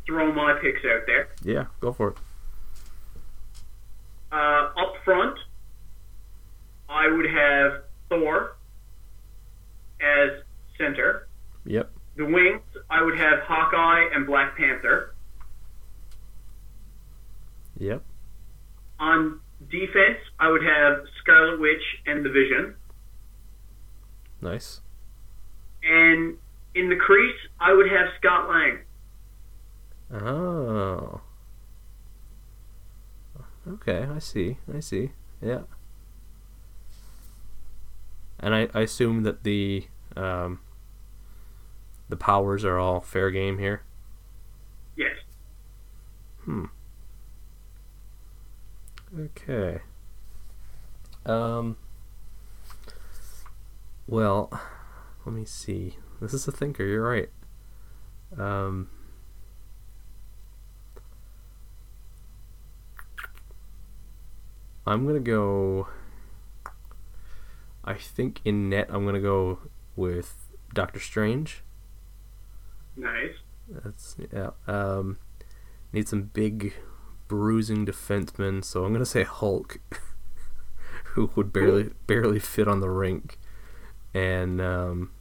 throw 0.06 0.32
my 0.32 0.58
picks 0.60 0.84
out 0.84 1.02
there. 1.06 1.28
Yeah, 1.44 1.66
go 1.80 1.92
for 1.92 2.08
it. 2.08 2.16
Uh, 4.32 4.70
up 4.76 4.94
front, 5.04 5.38
I 6.88 7.08
would 7.08 7.30
have 7.30 7.84
Thor 8.08 8.56
as 10.00 10.42
center. 10.76 11.28
Yep. 11.64 11.90
The 12.16 12.24
wings, 12.24 12.62
I 12.90 13.02
would 13.02 13.16
have 13.16 13.40
Hawkeye 13.40 14.08
and 14.14 14.26
Black 14.26 14.56
Panther. 14.56 15.14
Yep. 17.78 18.02
On 18.98 19.40
defense, 19.70 20.18
I 20.38 20.50
would 20.50 20.64
have 20.64 21.04
Scarlet 21.22 21.60
Witch 21.60 21.82
and 22.06 22.24
the 22.24 22.30
Vision. 22.30 22.74
Nice. 24.40 24.80
And 25.82 26.36
in 26.74 26.88
the 26.88 26.96
crease, 26.96 27.36
I 27.58 27.72
would 27.72 27.90
have 27.90 28.08
Scott 28.18 28.48
Lang. 28.48 28.78
Oh. 30.12 31.20
Okay, 33.68 34.06
I 34.10 34.18
see. 34.18 34.58
I 34.72 34.80
see. 34.80 35.10
Yeah. 35.40 35.62
And 38.38 38.54
I, 38.54 38.68
I 38.74 38.80
assume 38.82 39.22
that 39.24 39.44
the 39.44 39.86
um, 40.16 40.60
the 42.08 42.16
powers 42.16 42.64
are 42.64 42.78
all 42.78 43.00
fair 43.00 43.30
game 43.30 43.58
here. 43.58 43.82
Yes. 44.96 45.16
Hmm. 46.44 46.64
Okay. 49.18 49.80
Um. 51.26 51.76
Well, 54.06 54.50
let 55.24 55.34
me 55.34 55.44
see. 55.44 55.96
This 56.20 56.34
is 56.34 56.46
a 56.46 56.52
thinker. 56.52 56.84
You're 56.84 57.08
right. 57.08 57.30
Um. 58.38 58.88
I'm 64.86 65.06
gonna 65.06 65.20
go. 65.20 65.88
I 67.84 67.94
think 67.94 68.40
in 68.44 68.68
net 68.68 68.88
I'm 68.90 69.04
gonna 69.04 69.20
go 69.20 69.60
with 69.96 70.50
Doctor 70.74 71.00
Strange. 71.00 71.62
Nice. 72.96 73.36
That's 73.68 74.16
yeah. 74.32 74.50
Um, 74.66 75.18
need 75.92 76.08
some 76.08 76.24
big, 76.24 76.74
bruising 77.28 77.86
defensemen. 77.86 78.64
So 78.64 78.84
I'm 78.84 78.92
gonna 78.92 79.06
say 79.06 79.22
Hulk, 79.22 79.78
who 81.04 81.30
would 81.36 81.52
barely 81.52 81.90
barely 82.06 82.38
fit 82.38 82.66
on 82.68 82.80
the 82.80 82.90
rink, 82.90 83.38
and 84.12 84.60
um, 84.60 85.12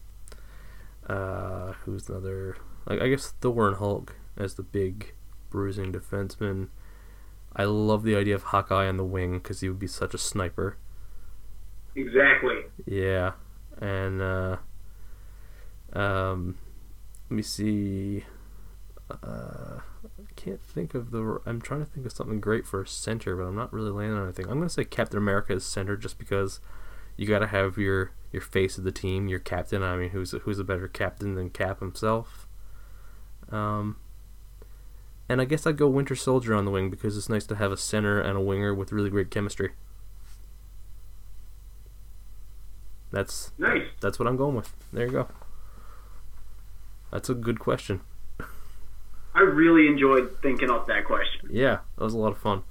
uh, 1.09 1.73
who's 1.83 2.07
another? 2.07 2.57
Like 2.85 3.01
I 3.01 3.09
guess 3.09 3.33
Thor 3.41 3.67
and 3.67 3.77
Hulk 3.77 4.15
as 4.37 4.55
the 4.55 4.63
big, 4.63 5.13
bruising 5.49 5.91
defenseman. 5.91 6.69
I 7.55 7.63
love 7.63 8.03
the 8.03 8.15
idea 8.15 8.35
of 8.35 8.43
Hawkeye 8.43 8.87
on 8.87 8.97
the 8.97 9.03
wing 9.03 9.39
because 9.39 9.61
he 9.61 9.69
would 9.69 9.79
be 9.79 9.87
such 9.87 10.13
a 10.13 10.19
sniper. 10.19 10.77
Exactly. 11.95 12.57
Yeah, 12.85 13.33
and 13.81 14.21
uh, 14.21 14.57
um, 15.93 16.57
let 17.29 17.35
me 17.35 17.41
see. 17.41 18.25
Uh, 19.09 19.79
I 20.05 20.31
can't 20.35 20.61
think 20.61 20.93
of 20.93 21.09
the. 21.09 21.39
I'm 21.47 21.59
trying 21.59 21.79
to 21.79 21.85
think 21.87 22.05
of 22.05 22.11
something 22.11 22.39
great 22.39 22.67
for 22.67 22.85
center, 22.85 23.35
but 23.35 23.43
I'm 23.43 23.55
not 23.55 23.73
really 23.73 23.89
landing 23.89 24.17
on 24.17 24.25
anything. 24.25 24.45
I'm 24.45 24.59
gonna 24.59 24.69
say 24.69 24.83
Captain 24.83 25.17
America 25.17 25.53
is 25.53 25.65
center 25.65 25.97
just 25.97 26.19
because 26.19 26.59
you 27.17 27.25
gotta 27.25 27.47
have 27.47 27.79
your 27.79 28.11
your 28.31 28.41
face 28.41 28.77
of 28.77 28.83
the 28.83 28.91
team, 28.91 29.27
your 29.27 29.39
captain. 29.39 29.81
I 29.83 29.95
mean, 29.97 30.09
who's 30.09 30.31
who's 30.31 30.59
a 30.59 30.63
better 30.63 30.87
captain 30.87 31.35
than 31.35 31.49
Cap 31.49 31.79
himself? 31.79 32.47
Um, 33.51 33.97
and 35.27 35.41
I 35.41 35.45
guess 35.45 35.65
I'd 35.65 35.77
go 35.77 35.87
Winter 35.87 36.15
Soldier 36.15 36.53
on 36.53 36.65
the 36.65 36.71
wing 36.71 36.89
because 36.89 37.17
it's 37.17 37.29
nice 37.29 37.45
to 37.47 37.55
have 37.55 37.71
a 37.71 37.77
center 37.77 38.19
and 38.21 38.37
a 38.37 38.41
winger 38.41 38.73
with 38.73 38.91
really 38.91 39.09
great 39.09 39.31
chemistry. 39.31 39.71
That's 43.11 43.51
Nice. 43.57 43.87
that's 44.01 44.19
what 44.19 44.27
I'm 44.27 44.37
going 44.37 44.55
with. 44.55 44.71
There 44.93 45.05
you 45.05 45.11
go. 45.11 45.27
That's 47.11 47.29
a 47.29 47.33
good 47.33 47.59
question. 47.59 48.01
I 49.33 49.41
really 49.41 49.87
enjoyed 49.87 50.37
thinking 50.43 50.69
up 50.69 50.85
that 50.87 51.05
question. 51.05 51.49
Yeah, 51.51 51.79
that 51.97 52.03
was 52.03 52.13
a 52.13 52.17
lot 52.19 52.31
of 52.31 52.37
fun. 52.37 52.63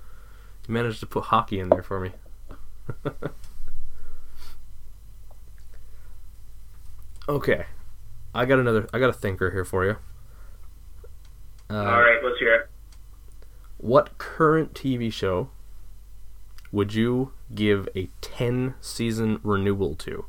You 0.69 0.75
managed 0.75 1.01
to 1.01 1.07
put 1.07 1.25
hockey 1.25 1.59
in 1.59 1.69
there 1.71 1.83
for 1.83 1.99
me. 1.99 2.13
okay, 7.29 7.67
I 8.35 8.45
got 8.45 8.59
another. 8.59 8.89
I 8.93 8.99
got 8.99 9.11
a 9.11 9.15
thinker 9.15 9.51
here 9.51 9.65
for 9.65 9.85
you. 9.85 9.97
Uh, 11.71 11.77
All 11.77 12.01
right, 12.01 12.19
let's 12.25 12.39
hear 12.39 12.55
it. 12.55 12.71
What 13.77 14.19
current 14.19 14.75
TV 14.75 15.13
show 15.13 15.51
would 16.73 16.95
you 16.95 17.33
give 17.55 17.89
a 17.95 18.09
10 18.21 18.75
season 18.81 19.41
renewal 19.43 19.95
to? 19.97 20.25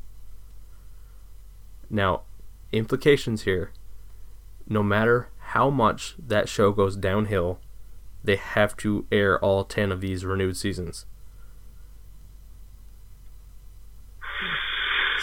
Now, 1.89 2.21
implications 2.71 3.43
here. 3.43 3.71
No 4.67 4.83
matter 4.83 5.29
how 5.37 5.69
much 5.69 6.15
that 6.19 6.47
show 6.47 6.71
goes 6.71 6.95
downhill, 6.95 7.59
they 8.23 8.35
have 8.35 8.77
to 8.77 9.05
air 9.11 9.39
all 9.43 9.63
10 9.63 9.91
of 9.91 10.01
these 10.01 10.23
renewed 10.23 10.57
seasons. 10.57 11.05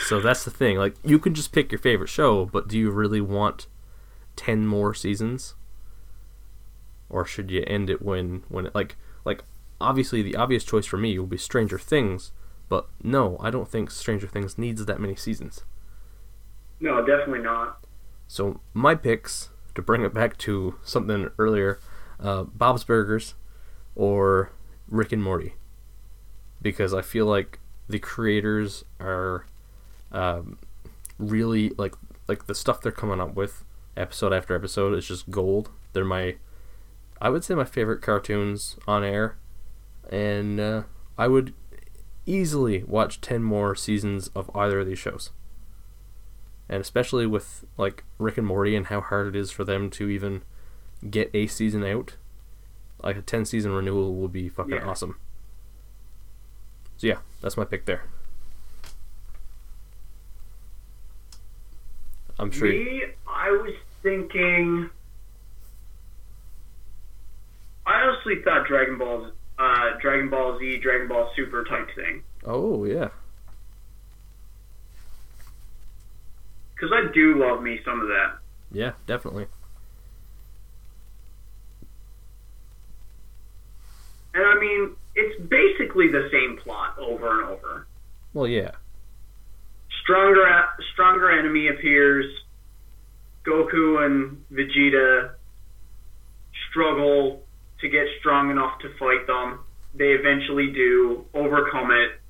So 0.04 0.20
that's 0.20 0.44
the 0.44 0.50
thing. 0.50 0.78
Like, 0.78 0.94
you 1.04 1.18
can 1.18 1.34
just 1.34 1.52
pick 1.52 1.72
your 1.72 1.78
favorite 1.78 2.08
show, 2.08 2.44
but 2.46 2.68
do 2.68 2.78
you 2.78 2.90
really 2.90 3.20
want 3.20 3.66
10 4.36 4.66
more 4.66 4.94
seasons? 4.94 5.54
or 7.08 7.24
should 7.24 7.50
you 7.50 7.64
end 7.66 7.90
it 7.90 8.02
when 8.02 8.42
when 8.48 8.66
it, 8.66 8.74
like 8.74 8.96
like 9.24 9.44
obviously 9.80 10.22
the 10.22 10.36
obvious 10.36 10.64
choice 10.64 10.86
for 10.86 10.96
me 10.96 11.18
will 11.18 11.26
be 11.26 11.36
Stranger 11.36 11.78
Things, 11.78 12.32
but 12.68 12.88
no, 13.02 13.36
I 13.40 13.50
don't 13.50 13.68
think 13.68 13.90
Stranger 13.90 14.26
Things 14.26 14.58
needs 14.58 14.84
that 14.84 15.00
many 15.00 15.16
seasons. 15.16 15.64
No, 16.80 17.04
definitely 17.04 17.42
not. 17.42 17.84
So 18.28 18.60
my 18.74 18.94
picks 18.94 19.50
to 19.74 19.82
bring 19.82 20.02
it 20.02 20.14
back 20.14 20.36
to 20.38 20.76
something 20.82 21.28
earlier, 21.38 21.78
uh, 22.18 22.44
Bob's 22.44 22.84
Burgers 22.84 23.34
or 23.94 24.50
Rick 24.88 25.12
and 25.12 25.22
Morty, 25.22 25.54
because 26.60 26.92
I 26.92 27.02
feel 27.02 27.26
like 27.26 27.58
the 27.88 27.98
creators 27.98 28.84
are 28.98 29.46
um, 30.12 30.58
really 31.18 31.70
like 31.76 31.94
like 32.28 32.46
the 32.46 32.54
stuff 32.54 32.80
they're 32.80 32.92
coming 32.92 33.20
up 33.20 33.34
with 33.34 33.64
episode 33.96 34.32
after 34.32 34.54
episode 34.54 34.94
is 34.94 35.06
just 35.06 35.30
gold. 35.30 35.70
They're 35.92 36.04
my 36.04 36.36
I 37.20 37.30
would 37.30 37.44
say 37.44 37.54
my 37.54 37.64
favorite 37.64 38.02
cartoons 38.02 38.76
on 38.86 39.02
air, 39.04 39.36
and 40.10 40.60
uh, 40.60 40.82
I 41.16 41.28
would 41.28 41.54
easily 42.26 42.82
watch 42.84 43.20
ten 43.20 43.42
more 43.42 43.74
seasons 43.74 44.28
of 44.34 44.50
either 44.54 44.80
of 44.80 44.86
these 44.86 44.98
shows. 44.98 45.30
And 46.68 46.80
especially 46.80 47.26
with 47.26 47.64
like 47.78 48.04
Rick 48.18 48.38
and 48.38 48.46
Morty 48.46 48.74
and 48.74 48.86
how 48.86 49.00
hard 49.00 49.28
it 49.28 49.36
is 49.36 49.50
for 49.52 49.62
them 49.64 49.88
to 49.90 50.08
even 50.10 50.42
get 51.08 51.30
a 51.32 51.46
season 51.46 51.84
out, 51.84 52.16
like 53.02 53.16
a 53.16 53.22
ten 53.22 53.44
season 53.44 53.72
renewal 53.72 54.14
will 54.16 54.28
be 54.28 54.48
fucking 54.48 54.74
Yeah. 54.74 54.84
awesome. 54.86 55.16
So 56.96 57.06
yeah, 57.06 57.18
that's 57.40 57.56
my 57.56 57.64
pick 57.64 57.84
there. 57.86 58.02
I'm 62.38 62.50
sure. 62.50 62.68
Me, 62.68 63.02
I 63.26 63.50
was 63.50 63.74
thinking. 64.02 64.90
I 67.86 68.00
honestly 68.02 68.42
thought 68.42 68.66
Dragon 68.66 68.98
Ball, 68.98 69.30
uh, 69.58 69.90
Dragon 70.00 70.28
Ball 70.28 70.58
Z, 70.58 70.78
Dragon 70.82 71.08
Ball 71.08 71.30
Super 71.36 71.64
type 71.64 71.88
thing, 71.94 72.22
Oh 72.44 72.84
yeah, 72.84 73.08
because 76.74 76.90
I 76.92 77.12
do 77.12 77.38
love 77.38 77.62
me 77.62 77.80
some 77.84 78.00
of 78.00 78.08
that. 78.08 78.38
yeah, 78.72 78.92
definitely. 79.06 79.46
And 84.34 84.44
I 84.44 84.58
mean, 84.60 84.90
it's 85.14 85.40
basically 85.48 86.08
the 86.08 86.28
same 86.30 86.58
plot 86.58 86.98
over 86.98 87.40
and 87.40 87.50
over. 87.50 87.86
Well, 88.34 88.46
yeah, 88.46 88.72
Stronger, 90.06 90.46
stronger 90.92 91.36
enemy 91.36 91.66
appears. 91.66 92.26
Goku 93.44 94.06
and 94.06 94.44
Vegeta 94.52 95.32
struggle 96.70 97.42
to 97.80 97.88
get 97.88 98.06
strong 98.20 98.50
enough 98.50 98.78
to 98.80 98.88
fight 98.98 99.26
them. 99.26 99.58
They 99.96 100.12
eventually 100.12 100.70
do 100.72 101.24
overcome 101.34 101.90
it. 101.90 102.20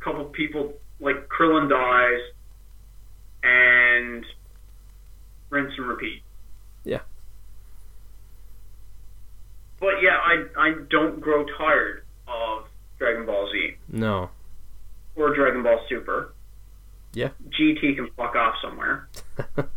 A 0.00 0.04
couple 0.04 0.26
people 0.26 0.74
like 1.00 1.28
Krillin 1.28 1.70
dies, 1.70 2.20
and 3.42 4.26
rinse 5.48 5.72
and 5.78 5.88
repeat. 5.88 6.22
Yeah. 6.84 7.00
But 9.80 10.02
yeah, 10.02 10.18
I 10.22 10.44
I 10.58 10.74
don't 10.90 11.20
grow 11.20 11.46
tired 11.56 12.04
of 12.26 12.66
Dragon 12.98 13.24
Ball 13.24 13.48
Z 13.50 13.76
no, 13.88 14.28
or 15.16 15.34
Dragon 15.34 15.62
Ball 15.62 15.80
Super. 15.88 16.34
Yeah. 17.14 17.30
GT 17.50 17.96
can 17.96 18.08
fuck 18.16 18.34
off 18.36 18.54
somewhere. 18.62 19.08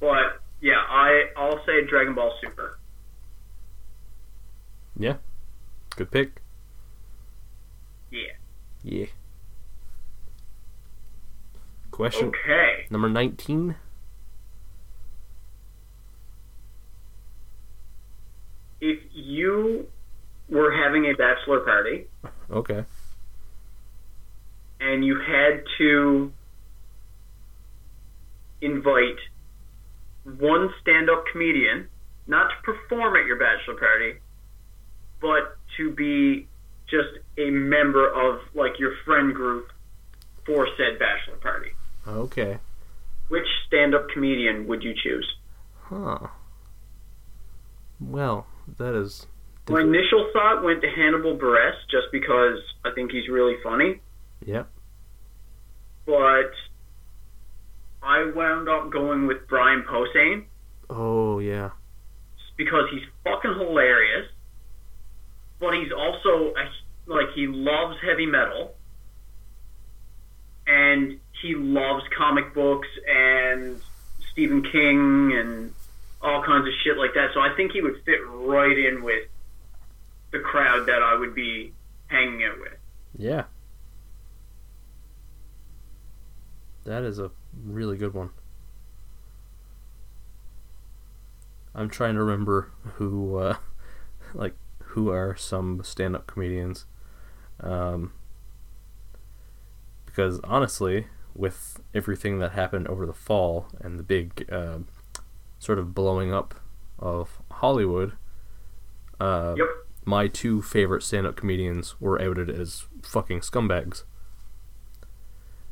But 0.00 0.40
yeah, 0.60 0.82
I 0.88 1.26
I'll 1.36 1.64
say 1.64 1.84
Dragon 1.88 2.12
Ball 2.16 2.34
Super. 2.40 2.76
yeah, 4.98 5.18
good 5.94 6.10
pick. 6.10 6.42
Yeah. 8.10 8.32
Yeah. 8.82 9.06
Question 11.92 12.28
Okay. 12.30 12.86
number 12.90 13.08
19. 13.08 13.76
If 18.80 18.98
you 19.12 19.86
were 20.48 20.72
having 20.72 21.04
a 21.06 21.12
bachelor 21.14 21.60
party 21.60 22.06
Okay. 22.50 22.84
And 24.82 25.04
you 25.04 25.20
had 25.20 25.62
to 25.78 26.32
invite 28.60 29.18
one 30.38 30.70
stand-up 30.80 31.24
comedian, 31.30 31.88
not 32.26 32.48
to 32.48 32.54
perform 32.62 33.16
at 33.16 33.26
your 33.26 33.38
bachelor 33.38 33.74
party, 33.74 34.18
but 35.20 35.56
to 35.76 35.90
be 35.90 36.46
just 36.88 37.08
a 37.38 37.50
member 37.50 38.08
of 38.08 38.40
like 38.54 38.78
your 38.78 38.92
friend 39.04 39.34
group 39.34 39.68
for 40.44 40.66
said 40.76 40.98
bachelor 40.98 41.36
party. 41.36 41.70
Okay. 42.06 42.58
Which 43.28 43.46
stand-up 43.66 44.08
comedian 44.12 44.66
would 44.66 44.82
you 44.82 44.94
choose? 45.00 45.26
Huh. 45.84 46.18
Well, 48.00 48.46
that 48.78 48.94
is. 48.94 49.26
My 49.68 49.80
initial 49.80 50.28
thought 50.32 50.64
went 50.64 50.82
to 50.82 50.88
Hannibal 50.90 51.38
Buress 51.38 51.76
just 51.90 52.08
because 52.10 52.58
I 52.84 52.90
think 52.94 53.12
he's 53.12 53.28
really 53.28 53.54
funny, 53.62 54.00
Yep. 54.46 54.68
but 56.06 56.50
I 58.02 58.30
wound 58.34 58.68
up 58.68 58.90
going 58.90 59.26
with 59.26 59.46
Brian 59.48 59.82
Posehn 59.88 60.44
Oh, 60.90 61.38
yeah. 61.38 61.70
because 62.56 62.84
he's 62.90 63.02
fucking 63.24 63.54
hilarious, 63.54 64.28
but 65.60 65.74
he's 65.74 65.92
also 65.92 66.52
a, 66.54 67.10
like 67.10 67.28
he 67.34 67.46
loves 67.46 67.96
heavy 68.04 68.26
metal 68.26 68.74
and 70.66 71.18
he 71.40 71.54
loves 71.54 72.04
comic 72.16 72.54
books 72.54 72.88
and 73.08 73.80
Stephen 74.32 74.62
King 74.62 75.32
and 75.34 75.74
all 76.20 76.42
kinds 76.42 76.66
of 76.66 76.72
shit 76.84 76.96
like 76.96 77.14
that. 77.14 77.30
So 77.34 77.40
I 77.40 77.54
think 77.56 77.72
he 77.72 77.80
would 77.82 78.02
fit 78.04 78.18
right 78.28 78.76
in 78.78 79.02
with 79.02 79.28
the 80.30 80.38
crowd 80.40 80.86
that 80.86 81.02
I 81.02 81.14
would 81.16 81.34
be 81.34 81.72
hanging 82.06 82.44
out 82.44 82.58
with. 82.60 82.72
Yeah. 83.18 83.44
That 86.84 87.02
is 87.04 87.18
a 87.18 87.30
really 87.64 87.96
good 87.96 88.14
one. 88.14 88.30
I'm 91.74 91.88
trying 91.88 92.14
to 92.14 92.22
remember 92.22 92.70
who, 92.94 93.36
uh, 93.36 93.56
like, 94.34 94.54
who 94.78 95.10
are 95.10 95.34
some 95.36 95.82
stand-up 95.84 96.26
comedians, 96.26 96.84
um, 97.60 98.12
because 100.04 100.38
honestly, 100.44 101.06
with 101.34 101.80
everything 101.94 102.38
that 102.40 102.52
happened 102.52 102.88
over 102.88 103.06
the 103.06 103.14
fall 103.14 103.68
and 103.80 103.98
the 103.98 104.02
big 104.02 104.46
uh, 104.52 104.78
sort 105.58 105.78
of 105.78 105.94
blowing 105.94 106.32
up 106.32 106.54
of 106.98 107.40
Hollywood, 107.50 108.12
uh, 109.18 109.54
Yep. 109.56 109.66
my 110.04 110.28
two 110.28 110.60
favorite 110.60 111.02
stand-up 111.02 111.36
comedians 111.36 111.98
were 112.00 112.20
outed 112.20 112.50
as 112.50 112.84
fucking 113.02 113.40
scumbags. 113.40 114.02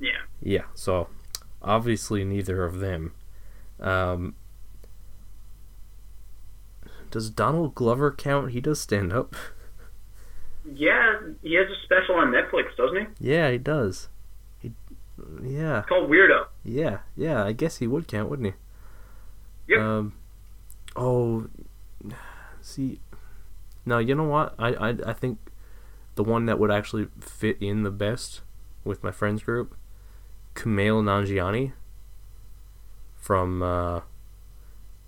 Yeah. 0.01 0.11
Yeah, 0.43 0.65
so 0.75 1.09
obviously 1.63 2.25
neither 2.25 2.65
of 2.65 2.81
them. 2.81 3.13
Um, 3.79 4.35
does 7.11 7.31
Donald 7.31 7.75
Glover 7.75 8.11
count? 8.13 8.53
He 8.53 8.61
does 8.61 8.81
stand 8.81 9.13
up. 9.13 9.35
Yeah, 10.75 11.19
he 11.43 11.55
has 11.55 11.67
a 11.69 11.75
special 11.85 12.15
on 12.17 12.29
Netflix, 12.33 12.77
doesn't 12.77 12.97
he? 13.19 13.33
Yeah, 13.33 13.51
he 13.51 13.59
does. 13.59 14.09
He, 14.61 14.73
yeah, 15.43 15.81
It's 15.81 15.89
called 15.89 16.11
Weirdo. 16.11 16.47
yeah, 16.65 16.99
yeah. 17.17 17.45
I 17.45 17.53
guess 17.53 17.79
he 17.79 17.87
would 17.87 18.07
count, 18.07 18.29
wouldn't 18.31 18.55
he? 19.67 19.75
Yep. 19.75 19.81
Um, 19.83 20.13
oh, 20.97 21.47
see, 22.61 23.01
no, 23.87 23.99
you 23.99 24.15
know 24.15 24.25
what? 24.25 24.55
I, 24.59 24.69
I, 24.75 24.89
I 25.07 25.13
think 25.13 25.39
the 26.15 26.25
one 26.25 26.47
that 26.47 26.59
would 26.59 26.71
actually 26.71 27.09
fit 27.21 27.57
in 27.61 27.83
the 27.83 27.91
best 27.91 28.43
with 28.85 29.03
my 29.03 29.11
friends 29.11 29.43
group, 29.43 29.75
Kumail 30.61 31.03
Nanjiani 31.03 31.73
from 33.17 33.63
uh, 33.63 34.03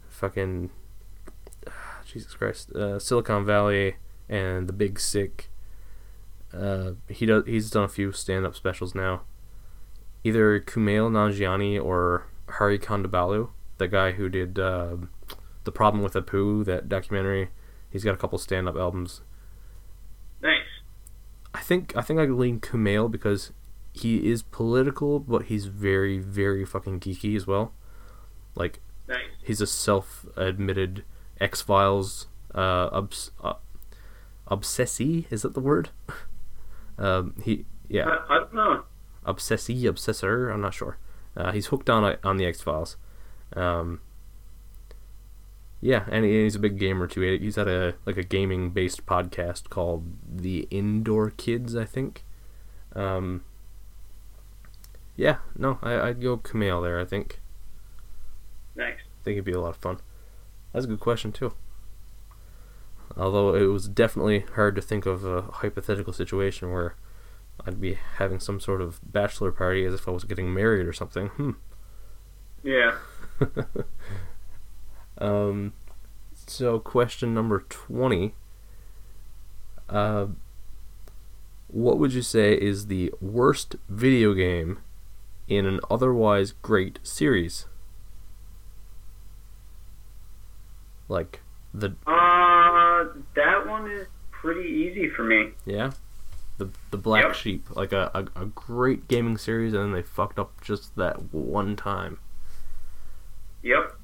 fucking 0.08 0.70
Jesus 2.06 2.32
Christ, 2.32 2.72
uh, 2.72 2.98
Silicon 2.98 3.44
Valley 3.44 3.96
and 4.30 4.66
The 4.66 4.72
Big 4.72 4.98
Sick. 4.98 5.50
Uh, 6.54 6.92
he 7.06 7.26
does. 7.26 7.44
He's 7.44 7.68
done 7.68 7.84
a 7.84 7.88
few 7.88 8.12
stand-up 8.12 8.56
specials 8.56 8.94
now. 8.94 9.22
Either 10.24 10.58
Kumail 10.58 11.10
Nanjiani 11.10 11.82
or 11.82 12.26
Hari 12.48 12.78
Kondabolu, 12.78 13.50
the 13.76 13.88
guy 13.88 14.12
who 14.12 14.30
did 14.30 14.58
uh, 14.58 14.96
the 15.64 15.72
problem 15.72 16.02
with 16.02 16.14
Apu, 16.14 16.64
that 16.64 16.88
documentary. 16.88 17.50
He's 17.90 18.04
got 18.04 18.14
a 18.14 18.16
couple 18.16 18.38
stand-up 18.38 18.76
albums. 18.76 19.20
Nice. 20.40 20.80
I 21.52 21.60
think 21.60 21.94
I 21.94 22.00
think 22.00 22.18
I 22.18 22.24
lean 22.24 22.58
Kumail 22.58 23.10
because 23.10 23.52
he 23.92 24.30
is 24.30 24.42
political, 24.42 25.18
but 25.20 25.44
he's 25.44 25.66
very 25.66 26.18
very 26.18 26.64
fucking 26.64 27.00
geeky 27.00 27.36
as 27.36 27.46
well. 27.46 27.72
Like 28.54 28.80
Nice. 29.08 29.18
he's 29.42 29.60
a 29.60 29.66
self-admitted 29.66 31.04
X 31.40 31.60
Files 31.62 32.26
uh, 32.54 32.88
obs- 32.92 33.30
uh, 33.42 33.54
obsessee. 34.46 35.26
Is 35.30 35.42
that 35.42 35.54
the 35.54 35.60
word? 35.60 35.90
um, 36.98 37.34
he 37.44 37.64
yeah, 37.88 38.06
I, 38.28 38.34
I 38.36 38.38
don't 38.38 38.54
know. 38.54 38.84
obsessee, 39.24 39.84
obsessor. 39.84 40.52
I'm 40.52 40.60
not 40.60 40.74
sure. 40.74 40.98
Uh, 41.36 41.52
he's 41.52 41.66
hooked 41.66 41.90
on 41.90 42.16
on 42.24 42.36
the 42.36 42.46
X 42.46 42.60
Files. 42.60 42.96
Um, 43.54 44.00
yeah, 45.80 46.04
and 46.10 46.24
he's 46.24 46.54
a 46.54 46.58
big 46.60 46.78
gamer 46.78 47.06
too. 47.08 47.20
He's 47.40 47.58
at 47.58 47.66
a 47.68 47.94
like 48.06 48.16
a 48.16 48.22
gaming 48.22 48.70
based 48.70 49.04
podcast 49.04 49.68
called 49.68 50.04
the 50.24 50.68
Indoor 50.70 51.30
Kids, 51.30 51.74
I 51.74 51.84
think. 51.84 52.24
Um, 52.94 53.42
yeah, 55.16 55.36
no, 55.56 55.78
I, 55.82 56.08
I'd 56.08 56.22
go 56.22 56.36
Kumail 56.36 56.82
there. 56.82 57.00
I 57.00 57.04
think. 57.04 57.40
Nice. 58.74 58.98
I 59.00 59.24
think 59.24 59.34
it'd 59.34 59.44
be 59.44 59.52
a 59.52 59.60
lot 59.60 59.70
of 59.70 59.76
fun. 59.76 59.98
That's 60.72 60.84
a 60.84 60.88
good 60.88 61.00
question 61.00 61.32
too. 61.32 61.52
Although 63.16 63.54
it 63.54 63.66
was 63.66 63.88
definitely 63.88 64.46
hard 64.54 64.74
to 64.76 64.82
think 64.82 65.04
of 65.04 65.24
a 65.24 65.42
hypothetical 65.42 66.14
situation 66.14 66.72
where 66.72 66.94
I'd 67.66 67.80
be 67.80 67.98
having 68.16 68.40
some 68.40 68.58
sort 68.58 68.80
of 68.80 69.00
bachelor 69.04 69.52
party 69.52 69.84
as 69.84 69.92
if 69.92 70.08
I 70.08 70.12
was 70.12 70.24
getting 70.24 70.54
married 70.54 70.86
or 70.86 70.92
something. 70.94 71.28
Hmm. 71.28 71.50
Yeah. 72.62 72.96
Um, 75.18 75.72
so 76.34 76.78
question 76.80 77.34
number 77.34 77.64
twenty. 77.68 78.34
Uh, 79.88 80.26
what 81.68 81.98
would 81.98 82.12
you 82.12 82.22
say 82.22 82.54
is 82.54 82.86
the 82.86 83.12
worst 83.20 83.76
video 83.88 84.34
game 84.34 84.78
in 85.48 85.66
an 85.66 85.80
otherwise 85.90 86.52
great 86.62 86.98
series? 87.02 87.66
Like 91.08 91.40
the 91.74 91.94
Uh, 92.06 93.04
that 93.34 93.66
one 93.66 93.90
is 93.90 94.06
pretty 94.30 94.68
easy 94.68 95.08
for 95.10 95.24
me. 95.24 95.50
Yeah. 95.64 95.92
The 96.58 96.70
the 96.90 96.96
black 96.98 97.24
Yep. 97.24 97.34
sheep, 97.34 97.64
like 97.76 97.92
a, 97.92 98.10
a, 98.14 98.42
a 98.42 98.46
great 98.46 99.08
gaming 99.08 99.38
series, 99.38 99.72
and 99.72 99.82
then 99.84 99.92
they 99.92 100.02
fucked 100.02 100.38
up 100.38 100.60
just 100.62 100.94
that 100.96 101.32
one 101.32 101.76
time. 101.76 102.18
Yep. 103.62 103.96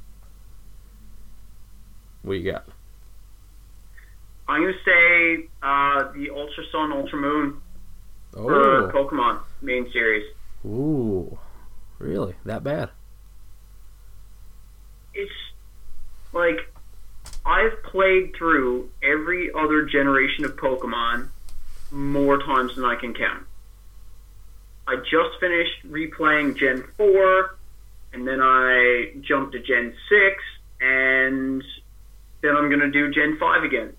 What 2.22 2.32
you 2.34 2.50
got? 2.52 2.64
I'm 4.48 4.62
gonna 4.62 4.72
say 4.84 5.48
uh, 5.62 6.10
the 6.12 6.30
Ultra 6.30 6.64
Sun, 6.72 6.92
Ultra 6.92 7.18
Moon 7.18 7.60
for 8.32 8.88
Oh, 8.88 8.90
Pokemon 8.92 9.40
main 9.62 9.90
series. 9.92 10.24
Ooh, 10.64 11.38
really? 11.98 12.34
That 12.44 12.64
bad? 12.64 12.90
It's 15.14 15.32
like 16.32 16.72
I've 17.44 17.82
played 17.82 18.34
through 18.36 18.90
every 19.02 19.50
other 19.52 19.84
generation 19.84 20.44
of 20.44 20.56
Pokemon 20.56 21.28
more 21.90 22.38
times 22.38 22.76
than 22.76 22.84
I 22.84 22.96
can 22.96 23.14
count. 23.14 23.44
I 24.86 24.96
just 24.96 25.38
finished 25.40 25.86
replaying 25.86 26.56
Gen 26.58 26.84
4, 26.96 27.56
and 28.12 28.26
then 28.26 28.40
I 28.40 29.12
jumped 29.20 29.52
to 29.52 29.60
Gen 29.60 29.94
6, 30.08 30.42
and 30.80 31.62
then 32.42 32.56
I'm 32.56 32.68
going 32.68 32.80
to 32.80 32.90
do 32.90 33.10
Gen 33.10 33.36
5 33.38 33.64
again. 33.64 33.92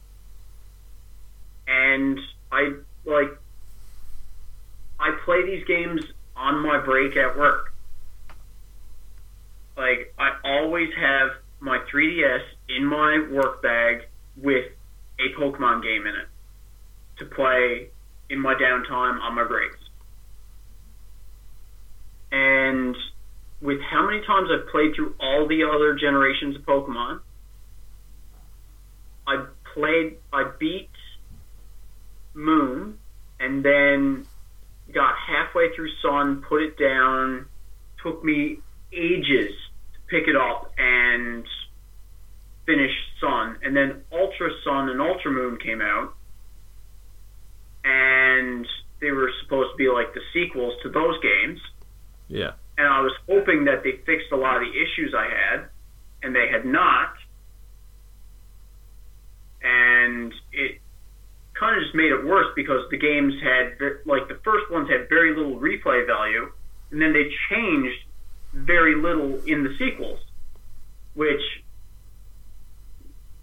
And 1.68 2.20
I, 2.52 2.74
like, 3.06 3.38
I 5.00 5.12
play 5.26 5.46
these 5.46 5.64
games 5.66 6.02
on 6.40 6.64
my 6.66 6.80
break 6.84 7.16
at 7.18 7.38
work. 7.38 7.74
Like, 9.78 10.14
I 10.18 10.32
always 10.44 10.90
have 10.98 11.32
my 11.60 11.80
3DS 11.94 12.42
in 12.70 12.86
my 12.86 13.28
work 13.32 13.62
bag 13.62 14.08
with 14.38 14.66
a 15.20 15.40
Pokemon 15.40 15.84
game 15.84 16.08
in 16.08 16.16
it 16.16 16.28
to 17.18 17.26
play 17.26 17.90
in 18.30 18.40
my 18.40 18.56
downtime 18.56 19.20
on 19.22 19.36
my 19.36 19.44
breaks. 19.44 19.78
And 22.32 22.96
with 23.62 23.82
how 23.82 24.06
many 24.06 24.26
times 24.26 24.50
I've 24.52 24.70
played 24.70 24.96
through 24.96 25.16
all 25.20 25.48
the 25.48 25.64
other 25.64 25.96
generations 25.96 26.56
of 26.56 26.62
Pokemon, 26.62 27.20
I 29.28 29.46
played, 29.74 30.18
I 30.32 30.52
beat 30.58 30.90
Moon, 32.34 32.98
and 33.40 33.64
then 33.64 34.26
halfway 35.30 35.74
through 35.76 35.90
Sun, 36.02 36.44
put 36.50 36.62
it 36.62 36.78
down, 36.78 37.46
took 38.04 38.24
me 38.24 38.60
ages 38.92 39.52
to 39.94 40.00
pick 40.08 40.28
it 40.28 40.36
up 40.36 40.72
and 40.78 41.46
finish 42.66 42.92
Sun, 43.22 43.58
and 43.64 43.76
then 43.76 44.04
Ultra 44.12 44.50
Sun 44.64 44.90
and 44.90 45.02
Ultra 45.02 45.32
Moon 45.32 45.58
came 45.58 45.82
out, 45.82 46.14
and 47.84 48.66
they 49.02 49.12
were 49.12 49.32
supposed 49.44 49.72
to 49.72 49.78
be 49.78 49.90
like 49.90 50.14
the 50.14 50.22
sequels 50.34 50.74
to 50.84 50.90
those 50.90 51.20
games 51.22 51.60
Yeah. 52.28 52.52
and 52.78 52.88
I 52.88 53.02
was 53.02 53.14
hoping 53.28 53.66
that 53.66 53.84
they 53.84 53.94
fixed 54.06 54.32
a 54.32 54.36
lot 54.36 54.58
of 54.58 54.64
the 54.64 54.82
issues 54.82 55.14
I 55.16 55.26
had, 55.28 55.70
and 56.24 56.36
they 56.36 56.48
had 56.50 56.66
not. 56.66 57.14
And 59.62 60.34
it 60.54 60.79
kind 61.60 61.78
of 61.78 61.84
just 61.84 61.96
made 61.96 62.12
it 62.12 62.26
worse 62.26 62.48
because 62.56 62.90
the 62.90 62.98
games 62.98 63.34
had, 63.42 63.78
like, 64.06 64.28
the 64.28 64.40
first 64.44 64.72
ones 64.72 64.90
had 64.90 65.10
very 65.10 65.36
little 65.36 65.60
replay 65.60 66.06
value, 66.06 66.52
and 66.92 67.02
then 67.02 67.14
they 67.14 67.30
changed 67.50 68.04
very 68.54 68.96
little 68.96 69.40
in 69.46 69.64
the 69.64 69.76
sequels, 69.78 70.20
which 71.14 71.42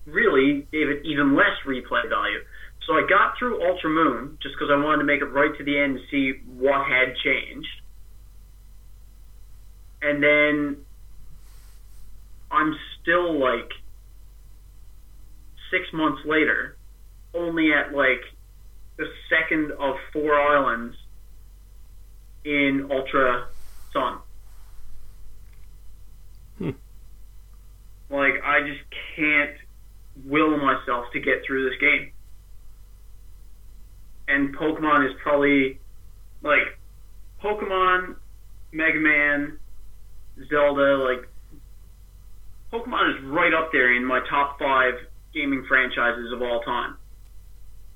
really 0.07 0.67
gave 0.73 0.89
it 0.89 1.05
even 1.05 1.35
less 1.35 1.57
replay 1.67 2.09
value. 2.09 2.41
So 2.87 2.95
I 2.95 3.07
got 3.09 3.37
through 3.39 3.67
Ultra 3.67 3.91
Moon 3.91 4.39
just 4.41 4.55
because 4.55 4.71
I 4.71 4.77
wanted 4.77 4.99
to 4.99 5.05
make 5.05 5.21
it 5.21 5.27
right 5.27 5.57
to 5.59 5.65
the 5.65 5.79
end 5.79 5.99
to 5.99 6.07
see 6.09 6.41
what 6.47 6.87
had 6.87 7.17
changed 7.17 7.69
and 10.07 10.23
then 10.23 10.77
I'm 12.51 12.77
still 13.01 13.39
like 13.39 13.71
six 15.71 15.93
months 15.93 16.23
later, 16.25 16.76
only 17.37 17.73
at 17.73 17.95
like 17.95 18.23
the 18.97 19.07
second 19.29 19.73
of 19.73 19.97
four 20.13 20.35
islands 20.35 20.97
in 22.45 22.89
Ultra 22.91 23.49
Sun. 23.93 24.19
Hmm. 26.59 26.71
Like 28.11 28.35
I 28.45 28.61
just 28.61 28.81
can't 29.17 29.57
will 30.25 30.57
myself 30.57 31.07
to 31.13 31.21
get 31.21 31.45
through 31.47 31.69
this 31.69 31.79
game. 31.79 32.13
And 34.29 34.57
Pokemon 34.57 35.09
is 35.09 35.17
probably 35.23 35.79
like 36.43 36.79
Pokemon, 37.43 38.17
Mega 38.73 38.99
Man, 38.99 39.59
Zelda, 40.49 40.97
like 40.97 41.29
Pokemon 42.73 43.17
is 43.17 43.25
right 43.25 43.53
up 43.55 43.71
there 43.73 43.95
in 43.95 44.05
my 44.05 44.21
top 44.29 44.59
five 44.59 44.95
gaming 45.33 45.65
franchises 45.69 46.33
of 46.33 46.43
all 46.43 46.61
time, 46.61 46.97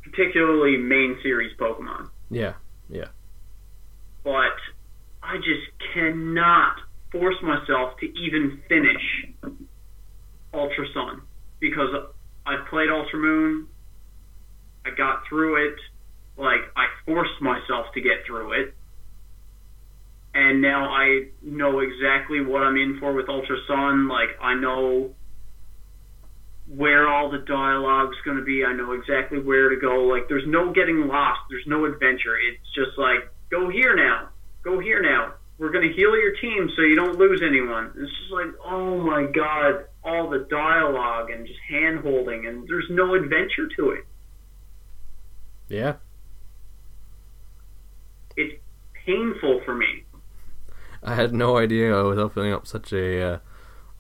particularly 0.03 0.77
main 0.77 1.19
series 1.23 1.57
Pokemon. 1.59 2.09
Yeah, 2.31 2.55
yeah. 2.89 3.09
But 4.25 4.57
I 5.23 5.37
just 5.37 5.95
cannot 5.95 6.77
force 7.13 7.37
myself 7.43 7.99
to 8.01 8.07
even 8.07 8.63
finish 8.69 9.57
Ultra 10.53 10.85
Sun 10.95 11.23
because 11.59 11.89
I 12.47 12.57
played 12.69 12.91
Ultra 12.91 13.19
Moon. 13.19 13.67
I 14.85 14.91
got 14.97 15.23
through 15.29 15.69
it. 15.69 15.77
Like 16.37 16.61
I 16.77 16.87
forced 17.05 17.41
myself 17.41 17.87
to 17.95 18.01
get 18.01 18.25
through 18.27 18.53
it, 18.53 18.75
and 20.33 20.63
now 20.63 20.89
I 20.89 21.27
know 21.43 21.81
exactly 21.81 22.41
what 22.41 22.63
I'm 22.63 22.77
in 22.77 22.99
for 22.99 23.13
with 23.13 23.29
Ultra 23.29 23.57
Sun. 23.69 24.09
Like 24.09 24.31
I 24.41 24.55
know 24.55 25.15
where 26.75 27.09
all 27.09 27.31
the 27.31 27.39
dialogue's 27.39 28.17
going 28.25 28.37
to 28.37 28.45
be. 28.45 28.65
I 28.65 28.73
know 28.73 28.93
exactly 28.93 29.41
where 29.41 29.69
to 29.71 29.77
go. 29.77 30.05
Like 30.05 30.29
there's 30.29 30.47
no 30.47 30.73
getting 30.73 31.09
lost. 31.09 31.41
There's 31.51 31.67
no 31.67 31.85
adventure. 31.85 32.37
It's 32.39 32.75
just 32.75 32.97
like 32.97 33.31
go 33.51 33.69
here 33.69 33.97
now. 33.97 34.29
Go 34.63 34.79
here 34.79 35.03
now. 35.03 35.35
We're 35.59 35.73
going 35.73 35.87
to 35.87 35.95
heal 35.95 36.17
your 36.17 36.35
team 36.37 36.71
so 36.75 36.83
you 36.83 36.97
don't 36.97 37.19
lose 37.19 37.43
anyone. 37.45 37.93
It's 37.97 38.11
just 38.19 38.33
like, 38.33 38.49
oh 38.65 38.97
my 38.99 39.27
god, 39.27 39.85
all 40.03 40.31
the 40.31 40.47
dialogue 40.51 41.31
and 41.31 41.47
just 41.47 41.59
hand 41.69 42.01
holding, 42.01 42.47
and 42.47 42.67
there's 42.67 42.87
no 42.89 43.15
adventure 43.15 43.69
to 43.77 43.91
it. 43.91 44.05
Yeah. 45.69 45.97
It's 48.37 48.55
painful 49.05 49.61
for 49.65 49.75
me. 49.75 50.05
I 51.03 51.15
had 51.15 51.35
no 51.35 51.59
idea 51.59 51.95
I 51.95 52.03
was 52.03 52.19
opening 52.19 52.53
up 52.53 52.67
such 52.67 52.93
a 52.93 53.23
uh, 53.23 53.39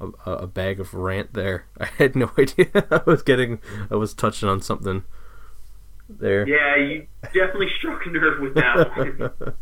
a, 0.01 0.31
a 0.31 0.47
bag 0.47 0.81
of 0.81 0.94
rant 0.94 1.35
there. 1.35 1.66
I 1.81 1.86
had 1.98 2.16
no 2.16 2.31
idea 2.39 2.68
I 2.90 3.02
was 3.06 3.22
getting 3.22 3.60
I 3.90 3.97
was 3.97 4.14
touching 4.14 4.48
on 4.48 4.60
something 4.60 5.05
there. 6.09 6.47
Yeah, 6.48 6.77
you 6.77 7.06
definitely 7.22 7.68
struck 7.78 8.05
a 8.06 8.10
nerve 8.10 8.40
with 8.40 8.55
that 8.55 8.97
one. 8.97 9.55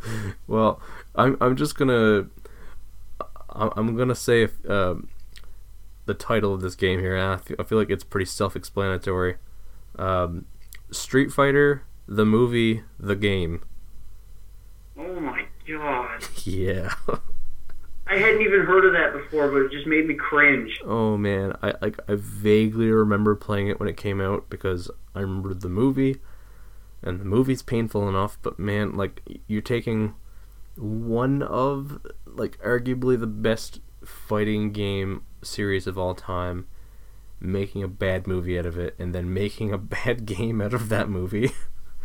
well, 0.46 0.80
I'm 1.14 1.36
I'm 1.40 1.56
just 1.56 1.76
gonna 1.76 2.26
I'm 3.50 3.96
gonna 3.96 4.14
say 4.14 4.42
if, 4.42 4.70
um, 4.70 5.08
the 6.06 6.14
title 6.14 6.54
of 6.54 6.60
this 6.60 6.74
game 6.74 7.00
here. 7.00 7.16
I 7.16 7.36
feel, 7.36 7.56
I 7.58 7.64
feel 7.64 7.78
like 7.78 7.90
it's 7.90 8.04
pretty 8.04 8.24
self-explanatory. 8.24 9.36
Um, 9.96 10.46
Street 10.90 11.30
Fighter, 11.30 11.82
the 12.06 12.24
movie, 12.24 12.82
the 12.98 13.14
game. 13.14 13.62
Oh 14.96 15.20
my 15.20 15.46
god. 15.66 16.24
Yeah. 16.44 16.94
I 18.10 18.16
hadn't 18.16 18.40
even 18.40 18.60
heard 18.60 18.84
of 18.86 18.92
that 18.94 19.12
before, 19.12 19.48
but 19.48 19.62
it 19.62 19.70
just 19.70 19.86
made 19.86 20.06
me 20.06 20.14
cringe. 20.14 20.80
Oh 20.84 21.16
man, 21.16 21.56
I 21.62 21.74
like 21.82 21.98
I 22.08 22.14
vaguely 22.16 22.90
remember 22.90 23.34
playing 23.34 23.68
it 23.68 23.78
when 23.78 23.88
it 23.88 23.96
came 23.96 24.20
out 24.20 24.48
because 24.48 24.90
I 25.14 25.20
remember 25.20 25.52
the 25.52 25.68
movie, 25.68 26.16
and 27.02 27.20
the 27.20 27.24
movie's 27.24 27.62
painful 27.62 28.08
enough. 28.08 28.38
But 28.42 28.58
man, 28.58 28.96
like 28.96 29.22
you're 29.46 29.60
taking 29.62 30.14
one 30.76 31.42
of 31.42 32.00
like 32.26 32.58
arguably 32.62 33.18
the 33.18 33.26
best 33.26 33.80
fighting 34.04 34.72
game 34.72 35.22
series 35.42 35.86
of 35.86 35.98
all 35.98 36.14
time, 36.14 36.66
making 37.40 37.82
a 37.82 37.88
bad 37.88 38.26
movie 38.26 38.58
out 38.58 38.66
of 38.66 38.78
it, 38.78 38.94
and 38.98 39.14
then 39.14 39.34
making 39.34 39.72
a 39.72 39.78
bad 39.78 40.24
game 40.24 40.60
out 40.60 40.72
of 40.72 40.88
that 40.88 41.08
movie. 41.10 41.50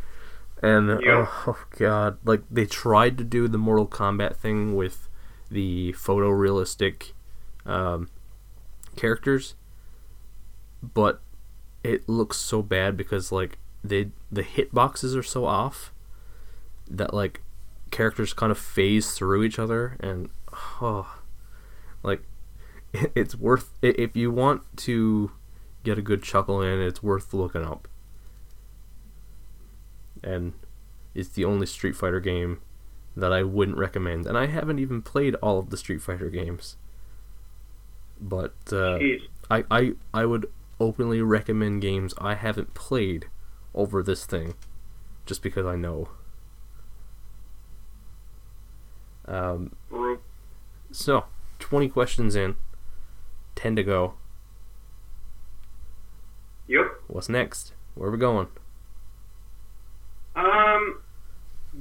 and 0.62 0.90
Yep. 0.90 1.02
oh 1.48 1.66
god, 1.78 2.18
like 2.26 2.42
they 2.52 2.66
tried 2.66 3.18
to 3.20 3.24
do 3.24 3.48
the 3.48 3.58
Mortal 3.58 3.88
Kombat 3.88 4.36
thing 4.36 4.76
with 4.76 5.08
the 5.54 5.94
photorealistic 5.94 7.12
um, 7.66 8.10
characters, 8.96 9.56
but 10.82 11.22
it 11.84 12.08
looks 12.10 12.38
so 12.38 12.62
bad 12.62 12.98
because 12.98 13.32
like 13.32 13.58
they 13.84 14.10
the 14.32 14.44
hitboxes 14.44 15.18
are 15.18 15.24
so 15.24 15.46
off 15.46 15.94
that 16.90 17.14
like 17.14 17.42
characters 17.92 18.34
kind 18.34 18.52
of 18.52 18.58
phase 18.58 19.14
through 19.14 19.44
each 19.44 19.60
other 19.60 19.98
and 20.00 20.30
oh 20.82 21.20
like 22.02 22.24
it's 23.16 23.36
worth 23.36 23.72
if 23.82 24.16
you 24.16 24.32
want 24.32 24.62
to 24.78 25.32
get 25.84 25.98
a 25.98 26.02
good 26.02 26.24
chuckle 26.24 26.62
in 26.62 26.80
it's 26.80 27.04
worth 27.04 27.34
looking 27.34 27.64
up. 27.64 27.88
And 30.24 30.54
it's 31.14 31.30
the 31.30 31.44
only 31.44 31.66
street 31.66 31.96
fighter 31.96 32.22
game 32.22 32.62
that 33.16 33.32
i 33.32 33.44
wouldn't 33.44 33.78
recommend 33.78 34.26
and 34.26 34.38
i 34.38 34.48
haven't 34.48 34.80
even 34.80 35.02
played 35.02 35.36
all 35.36 35.60
of 35.60 35.70
the 35.70 35.78
street 35.78 36.02
fighter 36.02 36.30
games 36.30 36.78
but 38.20 38.54
uh, 38.72 39.00
I, 39.52 39.64
I 39.70 39.92
I 40.14 40.26
would 40.26 40.50
openly 40.80 41.22
recommend 41.22 41.82
games 41.82 42.14
I 42.18 42.36
haven't 42.36 42.74
played 42.74 43.28
over 43.76 44.02
this 44.02 44.26
thing, 44.26 44.56
just 45.26 45.42
because 45.42 45.66
I 45.66 45.76
know. 45.76 46.10
Um, 49.26 49.72
so, 50.92 51.26
20 51.60 51.90
questions 51.90 52.36
in, 52.36 52.56
10 53.56 53.78
to 53.78 53.84
go. 53.84 54.14
Yep. 56.68 56.86
What's 57.08 57.30
next? 57.30 57.74
Where 57.96 58.10
are 58.10 58.12
we 58.12 58.18
going? 58.18 58.48
Um, 60.36 61.02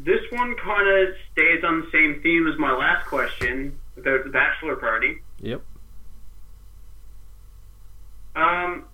this 0.05 0.21
one 0.31 0.55
kind 0.57 0.89
of 1.09 1.15
stays 1.33 1.63
on 1.65 1.81
the 1.81 1.89
same 1.93 2.21
theme 2.23 2.47
as 2.49 2.59
my 2.59 2.73
last 2.73 3.07
question 3.07 3.79
about 3.97 4.25
the 4.25 4.31
bachelor 4.31 4.77
party. 4.77 5.21
Yep. 5.41 5.63
Um, 8.35 8.85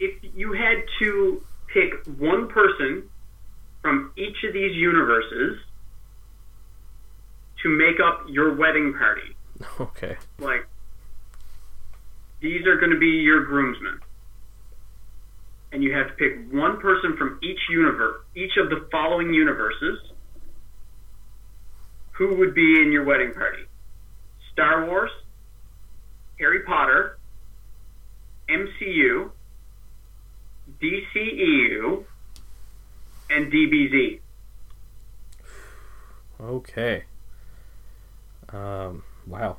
if 0.00 0.14
you 0.34 0.52
had 0.52 0.82
to 0.98 1.42
pick 1.72 2.04
one 2.18 2.48
person 2.48 3.08
from 3.82 4.12
each 4.16 4.42
of 4.44 4.52
these 4.52 4.74
universes 4.74 5.60
to 7.62 7.68
make 7.68 8.00
up 8.00 8.26
your 8.28 8.54
wedding 8.54 8.94
party, 8.94 9.36
Okay. 9.80 10.16
like 10.38 10.66
these 12.40 12.66
are 12.66 12.76
going 12.76 12.90
to 12.90 12.98
be 12.98 13.06
your 13.22 13.44
groomsmen, 13.44 14.00
and 15.74 15.82
you 15.82 15.92
have 15.92 16.06
to 16.06 16.12
pick 16.14 16.52
one 16.52 16.78
person 16.78 17.16
from 17.18 17.40
each 17.42 17.58
universe, 17.68 18.24
each 18.36 18.52
of 18.56 18.70
the 18.70 18.86
following 18.92 19.34
universes, 19.34 19.98
who 22.12 22.36
would 22.36 22.54
be 22.54 22.80
in 22.80 22.92
your 22.92 23.04
wedding 23.04 23.34
party? 23.34 23.64
Star 24.52 24.86
Wars, 24.86 25.10
Harry 26.38 26.60
Potter, 26.60 27.18
MCU, 28.48 29.32
DCEU, 30.80 32.04
and 33.30 33.52
DBZ. 33.52 34.20
Okay. 36.40 37.02
Um, 38.50 39.02
wow. 39.26 39.56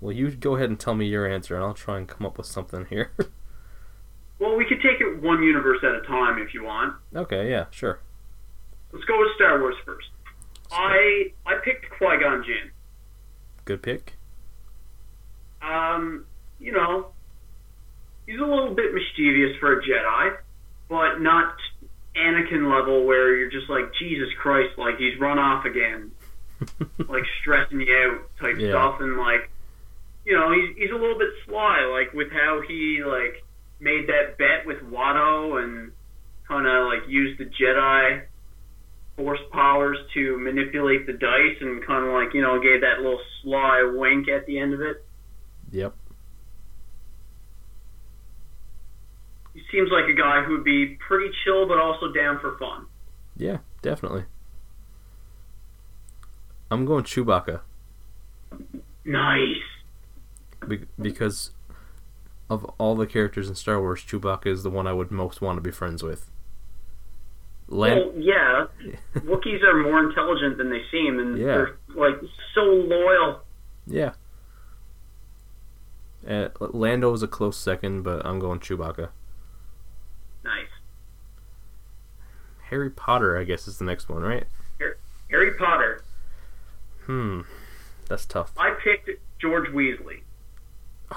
Well, 0.00 0.12
you 0.12 0.30
go 0.30 0.56
ahead 0.56 0.70
and 0.70 0.80
tell 0.80 0.94
me 0.94 1.06
your 1.06 1.26
answer, 1.26 1.54
and 1.54 1.62
I'll 1.62 1.74
try 1.74 1.98
and 1.98 2.08
come 2.08 2.26
up 2.26 2.38
with 2.38 2.46
something 2.46 2.86
here. 2.86 3.12
Well, 4.42 4.56
we 4.56 4.64
could 4.64 4.82
take 4.82 5.00
it 5.00 5.22
one 5.22 5.40
universe 5.42 5.78
at 5.84 5.94
a 5.94 6.00
time 6.00 6.38
if 6.42 6.52
you 6.52 6.64
want. 6.64 6.94
okay, 7.14 7.48
yeah, 7.48 7.66
sure. 7.70 8.00
Let's 8.92 9.04
go 9.04 9.18
with 9.20 9.28
Star 9.36 9.60
Wars 9.60 9.76
first. 9.86 10.08
I 10.72 11.32
I 11.46 11.58
picked 11.64 11.88
Qui 11.96 12.16
Gon 12.20 12.42
Jinn. 12.44 12.70
Good 13.64 13.82
pick. 13.82 14.16
Um, 15.62 16.24
you 16.58 16.72
know, 16.72 17.08
he's 18.26 18.40
a 18.40 18.44
little 18.44 18.74
bit 18.74 18.92
mischievous 18.92 19.56
for 19.60 19.78
a 19.78 19.82
Jedi, 19.82 20.36
but 20.88 21.20
not 21.20 21.54
Anakin 22.16 22.68
level 22.68 23.04
where 23.06 23.36
you're 23.36 23.50
just 23.50 23.70
like 23.70 23.92
Jesus 23.98 24.28
Christ, 24.40 24.76
like 24.76 24.96
he's 24.98 25.18
run 25.20 25.38
off 25.38 25.64
again, 25.64 26.10
like 27.08 27.22
stressing 27.40 27.80
you 27.80 27.94
out 27.94 28.28
type 28.40 28.56
Yeah. 28.58 28.70
stuff, 28.70 29.00
and 29.00 29.16
like, 29.18 29.48
you 30.24 30.36
know, 30.36 30.50
he's 30.52 30.76
he's 30.76 30.90
a 30.90 30.94
little 30.96 31.18
bit 31.18 31.28
sly, 31.46 31.84
like 31.92 32.12
with 32.12 32.32
how 32.32 32.60
he 32.66 33.02
like 33.06 33.44
made 33.82 34.06
that 34.08 34.38
bet 34.38 34.64
with 34.64 34.78
Watto 34.90 35.62
and 35.62 35.92
kind 36.48 36.66
of 36.66 36.86
like 36.86 37.08
used 37.08 37.38
the 37.38 37.44
Jedi 37.46 38.22
force 39.16 39.40
powers 39.52 39.98
to 40.14 40.38
manipulate 40.38 41.06
the 41.06 41.12
dice 41.12 41.56
and 41.60 41.84
kind 41.84 42.06
of 42.06 42.12
like 42.14 42.32
you 42.32 42.40
know 42.40 42.60
gave 42.62 42.80
that 42.80 42.98
little 43.02 43.20
sly 43.42 43.82
wink 43.94 44.28
at 44.28 44.46
the 44.46 44.58
end 44.58 44.72
of 44.72 44.80
it. 44.80 45.04
Yep. 45.70 45.94
He 49.54 49.60
seems 49.70 49.90
like 49.90 50.04
a 50.08 50.14
guy 50.16 50.42
who 50.44 50.52
would 50.52 50.64
be 50.64 50.96
pretty 51.06 51.30
chill, 51.44 51.66
but 51.68 51.78
also 51.78 52.10
down 52.12 52.38
for 52.40 52.56
fun. 52.58 52.86
Yeah, 53.36 53.58
definitely. 53.82 54.24
I'm 56.70 56.86
going 56.86 57.04
Chewbacca 57.04 57.60
Nice. 59.04 59.56
be- 60.66 60.86
because 61.00 61.50
of 62.52 62.64
all 62.78 62.94
the 62.94 63.06
characters 63.06 63.48
in 63.48 63.54
Star 63.54 63.80
Wars, 63.80 64.02
Chewbacca 64.04 64.46
is 64.46 64.62
the 64.62 64.70
one 64.70 64.86
I 64.86 64.92
would 64.92 65.10
most 65.10 65.40
want 65.40 65.56
to 65.56 65.60
be 65.62 65.70
friends 65.70 66.02
with. 66.02 66.28
Lan- 67.68 67.96
Well, 67.96 68.12
yeah, 68.16 68.66
Wookiees 69.16 69.62
are 69.62 69.82
more 69.82 70.00
intelligent 70.08 70.58
than 70.58 70.70
they 70.70 70.82
seem, 70.90 71.18
and 71.18 71.38
Yeah. 71.38 71.46
they're 71.46 71.76
like 71.94 72.20
so 72.54 72.60
loyal. 72.62 73.40
yeah. 73.86 74.12
Lando 76.60 77.10
was 77.10 77.22
a 77.24 77.28
close 77.28 77.56
second, 77.56 78.02
but 78.02 78.24
I'm 78.24 78.38
going 78.38 78.60
Chewbacca. 78.60 79.08
Nice. 80.44 80.68
Harry 82.70 82.90
Potter, 82.90 83.36
I 83.36 83.42
guess, 83.44 83.66
is 83.66 83.78
the 83.78 83.84
next 83.84 84.08
one, 84.08 84.22
right? 84.22 84.44
Harry 85.30 85.52
Potter. 85.54 86.04
Hmm, 87.06 87.40
that's 88.08 88.24
tough. 88.26 88.52
I 88.56 88.70
picked 88.84 89.10
George 89.40 89.68
Weasley 89.70 90.20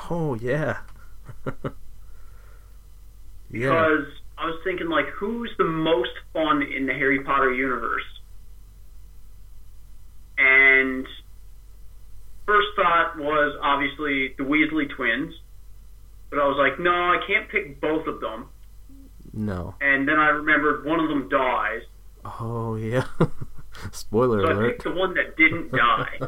Oh 0.09 0.33
yeah. 0.35 0.77
yeah. 1.45 1.71
because 3.51 4.07
I 4.37 4.45
was 4.45 4.59
thinking 4.63 4.87
like, 4.89 5.07
who's 5.07 5.51
the 5.57 5.63
most 5.65 6.11
fun 6.33 6.61
in 6.61 6.85
the 6.85 6.93
Harry 6.93 7.23
Potter 7.23 7.53
universe? 7.53 8.03
And 10.37 11.07
first 12.45 12.67
thought 12.75 13.17
was 13.17 13.57
obviously 13.61 14.35
the 14.37 14.43
Weasley 14.43 14.89
twins, 14.95 15.33
but 16.29 16.39
I 16.39 16.45
was 16.45 16.57
like, 16.57 16.79
no, 16.79 16.91
I 16.91 17.19
can't 17.25 17.49
pick 17.49 17.79
both 17.79 18.07
of 18.07 18.19
them. 18.19 18.49
No. 19.33 19.75
And 19.81 20.07
then 20.07 20.19
I 20.19 20.27
remembered 20.27 20.85
one 20.85 20.99
of 20.99 21.09
them 21.09 21.29
dies, 21.29 21.81
Oh 22.25 22.75
yeah. 22.75 23.05
Spoiler 23.91 24.41
so 24.41 24.47
I 24.47 24.51
alert. 24.51 24.71
picked 24.71 24.83
the 24.83 24.91
one 24.91 25.13
that 25.15 25.37
didn't 25.37 25.71
die. 25.71 26.19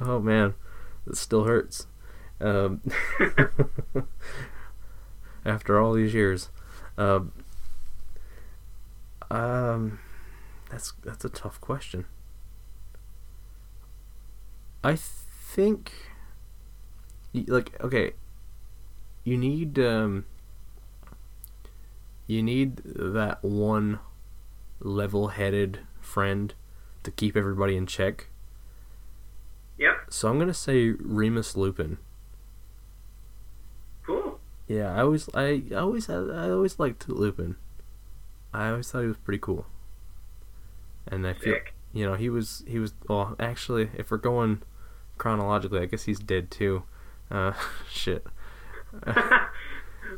oh 0.00 0.20
man, 0.20 0.54
it 1.06 1.16
still 1.16 1.44
hurts. 1.44 1.86
Um, 2.40 2.80
after 5.44 5.78
all 5.78 5.92
these 5.92 6.14
years, 6.14 6.48
um, 6.96 7.32
um, 9.30 9.98
that's 10.70 10.92
that's 11.04 11.24
a 11.24 11.28
tough 11.28 11.60
question. 11.60 12.06
I 14.82 14.96
think, 14.96 15.92
like, 17.34 17.78
okay, 17.82 18.12
you 19.24 19.36
need 19.36 19.78
um, 19.78 20.24
you 22.26 22.42
need 22.42 22.76
that 22.84 23.42
one 23.44 23.98
level-headed 24.80 25.80
friend 26.00 26.54
to 27.02 27.10
keep 27.10 27.36
everybody 27.36 27.76
in 27.76 27.86
check. 27.86 28.28
Yep, 29.78 29.94
So 30.10 30.28
I'm 30.28 30.38
gonna 30.38 30.54
say 30.54 30.90
Remus 30.90 31.56
Lupin. 31.56 31.98
Yeah, 34.70 34.94
I 34.94 35.00
always, 35.00 35.28
I, 35.34 35.64
I 35.72 35.74
always, 35.78 36.06
had, 36.06 36.30
I 36.30 36.48
always 36.50 36.78
liked 36.78 37.08
Lupin. 37.08 37.56
I 38.54 38.68
always 38.70 38.88
thought 38.88 39.00
he 39.00 39.08
was 39.08 39.16
pretty 39.16 39.40
cool. 39.40 39.66
And 41.08 41.26
I 41.26 41.32
feel, 41.32 41.54
Sick. 41.54 41.74
you 41.92 42.06
know, 42.06 42.14
he 42.14 42.30
was, 42.30 42.62
he 42.68 42.78
was. 42.78 42.94
Well, 43.08 43.34
actually, 43.40 43.90
if 43.96 44.12
we're 44.12 44.18
going 44.18 44.62
chronologically, 45.18 45.80
I 45.80 45.86
guess 45.86 46.04
he's 46.04 46.20
dead 46.20 46.52
too. 46.52 46.84
Uh, 47.32 47.52
shit. 47.90 48.24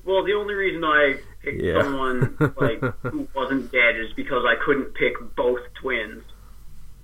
well, 0.04 0.22
the 0.24 0.34
only 0.36 0.52
reason 0.54 0.84
I 0.84 1.16
picked 1.42 1.62
Yeah. 1.62 1.82
someone 1.82 2.36
like 2.60 2.80
who 3.02 3.26
wasn't 3.34 3.72
dead 3.72 3.96
is 3.96 4.12
because 4.14 4.44
I 4.46 4.54
couldn't 4.62 4.92
pick 4.94 5.14
both 5.34 5.60
twins. 5.80 6.24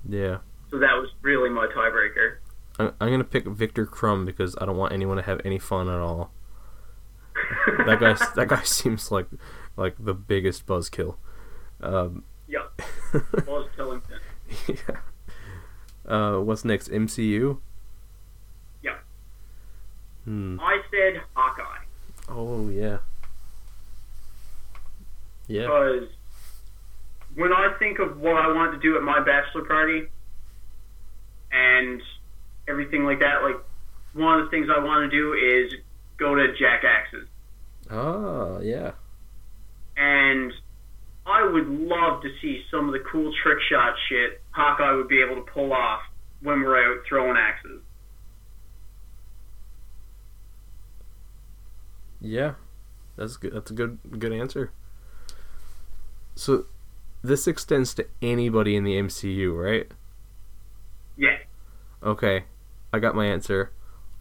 Yeah, 0.06 0.38
So 0.70 0.78
that 0.78 0.94
was 0.96 1.08
really 1.22 1.48
my 1.50 1.66
tiebreaker. 1.66 2.36
I'm, 2.78 2.92
I'm 3.00 3.10
gonna 3.10 3.24
pick 3.24 3.46
Viktor 3.46 3.86
Krum 3.86 4.26
because 4.26 4.54
I 4.60 4.66
don't 4.66 4.76
want 4.76 4.92
anyone 4.92 5.16
to 5.16 5.22
have 5.22 5.40
any 5.46 5.58
fun 5.58 5.88
at 5.88 5.98
all. 5.98 6.30
That 7.86 8.00
guy, 8.00 8.14
that 8.36 8.48
guy 8.48 8.62
seems 8.62 9.10
like, 9.10 9.26
like 9.76 9.94
the 9.98 10.14
biggest 10.14 10.66
buzzkill. 10.66 11.16
Um, 11.80 12.24
yeah, 12.48 12.64
Buzz 13.46 13.66
yeah. 14.66 14.76
Uh, 16.06 16.40
what's 16.40 16.64
next? 16.64 16.90
MCU. 16.90 17.58
Yeah. 18.82 18.96
Hmm. 20.24 20.58
I 20.60 20.80
said 20.90 21.22
Hawkeye 21.34 21.84
Oh 22.28 22.68
yeah. 22.68 22.98
Yeah. 25.46 25.62
because 25.62 26.08
when 27.34 27.52
I 27.52 27.74
think 27.78 27.98
of 27.98 28.20
what 28.20 28.36
I 28.36 28.48
want 28.48 28.72
to 28.72 28.78
do 28.78 28.96
at 28.96 29.02
my 29.02 29.20
bachelor 29.20 29.64
party 29.64 30.08
and 31.50 32.02
everything 32.68 33.04
like 33.04 33.20
that, 33.20 33.42
like 33.42 33.56
one 34.12 34.40
of 34.40 34.44
the 34.44 34.50
things 34.50 34.68
I 34.74 34.82
want 34.82 35.10
to 35.10 35.16
do 35.16 35.32
is 35.32 35.72
go 36.18 36.34
to 36.34 36.54
Jack 36.58 36.84
Axe's. 36.84 37.28
Ah, 37.90 38.58
yeah. 38.60 38.92
and 39.96 40.52
I 41.26 41.44
would 41.46 41.68
love 41.68 42.22
to 42.22 42.28
see 42.40 42.62
some 42.70 42.86
of 42.86 42.92
the 42.92 43.00
cool 43.10 43.32
trick 43.42 43.58
shot 43.70 43.94
shit 44.08 44.40
Hawkeye 44.50 44.92
would 44.92 45.08
be 45.08 45.22
able 45.22 45.36
to 45.36 45.50
pull 45.50 45.72
off 45.72 46.00
when 46.42 46.60
we're 46.62 46.76
out 46.76 47.04
throwing 47.08 47.36
axes. 47.36 47.82
Yeah. 52.20 52.54
That's 53.16 53.36
good. 53.36 53.52
That's 53.52 53.70
a 53.70 53.74
good 53.74 53.98
good 54.18 54.32
answer. 54.32 54.70
So, 56.34 56.66
this 57.22 57.48
extends 57.48 57.94
to 57.94 58.06
anybody 58.22 58.76
in 58.76 58.84
the 58.84 58.94
MCU, 58.94 59.52
right? 59.60 59.90
Yeah, 61.16 61.38
Okay, 62.00 62.44
I 62.92 63.00
got 63.00 63.16
my 63.16 63.26
answer. 63.26 63.72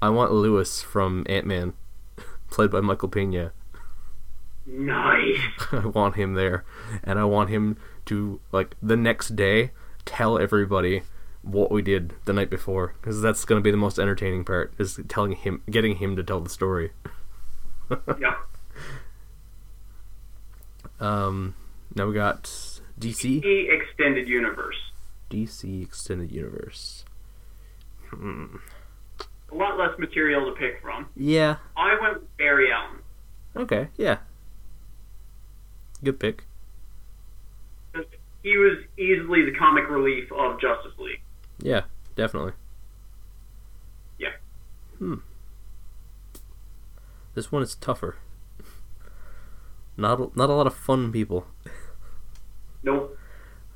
I 0.01 0.09
want 0.09 0.31
Luis 0.31 0.81
from 0.81 1.23
Ant 1.29 1.45
Man, 1.45 1.73
played 2.49 2.71
by 2.71 2.81
Michael 2.81 3.09
Pena. 3.09 3.51
Nice. 4.67 5.39
I 5.71 5.85
want 5.87 6.15
him 6.15 6.33
there, 6.33 6.63
and 7.03 7.17
I 7.17 7.23
want 7.23 7.49
him 7.49 7.77
to 8.05 8.39
like 8.51 8.75
the 8.81 8.95
next 8.97 9.35
day 9.35 9.71
tell 10.05 10.37
everybody 10.37 11.03
what 11.41 11.71
we 11.71 11.81
did 11.81 12.13
the 12.25 12.33
night 12.33 12.49
before, 12.49 12.93
because 12.99 13.21
that's 13.21 13.45
gonna 13.45 13.61
be 13.61 13.71
the 13.71 13.77
most 13.77 13.97
entertaining 13.99 14.43
part 14.45 14.73
is 14.77 14.99
telling 15.07 15.31
him, 15.33 15.61
getting 15.69 15.95
him 15.97 16.15
to 16.15 16.23
tell 16.23 16.41
the 16.41 16.49
story. 16.49 16.91
yeah, 18.19 18.35
Um, 20.99 21.55
now 21.95 22.05
we 22.07 22.13
got 22.13 22.43
DC, 22.99 23.41
the 23.41 23.67
extended 23.69 24.27
universe. 24.27 24.75
DC 25.29 25.83
Extended 25.83 26.31
Universe. 26.31 27.03
Hmm. 28.09 28.57
A 29.51 29.55
lot 29.55 29.77
less 29.77 29.97
material 29.99 30.45
to 30.45 30.51
pick 30.57 30.81
from. 30.81 31.07
Yeah. 31.15 31.57
I 31.75 31.97
went 32.01 32.37
Barry 32.37 32.71
Allen. 32.71 32.99
Okay. 33.55 33.87
Yeah. 33.97 34.17
Good 36.03 36.19
pick. 36.19 36.45
He 38.43 38.55
was 38.57 38.77
easily 38.97 39.43
the 39.43 39.57
comic 39.57 39.89
relief 39.89 40.31
of 40.31 40.61
Justice 40.61 40.93
League. 40.97 41.21
Yeah, 41.59 41.81
definitely. 42.15 42.53
Yeah. 44.19 44.33
Hmm. 44.99 45.15
This 47.33 47.51
one 47.51 47.63
is 47.63 47.75
tougher. 47.75 48.17
Not 49.97 50.19
a, 50.19 50.29
not 50.35 50.49
a 50.49 50.53
lot 50.53 50.67
of 50.67 50.75
fun 50.75 51.11
people. 51.11 51.47
Nope. 52.83 53.17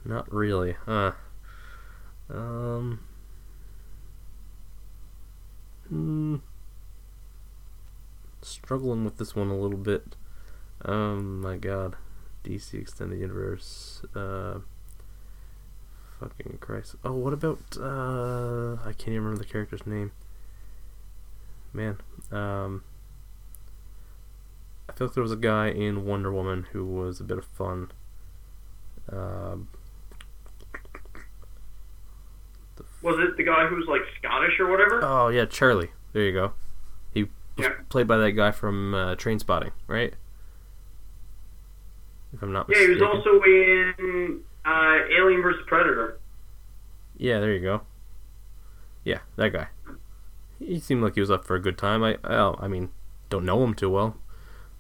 Not 0.05 0.31
really. 0.31 0.75
Huh. 0.85 1.13
Um. 2.29 2.99
Hmm. 5.89 6.37
Struggling 8.41 9.03
with 9.03 9.17
this 9.17 9.35
one 9.35 9.49
a 9.49 9.57
little 9.57 9.77
bit. 9.77 10.15
Um, 10.83 11.41
my 11.41 11.57
God, 11.57 11.95
DC 12.43 12.73
Extended 12.79 13.19
Universe. 13.19 14.03
Uh. 14.15 14.59
Fucking 16.19 16.59
Christ. 16.61 16.95
Oh, 17.03 17.13
what 17.13 17.33
about 17.33 17.59
uh? 17.79 18.73
I 18.87 18.93
can't 18.93 19.09
even 19.09 19.23
remember 19.23 19.39
the 19.39 19.49
character's 19.49 19.85
name. 19.87 20.11
Man, 21.73 21.97
um. 22.31 22.83
I 24.89 24.93
feel 24.93 25.07
like 25.07 25.13
there 25.15 25.23
was 25.23 25.31
a 25.31 25.37
guy 25.37 25.69
in 25.69 26.05
Wonder 26.05 26.31
Woman 26.31 26.67
who 26.73 26.85
was 26.85 27.19
a 27.19 27.23
bit 27.23 27.37
of 27.37 27.45
fun. 27.45 27.91
Um, 29.11 29.69
Was 33.01 33.17
it 33.19 33.35
the 33.37 33.43
guy 33.43 33.65
who 33.67 33.75
was 33.75 33.87
like 33.87 34.01
Scottish 34.19 34.59
or 34.59 34.69
whatever? 34.69 34.99
Oh 35.03 35.29
yeah, 35.29 35.45
Charlie. 35.45 35.89
There 36.13 36.23
you 36.23 36.33
go. 36.33 36.53
He 37.13 37.23
was 37.23 37.31
Yeah. 37.57 37.73
played 37.89 38.07
by 38.07 38.17
that 38.17 38.31
guy 38.33 38.51
from 38.51 38.93
uh, 38.93 39.15
Trainspotting, 39.15 39.71
right? 39.87 40.13
If 42.33 42.41
I'm 42.41 42.51
not 42.53 42.67
yeah, 42.69 42.79
he 42.81 42.89
was 42.89 43.01
also 43.01 43.41
in 43.43 44.41
uh, 44.65 44.97
Alien 45.19 45.41
vs 45.41 45.61
Predator. 45.67 46.17
Yeah, 47.17 47.39
there 47.39 47.53
you 47.53 47.59
go. 47.61 47.81
Yeah, 49.03 49.19
that 49.35 49.51
guy. 49.53 49.67
He 50.59 50.79
seemed 50.79 51.03
like 51.03 51.15
he 51.15 51.19
was 51.21 51.31
up 51.31 51.43
for 51.45 51.55
a 51.55 51.59
good 51.59 51.77
time. 51.77 52.03
I, 52.03 52.17
oh, 52.23 52.55
I 52.59 52.67
mean, 52.67 52.89
don't 53.29 53.45
know 53.45 53.63
him 53.63 53.73
too 53.73 53.89
well. 53.89 54.15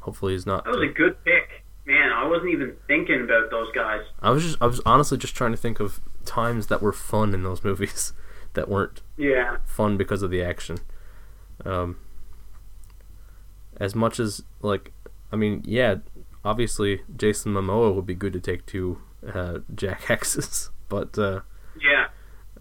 Hopefully, 0.01 0.33
he's 0.33 0.45
not. 0.45 0.63
That 0.65 0.71
was 0.77 0.89
a 0.89 0.93
good 0.93 1.23
pick. 1.25 1.63
Man, 1.85 2.11
I 2.13 2.27
wasn't 2.27 2.51
even 2.51 2.75
thinking 2.87 3.21
about 3.23 3.49
those 3.49 3.67
guys. 3.73 4.01
I 4.21 4.29
was 4.29 4.43
just, 4.43 4.57
I 4.61 4.67
was 4.67 4.79
honestly 4.85 5.17
just 5.17 5.35
trying 5.35 5.51
to 5.51 5.57
think 5.57 5.79
of 5.79 5.99
times 6.25 6.67
that 6.67 6.81
were 6.81 6.93
fun 6.93 7.33
in 7.33 7.43
those 7.43 7.63
movies 7.65 8.13
that 8.53 8.69
weren't 8.69 9.01
Yeah. 9.17 9.57
fun 9.65 9.97
because 9.97 10.21
of 10.21 10.29
the 10.29 10.43
action. 10.43 10.77
Um, 11.65 11.97
as 13.77 13.95
much 13.95 14.19
as 14.19 14.43
like, 14.61 14.91
I 15.31 15.35
mean, 15.35 15.63
yeah, 15.65 15.95
obviously 16.43 17.01
Jason 17.15 17.53
Momoa 17.53 17.93
would 17.93 18.05
be 18.05 18.15
good 18.15 18.33
to 18.33 18.39
take 18.39 18.65
to 18.67 19.01
uh, 19.33 19.59
Jack 19.73 20.01
Hexes, 20.03 20.69
but 20.89 21.17
uh, 21.17 21.41
Yeah. 21.79 22.07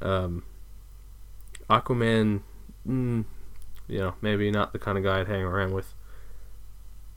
um, 0.03 0.45
Aquaman, 1.69 2.43
mm, 2.87 3.25
you 3.89 3.99
know, 3.99 4.15
maybe 4.21 4.51
not 4.51 4.73
the 4.73 4.79
kind 4.79 4.99
of 4.99 5.05
guy 5.05 5.21
I'd 5.21 5.29
hang 5.29 5.43
around 5.43 5.73
with. 5.73 5.95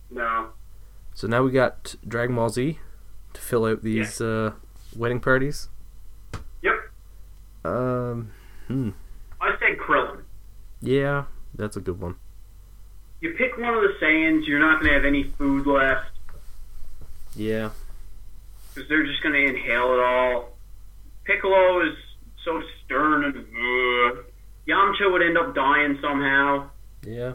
No. 0.10 0.49
So 1.15 1.27
now 1.27 1.44
we 1.44 1.52
got 1.52 1.95
Dragon 2.07 2.35
Ball 2.35 2.49
Z 2.49 2.80
to 3.34 3.41
fill 3.41 3.65
out 3.65 3.84
these 3.84 4.22
uh, 4.22 4.53
wedding 4.95 5.19
parties. 5.19 5.69
Yep. 6.61 6.73
Um, 7.65 8.31
hmm. 8.68 8.90
I 9.41 9.52
said 9.60 9.77
Krillin. 9.80 10.22
Yeah, 10.81 11.26
that's 11.56 11.77
a 11.77 11.81
good 11.81 11.99
one. 11.99 12.15
You 13.22 13.34
pick 13.38 13.57
one 13.57 13.73
of 13.73 13.81
the 13.81 13.94
Saiyans, 14.02 14.45
you're 14.48 14.60
not 14.60 14.80
going 14.81 14.88
to 14.91 14.94
have 14.95 15.06
any 15.06 15.23
food 15.23 15.65
left 15.65 16.11
Yeah. 17.36 17.70
because 18.74 18.88
they're 18.90 19.06
just 19.06 19.22
going 19.24 19.34
to 19.34 19.46
inhale 19.46 19.94
it 19.94 20.00
all. 20.00 20.50
Piccolo 21.26 21.82
is 21.88 21.96
so 22.44 22.62
stern 22.86 23.24
and 23.26 23.36
uh, 23.38 24.22
Yamcha 24.68 25.12
would 25.12 25.22
end 25.22 25.38
up 25.38 25.56
dying 25.56 25.98
somehow. 26.02 26.70
Yeah. 27.06 27.34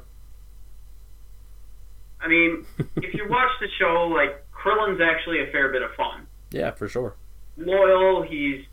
I 2.21 2.29
mean, 2.29 2.65
if 2.97 3.15
you 3.15 3.27
watch 3.29 3.51
the 3.61 3.69
show, 3.79 4.09
like 4.09 4.45
Krillin's 4.53 5.01
actually 5.01 5.41
a 5.43 5.47
fair 5.53 5.69
bit 5.71 5.83
of 5.83 5.93
fun. 5.95 6.27
Yeah, 6.51 6.73
for 6.73 6.89
sure. 6.89 7.15
Loyal, 7.57 8.23
he's 8.23 8.65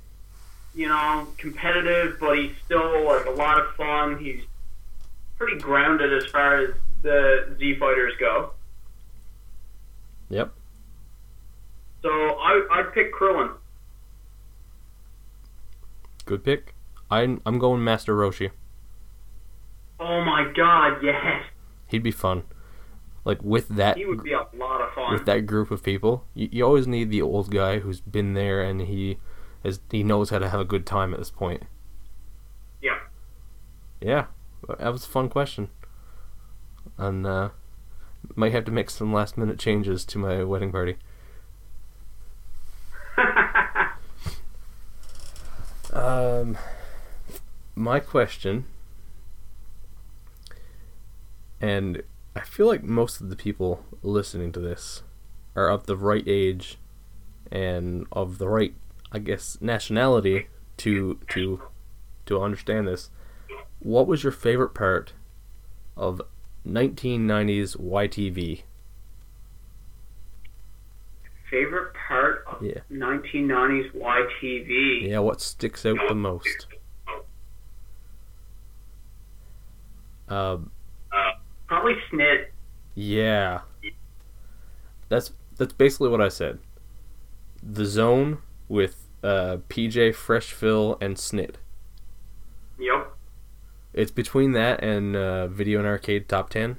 you 0.74 0.88
know 0.88 1.28
competitive, 1.38 2.18
but 2.20 2.38
he's 2.38 2.52
still 2.66 3.06
like 3.06 3.26
a 3.26 3.32
lot 3.32 3.60
of 3.60 3.74
fun. 3.76 4.18
He's 4.20 4.42
pretty 5.38 5.60
grounded 5.60 6.12
as 6.14 6.26
far 6.32 6.58
as 6.58 6.70
the 7.02 7.56
Z 7.60 7.76
fighters 7.80 8.14
go. 8.20 8.52
Yep. 10.30 10.54
So 12.06 12.12
I 12.12 12.62
I'd 12.72 12.94
pick 12.94 13.12
Krillin. 13.12 13.50
Good 16.26 16.44
pick. 16.44 16.76
I'm 17.10 17.42
I'm 17.48 17.58
going 17.58 17.84
Master 17.84 18.16
Roshi. 18.16 18.52
Oh 20.00 20.22
my 20.24 20.52
God, 20.56 21.00
yes, 21.02 21.46
He'd 21.88 22.04
be 22.04 22.12
fun. 22.12 22.44
Like 23.24 23.42
with 23.42 23.70
that 23.70 23.98
he 23.98 24.06
would 24.06 24.22
be 24.22 24.34
a 24.34 24.46
lot 24.56 24.82
of 24.82 24.94
fun. 24.94 25.14
with 25.14 25.26
that 25.26 25.48
group 25.48 25.72
of 25.72 25.82
people, 25.82 26.26
you, 26.36 26.48
you 26.52 26.64
always 26.64 26.86
need 26.86 27.10
the 27.10 27.24
old 27.24 27.50
guy 27.50 27.80
who's 27.80 28.02
been 28.02 28.36
there 28.36 28.62
and 28.62 28.82
he 28.82 29.18
is 29.64 29.80
he 29.90 30.04
knows 30.04 30.30
how 30.30 30.38
to 30.38 30.50
have 30.50 30.60
a 30.60 30.66
good 30.66 30.86
time 30.86 31.12
at 31.12 31.18
this 31.18 31.32
point. 31.32 31.64
Yeah. 32.84 33.00
Yeah, 34.00 34.26
that 34.78 34.92
was 34.92 35.06
a 35.06 35.10
fun 35.10 35.28
question. 35.30 35.70
And 37.00 37.26
uh, 37.26 37.50
might 38.36 38.52
have 38.52 38.66
to 38.66 38.72
make 38.72 38.92
some 38.92 39.12
last 39.12 39.40
minute 39.40 39.58
changes 39.58 40.06
to 40.06 40.20
my 40.20 40.44
wedding 40.44 40.72
party. 40.72 40.98
Um, 45.96 46.58
my 47.74 48.02
question, 48.02 48.66
and 51.62 52.04
I 52.36 52.42
feel 52.42 52.68
like 52.68 52.84
most 52.84 53.22
of 53.22 53.30
the 53.30 53.36
people 53.38 53.86
listening 54.04 54.52
to 54.52 54.60
this 54.60 55.04
are 55.56 55.70
of 55.70 55.86
the 55.86 55.96
right 55.96 56.26
age 56.28 56.78
and 57.50 58.06
of 58.12 58.40
the 58.40 58.50
right, 58.50 58.74
I 59.14 59.20
guess, 59.20 59.58
nationality 59.62 60.48
to 60.78 61.18
to 61.30 61.62
to 62.26 62.42
understand 62.42 62.90
this. 62.90 63.10
What 63.80 64.06
was 64.06 64.22
your 64.22 64.34
favorite 64.34 64.74
part 64.74 65.14
of 65.96 66.22
1990s 66.68 67.78
YTV? 67.78 68.64
Favorite 71.50 71.94
part 71.94 72.45
Yeah. 72.62 72.80
1990s 72.92 73.92
YTV. 73.94 75.10
Yeah, 75.10 75.20
what 75.20 75.42
sticks 75.42 75.86
out 75.86 75.98
the 76.08 76.16
most? 76.16 76.68
Um, 80.28 80.72
Probably 81.68 81.94
Snit. 82.12 82.48
Yeah. 82.94 83.62
That's 85.10 85.32
that's 85.58 85.74
basically 85.74 86.10
what 86.10 86.22
I 86.22 86.30
said. 86.30 86.60
The 87.62 87.86
zone 87.86 88.40
with 88.68 89.08
uh, 89.24 89.58
PJ, 89.70 90.12
Freshville, 90.16 91.02
and 91.02 91.16
Snit. 91.16 91.56
Yep. 92.80 93.14
It's 93.94 94.12
between 94.12 94.52
that 94.54 94.84
and 94.84 95.16
uh, 95.16 95.48
Video 95.48 95.80
and 95.80 95.88
Arcade 95.88 96.28
Top 96.28 96.50
Ten. 96.50 96.78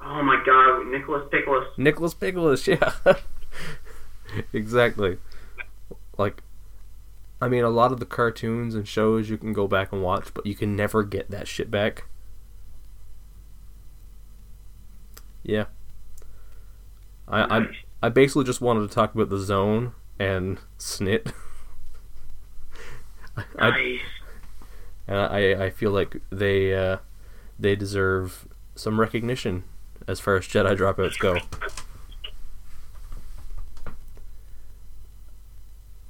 Oh 0.00 0.22
my 0.22 0.40
God, 0.44 0.86
Nicholas 0.86 1.26
Picholas. 1.30 1.66
Nicholas 1.76 2.14
Picholas, 2.14 2.66
yeah. 2.68 2.92
exactly. 4.52 5.18
Like, 6.18 6.42
I 7.40 7.48
mean, 7.48 7.64
a 7.64 7.70
lot 7.70 7.92
of 7.92 8.00
the 8.00 8.06
cartoons 8.06 8.74
and 8.74 8.86
shows 8.88 9.28
you 9.30 9.36
can 9.38 9.52
go 9.52 9.68
back 9.68 9.92
and 9.92 10.02
watch, 10.02 10.32
but 10.34 10.46
you 10.46 10.54
can 10.54 10.74
never 10.74 11.02
get 11.02 11.30
that 11.30 11.46
shit 11.46 11.70
back. 11.70 12.04
Yeah. 15.42 15.66
I 17.28 17.58
I, 17.58 17.66
I 18.04 18.08
basically 18.08 18.44
just 18.44 18.60
wanted 18.60 18.88
to 18.88 18.94
talk 18.94 19.14
about 19.14 19.28
the 19.30 19.38
zone 19.38 19.92
and 20.18 20.58
Snit. 20.78 21.32
I, 23.58 23.70
Nice. 23.70 24.00
and 25.06 25.16
I 25.18 25.64
I 25.66 25.70
feel 25.70 25.90
like 25.90 26.16
they 26.30 26.74
uh, 26.74 26.98
they 27.58 27.76
deserve 27.76 28.48
some 28.74 28.98
recognition 28.98 29.64
as 30.08 30.20
far 30.20 30.36
as 30.36 30.46
Jedi 30.46 30.76
dropouts 30.76 31.18
go. 31.18 31.36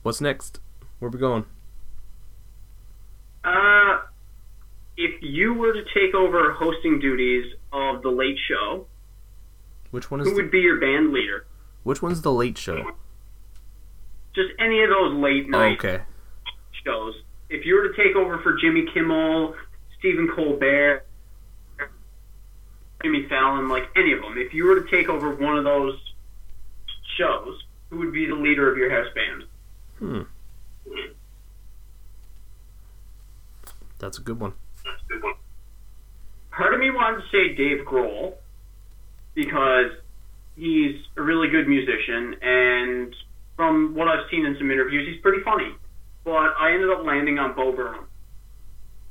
What's 0.07 0.21
next? 0.21 0.61
Where 1.01 1.11
we 1.11 1.19
going? 1.19 1.47
Uh, 3.43 4.03
if 4.97 5.21
you 5.21 5.53
were 5.53 5.73
to 5.73 5.83
take 5.93 6.15
over 6.15 6.53
hosting 6.53 7.01
duties 7.01 7.55
of 7.73 8.03
the 8.03 8.11
Late 8.11 8.39
Show, 8.49 8.87
Which 9.91 10.09
one 10.09 10.21
is 10.21 10.29
who 10.29 10.37
the, 10.37 10.43
would 10.43 10.53
be 10.53 10.61
your 10.61 10.79
band 10.79 11.13
leader? 11.13 11.45
which 11.83 12.03
one's 12.03 12.23
the 12.23 12.33
late 12.33 12.57
show? 12.57 12.93
Just 14.33 14.51
any 14.61 14.81
of 14.85 14.91
those 14.91 15.13
late 15.15 15.47
Oh, 15.49 15.51
night 15.59 15.79
okay. 15.85 16.05
shows. 16.85 17.15
If 17.51 17.67
you 17.67 17.75
were 17.75 17.89
to 17.89 17.97
take 18.01 18.15
over 18.15 18.39
for 18.45 18.57
Jimmy 18.59 18.87
Kimmel, 18.95 19.57
Stephen 19.99 20.29
Colbert, 20.37 21.05
Jimmy 23.03 23.27
Fallon, 23.29 23.69
like 23.69 23.89
any 23.97 24.13
of 24.13 24.21
them, 24.23 24.35
if 24.39 24.55
you 24.55 24.67
were 24.67 24.81
to 24.81 24.89
take 24.89 25.09
over 25.09 25.35
one 25.35 25.59
of 25.59 25.65
those 25.65 25.99
shows, 27.19 27.61
who 27.91 27.99
would 27.99 28.13
be 28.13 28.27
the 28.27 28.37
leader 28.37 28.71
of 28.71 28.79
your 28.79 28.89
house 28.89 29.13
band? 29.13 29.47
Hmm. 29.99 30.23
That's 33.99 34.19
a 34.19 34.23
good 34.23 34.41
one. 34.41 34.53
Part 36.51 36.75
of 36.75 36.81
me 36.81 36.91
wanted 36.91 37.23
to 37.23 37.29
say 37.31 37.55
Dave 37.55 37.85
Grohl 37.87 38.35
because 39.35 39.93
he's 40.57 40.97
a 41.17 41.23
really 41.23 41.49
good 41.49 41.69
musician, 41.69 42.35
and 42.41 43.15
from 43.57 43.95
what 43.95 44.09
I've 44.09 44.29
seen 44.31 44.47
in 44.47 44.57
some 44.59 44.71
interviews, 44.71 45.09
he's 45.09 45.21
pretty 45.23 45.43
funny. 45.45 45.75
But 46.25 46.55
I 46.59 46.73
ended 46.73 46.91
up 46.91 47.05
landing 47.05 47.39
on 47.39 47.55
Bo 47.55 47.73
Burnham. 47.73 48.07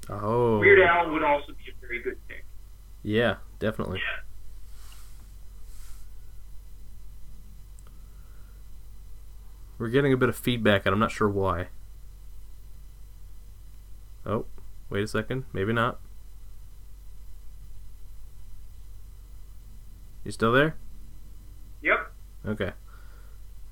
Oh. 0.10 0.60
Weird 0.60 0.80
Al 0.82 1.12
would 1.12 1.24
also 1.24 1.54
be 1.54 1.72
a 1.72 1.82
very 1.82 2.02
good 2.02 2.18
pick. 2.28 2.46
Yeah, 3.04 3.36
definitely. 3.60 4.02
We're 9.78 9.90
getting 9.90 10.14
a 10.14 10.18
bit 10.18 10.30
of 10.30 10.36
feedback, 10.36 10.86
and 10.86 10.94
I'm 10.94 11.00
not 11.00 11.12
sure 11.12 11.30
why. 11.30 11.68
Oh, 14.26 14.46
wait 14.90 15.04
a 15.04 15.08
second. 15.08 15.46
Maybe 15.54 15.74
not. 15.74 16.00
You 20.24 20.32
still 20.32 20.52
there? 20.52 20.76
Yep. 21.84 22.12
Okay. 22.48 22.72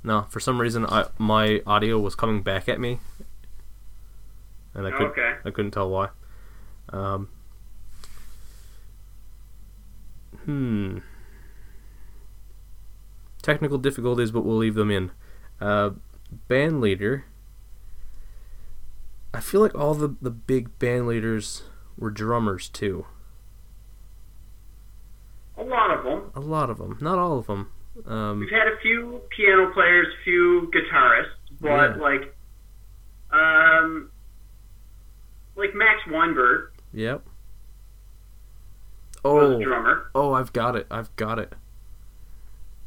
No, 0.03 0.27
for 0.29 0.39
some 0.39 0.59
reason, 0.59 0.85
I, 0.85 1.05
my 1.17 1.61
audio 1.65 1.97
was 1.97 2.13
coming 2.13 2.43
back 2.43 2.67
at 2.67 2.79
me, 2.79 2.99
and 4.73 4.85
I 4.85 4.91
could 4.91 5.07
Okay. 5.07 5.35
I 5.45 5.49
couldn't 5.49 5.71
tell 5.71 5.89
why. 5.89 6.09
Um, 6.89 7.29
hmm. 10.43 10.97
Technical 13.41 13.77
difficulties, 13.77 14.31
but 14.31 14.45
we'll 14.45 14.57
leave 14.57 14.75
them 14.75 14.91
in. 14.91 15.11
Uh, 15.63 15.91
band 16.49 16.81
leader. 16.81 17.23
I 19.33 19.39
feel 19.39 19.61
like 19.61 19.73
all 19.75 19.93
the, 19.93 20.13
the 20.21 20.29
big 20.29 20.77
band 20.77 21.07
leaders 21.07 21.63
were 21.97 22.11
drummers 22.11 22.67
too. 22.67 23.05
A 25.57 25.63
lot 25.63 25.97
of 25.97 26.03
them. 26.03 26.31
A 26.35 26.39
lot 26.39 26.69
of 26.69 26.77
them, 26.79 26.97
not 26.99 27.17
all 27.17 27.37
of 27.39 27.47
them. 27.47 27.69
Um, 28.05 28.39
We've 28.41 28.49
had 28.49 28.67
a 28.67 28.77
few 28.81 29.21
piano 29.29 29.71
players, 29.73 30.07
a 30.19 30.23
few 30.23 30.69
guitarists, 30.73 31.35
but 31.61 31.95
Yeah. 31.95 32.01
like, 32.01 32.35
um, 33.31 34.09
like 35.55 35.73
Max 35.75 36.01
Weinberg 36.09 36.71
yep. 36.91 37.23
Oh, 39.23 39.63
drummer. 39.63 40.09
oh, 40.13 40.33
I've 40.33 40.51
got 40.51 40.75
it. 40.75 40.87
I've 40.91 41.15
got 41.15 41.39
it. 41.39 41.53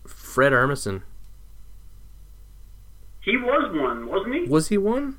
Fred 0.07 0.53
Armisen. 0.53 1.03
He 3.27 3.36
was 3.36 3.74
one, 3.74 4.07
wasn't 4.07 4.35
he? 4.36 4.43
Was 4.44 4.69
he 4.69 4.78
one? 4.78 5.19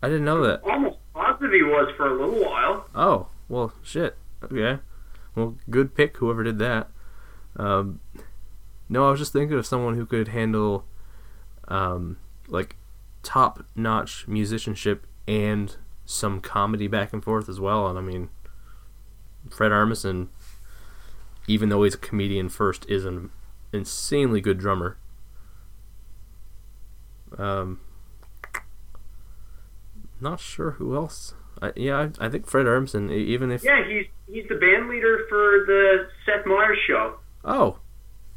I 0.00 0.06
didn't 0.08 0.24
know 0.24 0.40
that. 0.46 0.62
Almost 0.62 0.98
positive 1.12 1.50
he 1.52 1.62
was 1.64 1.92
for 1.96 2.06
a 2.06 2.12
little 2.24 2.40
while. 2.42 2.86
Oh, 2.94 3.26
Well, 3.48 3.72
shit. 3.82 4.16
Okay. 4.44 4.78
Well, 5.34 5.56
good 5.68 5.96
pick, 5.96 6.16
whoever 6.18 6.44
did 6.44 6.60
that. 6.60 6.88
Um, 7.56 7.98
no, 8.88 9.08
I 9.08 9.10
was 9.10 9.18
just 9.18 9.32
thinking 9.32 9.58
of 9.58 9.66
someone 9.66 9.96
who 9.96 10.06
could 10.06 10.28
handle, 10.28 10.84
um, 11.66 12.16
like, 12.46 12.76
top 13.24 13.64
notch 13.74 14.28
musicianship 14.28 15.04
and 15.26 15.74
some 16.04 16.40
comedy 16.40 16.86
back 16.86 17.12
and 17.12 17.24
forth 17.24 17.48
as 17.48 17.58
well. 17.58 17.88
And 17.88 17.98
I 17.98 18.02
mean, 18.02 18.28
Fred 19.50 19.72
Armisen, 19.72 20.28
even 21.48 21.70
though 21.70 21.82
he's 21.82 21.94
a 21.96 21.98
comedian 21.98 22.48
first, 22.50 22.88
is 22.88 23.04
an 23.04 23.30
insanely 23.72 24.40
good 24.40 24.58
drummer. 24.58 24.96
Um, 27.38 27.80
not 30.20 30.40
sure 30.40 30.72
who 30.72 30.94
else. 30.94 31.34
I, 31.60 31.72
yeah, 31.76 32.08
I, 32.20 32.26
I 32.26 32.28
think 32.28 32.46
Fred 32.46 32.66
Armisen. 32.66 33.10
Even 33.12 33.50
if 33.50 33.64
Yeah, 33.64 33.82
he's 33.86 34.06
he's 34.28 34.48
the 34.48 34.56
band 34.56 34.88
leader 34.88 35.20
for 35.28 35.64
the 35.66 36.08
Seth 36.24 36.44
Meyers 36.46 36.78
show. 36.86 37.16
oh, 37.44 37.78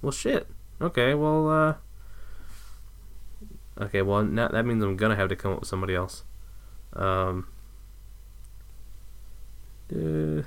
well, 0.02 0.12
shit. 0.12 0.48
Okay, 0.82 1.14
well, 1.14 1.50
uh, 1.50 1.74
okay, 3.84 4.02
well, 4.02 4.24
now 4.24 4.48
that 4.48 4.66
means 4.66 4.84
I'm 4.84 4.96
gonna 4.96 5.16
have 5.18 5.30
to 5.30 5.36
come 5.36 5.52
up 5.54 5.60
with 5.62 5.70
somebody 5.70 5.94
else. 5.96 6.24
Um, 6.94 7.48
uh, 9.94 10.44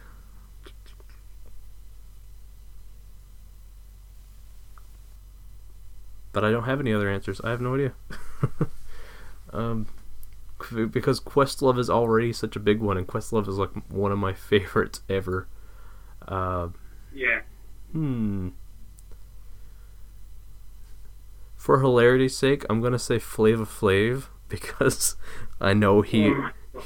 but 6.32 6.44
I 6.44 6.50
don't 6.50 6.64
have 6.64 6.80
any 6.80 6.92
other 6.92 7.10
answers. 7.10 7.40
I 7.42 7.50
have 7.50 7.60
no 7.60 7.74
idea. 7.74 7.92
um, 9.52 9.86
because 10.90 11.20
Questlove 11.20 11.78
is 11.78 11.90
already 11.90 12.32
such 12.32 12.56
a 12.56 12.60
big 12.60 12.80
one, 12.80 12.96
and 12.96 13.06
Questlove 13.06 13.48
is 13.48 13.58
like 13.58 13.70
one 13.90 14.12
of 14.12 14.18
my 14.18 14.32
favorites 14.32 15.00
ever. 15.08 15.48
Uh, 16.26 16.68
Yeah. 17.12 17.40
Hmm. 17.92 18.50
For 21.56 21.80
hilarity's 21.80 22.36
sake, 22.36 22.64
I'm 22.68 22.80
gonna 22.80 22.98
say 22.98 23.18
Flavor 23.18 23.64
Flav 23.64 24.24
because 24.48 25.16
I 25.60 25.74
know 25.74 26.02
he 26.02 26.32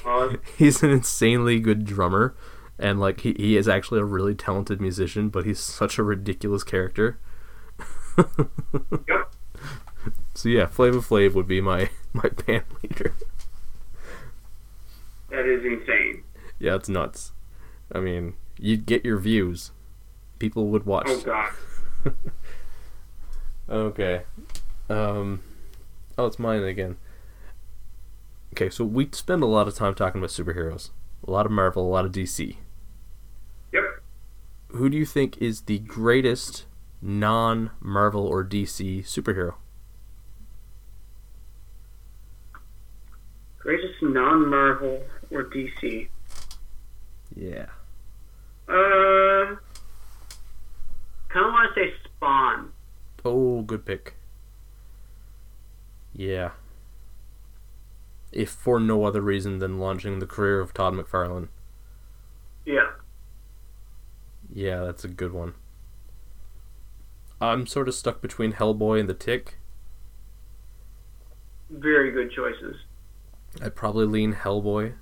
Oh 0.05 0.37
he's 0.59 0.83
an 0.83 0.91
insanely 0.91 1.61
good 1.61 1.85
drummer, 1.85 2.35
and 2.79 2.99
like 2.99 3.21
he, 3.21 3.35
he 3.39 3.57
is 3.57 3.69
actually 3.69 4.01
a 4.01 4.05
really 4.05 4.35
talented 4.35 4.81
musician, 4.81 5.29
but 5.29 5.45
he's 5.47 5.61
such 5.61 5.99
a 5.99 6.03
ridiculous 6.03 6.65
character. 6.65 7.19
Yep. 8.19 9.35
So 10.37 10.51
yeah, 10.51 10.67
Flavor 10.67 10.99
Flav 10.99 11.33
would 11.33 11.49
be 11.49 11.63
my 11.63 11.89
my 12.13 12.29
band 12.29 12.65
leader. 12.83 13.15
That 15.31 15.47
is 15.47 15.65
insane. 15.65 16.25
Yeah, 16.59 16.75
it's 16.75 16.91
nuts. 16.91 17.33
I 17.91 18.01
mean, 18.01 18.35
you'd 18.59 18.85
get 18.85 19.05
your 19.05 19.17
views. 19.17 19.73
People 20.39 20.67
would 20.69 20.85
watch. 20.85 21.07
Oh 21.09 21.21
god. 21.21 22.15
Okay. 23.69 24.23
Um. 24.89 25.41
Oh, 26.17 26.27
it's 26.27 26.39
mine 26.39 26.63
again. 26.63 26.99
Okay, 28.53 28.71
so 28.71 28.85
we 28.85 29.09
spend 29.11 29.43
a 29.43 29.47
lot 29.47 29.67
of 29.67 29.75
time 29.75 29.93
talking 29.93 30.21
about 30.21 30.31
superheroes. 30.31 30.91
A 31.27 31.33
lot 31.33 31.47
of 31.47 31.53
Marvel, 31.53 31.85
a 31.85 31.91
lot 31.91 32.05
of 32.05 32.13
DC. 32.13 32.59
Yep. 33.73 33.83
Who 34.69 34.89
do 34.89 34.97
you 34.97 35.05
think 35.05 35.37
is 35.39 35.63
the 35.63 35.81
greatest 35.81 36.67
non 37.03 37.73
Marvel 37.81 38.25
or 38.25 38.45
DC 38.45 39.01
superhero? 39.01 39.55
Greatest 43.67 44.01
non-Marvel 44.01 45.03
or 45.29 45.43
DC? 45.43 46.07
Yeah. 47.35 47.67
Uh, 48.69 49.57
kind 51.29 51.47
of 51.47 51.53
want 51.53 51.75
to 51.75 51.81
say 51.81 51.93
Spawn. 52.05 52.71
Oh, 53.25 53.63
good 53.63 53.85
pick. 53.85 54.15
Yeah. 56.15 56.51
If 58.31 58.51
for 58.51 58.79
no 58.79 59.03
other 59.03 59.21
reason 59.21 59.59
than 59.59 59.81
launching 59.81 60.21
the 60.21 60.27
career 60.27 60.61
of 60.61 60.73
Todd 60.73 60.95
McFarlane. 60.95 61.49
Yeah. 62.65 62.93
Yeah, 64.55 64.85
that's 64.85 65.03
a 65.03 65.09
good 65.09 65.33
one. 65.33 65.55
I'm 67.41 67.67
sort 67.67 67.89
of 67.89 67.97
stuck 67.97 68.23
between 68.23 68.53
Hellboy 68.53 69.01
and 69.01 69.09
The 69.09 69.15
Tick. 69.15 69.59
Very 71.69 72.13
good 72.13 72.31
choices. 72.31 72.77
I'd 73.63 73.75
probably 73.75 74.07
lean 74.07 74.35
Hellboy, 74.35 74.95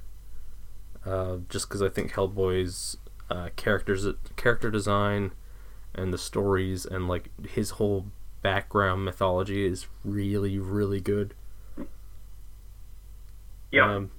uh, 1.05 1.37
just 1.49 1.69
because 1.69 1.83
I 1.83 1.89
think 1.89 2.13
Hellboy's 2.13 2.97
uh, 3.31 3.49
characters, 3.57 4.07
character 4.37 4.71
design, 4.71 5.33
and 5.95 6.13
the 6.13 6.19
stories 6.19 6.85
and 6.85 7.09
like 7.09 7.31
his 7.47 7.71
whole 7.71 8.07
background 8.43 9.05
mythology 9.05 9.65
is 9.67 9.87
really, 10.05 10.59
really 10.59 11.01
good. 11.01 11.35
Yep. 13.73 13.85
Um, 13.85 14.11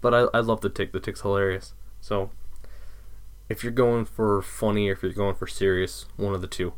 but 0.00 0.14
I, 0.14 0.26
I 0.32 0.40
love 0.40 0.60
the 0.60 0.70
Tick. 0.70 0.92
The 0.92 1.00
Tick's 1.00 1.20
hilarious. 1.22 1.74
So, 2.00 2.30
if 3.48 3.62
you're 3.62 3.72
going 3.72 4.04
for 4.04 4.40
funny 4.42 4.88
or 4.88 4.92
if 4.92 5.02
you're 5.02 5.12
going 5.12 5.34
for 5.34 5.46
serious, 5.46 6.06
one 6.16 6.34
of 6.34 6.40
the 6.40 6.46
two. 6.46 6.74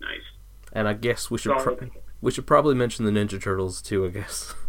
nice. 0.00 0.20
And 0.72 0.86
I 0.86 0.92
guess 0.92 1.30
we 1.30 1.38
should 1.38 1.56
pro- 1.58 1.78
we 2.20 2.30
should 2.30 2.46
probably 2.46 2.74
mention 2.74 3.04
the 3.04 3.10
Ninja 3.10 3.42
Turtles 3.42 3.82
too. 3.82 4.04
I 4.04 4.08
guess. 4.08 4.54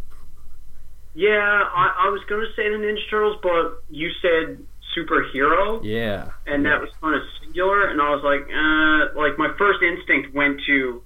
Yeah, 1.13 1.37
I, 1.39 2.05
I 2.07 2.09
was 2.09 2.21
gonna 2.29 2.45
say 2.55 2.69
the 2.69 2.77
Ninja 2.77 3.09
Turtles, 3.09 3.37
but 3.43 3.83
you 3.89 4.09
said 4.21 4.65
superhero, 4.97 5.81
yeah. 5.83 6.29
and 6.45 6.65
that 6.65 6.79
was 6.81 6.89
kind 7.01 7.15
of 7.15 7.21
singular, 7.41 7.87
and 7.87 8.01
I 8.01 8.09
was 8.15 8.23
like, 8.23 8.41
uh, 8.49 9.19
like 9.19 9.37
my 9.37 9.53
first 9.57 9.81
instinct 9.81 10.33
went 10.33 10.61
to 10.67 11.01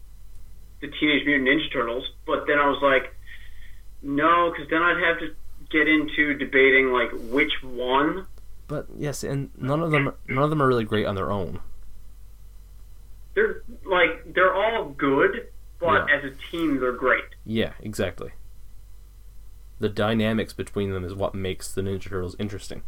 the 0.81 0.87
Teenage 0.87 1.25
Mutant 1.25 1.47
Ninja 1.47 1.71
Turtles, 1.73 2.03
but 2.25 2.45
then 2.47 2.57
I 2.59 2.67
was 2.67 2.81
like, 2.81 3.15
no, 4.01 4.51
because 4.51 4.69
then 4.69 4.81
I'd 4.83 5.01
have 5.03 5.19
to 5.19 5.35
get 5.71 5.87
into 5.87 6.35
debating 6.35 6.91
like 6.91 7.11
which 7.31 7.51
one. 7.63 8.27
But 8.67 8.87
yes, 8.97 9.23
and 9.23 9.49
none 9.57 9.81
of 9.81 9.91
them 9.91 10.11
none 10.27 10.43
of 10.43 10.49
them 10.51 10.61
are 10.61 10.67
really 10.67 10.83
great 10.85 11.05
on 11.05 11.15
their 11.15 11.31
own. 11.31 11.59
They're 13.33 13.61
like 13.85 14.33
they're 14.33 14.53
all 14.53 14.89
good, 14.89 15.47
but 15.79 16.07
Yeah. 16.07 16.15
as 16.17 16.23
a 16.23 16.31
team, 16.51 16.79
they're 16.79 16.91
great. 16.93 17.23
Yeah, 17.45 17.73
exactly. 17.81 18.31
The 19.79 19.89
dynamics 19.89 20.53
between 20.53 20.91
them 20.91 21.03
is 21.03 21.13
what 21.13 21.35
makes 21.35 21.71
the 21.73 21.81
Ninja 21.81 22.09
Turtles 22.09 22.35
interesting. 22.39 22.83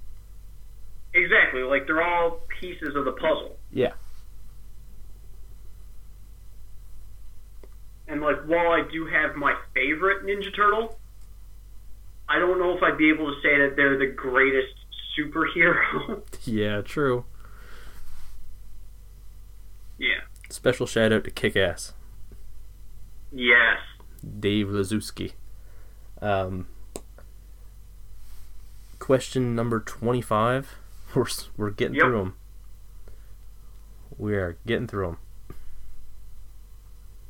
Exactly, 1.14 1.61
like 1.64 1.85
they're 1.88 2.01
all 2.03 2.41
pieces 2.59 2.95
of 2.95 3.05
the 3.05 3.11
puzzle. 3.11 3.57
Yeah. 3.72 3.93
And 8.07 8.22
like 8.22 8.38
while 8.45 8.68
I 8.72 8.84
do 8.89 9.05
have 9.07 9.35
my 9.35 9.55
favorite 9.73 10.26
Ninja 10.26 10.53
Turtle, 10.55 10.97
I 12.30 12.39
don't 12.39 12.59
know 12.59 12.76
if 12.76 12.84
I'd 12.84 12.97
be 12.97 13.09
able 13.09 13.27
to 13.34 13.41
say 13.41 13.57
that 13.59 13.76
they're 13.76 13.97
the 13.97 14.07
greatest 14.14 14.73
superhero. 15.18 16.22
Yeah, 16.45 16.81
true. 16.81 17.26
yeah. 19.97 20.22
Special 20.49 20.85
shout 20.88 21.11
out 21.11 21.26
to 21.26 21.31
Kick 21.31 21.57
Ass, 21.57 21.93
Yes. 23.34 23.80
Dave 24.39 24.68
Lizewski. 24.68 25.34
Um, 26.22 26.68
question 29.07 29.55
number 29.55 29.79
25. 29.79 30.75
We're, 31.15 31.25
we're 31.55 31.69
getting 31.69 31.95
Yep. 31.95 32.03
through 32.03 32.17
them. 32.17 32.35
We 34.17 34.35
are 34.35 34.57
getting 34.65 34.85
through 34.88 35.05
them. 35.05 35.17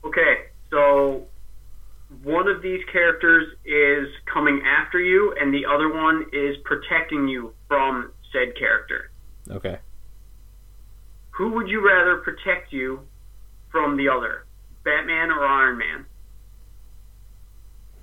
Okay, 0.04 0.48
so 0.72 1.28
one 2.24 2.48
of 2.48 2.64
these 2.64 2.82
characters 2.92 3.48
is 3.64 4.08
coming 4.34 4.64
after 4.66 5.00
you, 5.00 5.36
and 5.40 5.54
the 5.54 5.68
other 5.68 5.94
one 5.94 6.26
is 6.34 6.56
protecting 6.66 7.28
you 7.28 7.54
from 7.68 8.12
said 8.34 8.58
character. 8.58 9.12
Okay. 9.52 9.78
Who 11.32 11.52
would 11.52 11.68
you 11.70 11.86
rather 11.88 12.18
protect 12.18 12.74
you 12.74 13.02
from 13.72 13.98
the 13.98 14.10
other, 14.10 14.46
Batman 14.84 15.30
or 15.30 15.46
Iron 15.46 15.78
Man? 15.78 16.06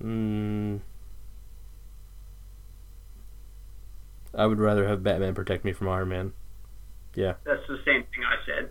Mm, 0.00 0.80
I 4.36 4.46
would 4.46 4.58
rather 4.58 4.88
have 4.88 5.02
Batman 5.02 5.34
protect 5.34 5.64
me 5.64 5.72
from 5.72 5.88
Iron 5.88 6.08
Man. 6.08 6.32
Yeah. 7.14 7.34
That's 7.44 7.66
the 7.68 7.78
same 7.84 8.02
thing 8.02 8.24
I 8.26 8.44
said. 8.46 8.70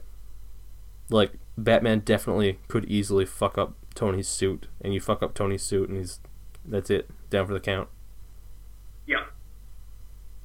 Like, 1.10 1.34
Batman 1.58 2.00
definitely 2.00 2.60
could 2.68 2.86
easily 2.86 3.26
fuck 3.26 3.58
up 3.58 3.76
Tony's 3.96 4.28
suit, 4.28 4.68
and 4.82 4.94
you 4.94 5.00
fuck 5.00 5.22
up 5.22 5.34
Tony's 5.34 5.64
suit, 5.64 5.90
and 5.90 5.98
he's. 5.98 6.20
That's 6.66 6.90
it. 6.90 7.10
Down 7.30 7.46
for 7.46 7.54
the 7.54 7.60
count. 7.60 7.90
Yeah. 9.06 9.26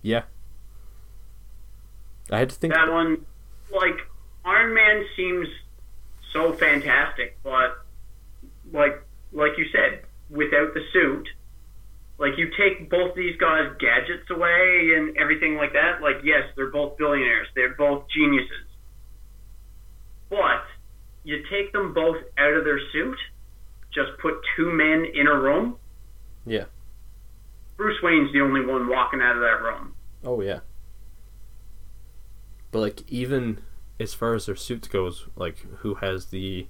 Yeah. 0.03 0.23
I 2.31 2.39
had 2.39 2.51
to 2.51 2.57
think. 2.57 2.75
That 2.75 2.91
one, 2.91 3.25
like 3.73 3.99
Iron 4.45 4.75
Man 4.75 5.05
seems 5.17 5.49
so 6.33 6.53
fantastic, 6.53 7.39
but 7.43 7.85
like 8.73 9.03
like 9.33 9.57
you 9.57 9.67
said, 9.73 10.03
without 10.31 10.75
the 10.75 10.83
suit, 10.93 11.29
Like 12.19 12.33
you 12.37 12.51
take 12.59 12.91
both 12.91 13.15
these 13.15 13.37
guys' 13.39 13.71
gadgets 13.79 14.29
away 14.29 14.91
and 14.97 15.17
everything 15.17 15.55
like 15.57 15.73
that. 15.73 16.03
Like 16.03 16.17
yes, 16.25 16.43
they're 16.57 16.71
both 16.71 16.99
billionaires. 16.99 17.47
They're 17.55 17.75
both 17.75 18.05
geniuses. 18.15 18.67
But 20.29 20.67
you 21.23 21.43
take 21.51 21.73
them 21.73 21.95
both 21.95 22.17
out 22.37 22.55
of 22.55 22.65
their 22.65 22.81
suit, 22.93 23.17
just 23.95 24.11
put 24.21 24.35
two 24.57 24.73
men 24.73 25.07
in 25.15 25.29
a 25.29 25.39
room. 25.39 25.77
Yeah. 26.45 26.65
Bruce 27.77 27.99
Wayne's 28.03 28.33
the 28.33 28.41
only 28.41 28.67
one 28.67 28.89
walking 28.89 29.21
out 29.23 29.37
of 29.37 29.43
that 29.43 29.63
room. 29.63 29.95
Oh 30.25 30.41
yeah. 30.41 30.61
But 32.73 32.81
like 32.81 33.03
even 33.07 33.61
as 34.01 34.13
far 34.13 34.35
as 34.35 34.47
their 34.47 34.57
suits 34.57 34.89
goes, 34.89 35.29
like 35.37 35.59
who 35.79 35.95
has 35.97 36.27
the 36.27 36.67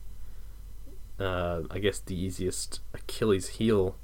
uh 1.18 1.62
I 1.70 1.78
guess 1.78 1.98
the 2.00 2.14
easiest 2.14 2.80
Achilles 2.92 3.48
heel. 3.48 3.96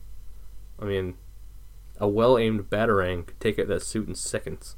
I 0.79 0.87
mean 0.87 1.17
a 1.99 2.09
well 2.09 2.39
aimed 2.39 2.71
batarang 2.71 3.27
could 3.27 3.41
take 3.41 3.59
out 3.59 3.69
that 3.69 3.83
suit 3.83 4.09
in 4.09 4.15
seconds. 4.15 4.77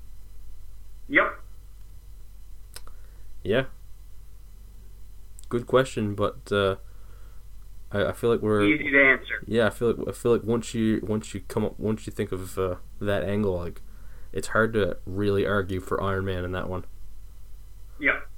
Yep. 1.08 1.40
Yeah. 3.42 3.64
Good 5.48 5.66
question, 5.66 6.14
but 6.14 6.50
uh 6.50 6.76
I, 7.92 8.06
I 8.06 8.12
feel 8.12 8.30
like 8.30 8.42
we're 8.42 8.64
Easy 8.64 8.90
to 8.90 9.04
answer. 9.04 9.44
Yeah, 9.46 9.66
I 9.66 9.70
feel 9.70 9.92
like 9.92 10.08
I 10.08 10.12
feel 10.12 10.32
like 10.32 10.42
once 10.42 10.74
you 10.74 11.00
once 11.02 11.34
you 11.34 11.40
come 11.48 11.64
up 11.64 11.78
once 11.78 12.06
you 12.06 12.12
think 12.12 12.32
of 12.32 12.58
uh, 12.58 12.76
that 13.00 13.24
angle, 13.24 13.56
like 13.56 13.80
it's 14.32 14.48
hard 14.48 14.72
to 14.74 14.98
really 15.06 15.46
argue 15.46 15.80
for 15.80 16.02
Iron 16.02 16.24
Man 16.24 16.44
in 16.44 16.52
that 16.52 16.68
one. 16.68 16.84
Yep. 18.00 18.28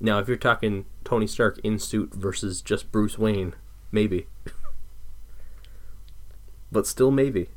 Now, 0.00 0.18
if 0.18 0.26
you're 0.26 0.36
talking 0.36 0.86
Tony 1.04 1.28
Stark 1.28 1.60
in 1.62 1.78
suit 1.78 2.12
versus 2.12 2.60
just 2.60 2.90
Bruce 2.90 3.18
Wayne, 3.18 3.54
maybe, 3.92 4.26
but 6.72 6.86
still 6.86 7.10
maybe. 7.10 7.48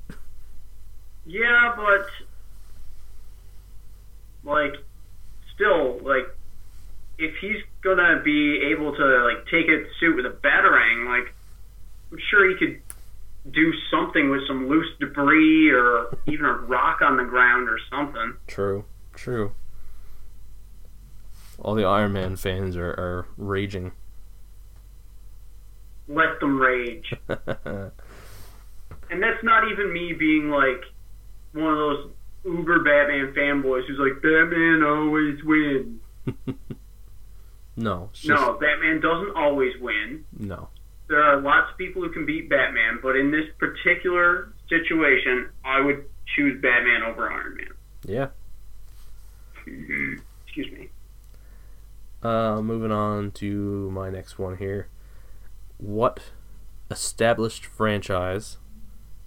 Yeah, 1.25 1.73
but 1.75 2.07
like 4.43 4.75
still 5.55 5.97
like 6.03 6.27
if 7.17 7.33
he's 7.37 7.63
gonna 7.81 8.21
be 8.23 8.61
able 8.71 8.95
to 8.95 9.23
like 9.23 9.45
take 9.45 9.67
a 9.67 9.85
suit 9.99 10.17
with 10.17 10.25
a 10.25 10.35
batarang, 10.43 11.07
like 11.07 11.33
I'm 12.11 12.19
sure 12.29 12.47
he 12.49 12.55
could 12.55 12.81
do 13.51 13.73
something 13.89 14.29
with 14.29 14.41
some 14.47 14.67
loose 14.67 14.87
debris 14.99 15.71
or 15.71 16.17
even 16.27 16.45
a 16.45 16.53
rock 16.53 17.01
on 17.01 17.17
the 17.17 17.23
ground 17.23 17.69
or 17.69 17.79
something. 17.89 18.33
True, 18.47 18.85
true. 19.13 19.53
All 21.59 21.73
the 21.73 21.85
Iron 21.85 22.11
Man 22.11 22.35
fans 22.35 22.75
are, 22.75 22.89
are 22.89 23.27
raging. 23.37 23.93
Let 26.07 26.39
them 26.39 26.59
rage. 26.59 27.13
and 29.09 29.21
that's 29.21 29.43
not 29.43 29.69
even 29.71 29.91
me 29.93 30.13
being 30.13 30.49
like 30.49 30.81
one 31.53 31.71
of 31.71 31.77
those 31.77 32.09
uber 32.43 32.79
Batman 32.83 33.33
fanboys 33.33 33.85
who's 33.87 33.99
like 33.99 34.21
Batman 34.21 34.83
always 34.83 35.43
wins. 35.43 36.01
no, 37.75 38.09
just, 38.13 38.27
No, 38.27 38.53
Batman 38.59 38.99
doesn't 39.01 39.35
always 39.35 39.73
win. 39.79 40.25
no. 40.37 40.69
There 41.07 41.21
are 41.21 41.39
lots 41.39 41.71
of 41.71 41.77
people 41.77 42.01
who 42.01 42.11
can 42.11 42.25
beat 42.25 42.49
Batman, 42.49 42.97
but 42.99 43.15
in 43.15 43.29
this 43.29 43.45
particular 43.59 44.51
situation, 44.67 45.49
I 45.63 45.79
would 45.79 46.05
choose 46.35 46.59
Batman 46.59 47.03
over 47.03 47.31
Iron 47.31 47.55
Man. 47.57 47.67
Yeah. 48.07 48.27
Excuse 50.47 50.71
me. 50.71 50.89
Uh, 52.23 52.59
moving 52.59 52.91
on 52.91 53.29
to 53.33 53.91
my 53.91 54.09
next 54.09 54.39
one 54.39 54.57
here. 54.57 54.87
What 55.77 56.31
established 56.89 57.67
franchise 57.67 58.57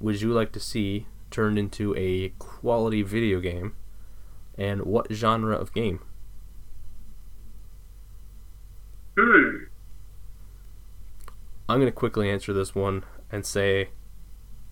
would 0.01 0.21
you 0.21 0.33
like 0.33 0.53
to 0.53 0.61
see 0.61 1.07
turned 1.31 1.59
into 1.59 1.95
a 1.97 2.31
quality 2.39 3.03
video 3.03 3.41
game, 3.41 3.75
and 4.57 4.83
what 4.83 5.13
genre 5.13 5.57
of 5.57 5.73
game? 5.73 6.01
Hmm. 9.19 9.65
I'm 11.69 11.81
gonna 11.81 11.93
quickly 11.93 12.31
answer 12.31 12.53
this 12.53 12.75
one 12.75 13.05
and 13.31 13.45
say, 13.45 13.91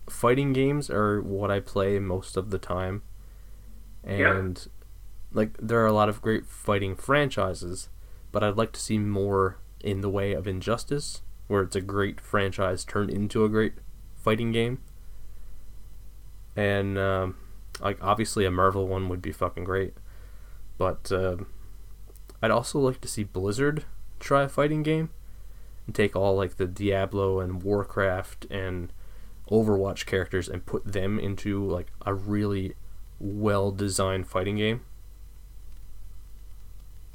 fighting 0.09 0.53
games 0.53 0.89
are 0.89 1.21
what 1.21 1.51
I 1.51 1.59
play 1.59 1.99
most 1.99 2.37
of 2.37 2.49
the 2.49 2.57
time, 2.57 3.03
and 4.03 4.67
like 5.33 5.57
there 5.57 5.79
are 5.81 5.87
a 5.87 5.93
lot 5.93 6.09
of 6.09 6.21
great 6.21 6.45
fighting 6.45 6.95
franchises, 6.95 7.89
but 8.31 8.43
I'd 8.43 8.57
like 8.57 8.71
to 8.71 8.79
see 8.79 8.97
more 8.97 9.57
in 9.81 10.01
the 10.01 10.09
way 10.09 10.33
of 10.33 10.47
Injustice, 10.47 11.21
where 11.47 11.61
it's 11.61 11.75
a 11.75 11.81
great 11.81 12.19
franchise 12.19 12.83
turned 12.83 13.09
into 13.09 13.43
a 13.43 13.49
great 13.49 13.73
fighting 14.15 14.51
game. 14.51 14.79
And 16.57 16.97
um, 16.97 17.37
like 17.79 17.99
obviously 18.01 18.43
a 18.43 18.51
Marvel 18.51 18.87
one 18.87 19.07
would 19.09 19.21
be 19.21 19.31
fucking 19.31 19.63
great, 19.63 19.93
but 20.77 21.11
uh, 21.11 21.37
I'd 22.41 22.51
also 22.51 22.79
like 22.79 22.99
to 23.01 23.07
see 23.07 23.23
Blizzard 23.23 23.85
try 24.19 24.43
a 24.43 24.49
fighting 24.49 24.81
game 24.83 25.11
and 25.85 25.93
take 25.95 26.15
all 26.15 26.35
like 26.35 26.57
the 26.57 26.65
Diablo 26.67 27.39
and 27.39 27.61
Warcraft 27.61 28.47
and 28.49 28.91
Overwatch 29.51 30.05
characters 30.07 30.49
and 30.49 30.65
put 30.65 30.83
them 30.91 31.19
into 31.19 31.63
like 31.63 31.87
a 32.05 32.13
really 32.13 32.73
well 33.19 33.71
designed 33.71 34.27
fighting 34.27 34.57
game. 34.57 34.81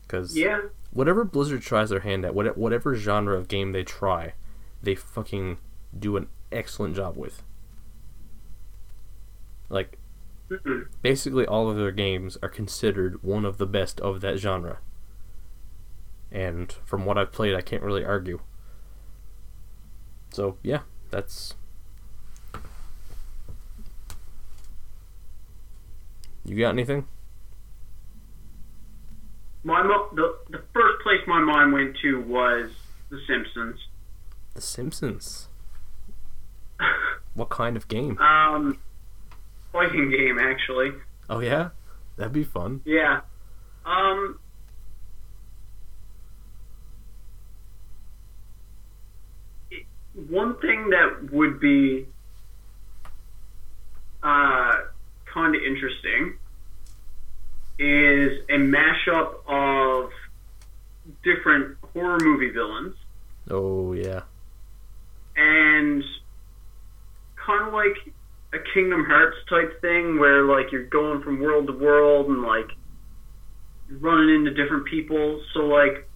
Because 0.02 0.36
Yeah. 0.36 0.60
whatever 0.92 1.24
Blizzard 1.24 1.62
tries 1.62 1.90
their 1.90 2.00
hand 2.00 2.24
at, 2.24 2.34
whatever 2.34 2.94
genre 2.94 3.36
of 3.36 3.48
game 3.48 3.72
they 3.72 3.82
try, 3.82 4.34
they 4.82 4.94
fucking 4.94 5.58
do 5.98 6.16
an 6.16 6.28
excellent 6.52 6.94
job 6.94 7.16
with. 7.16 7.42
Like, 9.72 9.98
Mm-mm. 10.50 10.86
basically 11.00 11.46
all 11.46 11.70
of 11.70 11.76
their 11.76 11.90
games 11.90 12.36
are 12.42 12.48
considered 12.48 13.22
one 13.22 13.44
of 13.46 13.56
the 13.56 13.66
best 13.66 13.98
of 14.00 14.20
that 14.20 14.36
genre. 14.38 14.78
And 16.30 16.70
from 16.84 17.04
what 17.06 17.16
I've 17.16 17.32
played, 17.32 17.54
I 17.54 17.62
can't 17.62 17.82
really 17.82 18.04
argue. 18.04 18.40
So, 20.30 20.58
yeah, 20.62 20.80
that's. 21.10 21.54
You 26.44 26.58
got 26.58 26.70
anything? 26.70 27.06
My 29.64 29.82
mo- 29.82 30.08
the 30.12 30.36
the 30.50 30.62
first 30.74 31.02
place 31.04 31.20
my 31.26 31.38
mind 31.40 31.72
went 31.72 31.96
to 32.02 32.20
was 32.22 32.70
The 33.10 33.20
Simpsons. 33.26 33.78
The 34.54 34.60
Simpsons. 34.60 35.48
What 37.34 37.48
kind 37.48 37.78
of 37.78 37.88
game? 37.88 38.18
um, 38.18 38.78
fighting 39.72 40.10
game 40.10 40.38
actually. 40.38 40.92
Oh, 41.30 41.40
yeah? 41.40 41.70
That'd 42.16 42.32
be 42.32 42.44
fun. 42.44 42.82
Yeah. 42.84 43.20
Um. 43.84 44.38
it- 49.70 49.86
One 50.28 50.56
thing 50.58 50.90
that 50.90 51.30
would 51.32 51.60
be 51.60 52.06
uh, 54.22 54.72
kind 55.32 55.54
of 55.56 55.62
interesting 55.62 56.34
is 57.78 58.38
a 58.48 58.52
mashup 58.58 59.34
of 59.48 60.10
different 61.24 61.76
horror 61.92 62.18
movie 62.20 62.50
villains 62.50 62.94
Oh, 63.50 63.92
yeah. 63.94 64.22
and 65.34 66.04
kind 67.34 67.66
of 67.66 67.74
like 67.74 68.12
a 68.52 68.58
Kingdom 68.74 69.04
Hearts 69.04 69.36
type 69.48 69.80
thing 69.80 70.18
where 70.18 70.44
like 70.44 70.72
you're 70.72 70.84
going 70.84 71.22
from 71.22 71.40
world 71.40 71.66
to 71.68 71.72
world 71.72 72.28
and 72.28 72.42
like 72.42 72.68
running 73.88 74.34
into 74.34 74.50
different 74.52 74.86
people. 74.86 75.42
So 75.54 75.60
like 75.60 76.08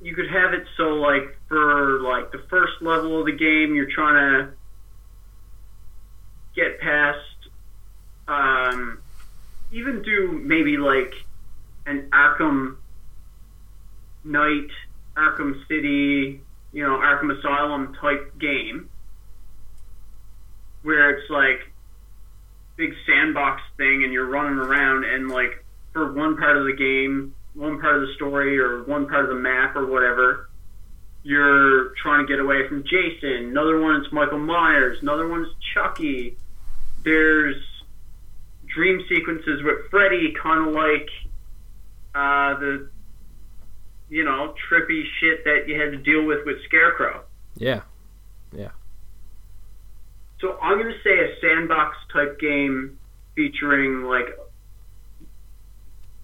you 0.00 0.14
could 0.14 0.30
have 0.30 0.52
it 0.54 0.64
so 0.76 0.94
like 0.94 1.38
for 1.48 2.00
like 2.00 2.32
the 2.32 2.42
first 2.50 2.74
level 2.80 3.20
of 3.20 3.26
the 3.26 3.32
game 3.32 3.74
you're 3.74 3.90
trying 3.90 4.14
to 4.14 4.52
get 6.54 6.80
past 6.80 7.18
um 8.28 8.98
even 9.72 10.02
do 10.02 10.40
maybe 10.44 10.76
like 10.76 11.14
an 11.86 12.08
Arkham 12.12 12.76
Knight, 14.24 14.70
Arkham 15.16 15.66
City, 15.68 16.40
you 16.72 16.82
know, 16.82 16.96
Arkham 16.98 17.36
Asylum 17.38 17.94
type 18.00 18.38
game 18.38 18.90
where 20.86 21.10
it's 21.10 21.28
like 21.28 21.58
big 22.76 22.90
sandbox 23.06 23.60
thing 23.76 24.04
and 24.04 24.12
you're 24.12 24.28
running 24.28 24.56
around 24.56 25.04
and 25.04 25.28
like 25.28 25.64
for 25.92 26.12
one 26.12 26.36
part 26.36 26.56
of 26.56 26.64
the 26.64 26.74
game, 26.74 27.34
one 27.54 27.80
part 27.80 27.96
of 27.96 28.02
the 28.02 28.14
story 28.14 28.60
or 28.60 28.84
one 28.84 29.08
part 29.08 29.24
of 29.24 29.30
the 29.30 29.42
map 29.42 29.74
or 29.74 29.84
whatever, 29.84 30.48
you're 31.24 31.88
trying 32.00 32.24
to 32.24 32.32
get 32.32 32.38
away 32.38 32.68
from 32.68 32.84
Jason. 32.84 33.48
Another 33.50 33.80
one 33.80 34.00
is 34.00 34.12
Michael 34.12 34.38
Myers. 34.38 34.98
Another 35.02 35.26
one 35.26 35.42
is 35.42 35.48
Chucky. 35.74 36.36
There's 37.02 37.56
dream 38.72 39.04
sequences 39.08 39.64
with 39.64 39.90
Freddy, 39.90 40.34
kind 40.40 40.68
of 40.68 40.72
like 40.72 41.08
uh, 42.14 42.60
the 42.60 42.90
you 44.08 44.22
know 44.22 44.54
trippy 44.70 45.02
shit 45.18 45.42
that 45.42 45.64
you 45.66 45.80
had 45.80 45.90
to 45.90 45.96
deal 45.96 46.24
with 46.24 46.46
with 46.46 46.62
Scarecrow. 46.66 47.24
Yeah. 47.56 47.80
Yeah. 48.52 48.70
So 50.40 50.58
I'm 50.60 50.78
gonna 50.78 50.92
say 51.02 51.18
a 51.18 51.40
sandbox 51.40 51.96
type 52.12 52.38
game 52.38 52.98
featuring 53.34 54.04
like 54.04 54.26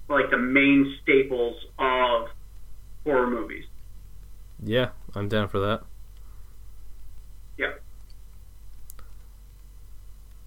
like 0.09 0.30
the 0.30 0.39
main 0.39 0.97
staples 1.02 1.56
of 1.78 2.28
horror 3.05 3.30
movies. 3.30 3.64
Yeah, 4.62 4.90
I'm 5.14 5.28
down 5.28 5.48
for 5.48 5.59
that. 5.60 5.82
Yeah. 7.59 7.72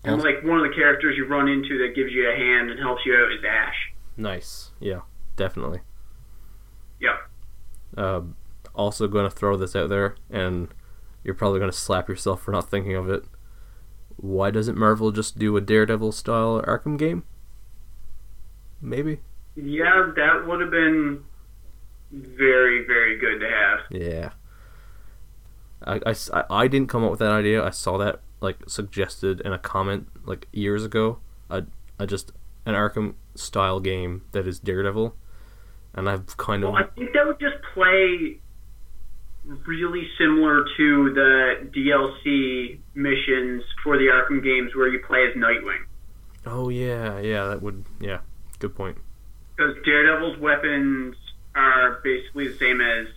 And 0.04 0.22
like 0.22 0.44
one 0.44 0.60
of 0.60 0.70
the 0.70 0.76
characters 0.76 1.16
you 1.18 1.28
run 1.28 1.48
into 1.48 1.80
that 1.80 1.96
gives 1.96 2.12
you 2.12 2.30
a 2.30 2.36
hand 2.36 2.70
and 2.70 2.80
helps 2.80 3.02
you 3.06 3.16
out 3.16 3.32
is 3.32 3.44
Ash. 3.44 3.76
Nice. 4.16 4.72
Yeah, 4.80 5.02
definitely. 5.36 5.82
Yeah. 7.00 7.18
Uh, 7.98 8.22
also, 8.76 9.08
going 9.08 9.30
to 9.30 9.36
throw 9.36 9.58
this 9.58 9.76
out 9.76 9.90
there, 9.90 10.16
and 10.30 10.68
you're 11.24 11.34
probably 11.34 11.60
going 11.60 11.72
to 11.72 11.78
slap 11.78 12.08
yourself 12.08 12.42
for 12.42 12.52
not 12.52 12.70
thinking 12.70 12.96
of 12.96 13.10
it. 13.10 13.24
Why 14.18 14.52
doesn't 14.52 14.78
Marvel 14.78 15.12
just 15.12 15.38
do 15.38 15.56
a 15.58 15.62
Daredevil 15.62 16.12
style 16.12 16.62
Arkham 16.62 16.98
game? 16.98 17.24
Maybe. 18.82 19.20
Yeah, 19.56 20.12
that 20.16 20.46
would 20.48 20.62
have 20.62 20.72
been 20.72 21.24
very, 22.12 22.86
very 22.86 23.18
good 23.18 23.40
to 23.40 23.50
have. 23.50 23.80
Yeah. 23.90 24.32
I, 25.86 26.00
I, 26.06 26.44
I 26.50 26.68
didn't 26.68 26.90
come 26.90 27.04
up 27.04 27.12
with 27.12 27.20
that 27.20 27.32
idea. 27.32 27.64
I 27.64 27.70
saw 27.70 27.98
that 27.98 28.22
like 28.42 28.58
suggested 28.68 29.42
in 29.42 29.54
a 29.54 29.60
comment 29.60 30.08
like 30.26 30.48
years 30.52 30.84
ago. 30.84 31.20
I, 31.50 31.64
I 32.00 32.06
just 32.06 32.32
an 32.66 32.74
Arkham 32.74 33.16
style 33.36 33.80
game 33.80 34.24
that 34.32 34.48
is 34.48 34.60
Daredevil, 34.60 35.16
and 35.94 36.10
I've 36.10 36.38
kind 36.38 36.64
of 36.64 36.74
Well, 36.74 36.84
I 36.84 36.88
think 36.96 37.14
that 37.14 37.26
would 37.26 37.40
just 37.40 37.58
play 37.74 38.40
really 39.66 40.08
similar 40.18 40.66
to 40.78 41.14
the 41.14 41.70
DLC 41.72 42.80
missions 42.94 43.64
for 43.84 43.98
the 43.98 44.06
Arkham 44.06 44.44
games 44.44 44.76
where 44.76 44.88
you 44.88 45.00
play 45.06 45.28
as 45.28 45.36
Nightwing. 45.36 45.84
oh 46.46 46.70
yeah 46.70 47.20
yeah 47.20 47.46
that 47.48 47.62
would 47.62 47.84
yeah 48.00 48.20
good 48.60 48.76
point 48.76 48.98
Because 49.56 49.76
Daredevil's 49.86 50.38
weapons 50.40 51.16
are 51.56 52.00
basically 52.04 52.48
the 52.50 52.58
same 52.58 52.82
as 52.82 53.08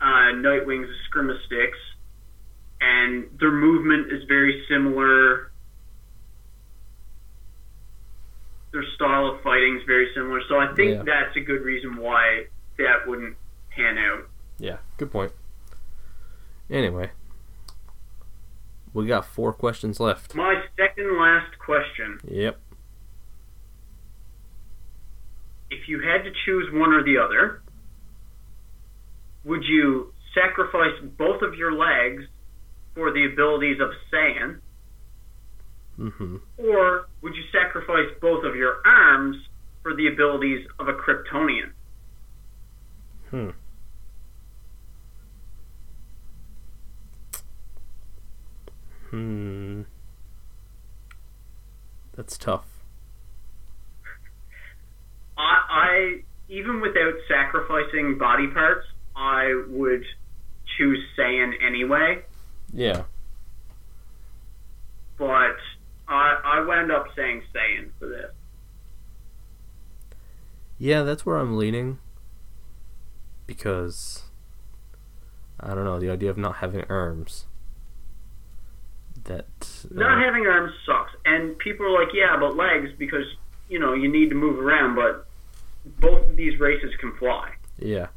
uh, 0.00 0.32
Nightwing's 0.34 0.88
Eskrima 0.88 1.36
sticks, 1.46 1.78
and 2.80 3.26
their 3.38 3.52
movement 3.52 4.10
is 4.10 4.24
very 4.24 4.64
similar. 4.68 5.50
Their 8.72 8.84
style 8.94 9.26
of 9.26 9.42
fighting 9.42 9.76
is 9.78 9.82
very 9.86 10.08
similar, 10.14 10.40
so 10.48 10.58
I 10.58 10.72
think 10.74 10.90
Yeah. 10.96 11.02
that's 11.02 11.36
a 11.36 11.40
good 11.40 11.62
reason 11.62 11.96
why 11.96 12.46
that 12.78 13.06
wouldn't 13.06 13.36
pan 13.70 13.98
out. 13.98 14.26
Yeah 14.60 14.76
good 14.98 15.10
point. 15.10 15.32
Anyway, 16.70 17.10
we 18.94 19.06
got 19.06 19.24
four 19.26 19.52
questions 19.52 19.98
left. 19.98 20.34
My 20.36 20.62
second 20.76 21.18
last 21.18 21.58
question 21.58 22.20
Yep. 22.30 22.60
if 25.70 25.88
you 25.88 26.00
had 26.00 26.22
to 26.24 26.30
choose 26.44 26.68
one 26.72 26.92
or 26.92 27.02
the 27.02 27.16
other, 27.18 27.62
would 29.44 29.64
you 29.64 30.12
sacrifice 30.34 30.94
both 31.16 31.42
of 31.42 31.54
your 31.54 31.72
legs 31.72 32.24
for 32.94 33.12
the 33.12 33.24
abilities 33.32 33.80
of 33.80 33.90
Saiyan, 34.12 34.60
Mm-hmm. 35.98 36.36
or 36.56 37.08
would 37.20 37.34
you 37.34 37.42
sacrifice 37.52 38.08
both 38.22 38.42
of 38.44 38.56
your 38.56 38.76
arms 38.86 39.36
for 39.82 39.94
the 39.94 40.06
abilities 40.06 40.66
of 40.78 40.88
a 40.88 40.94
Kryptonian? 40.94 41.72
Hmm. 43.28 43.50
Hmm. 49.10 49.82
That's 52.16 52.38
tough. 52.38 52.66
I, 55.36 55.58
I 55.68 56.22
even 56.48 56.80
without 56.80 57.14
sacrificing 57.28 58.18
body 58.18 58.48
parts, 58.48 58.86
I 59.16 59.64
would 59.68 60.04
choose 60.76 60.98
Saiyan 61.18 61.52
anyway. 61.66 62.22
Yeah. 62.72 63.04
But 65.18 65.56
I, 66.08 66.40
I 66.44 66.64
wound 66.66 66.92
up 66.92 67.06
saying 67.16 67.42
Saiyan 67.54 67.90
for 67.98 68.08
this. 68.08 68.32
Yeah, 70.78 71.02
that's 71.02 71.26
where 71.26 71.36
I'm 71.36 71.56
leaning. 71.56 71.98
Because 73.46 74.22
I 75.58 75.74
don't 75.74 75.84
know, 75.84 75.98
the 75.98 76.10
idea 76.10 76.30
of 76.30 76.38
not 76.38 76.56
having 76.56 76.84
arms. 76.88 77.46
That 79.24 79.46
uh, 79.84 79.88
Not 79.90 80.22
having 80.24 80.46
arms 80.46 80.72
sucks, 80.86 81.12
and 81.24 81.58
people 81.58 81.86
are 81.86 81.92
like, 82.04 82.12
"Yeah, 82.14 82.36
but 82.38 82.56
legs 82.56 82.90
because 82.98 83.26
you 83.68 83.78
know 83.78 83.92
you 83.92 84.10
need 84.10 84.30
to 84.30 84.34
move 84.34 84.58
around." 84.58 84.94
But 84.96 85.26
both 86.00 86.28
of 86.28 86.36
these 86.36 86.58
races 86.60 86.92
can 87.00 87.14
fly, 87.16 87.52
yeah. 87.78 88.08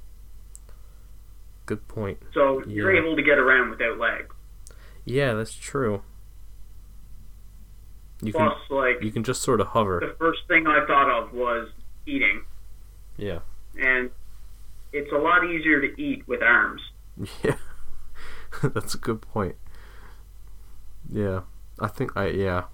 Good 1.65 1.87
point. 1.87 2.19
so 2.33 2.61
you're 2.67 2.93
able 2.93 3.15
to 3.15 3.21
get 3.23 3.37
around 3.37 3.69
without 3.69 3.97
legs. 3.97 4.33
Yeah, 5.05 5.33
that's 5.33 5.53
true. 5.55 6.03
You 8.21 8.31
can 8.31 8.41
Plus, 8.49 8.57
like 8.69 9.01
you 9.03 9.11
can 9.11 9.23
just 9.23 9.41
sort 9.41 9.59
of 9.61 9.67
hover. 9.67 9.99
the 9.99 10.15
first 10.17 10.39
thing 10.47 10.65
I 10.67 10.85
thought 10.85 11.09
of 11.09 11.33
was 11.33 11.69
eating, 12.05 12.43
Yeah. 13.17 13.39
and 13.77 14.09
it's 14.93 15.11
a 15.11 15.17
lot 15.17 15.43
easier 15.45 15.81
to 15.81 16.01
eat 16.01 16.27
with 16.27 16.41
arms. 16.41 16.81
Yeah, 17.43 17.55
that's 18.63 18.95
a 18.95 18.97
good 18.97 19.21
point. 19.21 19.55
Yeah, 21.11 21.41
I 21.79 21.87
think 21.87 22.15
I 22.15 22.27
yeah. 22.27 22.65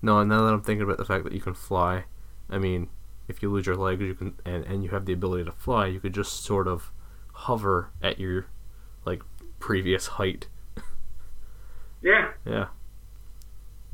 No, 0.00 0.22
now 0.22 0.44
that 0.44 0.52
I'm 0.52 0.62
thinking 0.62 0.82
about 0.84 0.98
the 0.98 1.04
fact 1.04 1.24
that 1.24 1.32
you 1.32 1.40
can 1.40 1.54
fly, 1.54 2.04
I 2.48 2.58
mean, 2.58 2.88
if 3.26 3.42
you 3.42 3.50
lose 3.50 3.66
your 3.66 3.76
legs, 3.76 4.00
you 4.02 4.14
can 4.14 4.34
and 4.44 4.64
and 4.64 4.84
you 4.84 4.90
have 4.90 5.06
the 5.06 5.12
ability 5.12 5.44
to 5.44 5.52
fly, 5.52 5.86
you 5.86 6.00
could 6.00 6.14
just 6.14 6.44
sort 6.44 6.68
of 6.68 6.92
hover 7.32 7.90
at 8.02 8.18
your 8.18 8.46
like 9.04 9.22
previous 9.58 10.06
height. 10.06 10.48
Yeah, 12.00 12.30
Yeah. 12.46 12.66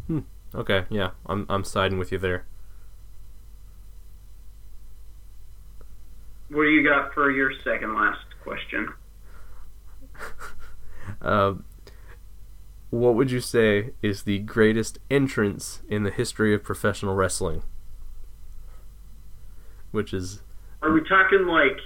Hmm. 0.09 0.19
Okay. 0.55 0.85
Yeah, 0.91 1.13
I'm 1.25 1.47
I'm 1.49 1.65
siding 1.65 1.99
with 1.99 2.13
you 2.13 2.19
there. 2.19 2.45
what 6.51 6.65
do 6.65 6.69
you 6.71 6.89
got 6.89 7.13
for 7.15 7.31
your 7.31 7.51
second 7.65 7.95
last 7.95 8.25
question? 8.43 8.93
Um, 11.21 11.65
what 12.95 13.15
would 13.17 13.31
you 13.31 13.41
say 13.41 13.91
is 14.03 14.23
the 14.23 14.39
greatest 14.41 14.99
entrance 15.11 15.83
in 15.89 16.05
the 16.05 16.11
history 16.11 16.55
of 16.55 16.63
professional 16.63 17.15
wrestling? 17.15 17.63
Which 19.91 20.13
is 20.13 20.43
Are 20.83 20.93
we 20.93 21.01
talking 21.09 21.47
like 21.47 21.79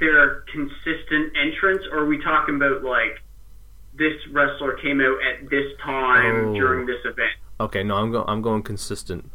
their 0.00 0.40
consistent 0.52 1.32
entrance, 1.36 1.82
or 1.90 2.00
are 2.00 2.06
we 2.06 2.22
talking 2.22 2.56
about 2.56 2.82
like 2.82 3.20
this 3.94 4.14
wrestler 4.32 4.74
came 4.82 5.00
out 5.00 5.16
at 5.22 5.48
this 5.50 5.66
time 5.82 6.48
Oh. 6.50 6.54
during 6.54 6.86
this 6.86 7.00
event? 7.04 7.32
okay. 7.60 7.82
No, 7.82 7.96
I'm 7.96 8.12
going. 8.12 8.24
I'm 8.28 8.42
going 8.42 8.62
consistent. 8.62 9.30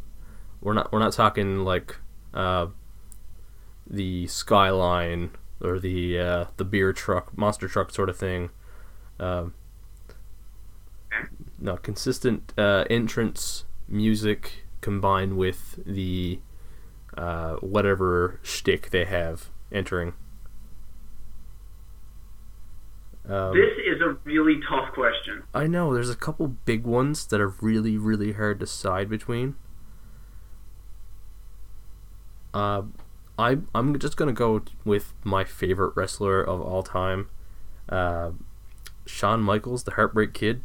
We're 0.61 0.74
not. 0.74 0.91
We're 0.91 0.99
not 0.99 1.11
talking 1.14 1.60
like 1.60 1.98
uh, 2.34 2.68
the 3.86 4.28
skyline 4.28 5.32
or 5.61 5.80
the 5.80 6.20
uh, 6.20 6.45
the 6.57 6.64
beer 6.65 6.94
truck, 6.94 7.38
monster 7.38 7.68
truck 7.68 7.91
sort 7.91 8.10
of 8.10 8.15
thing. 8.18 8.49
Um, 9.20 9.53
no, 11.64 11.77
consistent 11.77 12.53
uh, 12.57 12.84
entrance 12.90 13.64
music 13.88 14.65
combined 14.81 15.38
with 15.38 15.80
the 15.85 16.40
uh, 17.15 17.53
whatever 17.56 18.40
shtick 18.44 18.90
they 18.90 19.06
have 19.06 19.49
entering. 19.72 20.14
Um, 23.27 23.53
This 23.53 23.72
is 23.88 24.02
a 24.02 24.18
really 24.26 24.60
tough 24.69 24.94
question. 24.94 25.44
I 25.53 25.68
know 25.68 25.94
there's 25.94 26.10
a 26.10 26.15
couple 26.18 26.49
big 26.49 26.84
ones 26.84 27.26
that 27.27 27.40
are 27.40 27.53
really 27.61 27.98
really 27.98 28.34
hard 28.34 28.60
to 28.60 28.65
decide 28.65 29.10
between. 29.10 29.56
Uh, 32.53 32.84
I 33.40 33.60
I'm 33.73 33.98
just 33.99 34.18
gonna 34.18 34.34
go 34.34 34.64
with 34.84 35.14
my 35.23 35.45
favorite 35.45 35.94
wrestler 35.95 36.41
of 36.44 36.60
all 36.60 36.84
time, 36.84 37.30
uh, 37.88 38.31
Shawn 39.06 39.41
Michaels, 39.41 39.85
the 39.85 39.91
Heartbreak 39.91 40.34
Kid. 40.34 40.61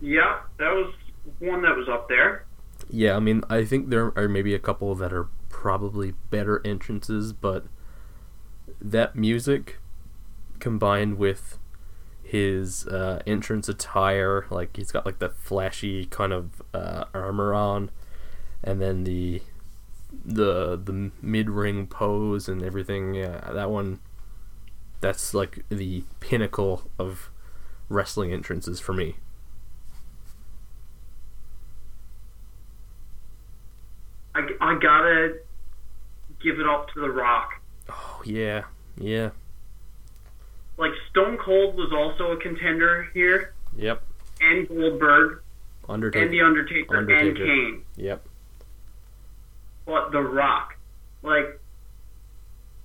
Yeah, 0.00 0.40
that 0.58 0.70
was 0.70 0.94
one 1.38 1.62
that 1.62 1.76
was 1.76 1.88
up 1.88 2.08
there. 2.08 2.44
Yeah, 2.90 3.16
I 3.16 3.20
mean 3.20 3.42
I 3.48 3.64
think 3.64 3.88
there 3.88 4.12
are 4.16 4.28
maybe 4.28 4.54
a 4.54 4.58
couple 4.58 4.94
that 4.94 5.12
are 5.12 5.28
probably 5.48 6.14
better 6.30 6.60
entrances, 6.64 7.32
but 7.32 7.66
that 8.80 9.16
music 9.16 9.78
combined 10.60 11.18
with 11.18 11.58
his 12.22 12.86
uh, 12.88 13.22
entrance 13.26 13.68
attire, 13.68 14.46
like 14.50 14.76
he's 14.76 14.90
got 14.90 15.06
like 15.06 15.18
the 15.18 15.30
flashy 15.30 16.06
kind 16.06 16.32
of 16.32 16.62
uh, 16.74 17.04
armor 17.14 17.54
on, 17.54 17.90
and 18.62 18.80
then 18.80 19.04
the 19.04 19.42
the 20.24 20.76
the 20.76 21.10
mid 21.22 21.48
ring 21.50 21.86
pose 21.86 22.48
and 22.48 22.62
everything. 22.62 23.14
Yeah, 23.14 23.50
that 23.52 23.70
one, 23.70 24.00
that's 25.00 25.34
like 25.34 25.64
the 25.68 26.04
pinnacle 26.20 26.90
of 26.98 27.30
wrestling 27.88 28.32
entrances 28.32 28.80
for 28.80 28.92
me. 28.92 29.16
I, 34.34 34.48
I 34.60 34.75
gotta 34.86 35.38
give 36.42 36.60
it 36.60 36.66
up 36.66 36.92
to 36.94 37.00
The 37.00 37.10
Rock. 37.10 37.60
Oh 37.90 38.22
yeah, 38.24 38.64
yeah, 38.98 39.30
Like 40.78 40.92
Stone 41.10 41.38
Cold 41.38 41.74
was 41.76 41.92
also 41.92 42.32
a 42.32 42.36
contender 42.36 43.08
here, 43.12 43.52
yep. 43.76 44.02
and 44.40 44.68
Goldberg, 44.68 45.42
Undertaker. 45.88 46.24
and 46.24 46.32
The 46.32 46.40
Undertaker, 46.40 46.96
and 46.96 47.10
Undertaker. 47.10 47.46
Kane. 47.46 47.82
Yep. 47.96 48.26
But 49.86 50.12
The 50.12 50.22
Rock, 50.22 50.76
like, 51.22 51.60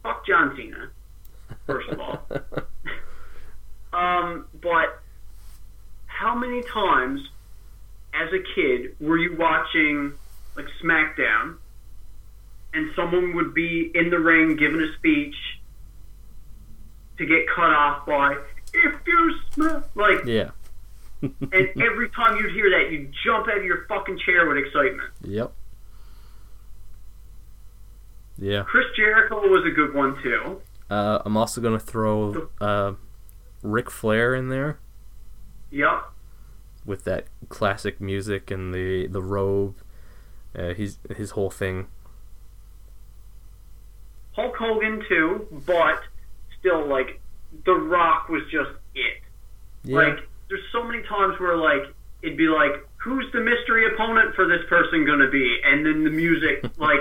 fuck 0.01 0.25
John 0.25 0.55
Cena. 0.55 0.89
First 1.67 1.89
of 1.89 1.99
all, 1.99 2.27
um, 3.93 4.45
but 4.61 5.01
how 6.07 6.33
many 6.35 6.63
times 6.63 7.21
as 8.13 8.29
a 8.33 8.39
kid 8.55 8.95
were 8.99 9.17
you 9.17 9.35
watching 9.37 10.13
like 10.55 10.65
SmackDown, 10.83 11.57
and 12.73 12.91
someone 12.95 13.35
would 13.35 13.53
be 13.53 13.91
in 13.93 14.09
the 14.09 14.19
ring 14.19 14.55
giving 14.55 14.81
a 14.81 14.93
speech 14.97 15.35
to 17.17 17.25
get 17.25 17.45
cut 17.55 17.69
off 17.71 18.05
by 18.05 18.35
"If 18.73 18.93
you 19.05 19.35
smell," 19.53 19.83
like, 19.95 20.25
yeah. 20.25 20.51
and 21.21 21.81
every 21.81 22.09
time 22.09 22.37
you'd 22.37 22.51
hear 22.53 22.69
that, 22.71 22.91
you'd 22.91 23.13
jump 23.23 23.47
out 23.47 23.57
of 23.57 23.63
your 23.65 23.85
fucking 23.87 24.19
chair 24.25 24.47
with 24.47 24.57
excitement. 24.57 25.11
Yep. 25.23 25.51
Yeah. 28.37 28.63
Chris 28.63 28.85
Jericho 28.95 29.35
was 29.47 29.65
a 29.65 29.71
good 29.71 29.93
one 29.93 30.21
too. 30.23 30.61
Uh, 30.89 31.19
I'm 31.25 31.37
also 31.37 31.61
gonna 31.61 31.79
throw 31.79 32.49
uh, 32.59 32.93
Ric 33.61 33.89
Flair 33.91 34.33
in 34.33 34.49
there 34.49 34.79
Yep. 35.69 36.03
with 36.85 37.03
that 37.05 37.27
classic 37.49 38.01
music 38.01 38.49
and 38.49 38.73
the 38.73 39.07
the 39.07 39.21
robe. 39.21 39.75
Uh, 40.57 40.73
he's 40.73 40.97
his 41.15 41.31
whole 41.31 41.51
thing. 41.51 41.87
Hulk 44.33 44.55
Hogan 44.55 45.03
too, 45.07 45.47
but 45.65 46.01
still, 46.59 46.85
like, 46.87 47.19
The 47.65 47.73
Rock 47.73 48.29
was 48.29 48.43
just 48.51 48.71
it. 48.95 49.21
Yeah. 49.83 49.97
Like, 49.97 50.19
there's 50.49 50.63
so 50.71 50.83
many 50.83 51.01
times 51.03 51.39
where, 51.39 51.57
like, 51.57 51.83
it'd 52.21 52.37
be 52.37 52.47
like, 52.47 52.71
who's 52.97 53.25
the 53.33 53.39
mystery 53.41 53.93
opponent 53.93 54.35
for 54.35 54.47
this 54.47 54.61
person 54.69 55.05
gonna 55.05 55.29
be? 55.29 55.59
And 55.65 55.85
then 55.85 56.03
the 56.03 56.09
music, 56.11 56.63
like, 56.77 56.99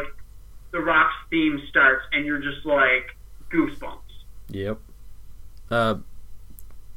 The 0.72 0.80
Rock's 0.80 1.14
theme 1.30 1.60
starts, 1.68 2.04
and 2.12 2.24
you're 2.24 2.40
just 2.40 2.64
like, 2.64 3.16
goosebumps. 3.52 3.98
Yep. 4.48 4.78
Uh, 5.70 5.96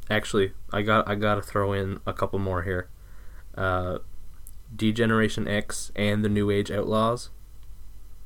actually, 0.10 0.54
I 0.72 0.82
got 0.82 1.08
I 1.08 1.16
gotta 1.16 1.42
throw 1.42 1.74
in 1.74 2.00
a 2.08 2.14
couple 2.14 2.40
more 2.40 2.64
here. 2.64 2.88
Uh, 3.56 4.00
D-Generation 4.76 5.48
X 5.48 5.92
and 5.96 6.26
the 6.26 6.30
New 6.30 6.50
Age 6.50 6.72
Outlaws, 6.72 7.30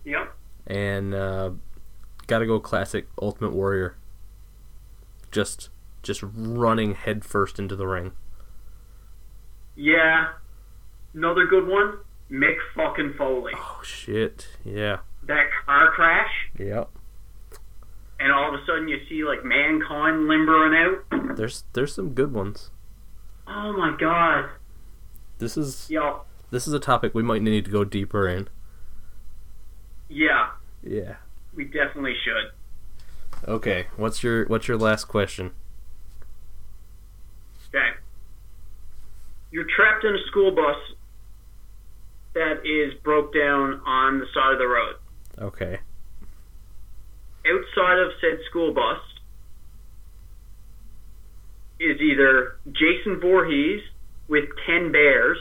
Yep. 0.05 0.33
and 0.67 1.13
uh, 1.13 1.51
gotta 2.27 2.45
go 2.45 2.59
classic 2.59 3.07
Ultimate 3.21 3.53
Warrior. 3.53 3.95
Just 5.31 5.69
just 6.03 6.21
running 6.23 6.93
headfirst 6.95 7.59
into 7.59 7.75
the 7.75 7.87
ring. 7.87 8.13
Yeah. 9.75 10.29
Another 11.13 11.45
good 11.45 11.67
one, 11.67 11.99
Mick 12.31 12.57
fucking 12.75 13.13
Foley. 13.17 13.53
Oh 13.55 13.79
shit! 13.83 14.47
Yeah. 14.63 14.99
That 15.23 15.47
car 15.65 15.91
crash, 15.91 16.31
Yep. 16.57 16.89
and 18.19 18.31
all 18.31 18.53
of 18.53 18.59
a 18.61 18.65
sudden 18.65 18.87
you 18.87 18.97
see, 19.09 19.23
like, 19.25 19.43
Mankind 19.43 20.27
limbering 20.27 20.73
out. 21.11 21.35
There's 21.37 21.63
there's 21.73 21.93
some 21.93 22.13
good 22.13 22.31
ones. 22.33 22.71
Oh 23.47 23.73
my 23.73 23.95
god. 23.99 24.49
This 25.39 25.57
is 25.57 25.89
Yo, 25.89 26.21
this 26.51 26.67
is 26.67 26.73
a 26.73 26.79
topic 26.79 27.13
we 27.13 27.23
might 27.23 27.41
need 27.41 27.65
to 27.65 27.71
go 27.71 27.83
deeper 27.83 28.27
in. 28.27 28.47
yeah, 30.09 30.51
Yeah. 30.83 31.15
We 31.57 31.65
definitely 31.65 32.13
should. 32.23 33.49
Okay. 33.49 33.87
What's 33.97 34.23
your 34.23 34.45
what's 34.45 34.69
your 34.69 34.77
last 34.77 35.05
question? 35.05 35.51
Okay. 37.67 37.89
You're 39.51 39.65
trapped 39.75 40.05
in 40.05 40.13
a 40.13 40.27
school 40.27 40.51
bus 40.51 40.77
that 42.33 42.65
is 42.65 42.93
broke 43.03 43.33
down 43.33 43.81
on 43.85 44.19
the 44.19 44.25
side 44.33 44.53
of 44.53 44.59
the 44.59 44.67
road. 44.67 44.95
Okay. 45.39 45.79
Outside 47.45 47.99
of 47.99 48.11
said 48.21 48.39
school 48.49 48.73
bus 48.73 48.99
is 51.79 51.99
either 51.99 52.57
Jason 52.71 53.19
Voorhees 53.19 53.81
with 54.27 54.45
10 54.65 54.91
bears 54.91 55.37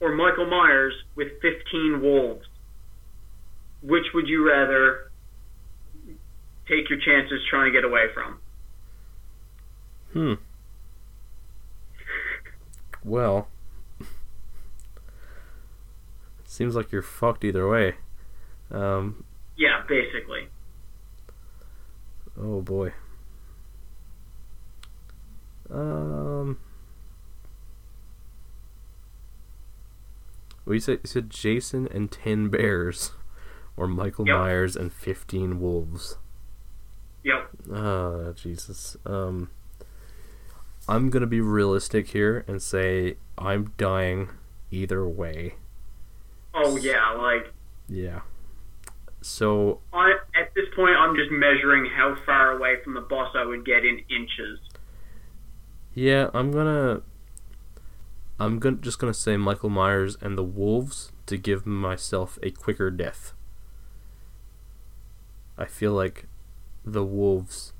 or 0.00 0.14
Michael 0.14 0.46
Myers 0.46 0.94
with 1.14 1.28
15 1.42 2.00
wolves. 2.00 2.46
Which 3.82 4.06
would 4.14 4.28
you 4.28 4.46
rather 4.48 5.10
take 6.68 6.88
your 6.88 6.98
chances 7.00 7.40
trying 7.50 7.72
to 7.72 7.72
get 7.72 7.84
away 7.84 8.04
from? 8.14 8.38
Hmm. 10.12 10.34
Well, 13.04 13.48
seems 16.44 16.76
like 16.76 16.92
you're 16.92 17.02
fucked 17.02 17.44
either 17.44 17.68
way. 17.68 17.94
Um, 18.70 19.24
Yeah, 19.56 19.82
basically. 19.88 20.48
oh 22.40 22.60
boy. 22.62 22.92
Um, 25.70 26.58
well, 30.64 30.74
you 30.74 30.80
said 30.80 31.00
you 31.02 31.08
said 31.08 31.30
Jason 31.30 31.88
and 31.88 32.10
ten 32.10 32.48
bears, 32.48 33.12
or 33.76 33.86
Michael 33.86 34.26
Yep. 34.26 34.36
Myers 34.36 34.76
and 34.76 34.92
fifteen 34.92 35.60
wolves. 35.60 36.18
Yep. 37.24 37.50
Ah, 37.72 38.32
Jesus. 38.34 38.96
Um, 39.06 39.50
I'm 40.88 41.10
gonna 41.10 41.26
be 41.26 41.40
realistic 41.40 42.08
here 42.08 42.44
and 42.48 42.60
say 42.60 43.16
I'm 43.38 43.72
dying 43.76 44.30
either 44.70 45.06
way. 45.08 45.54
Oh, 46.54 46.76
yeah, 46.76 47.10
like, 47.12 47.52
Yeah. 47.88 48.20
So 49.22 49.80
I, 49.92 50.14
at 50.34 50.52
this 50.54 50.66
point, 50.74 50.96
I'm 50.96 51.14
just 51.14 51.30
measuring 51.30 51.86
how 51.86 52.16
far 52.26 52.50
away 52.56 52.82
from 52.82 52.94
the 52.94 53.00
boss 53.00 53.32
I 53.36 53.44
would 53.44 53.64
get 53.64 53.84
in 53.84 54.00
inches. 54.10 54.58
yeah, 55.94 56.28
I'm 56.34 56.50
gonna. 56.50 57.02
I'm 58.40 58.58
gonna 58.58 58.78
just 58.78 58.98
gonna 58.98 59.14
say 59.14 59.36
Michael 59.36 59.68
Myers 59.68 60.16
and 60.20 60.36
the 60.36 60.42
wolves 60.42 61.12
to 61.26 61.36
give 61.36 61.64
myself 61.66 62.38
a 62.42 62.50
quicker 62.50 62.90
death. 62.90 63.32
I 65.62 65.66
feel 65.66 65.92
like 65.92 66.26
the 66.84 67.04
wolves 67.04 67.72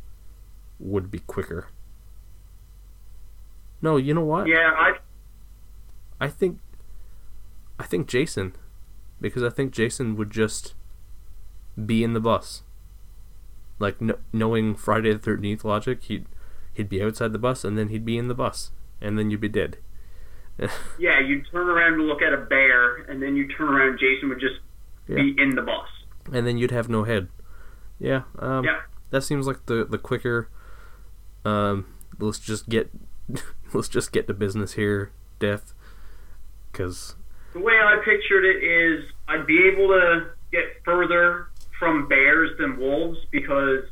would 0.78 1.10
be 1.10 1.18
quicker. 1.18 1.66
No, 3.80 3.96
you 3.96 4.14
know 4.14 4.24
what? 4.24 4.46
Yeah, 4.46 4.70
I 4.76 4.98
I 6.20 6.28
think 6.28 6.60
I 7.80 7.82
think 7.82 8.06
Jason 8.06 8.52
because 9.20 9.42
I 9.42 9.50
think 9.50 9.72
Jason 9.72 10.14
would 10.14 10.30
just 10.30 10.74
be 11.84 12.04
in 12.04 12.12
the 12.12 12.20
bus. 12.20 12.62
Like 13.80 13.98
kn- 13.98 14.22
knowing 14.32 14.76
Friday 14.76 15.12
the 15.12 15.18
13th 15.18 15.64
logic, 15.64 16.04
he'd 16.04 16.26
he'd 16.74 16.88
be 16.88 17.02
outside 17.02 17.32
the 17.32 17.38
bus 17.40 17.64
and 17.64 17.76
then 17.76 17.88
he'd 17.88 18.04
be 18.04 18.16
in 18.16 18.28
the 18.28 18.34
bus 18.34 18.70
and 19.00 19.18
then 19.18 19.28
you'd 19.28 19.40
be 19.40 19.48
dead. 19.48 19.78
yeah, 21.00 21.18
you'd 21.18 21.50
turn 21.50 21.68
around 21.68 21.98
to 21.98 22.04
look 22.04 22.22
at 22.22 22.32
a 22.32 22.36
bear, 22.36 22.98
and 23.10 23.20
then 23.20 23.34
you 23.34 23.48
turn 23.48 23.68
around, 23.68 23.98
Jason 23.98 24.28
would 24.28 24.38
just 24.38 24.60
be 25.08 25.34
in 25.36 25.56
the 25.56 25.62
bus. 25.62 25.88
and 26.32 26.46
then 26.46 26.58
you'd 26.58 26.70
have 26.70 26.88
no 26.88 27.02
head. 27.02 27.26
Yeah, 28.02 28.22
um, 28.38 28.64
Yeah. 28.64 28.80
that 29.10 29.22
seems 29.22 29.46
like 29.46 29.66
the 29.66 29.84
the 29.84 29.98
quicker 29.98 30.48
um 31.44 31.86
let's 32.18 32.38
just 32.38 32.68
get 32.68 32.90
let's 33.74 33.88
just 33.88 34.12
get 34.12 34.26
to 34.26 34.34
business 34.34 34.72
here, 34.74 35.12
death. 35.38 35.72
Cuz 36.72 37.14
The 37.52 37.60
way 37.60 37.74
I 37.74 38.00
pictured 38.04 38.44
it 38.44 38.62
is, 38.64 39.04
I'd 39.28 39.46
be 39.46 39.68
able 39.68 39.88
to 39.88 40.26
get 40.50 40.82
further 40.84 41.48
from 41.78 42.08
bears 42.08 42.56
than 42.58 42.76
wolves 42.78 43.18
because 43.30 43.84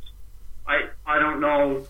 I 0.66 0.88
I 1.06 1.18
don't 1.18 1.40
know 1.40 1.86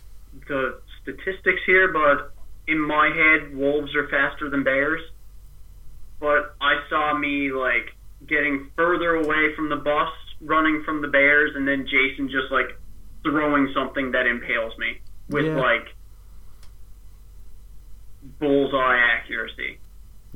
the 0.47 0.80
statistics 1.02 1.62
here, 1.66 1.88
but 1.92 2.32
in 2.66 2.78
my 2.78 3.09
head, 3.09 3.56
wolves 3.56 3.94
are 3.97 4.09
faster 4.09 4.51
than 4.51 4.62
bears. 4.62 5.01
But 6.20 6.55
I 6.60 6.74
saw 6.90 7.16
me 7.16 7.51
like 7.51 7.97
getting 8.26 8.70
further 8.76 9.14
away 9.14 9.55
from 9.56 9.68
the 9.70 9.76
bus, 9.76 10.12
running 10.40 10.82
from 10.84 11.02
the 11.02 11.08
bears, 11.08 11.52
and 11.54 11.66
then 11.66 11.86
Jason 11.86 12.28
just 12.28 12.50
like 12.50 12.78
throwing 13.22 13.70
something 13.74 14.12
that 14.12 14.26
impales 14.26 14.76
me 14.78 15.00
with 15.28 15.44
Yeah. 15.46 15.56
like 15.56 15.94
bullseye 18.38 18.96
accuracy. 18.98 19.78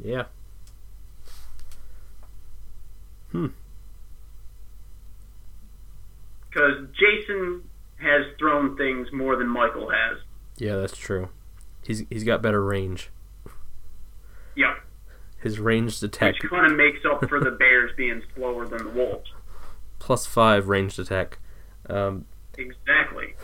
yeah. 0.02 0.24
Hmm. 3.32 3.47
because 6.48 6.86
Jason 6.93 7.64
has 7.97 8.26
thrown 8.39 8.76
things 8.76 9.09
more 9.12 9.35
than 9.36 9.48
Michael 9.48 9.90
has. 9.90 10.18
Yeah, 10.56 10.76
that's 10.76 10.97
true. 10.97 11.31
He's 11.85 12.05
he's 12.10 12.22
got 12.22 12.43
better 12.43 12.62
range. 12.64 13.10
Yep. 14.55 14.76
His 15.40 15.59
ranged 15.59 16.02
attack 16.05 16.35
Which 16.40 16.48
kind 16.51 16.70
of 16.70 16.76
makes 16.76 17.01
up 17.05 17.28
for 17.28 17.40
the 17.40 17.51
bears 17.59 17.90
being 17.97 18.22
slower 18.36 18.66
than 18.68 18.85
the 18.85 18.90
wolves. 18.90 19.31
Plus 20.05 20.26
five 20.26 20.68
ranged 20.68 20.98
attack. 20.98 21.39
Um, 21.89 22.26
Exactly. 22.59 23.35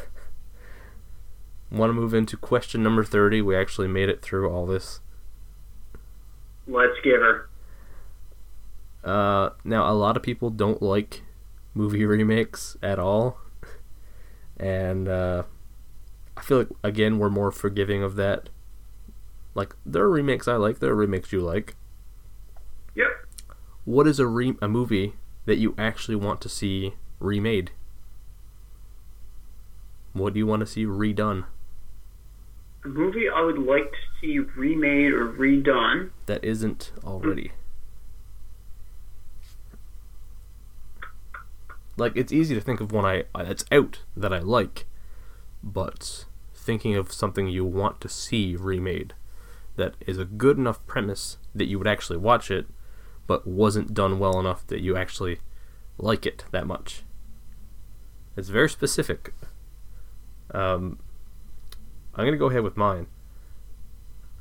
Want 1.73 1.89
to 1.89 1.95
move 1.95 2.13
into 2.13 2.37
question 2.37 2.83
number 2.83 3.03
thirty? 3.03 3.41
We 3.41 3.57
actually 3.57 3.89
made 3.89 4.11
it 4.11 4.21
through 4.21 4.51
all 4.51 4.67
this. 4.67 5.01
Let's 6.67 7.01
give 7.03 7.21
her. 7.21 7.49
Uh, 9.03 9.51
now 9.65 9.91
a 9.91 9.95
lot 9.95 10.19
of 10.19 10.23
people 10.23 10.51
don't 10.51 10.83
like 10.83 11.23
movie 11.73 12.05
remakes 12.05 12.77
at 12.83 12.99
all, 12.99 13.39
and 14.59 15.09
uh, 15.09 15.45
I 16.37 16.43
feel 16.43 16.59
like 16.59 16.69
again 16.85 17.19
we're 17.19 17.31
more 17.31 17.51
forgiving 17.51 18.03
of 18.03 18.17
that. 18.17 18.51
Like 19.55 19.75
there 19.87 20.03
are 20.03 20.11
remakes 20.11 20.47
I 20.47 20.57
like, 20.57 20.81
there 20.81 20.91
are 20.91 20.97
remakes 20.97 21.33
you 21.33 21.41
like. 21.41 21.75
Yep. 22.95 23.09
What 23.87 24.07
is 24.07 24.21
a 24.21 24.27
re- 24.27 24.59
a 24.61 24.69
movie 24.69 25.15
that 25.47 25.59
you 25.59 25.75
actually 25.79 26.17
want 26.17 26.41
to 26.43 26.49
see 26.49 26.95
remade? 27.19 27.71
What 30.13 30.33
do 30.35 30.39
you 30.39 30.47
want 30.47 30.61
to 30.61 30.67
see 30.67 30.85
redone? 30.85 31.45
A 32.85 32.89
movie 32.89 33.29
I 33.29 33.43
would 33.43 33.59
like 33.59 33.91
to 33.93 33.97
see 34.21 34.39
remade 34.39 35.13
or 35.13 35.27
redone. 35.29 36.11
that 36.27 36.43
isn't 36.45 36.93
already. 37.05 37.53
Like 41.97 42.13
it's 42.17 42.33
easy 42.33 42.55
to 42.55 42.61
think 42.61 42.81
of 42.81 42.93
one 42.93 43.05
I 43.05 43.25
I- 43.35 43.45
that's 43.45 43.65
out 43.71 44.01
that 44.17 44.33
I 44.33 44.39
like, 44.39 44.87
but 45.63 46.25
thinking 46.55 46.95
of 46.97 47.13
something 47.13 47.49
you 47.49 47.65
want 47.65 48.01
to 48.01 48.09
see 48.09 48.57
remade 48.57 49.15
that 49.77 49.95
is 50.07 50.19
a 50.19 50.25
good 50.25 50.57
enough 50.59 50.85
premise 50.87 51.37
that 51.55 51.67
you 51.67 51.79
would 51.79 51.87
actually 51.89 52.19
watch 52.19 52.51
it, 52.51 52.67
but 53.31 53.47
wasn't 53.47 53.95
done 53.95 54.19
well 54.19 54.41
enough 54.41 54.67
that 54.67 54.81
you 54.81 54.97
actually 54.97 55.39
like 55.99 56.27
it 56.27 56.45
that 56.51 56.67
much. 56.67 57.05
It's 58.37 58.49
very 58.49 58.69
specific. 58.69 59.33
Um, 60.53 60.99
I'm 62.17 62.25
gonna 62.25 62.37
go 62.37 62.51
ahead 62.51 62.65
with 62.65 62.77
mine. 62.77 63.07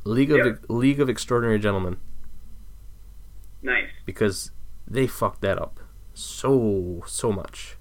League 0.06 0.32
of 0.32 0.38
Yeah. 0.40 0.54
League 0.70 1.00
of 1.00 1.08
Extraordinary 1.08 1.60
Gentlemen 1.60 1.98
Nice. 3.62 3.92
because 4.08 4.50
they 4.88 5.06
fucked 5.06 5.42
that 5.42 5.60
up 5.62 5.80
so 6.16 7.04
so 7.06 7.32
much. 7.32 7.78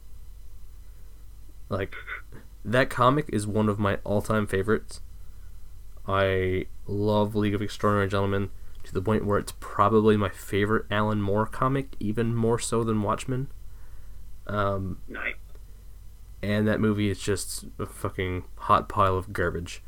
Like 1.70 1.94
that 2.66 2.90
comic 2.90 3.30
is 3.32 3.46
one 3.46 3.70
of 3.70 3.78
my 3.78 3.94
all-time 4.04 4.46
favorites. 4.46 5.00
I 6.06 6.66
love 6.86 7.34
League 7.34 7.54
of 7.54 7.62
Extraordinary 7.62 8.08
Gentlemen 8.10 8.50
to 8.88 8.94
the 8.94 9.02
point 9.02 9.24
where 9.26 9.38
it's 9.38 9.52
probably 9.60 10.16
my 10.16 10.28
favorite 10.30 10.86
Alan 10.90 11.20
Moore 11.22 11.46
comic, 11.46 11.94
even 12.00 12.34
more 12.34 12.58
so 12.58 12.82
than 12.82 13.02
Watchmen. 13.02 13.48
Um, 14.46 14.98
Nice. 15.06 15.34
and 16.42 16.66
that 16.66 16.80
movie 16.80 17.10
is 17.10 17.18
just 17.20 17.66
a 17.78 17.86
fucking 17.86 18.44
hot 18.56 18.88
pile 18.88 19.16
of 19.16 19.32
garbage. 19.32 19.82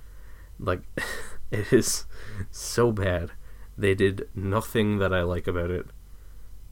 Like, 0.59 0.83
it 1.51 1.73
is 1.73 2.05
so 2.51 2.93
bad. 2.93 3.33
They 3.79 3.95
did 3.95 4.29
nothing 4.35 4.99
that 4.99 5.15
I 5.15 5.23
like 5.23 5.47
about 5.47 5.71
it, 5.71 5.87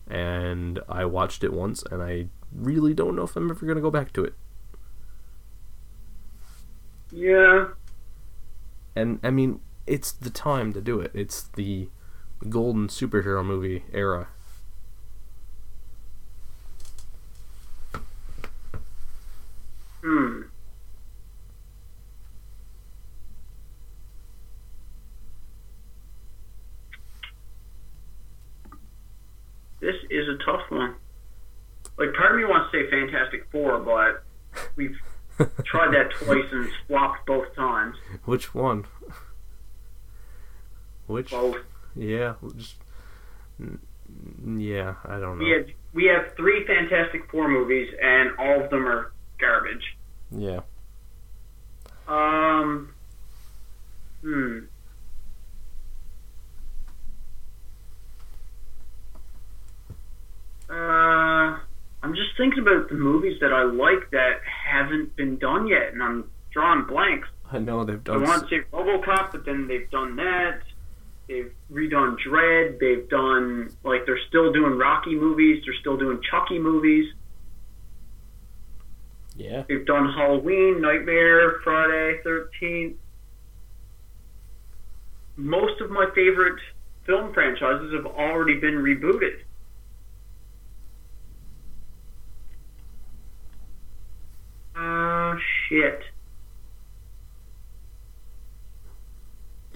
and 0.07 0.81
I 0.89 1.07
watched 1.07 1.43
it 1.43 1.53
once, 1.53 1.83
and 1.91 2.03
I 2.03 2.29
really 2.53 2.93
don't 2.95 3.17
know 3.17 3.23
if 3.23 3.37
I'm 3.37 3.51
ever 3.51 3.65
gonna 3.67 3.81
go 3.81 3.91
back 3.91 4.13
to 4.15 4.25
it. 4.25 4.35
Yeah. 7.11 7.69
And 8.95 9.19
I 9.23 9.31
mean, 9.31 9.61
it's 9.87 10.13
the 10.13 10.31
time 10.31 10.73
to 10.75 10.81
do 10.81 11.01
it. 11.01 11.11
It's 11.15 11.43
the 11.57 11.89
golden 12.49 12.89
superhero 12.89 13.45
movie 13.45 13.85
era. 13.93 14.29
Hmm. 20.03 20.43
This 29.81 29.95
is 30.11 30.29
a 30.29 30.37
tough 30.45 30.63
one. 30.71 30.95
Like, 31.99 32.15
part 32.15 32.33
of 32.33 32.39
me 32.39 32.45
wants 32.45 32.71
to 32.73 32.85
say 32.85 32.91
Fantastic 32.91 33.47
Four, 33.51 33.81
but 33.81 34.23
we've 34.77 34.97
tried 35.65 35.93
that 35.95 36.11
twice 36.13 36.45
and 36.53 36.69
flopped 36.87 37.27
both 37.27 37.55
times. 37.55 37.97
Which 38.25 38.55
one? 38.55 38.87
Which? 41.07 41.31
Both. 41.31 41.57
Yeah, 41.99 42.35
just. 42.57 42.77
Yeah, 44.47 44.95
I 45.05 45.19
don't 45.19 45.39
know. 45.39 45.45
We 45.45 45.51
have 45.51 45.67
we 45.93 46.05
have 46.07 46.35
three 46.37 46.65
Fantastic 46.67 47.31
Four 47.31 47.49
movies, 47.49 47.93
and 48.01 48.31
all 48.39 48.63
of 48.63 48.71
them 48.71 48.87
are 48.87 49.13
garbage. 49.39 49.97
Yeah. 50.31 50.61
Um. 52.07 52.95
Hmm. 54.23 54.59
Uh, 60.71 61.59
I'm 62.03 62.15
just 62.15 62.37
thinking 62.37 62.61
about 62.61 62.89
the 62.89 62.95
movies 62.95 63.39
that 63.41 63.53
I 63.53 63.63
like 63.63 64.11
that 64.13 64.41
haven't 64.45 65.17
been 65.17 65.39
done 65.39 65.67
yet, 65.67 65.93
and 65.93 66.03
I'm 66.03 66.31
drawing 66.53 66.85
blanks. 66.85 67.29
I 67.51 67.59
know 67.59 67.85
they've 67.85 68.03
done. 68.03 68.25
I 68.25 68.29
want 68.29 68.49
to 68.49 68.49
say 68.49 68.63
RoboCop, 68.73 69.33
but 69.33 69.45
then 69.45 69.67
they've 69.67 69.91
done 69.91 70.17
that. 70.17 70.61
They've 71.29 71.53
redone 71.71 72.17
Dread. 72.19 72.79
They've 72.81 73.09
done 73.09 73.71
like 73.85 74.07
they're 74.07 74.19
still 74.29 74.51
doing 74.53 74.79
Rocky 74.79 75.15
movies. 75.15 75.63
They're 75.65 75.79
still 75.81 75.99
doing 75.99 76.21
Chucky 76.31 76.59
movies. 76.59 77.13
Yeah. 79.37 79.63
They've 79.69 79.87
done 79.87 80.13
Halloween, 80.17 80.81
Nightmare, 80.81 81.61
Friday, 81.63 82.21
13th. 82.25 82.95
Most 85.37 85.81
of 85.81 85.91
my 85.91 86.07
favorite 86.15 86.59
film 87.07 87.33
franchises 87.33 87.93
have 87.95 88.07
already 88.07 88.59
been 88.59 88.75
rebooted. 88.75 89.43
Uh, 94.75 95.39
shit. 95.69 96.01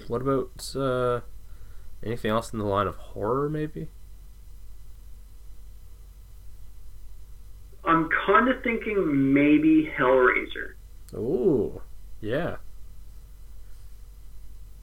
What 0.08 0.22
about 0.22 0.74
uh, 0.74 1.20
anything 2.04 2.30
else 2.30 2.52
in 2.52 2.58
the 2.58 2.64
line 2.64 2.86
of 2.86 2.96
horror? 2.96 3.48
Maybe. 3.48 3.88
I'm 7.84 8.08
kind 8.26 8.48
of 8.48 8.62
thinking 8.62 9.32
maybe 9.34 9.90
Hellraiser. 9.98 10.74
Ooh. 11.14 11.82
Yeah. 12.20 12.56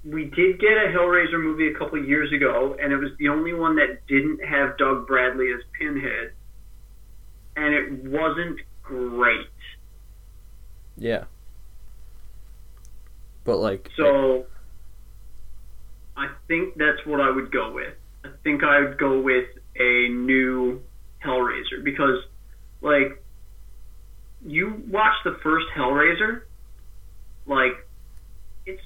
We 0.03 0.25
did 0.25 0.59
get 0.59 0.71
a 0.71 0.87
Hellraiser 0.95 1.41
movie 1.41 1.71
a 1.73 1.77
couple 1.77 2.03
years 2.03 2.31
ago, 2.33 2.75
and 2.81 2.91
it 2.91 2.97
was 2.97 3.11
the 3.17 3.29
only 3.29 3.53
one 3.53 3.75
that 3.77 4.05
didn't 4.07 4.43
have 4.45 4.77
Doug 4.77 5.07
Bradley 5.07 5.47
as 5.53 5.61
Pinhead, 5.77 6.33
and 7.55 7.73
it 7.73 8.03
wasn't 8.05 8.59
great. 8.83 9.47
Yeah. 10.97 11.25
But 13.43 13.57
like. 13.57 13.89
So 13.97 14.45
I 16.19 16.27
think 16.49 16.75
that's 16.75 17.05
what 17.05 17.21
I 17.21 17.31
would 17.31 17.49
go 17.49 17.71
with. 17.71 17.93
I 18.25 18.29
think 18.43 18.61
I 18.61 18.81
would 18.81 18.97
go 18.97 19.21
with 19.21 19.47
a 19.77 20.09
new 20.09 20.81
Hellraiser 21.23 21.81
because, 21.81 22.19
like, 22.81 23.23
you 24.45 24.83
watch 24.89 25.13
the 25.23 25.39
first 25.41 25.67
Hellraiser, 25.73 26.41
like, 27.45 27.87
it's 28.65 28.81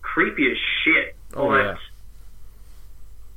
creepy 0.00 0.50
as 0.50 0.56
shit. 0.82 1.16
Oh, 1.34 1.48
but 1.48 1.64
yeah. 1.64 1.76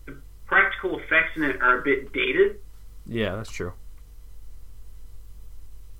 The 0.05 0.15
practical 0.45 0.97
effects 0.99 1.35
in 1.35 1.43
it 1.43 1.61
are 1.61 1.79
a 1.79 1.83
bit 1.83 2.13
dated. 2.13 2.61
Yeah, 3.05 3.35
that's 3.35 3.51
true. 3.51 3.73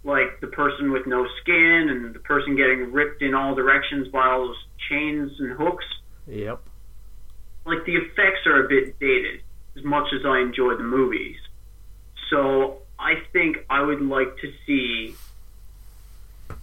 Like 0.06 0.40
the 0.40 0.48
person 0.48 0.94
with 0.94 1.06
no 1.07 1.28
skin 1.41 1.90
and 1.90 2.15
the 2.15 2.20
person 2.20 2.56
getting 2.56 2.94
ripped 2.94 3.22
in 3.22 3.34
all 3.34 3.53
directions 3.53 4.07
by 4.07 4.28
all 4.28 4.48
those 4.48 4.65
chains 4.90 5.32
and 5.40 5.52
hooks. 5.52 5.86
Yep. 6.28 6.61
Like 7.65 7.85
the 7.85 7.95
effects 7.95 8.45
are 8.45 8.65
a 8.65 8.68
bit 8.68 8.99
dated 8.99 9.41
as 9.77 9.84
much 9.84 10.14
as 10.14 10.26
I 10.26 10.40
enjoy 10.40 10.76
the 10.76 10.84
movies. 10.84 11.38
So 12.30 12.80
I 12.99 13.15
think 13.31 13.57
I 13.69 13.81
would 13.81 14.02
like 14.02 14.38
to 14.38 14.52
see 14.65 15.15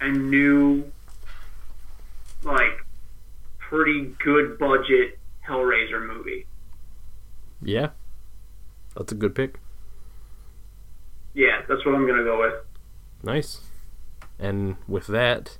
a 0.00 0.08
new 0.08 0.90
like 2.42 2.84
pretty 3.58 4.14
good 4.24 4.58
budget 4.58 5.18
Hellraiser 5.46 6.06
movie. 6.06 6.46
Yeah. 7.62 7.90
That's 8.96 9.12
a 9.12 9.14
good 9.14 9.34
pick. 9.34 9.58
Yeah, 11.34 11.62
that's 11.68 11.84
what 11.84 11.94
I'm 11.94 12.06
gonna 12.06 12.24
go 12.24 12.40
with. 12.40 12.54
Nice. 13.22 13.60
And 14.38 14.76
with 14.88 15.06
that, 15.08 15.58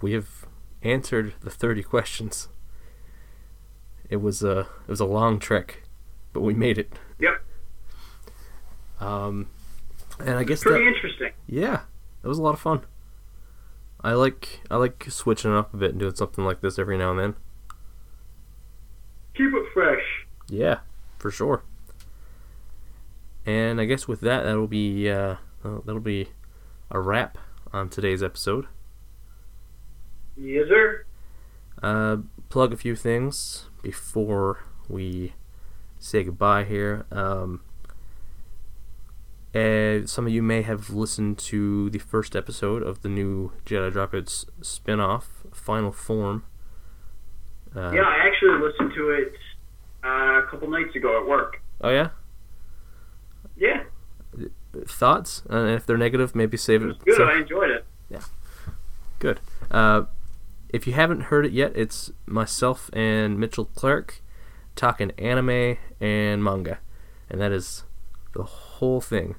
we 0.00 0.12
have 0.12 0.46
answered 0.82 1.34
the 1.40 1.50
30 1.50 1.82
questions. 1.82 2.48
It 4.08 4.16
was 4.16 4.42
a 4.42 4.60
it 4.60 4.88
was 4.88 5.00
a 5.00 5.04
long 5.04 5.38
trek, 5.38 5.82
but 6.32 6.40
we 6.40 6.54
made 6.54 6.78
it. 6.78 6.92
Yep. 7.18 7.42
Um, 9.00 9.48
and 10.20 10.36
I 10.38 10.44
guess 10.44 10.62
Pretty 10.62 10.84
that, 10.84 10.88
interesting. 10.94 11.32
yeah, 11.46 11.82
it 12.22 12.28
was 12.28 12.38
a 12.38 12.42
lot 12.42 12.54
of 12.54 12.60
fun. 12.60 12.82
I 14.02 14.12
like 14.12 14.60
I 14.70 14.76
like 14.76 15.06
switching 15.08 15.52
up 15.52 15.74
a 15.74 15.76
bit 15.76 15.90
and 15.90 16.00
doing 16.00 16.14
something 16.14 16.44
like 16.44 16.60
this 16.60 16.78
every 16.78 16.96
now 16.96 17.10
and 17.10 17.18
then. 17.18 17.34
Keep 19.34 19.52
it 19.52 19.66
fresh. 19.74 20.26
Yeah, 20.48 20.78
for 21.18 21.30
sure. 21.30 21.62
And 23.44 23.80
I 23.80 23.84
guess 23.84 24.08
with 24.08 24.20
that, 24.22 24.44
that'll 24.44 24.66
be 24.66 25.10
uh, 25.10 25.36
uh, 25.64 25.78
that'll 25.84 26.00
be 26.00 26.28
a 26.90 27.00
wrap 27.00 27.38
on 27.72 27.88
today's 27.88 28.22
episode. 28.22 28.66
Yes, 30.36 30.66
sir. 30.68 31.04
Uh, 31.82 32.18
plug 32.48 32.72
a 32.72 32.76
few 32.76 32.96
things 32.96 33.66
before 33.90 34.64
we 34.88 35.32
say 36.00 36.24
goodbye 36.24 36.64
here. 36.64 37.06
Um, 37.12 37.60
and 39.54 40.10
some 40.10 40.26
of 40.26 40.32
you 40.32 40.42
may 40.42 40.62
have 40.62 40.90
listened 40.90 41.38
to 41.38 41.88
the 41.90 42.00
first 42.00 42.34
episode 42.34 42.82
of 42.82 43.02
the 43.02 43.08
new 43.08 43.52
Jedi 43.64 43.92
Dropouts 43.92 44.44
spin-off, 44.60 45.44
Final 45.52 45.92
Form. 45.92 46.42
Uh, 47.76 47.92
Yeah, 47.92 48.02
I 48.02 48.26
actually 48.26 48.58
listened 48.60 48.92
to 48.96 49.10
it 49.10 49.32
uh, 50.04 50.42
a 50.42 50.46
couple 50.50 50.68
nights 50.68 50.96
ago 50.96 51.20
at 51.22 51.28
work. 51.28 51.62
Oh 51.80 51.90
yeah. 51.90 52.08
Yeah, 53.56 53.84
Thoughts? 54.86 55.42
And 55.48 55.70
if 55.70 55.86
they're 55.86 55.96
negative, 55.96 56.34
maybe 56.34 56.56
save 56.56 56.82
it 56.82 56.90
it. 56.90 57.04
good. 57.04 57.16
so- 57.18 57.24
I 57.24 57.38
enjoyed 57.38 57.70
it. 57.70 57.84
Yeah. 58.10 58.20
Good. 59.20 59.38
If 60.68 60.86
you 60.86 60.92
haven't 60.94 61.22
heard 61.22 61.46
it 61.46 61.52
yet, 61.52 61.72
it's 61.74 62.10
myself 62.26 62.90
and 62.92 63.38
Mitchell 63.38 63.66
Clark 63.66 64.20
talking 64.74 65.12
anime 65.12 65.78
and 66.00 66.42
manga, 66.42 66.80
and 67.30 67.40
that 67.40 67.52
is 67.52 67.84
the 68.34 68.42
whole 68.42 69.00
thing. 69.00 69.36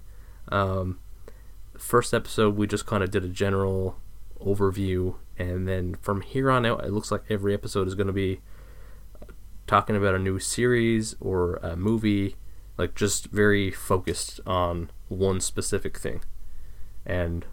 Um, 0.49 0.99
first 1.77 2.13
episode, 2.13 2.55
we 2.55 2.65
just 2.65 2.85
kind 2.85 3.03
of 3.03 3.11
did 3.11 3.23
a 3.23 3.29
general 3.29 3.99
overview, 4.39 5.15
and 5.37 5.67
then 5.67 5.95
from 6.01 6.21
here 6.21 6.49
on 6.49 6.65
out, 6.65 6.85
it 6.85 6.91
looks 6.91 7.11
like 7.11 7.23
every 7.29 7.53
episode 7.53 7.87
is 7.87 7.95
going 7.95 8.07
to 8.07 8.13
be 8.13 8.39
talking 9.67 9.95
about 9.95 10.15
a 10.15 10.19
new 10.19 10.39
series 10.39 11.15
or 11.19 11.55
a 11.57 11.75
movie, 11.75 12.35
like 12.77 12.95
just 12.95 13.27
very 13.27 13.69
focused 13.69 14.39
on 14.45 14.89
one 15.09 15.41
specific 15.41 15.97
thing. 15.97 16.21
And. 17.05 17.45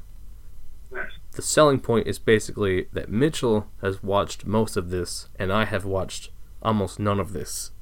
The 1.35 1.43
selling 1.43 1.81
point 1.81 2.06
is 2.06 2.19
basically 2.19 2.86
that 2.93 3.09
Mitchell 3.09 3.66
has 3.82 4.02
watched 4.02 4.47
most 4.47 4.77
of 4.77 4.90
this, 4.90 5.28
and 5.39 5.52
I 5.52 5.65
have 5.65 5.85
watched 5.85 6.31
almost 6.62 6.98
none 6.98 7.20
of 7.20 7.32
this, 7.32 7.73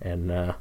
and 0.00 0.30
uh, 0.30 0.54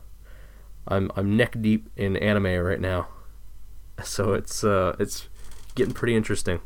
I'm 0.88 1.12
I'm 1.16 1.36
neck 1.36 1.56
deep 1.62 1.90
in 1.96 2.16
anime 2.18 2.60
right 2.60 2.80
now, 2.80 3.08
so 4.04 4.34
it's 4.34 4.64
uh, 4.64 4.96
it's 5.00 5.28
getting 5.76 5.94
pretty 5.94 6.16
interesting. 6.16 6.62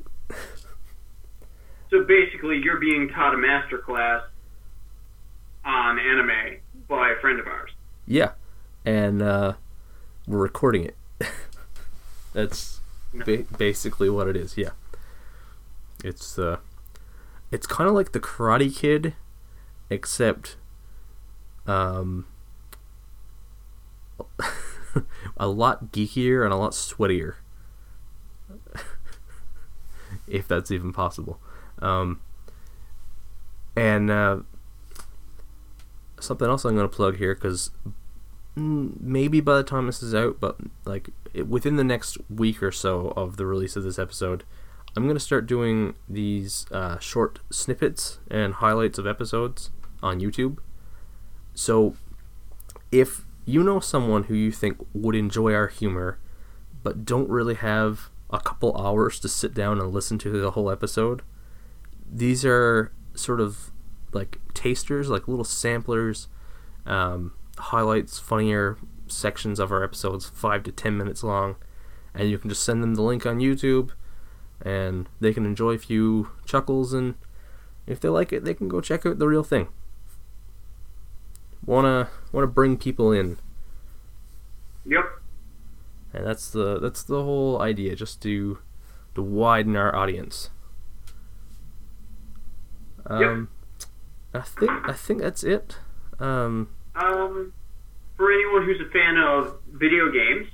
So 1.89 2.03
basically, 2.03 2.57
you're 2.63 2.79
being 2.79 3.09
taught 3.09 3.33
a 3.33 3.37
master 3.37 3.79
class 3.79 4.21
on 5.65 5.97
anime 5.97 6.57
by 6.87 7.09
a 7.09 7.19
friend 7.19 7.39
of 7.39 7.47
ours. 7.47 7.71
Yeah, 8.05 8.31
and 8.85 9.21
uh, 9.21 9.53
we're 10.27 10.37
recording 10.37 10.85
it. 10.85 10.95
That's 12.33 12.79
ba- 13.13 13.45
basically 13.57 14.09
what 14.09 14.27
it 14.27 14.35
is. 14.35 14.55
Yeah, 14.55 14.69
it's 16.03 16.37
uh, 16.39 16.57
it's 17.51 17.67
kind 17.67 17.89
of 17.89 17.95
like 17.95 18.11
the 18.11 18.19
Karate 18.19 18.75
Kid, 18.75 19.15
except 19.89 20.57
um, 21.67 22.25
a 25.37 25.47
lot 25.47 25.91
geekier 25.91 26.43
and 26.43 26.53
a 26.53 26.57
lot 26.57 26.71
sweatier, 26.71 27.35
if 30.27 30.47
that's 30.47 30.71
even 30.71 30.93
possible. 30.93 31.39
Um, 31.79 32.21
and 33.75 34.11
uh, 34.11 34.39
something 36.19 36.47
else 36.47 36.65
I'm 36.65 36.75
going 36.75 36.89
to 36.89 36.95
plug 36.95 37.17
here 37.17 37.33
because 37.33 37.71
maybe 38.55 39.39
by 39.39 39.57
the 39.57 39.63
time 39.63 39.85
this 39.85 40.03
is 40.03 40.13
out, 40.13 40.39
but 40.39 40.57
like 40.85 41.09
it, 41.33 41.47
within 41.47 41.77
the 41.77 41.83
next 41.83 42.17
week 42.29 42.61
or 42.61 42.71
so 42.71 43.13
of 43.15 43.37
the 43.37 43.45
release 43.45 43.75
of 43.75 43.83
this 43.83 43.99
episode, 43.99 44.43
I'm 44.95 45.03
going 45.03 45.15
to 45.15 45.19
start 45.19 45.45
doing 45.45 45.95
these 46.07 46.65
uh, 46.71 46.99
short 46.99 47.39
snippets 47.51 48.19
and 48.29 48.55
highlights 48.55 48.97
of 48.97 49.05
episodes 49.05 49.69
on 50.01 50.19
YouTube. 50.19 50.57
So 51.53 51.95
if 52.91 53.25
you 53.45 53.63
know 53.63 53.79
someone 53.79 54.23
who 54.23 54.33
you 54.33 54.51
think 54.51 54.77
would 54.93 55.15
enjoy 55.15 55.53
our 55.53 55.67
humor, 55.67 56.19
but 56.83 57.05
don't 57.05 57.29
really 57.29 57.55
have 57.55 58.09
a 58.29 58.39
couple 58.39 58.75
hours 58.77 59.19
to 59.19 59.29
sit 59.29 59.53
down 59.53 59.79
and 59.79 59.93
listen 59.93 60.17
to 60.19 60.29
the 60.29 60.51
whole 60.51 60.69
episode, 60.69 61.21
these 62.11 62.45
are 62.45 62.91
sort 63.13 63.39
of 63.39 63.71
like 64.11 64.39
tasters, 64.53 65.09
like 65.09 65.27
little 65.27 65.43
samplers, 65.43 66.27
um, 66.85 67.33
highlights, 67.57 68.17
funnier 68.17 68.77
sections 69.07 69.59
of 69.59 69.71
our 69.71 69.83
episodes, 69.83 70.29
five 70.29 70.63
to 70.63 70.71
ten 70.71 70.97
minutes 70.97 71.23
long, 71.23 71.55
and 72.13 72.29
you 72.29 72.37
can 72.37 72.49
just 72.49 72.63
send 72.63 72.81
them 72.81 72.95
the 72.95 73.01
link 73.01 73.25
on 73.25 73.39
YouTube, 73.39 73.91
and 74.61 75.07
they 75.19 75.33
can 75.33 75.45
enjoy 75.45 75.71
a 75.71 75.77
few 75.77 76.29
chuckles, 76.45 76.93
and 76.93 77.15
if 77.87 77.99
they 77.99 78.09
like 78.09 78.31
it, 78.33 78.43
they 78.43 78.53
can 78.53 78.67
go 78.67 78.81
check 78.81 79.05
out 79.05 79.19
the 79.19 79.27
real 79.27 79.43
thing. 79.43 79.67
Wanna 81.65 82.09
wanna 82.31 82.47
bring 82.47 82.77
people 82.77 83.11
in, 83.11 83.37
Yep. 84.85 85.05
and 86.13 86.25
that's 86.25 86.49
the 86.49 86.79
that's 86.79 87.03
the 87.03 87.23
whole 87.23 87.61
idea, 87.61 87.95
just 87.95 88.21
to 88.23 88.59
to 89.15 89.21
widen 89.21 89.75
our 89.75 89.95
audience. 89.95 90.49
Um, 93.05 93.49
I 94.33 94.41
think 94.41 94.71
I 94.87 94.93
think 94.93 95.21
that's 95.21 95.43
it. 95.43 95.77
Um, 96.19 96.69
Um, 96.95 97.53
for 98.17 98.31
anyone 98.31 98.65
who's 98.65 98.79
a 98.81 98.89
fan 98.91 99.17
of 99.17 99.57
video 99.71 100.11
games, 100.11 100.47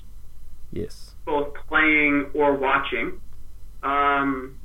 yes. 0.72 1.16
both 1.26 1.54
playing 1.68 2.30
or 2.34 2.54
watching, 2.56 3.20
um, 3.86 4.58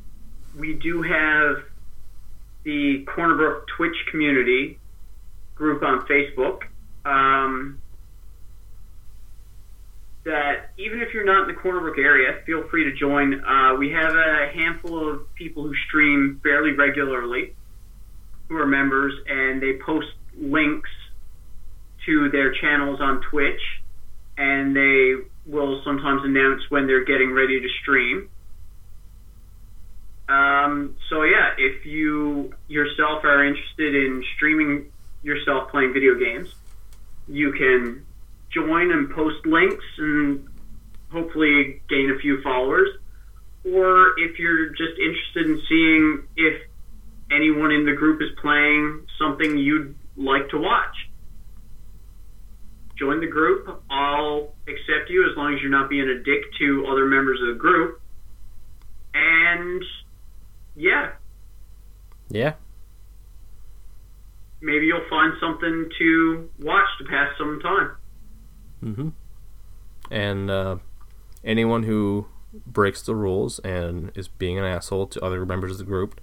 we 0.58 0.74
do 0.74 1.02
have 1.02 1.62
the 2.64 3.04
Cornerbrook 3.06 3.66
Twitch 3.76 3.96
community 4.10 4.78
group 5.54 5.82
on 5.82 6.06
Facebook. 6.06 6.62
Um, 7.04 7.80
that 10.24 10.70
even 10.76 11.00
if 11.00 11.14
you're 11.14 11.24
not 11.24 11.48
in 11.48 11.54
the 11.54 11.60
Cornerbrook 11.60 11.98
area, 11.98 12.38
feel 12.44 12.66
free 12.68 12.84
to 12.84 12.92
join. 12.92 13.42
Uh, 13.42 13.74
we 13.78 13.90
have 13.90 14.14
a 14.14 14.50
handful 14.52 15.10
of 15.10 15.34
people 15.34 15.62
who 15.62 15.74
stream 15.88 16.40
fairly 16.42 16.72
regularly, 16.72 17.54
who 18.48 18.56
are 18.56 18.66
members, 18.66 19.14
and 19.26 19.62
they 19.62 19.78
post 19.84 20.08
links 20.36 20.90
to 22.06 22.30
their 22.30 22.52
channels 22.52 23.00
on 23.00 23.22
Twitch, 23.30 23.60
and 24.36 24.76
they 24.76 25.14
will 25.46 25.82
sometimes 25.84 26.22
announce 26.24 26.62
when 26.70 26.86
they're 26.86 27.04
getting 27.04 27.32
ready 27.32 27.60
to 27.60 27.68
stream. 27.82 28.28
Um, 30.30 30.96
so 31.08 31.24
yeah, 31.24 31.54
if 31.58 31.84
you 31.84 32.54
yourself 32.68 33.24
are 33.24 33.44
interested 33.44 33.94
in 33.96 34.22
streaming 34.36 34.92
yourself 35.24 35.70
playing 35.72 35.92
video 35.92 36.14
games, 36.14 36.54
you 37.26 37.52
can 37.52 38.06
join 38.50 38.92
and 38.92 39.10
post 39.10 39.44
links 39.44 39.84
and 39.98 40.46
hopefully 41.10 41.82
gain 41.88 42.12
a 42.16 42.18
few 42.20 42.40
followers. 42.42 42.88
Or 43.64 44.18
if 44.18 44.38
you're 44.38 44.68
just 44.68 44.98
interested 44.98 45.46
in 45.46 45.62
seeing 45.68 46.22
if 46.36 46.62
anyone 47.32 47.72
in 47.72 47.84
the 47.84 47.92
group 47.92 48.22
is 48.22 48.28
playing 48.40 49.06
something 49.18 49.58
you'd 49.58 49.96
like 50.16 50.48
to 50.50 50.58
watch, 50.58 50.94
join 52.96 53.18
the 53.20 53.26
group. 53.26 53.82
I'll 53.90 54.54
accept 54.68 55.10
you 55.10 55.28
as 55.28 55.36
long 55.36 55.54
as 55.54 55.60
you're 55.60 55.70
not 55.70 55.90
being 55.90 56.08
a 56.08 56.22
dick 56.22 56.42
to 56.60 56.86
other 56.86 57.06
members 57.06 57.40
of 57.40 57.48
the 57.48 57.60
group. 57.60 58.00
And 59.12 59.82
yeah, 60.76 61.12
Yeah. 62.28 62.54
maybe 64.60 64.86
you'll 64.86 65.08
find 65.08 65.32
something 65.40 65.90
to 65.98 66.50
watch 66.60 66.86
to 66.98 67.04
pass 67.04 67.30
some 67.38 67.60
time. 67.60 67.90
Mm-hmm. 68.84 69.08
And 70.10 70.50
uh, 70.50 70.76
anyone 71.44 71.84
who 71.84 72.26
breaks 72.66 73.02
the 73.02 73.14
rules 73.14 73.58
and 73.60 74.10
is 74.14 74.28
being 74.28 74.58
an 74.58 74.64
asshole 74.64 75.06
to 75.08 75.24
other 75.24 75.44
members 75.46 75.72
of 75.72 75.78
the 75.78 75.84
group 75.84 76.20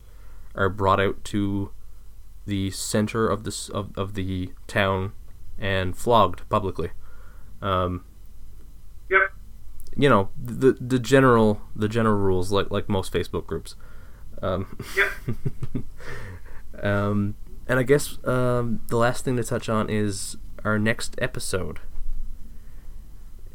are 0.56 0.70
brought 0.70 1.00
out 1.00 1.24
to 1.26 1.72
the 2.46 2.72
center 2.72 3.28
of 3.28 3.44
this 3.44 3.70
of, 3.70 3.92
of 3.98 4.14
the 4.14 4.52
town 4.68 5.14
and 5.60 5.96
flogged 5.98 6.48
publicly. 6.50 6.92
Um, 7.62 8.04
Yep. 9.10 9.32
you 9.96 10.10
know 10.10 10.30
the 10.42 10.74
the 10.82 11.00
general 11.00 11.62
the 11.76 11.88
general 11.88 12.18
rules 12.18 12.52
like 12.52 12.70
like 12.72 12.90
most 12.90 13.12
Facebook 13.14 13.46
groups. 13.48 13.76
Um, 14.42 14.78
Yep. 14.96 16.84
um, 16.84 17.36
and 17.68 17.80
I 17.80 17.84
guess 17.84 18.18
um, 18.26 18.82
the 18.88 18.98
last 18.98 19.26
thing 19.26 19.36
to 19.38 19.44
touch 19.44 19.70
on 19.70 19.90
is 19.90 20.38
our 20.64 20.80
next 20.80 21.16
episode. 21.20 21.80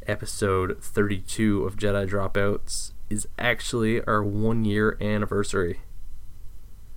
Episode 0.06 0.82
32 0.82 1.64
of 1.64 1.76
Jedi 1.76 2.08
Dropouts 2.08 2.92
is 3.08 3.28
actually 3.38 4.02
our 4.04 4.22
one 4.22 4.64
year 4.64 4.96
anniversary. 5.00 5.80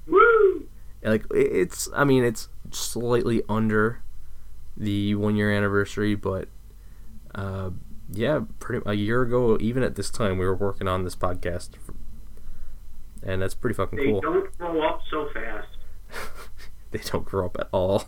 Woo! 0.07 0.67
Like 1.03 1.25
it's, 1.31 1.87
I 1.95 2.03
mean, 2.03 2.23
it's 2.23 2.49
slightly 2.71 3.43
under 3.47 4.01
the 4.75 5.15
one 5.15 5.35
year 5.35 5.51
anniversary, 5.51 6.15
but 6.15 6.47
uh, 7.33 7.69
yeah, 8.11 8.41
pretty 8.59 8.83
a 8.85 8.93
year 8.93 9.21
ago, 9.21 9.57
even 9.61 9.83
at 9.83 9.95
this 9.95 10.09
time, 10.09 10.37
we 10.37 10.45
were 10.45 10.55
working 10.55 10.87
on 10.87 11.03
this 11.03 11.15
podcast, 11.15 11.71
and 13.25 13.41
that's 13.41 13.55
pretty 13.55 13.73
fucking 13.73 13.97
They 13.97 14.05
cool. 14.05 14.21
They 14.21 14.27
don't 14.27 14.57
grow 14.57 14.81
up 14.87 15.01
so 15.09 15.27
fast. 15.33 15.67
they 16.91 16.99
don't 16.99 17.25
grow 17.25 17.45
up 17.47 17.57
at 17.59 17.67
all. 17.71 18.05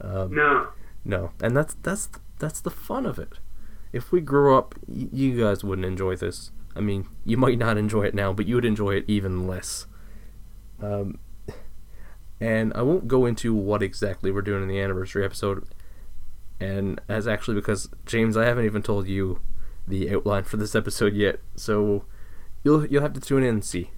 Um, 0.00 0.34
No. 0.34 0.68
No, 1.04 1.30
and 1.42 1.56
that's 1.56 1.74
that's 1.82 2.08
that's 2.38 2.60
the 2.60 2.70
fun 2.70 3.06
of 3.06 3.18
it. 3.18 3.38
If 3.92 4.12
we 4.12 4.20
grew 4.20 4.56
up, 4.56 4.74
y- 4.86 5.08
you 5.12 5.40
guys 5.40 5.64
wouldn't 5.64 5.86
enjoy 5.86 6.16
this. 6.16 6.50
I 6.76 6.80
mean, 6.80 7.06
you 7.24 7.36
might 7.36 7.58
not 7.58 7.76
enjoy 7.78 8.02
it 8.04 8.14
now, 8.14 8.32
but 8.32 8.46
you 8.46 8.54
would 8.56 8.64
enjoy 8.64 8.96
it 8.96 9.04
even 9.08 9.46
less. 9.46 9.86
Um, 10.82 11.18
and 12.40 12.72
I 12.74 12.82
won't 12.82 13.08
go 13.08 13.26
into 13.26 13.54
what 13.54 13.82
exactly 13.82 14.30
we're 14.30 14.42
doing 14.42 14.62
in 14.62 14.68
the 14.68 14.80
anniversary 14.80 15.24
episode. 15.24 15.66
And 16.58 17.00
as 17.08 17.26
actually 17.26 17.54
because 17.54 17.88
James, 18.06 18.36
I 18.36 18.44
haven't 18.44 18.66
even 18.66 18.82
told 18.82 19.06
you 19.08 19.40
the 19.88 20.14
outline 20.14 20.44
for 20.44 20.56
this 20.58 20.74
episode 20.74 21.14
yet, 21.14 21.40
so 21.56 22.04
you'll 22.62 22.86
you'll 22.86 23.02
have 23.02 23.14
to 23.14 23.20
tune 23.20 23.42
in 23.42 23.48
and 23.48 23.64
see. 23.64 23.90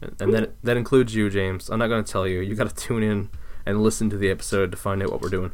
And, 0.00 0.32
that 0.32 0.62
that 0.62 0.76
includes 0.76 1.14
you, 1.14 1.28
James. 1.28 1.68
I'm 1.68 1.78
not 1.78 1.88
going 1.88 2.02
to 2.02 2.10
tell 2.10 2.26
you. 2.26 2.40
You 2.40 2.54
got 2.54 2.68
to 2.68 2.74
tune 2.74 3.02
in 3.02 3.30
and 3.66 3.82
listen 3.82 4.08
to 4.10 4.16
the 4.16 4.30
episode 4.30 4.70
to 4.70 4.76
find 4.76 5.02
out 5.02 5.10
what 5.10 5.20
we're 5.20 5.28
doing. 5.28 5.52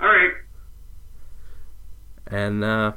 All 0.00 0.08
right. 0.08 0.32
And 2.26 2.62
uh, 2.62 2.92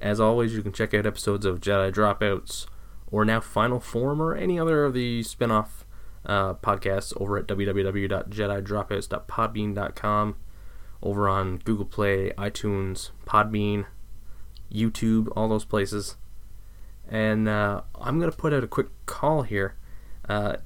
as 0.00 0.20
always, 0.20 0.54
you 0.54 0.62
can 0.62 0.72
check 0.72 0.94
out 0.94 1.06
episodes 1.06 1.44
of 1.44 1.60
Jedi 1.60 1.92
Dropouts 1.92 2.66
or 3.10 3.24
now 3.24 3.40
Final 3.40 3.80
Form 3.80 4.22
or 4.22 4.34
any 4.34 4.58
other 4.58 4.84
of 4.84 4.94
the 4.94 5.22
spin 5.22 5.50
off 5.50 5.84
uh, 6.24 6.54
podcasts 6.54 7.12
over 7.20 7.36
at 7.38 7.46
www.jedidropouts.podbean.com, 7.46 10.36
over 11.02 11.28
on 11.28 11.58
Google 11.58 11.86
Play, 11.86 12.30
iTunes, 12.38 13.10
Podbean, 13.26 13.86
YouTube, 14.72 15.28
all 15.34 15.48
those 15.48 15.64
places. 15.64 16.16
And 17.10 17.48
uh, 17.48 17.82
I'm 18.00 18.18
going 18.18 18.30
to 18.30 18.36
put 18.36 18.54
out 18.54 18.62
a 18.62 18.68
quick 18.68 18.88
call 19.06 19.42
here. 19.42 19.74
Uh, 20.28 20.56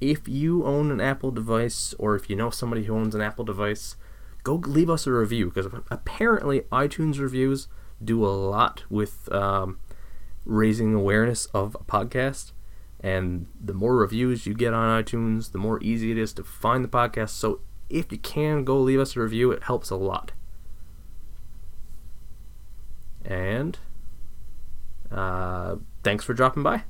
if 0.00 0.28
you 0.28 0.64
own 0.64 0.92
an 0.92 1.00
Apple 1.00 1.32
device 1.32 1.92
or 1.98 2.14
if 2.14 2.30
you 2.30 2.36
know 2.36 2.50
somebody 2.50 2.84
who 2.84 2.94
owns 2.94 3.16
an 3.16 3.20
Apple 3.20 3.44
device, 3.44 3.96
go 4.44 4.54
leave 4.54 4.88
us 4.88 5.06
a 5.06 5.12
review 5.12 5.50
because 5.50 5.66
apparently 5.90 6.60
iTunes 6.72 7.18
reviews 7.18 7.66
do 8.02 8.24
a 8.24 8.28
lot 8.30 8.84
with 8.88 9.30
um, 9.32 9.80
raising 10.44 10.94
awareness 10.94 11.46
of 11.46 11.74
a 11.74 11.84
podcast. 11.84 12.52
And 13.00 13.46
the 13.60 13.74
more 13.74 13.96
reviews 13.96 14.46
you 14.46 14.54
get 14.54 14.74
on 14.74 15.02
iTunes, 15.02 15.52
the 15.52 15.58
more 15.58 15.82
easy 15.82 16.12
it 16.12 16.18
is 16.18 16.32
to 16.34 16.44
find 16.44 16.84
the 16.84 16.88
podcast. 16.88 17.30
So 17.30 17.60
if 17.90 18.10
you 18.12 18.18
can, 18.18 18.64
go 18.64 18.78
leave 18.78 19.00
us 19.00 19.16
a 19.16 19.20
review. 19.20 19.50
It 19.50 19.64
helps 19.64 19.90
a 19.90 19.96
lot. 19.96 20.32
And 23.24 23.78
uh, 25.10 25.76
thanks 26.02 26.24
for 26.24 26.34
dropping 26.34 26.62
by. 26.62 26.82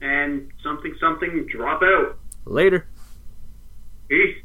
And 0.00 0.52
something, 0.62 0.94
something, 1.00 1.46
drop 1.50 1.82
out. 1.82 2.18
Later. 2.44 2.86
Peace. 4.08 4.36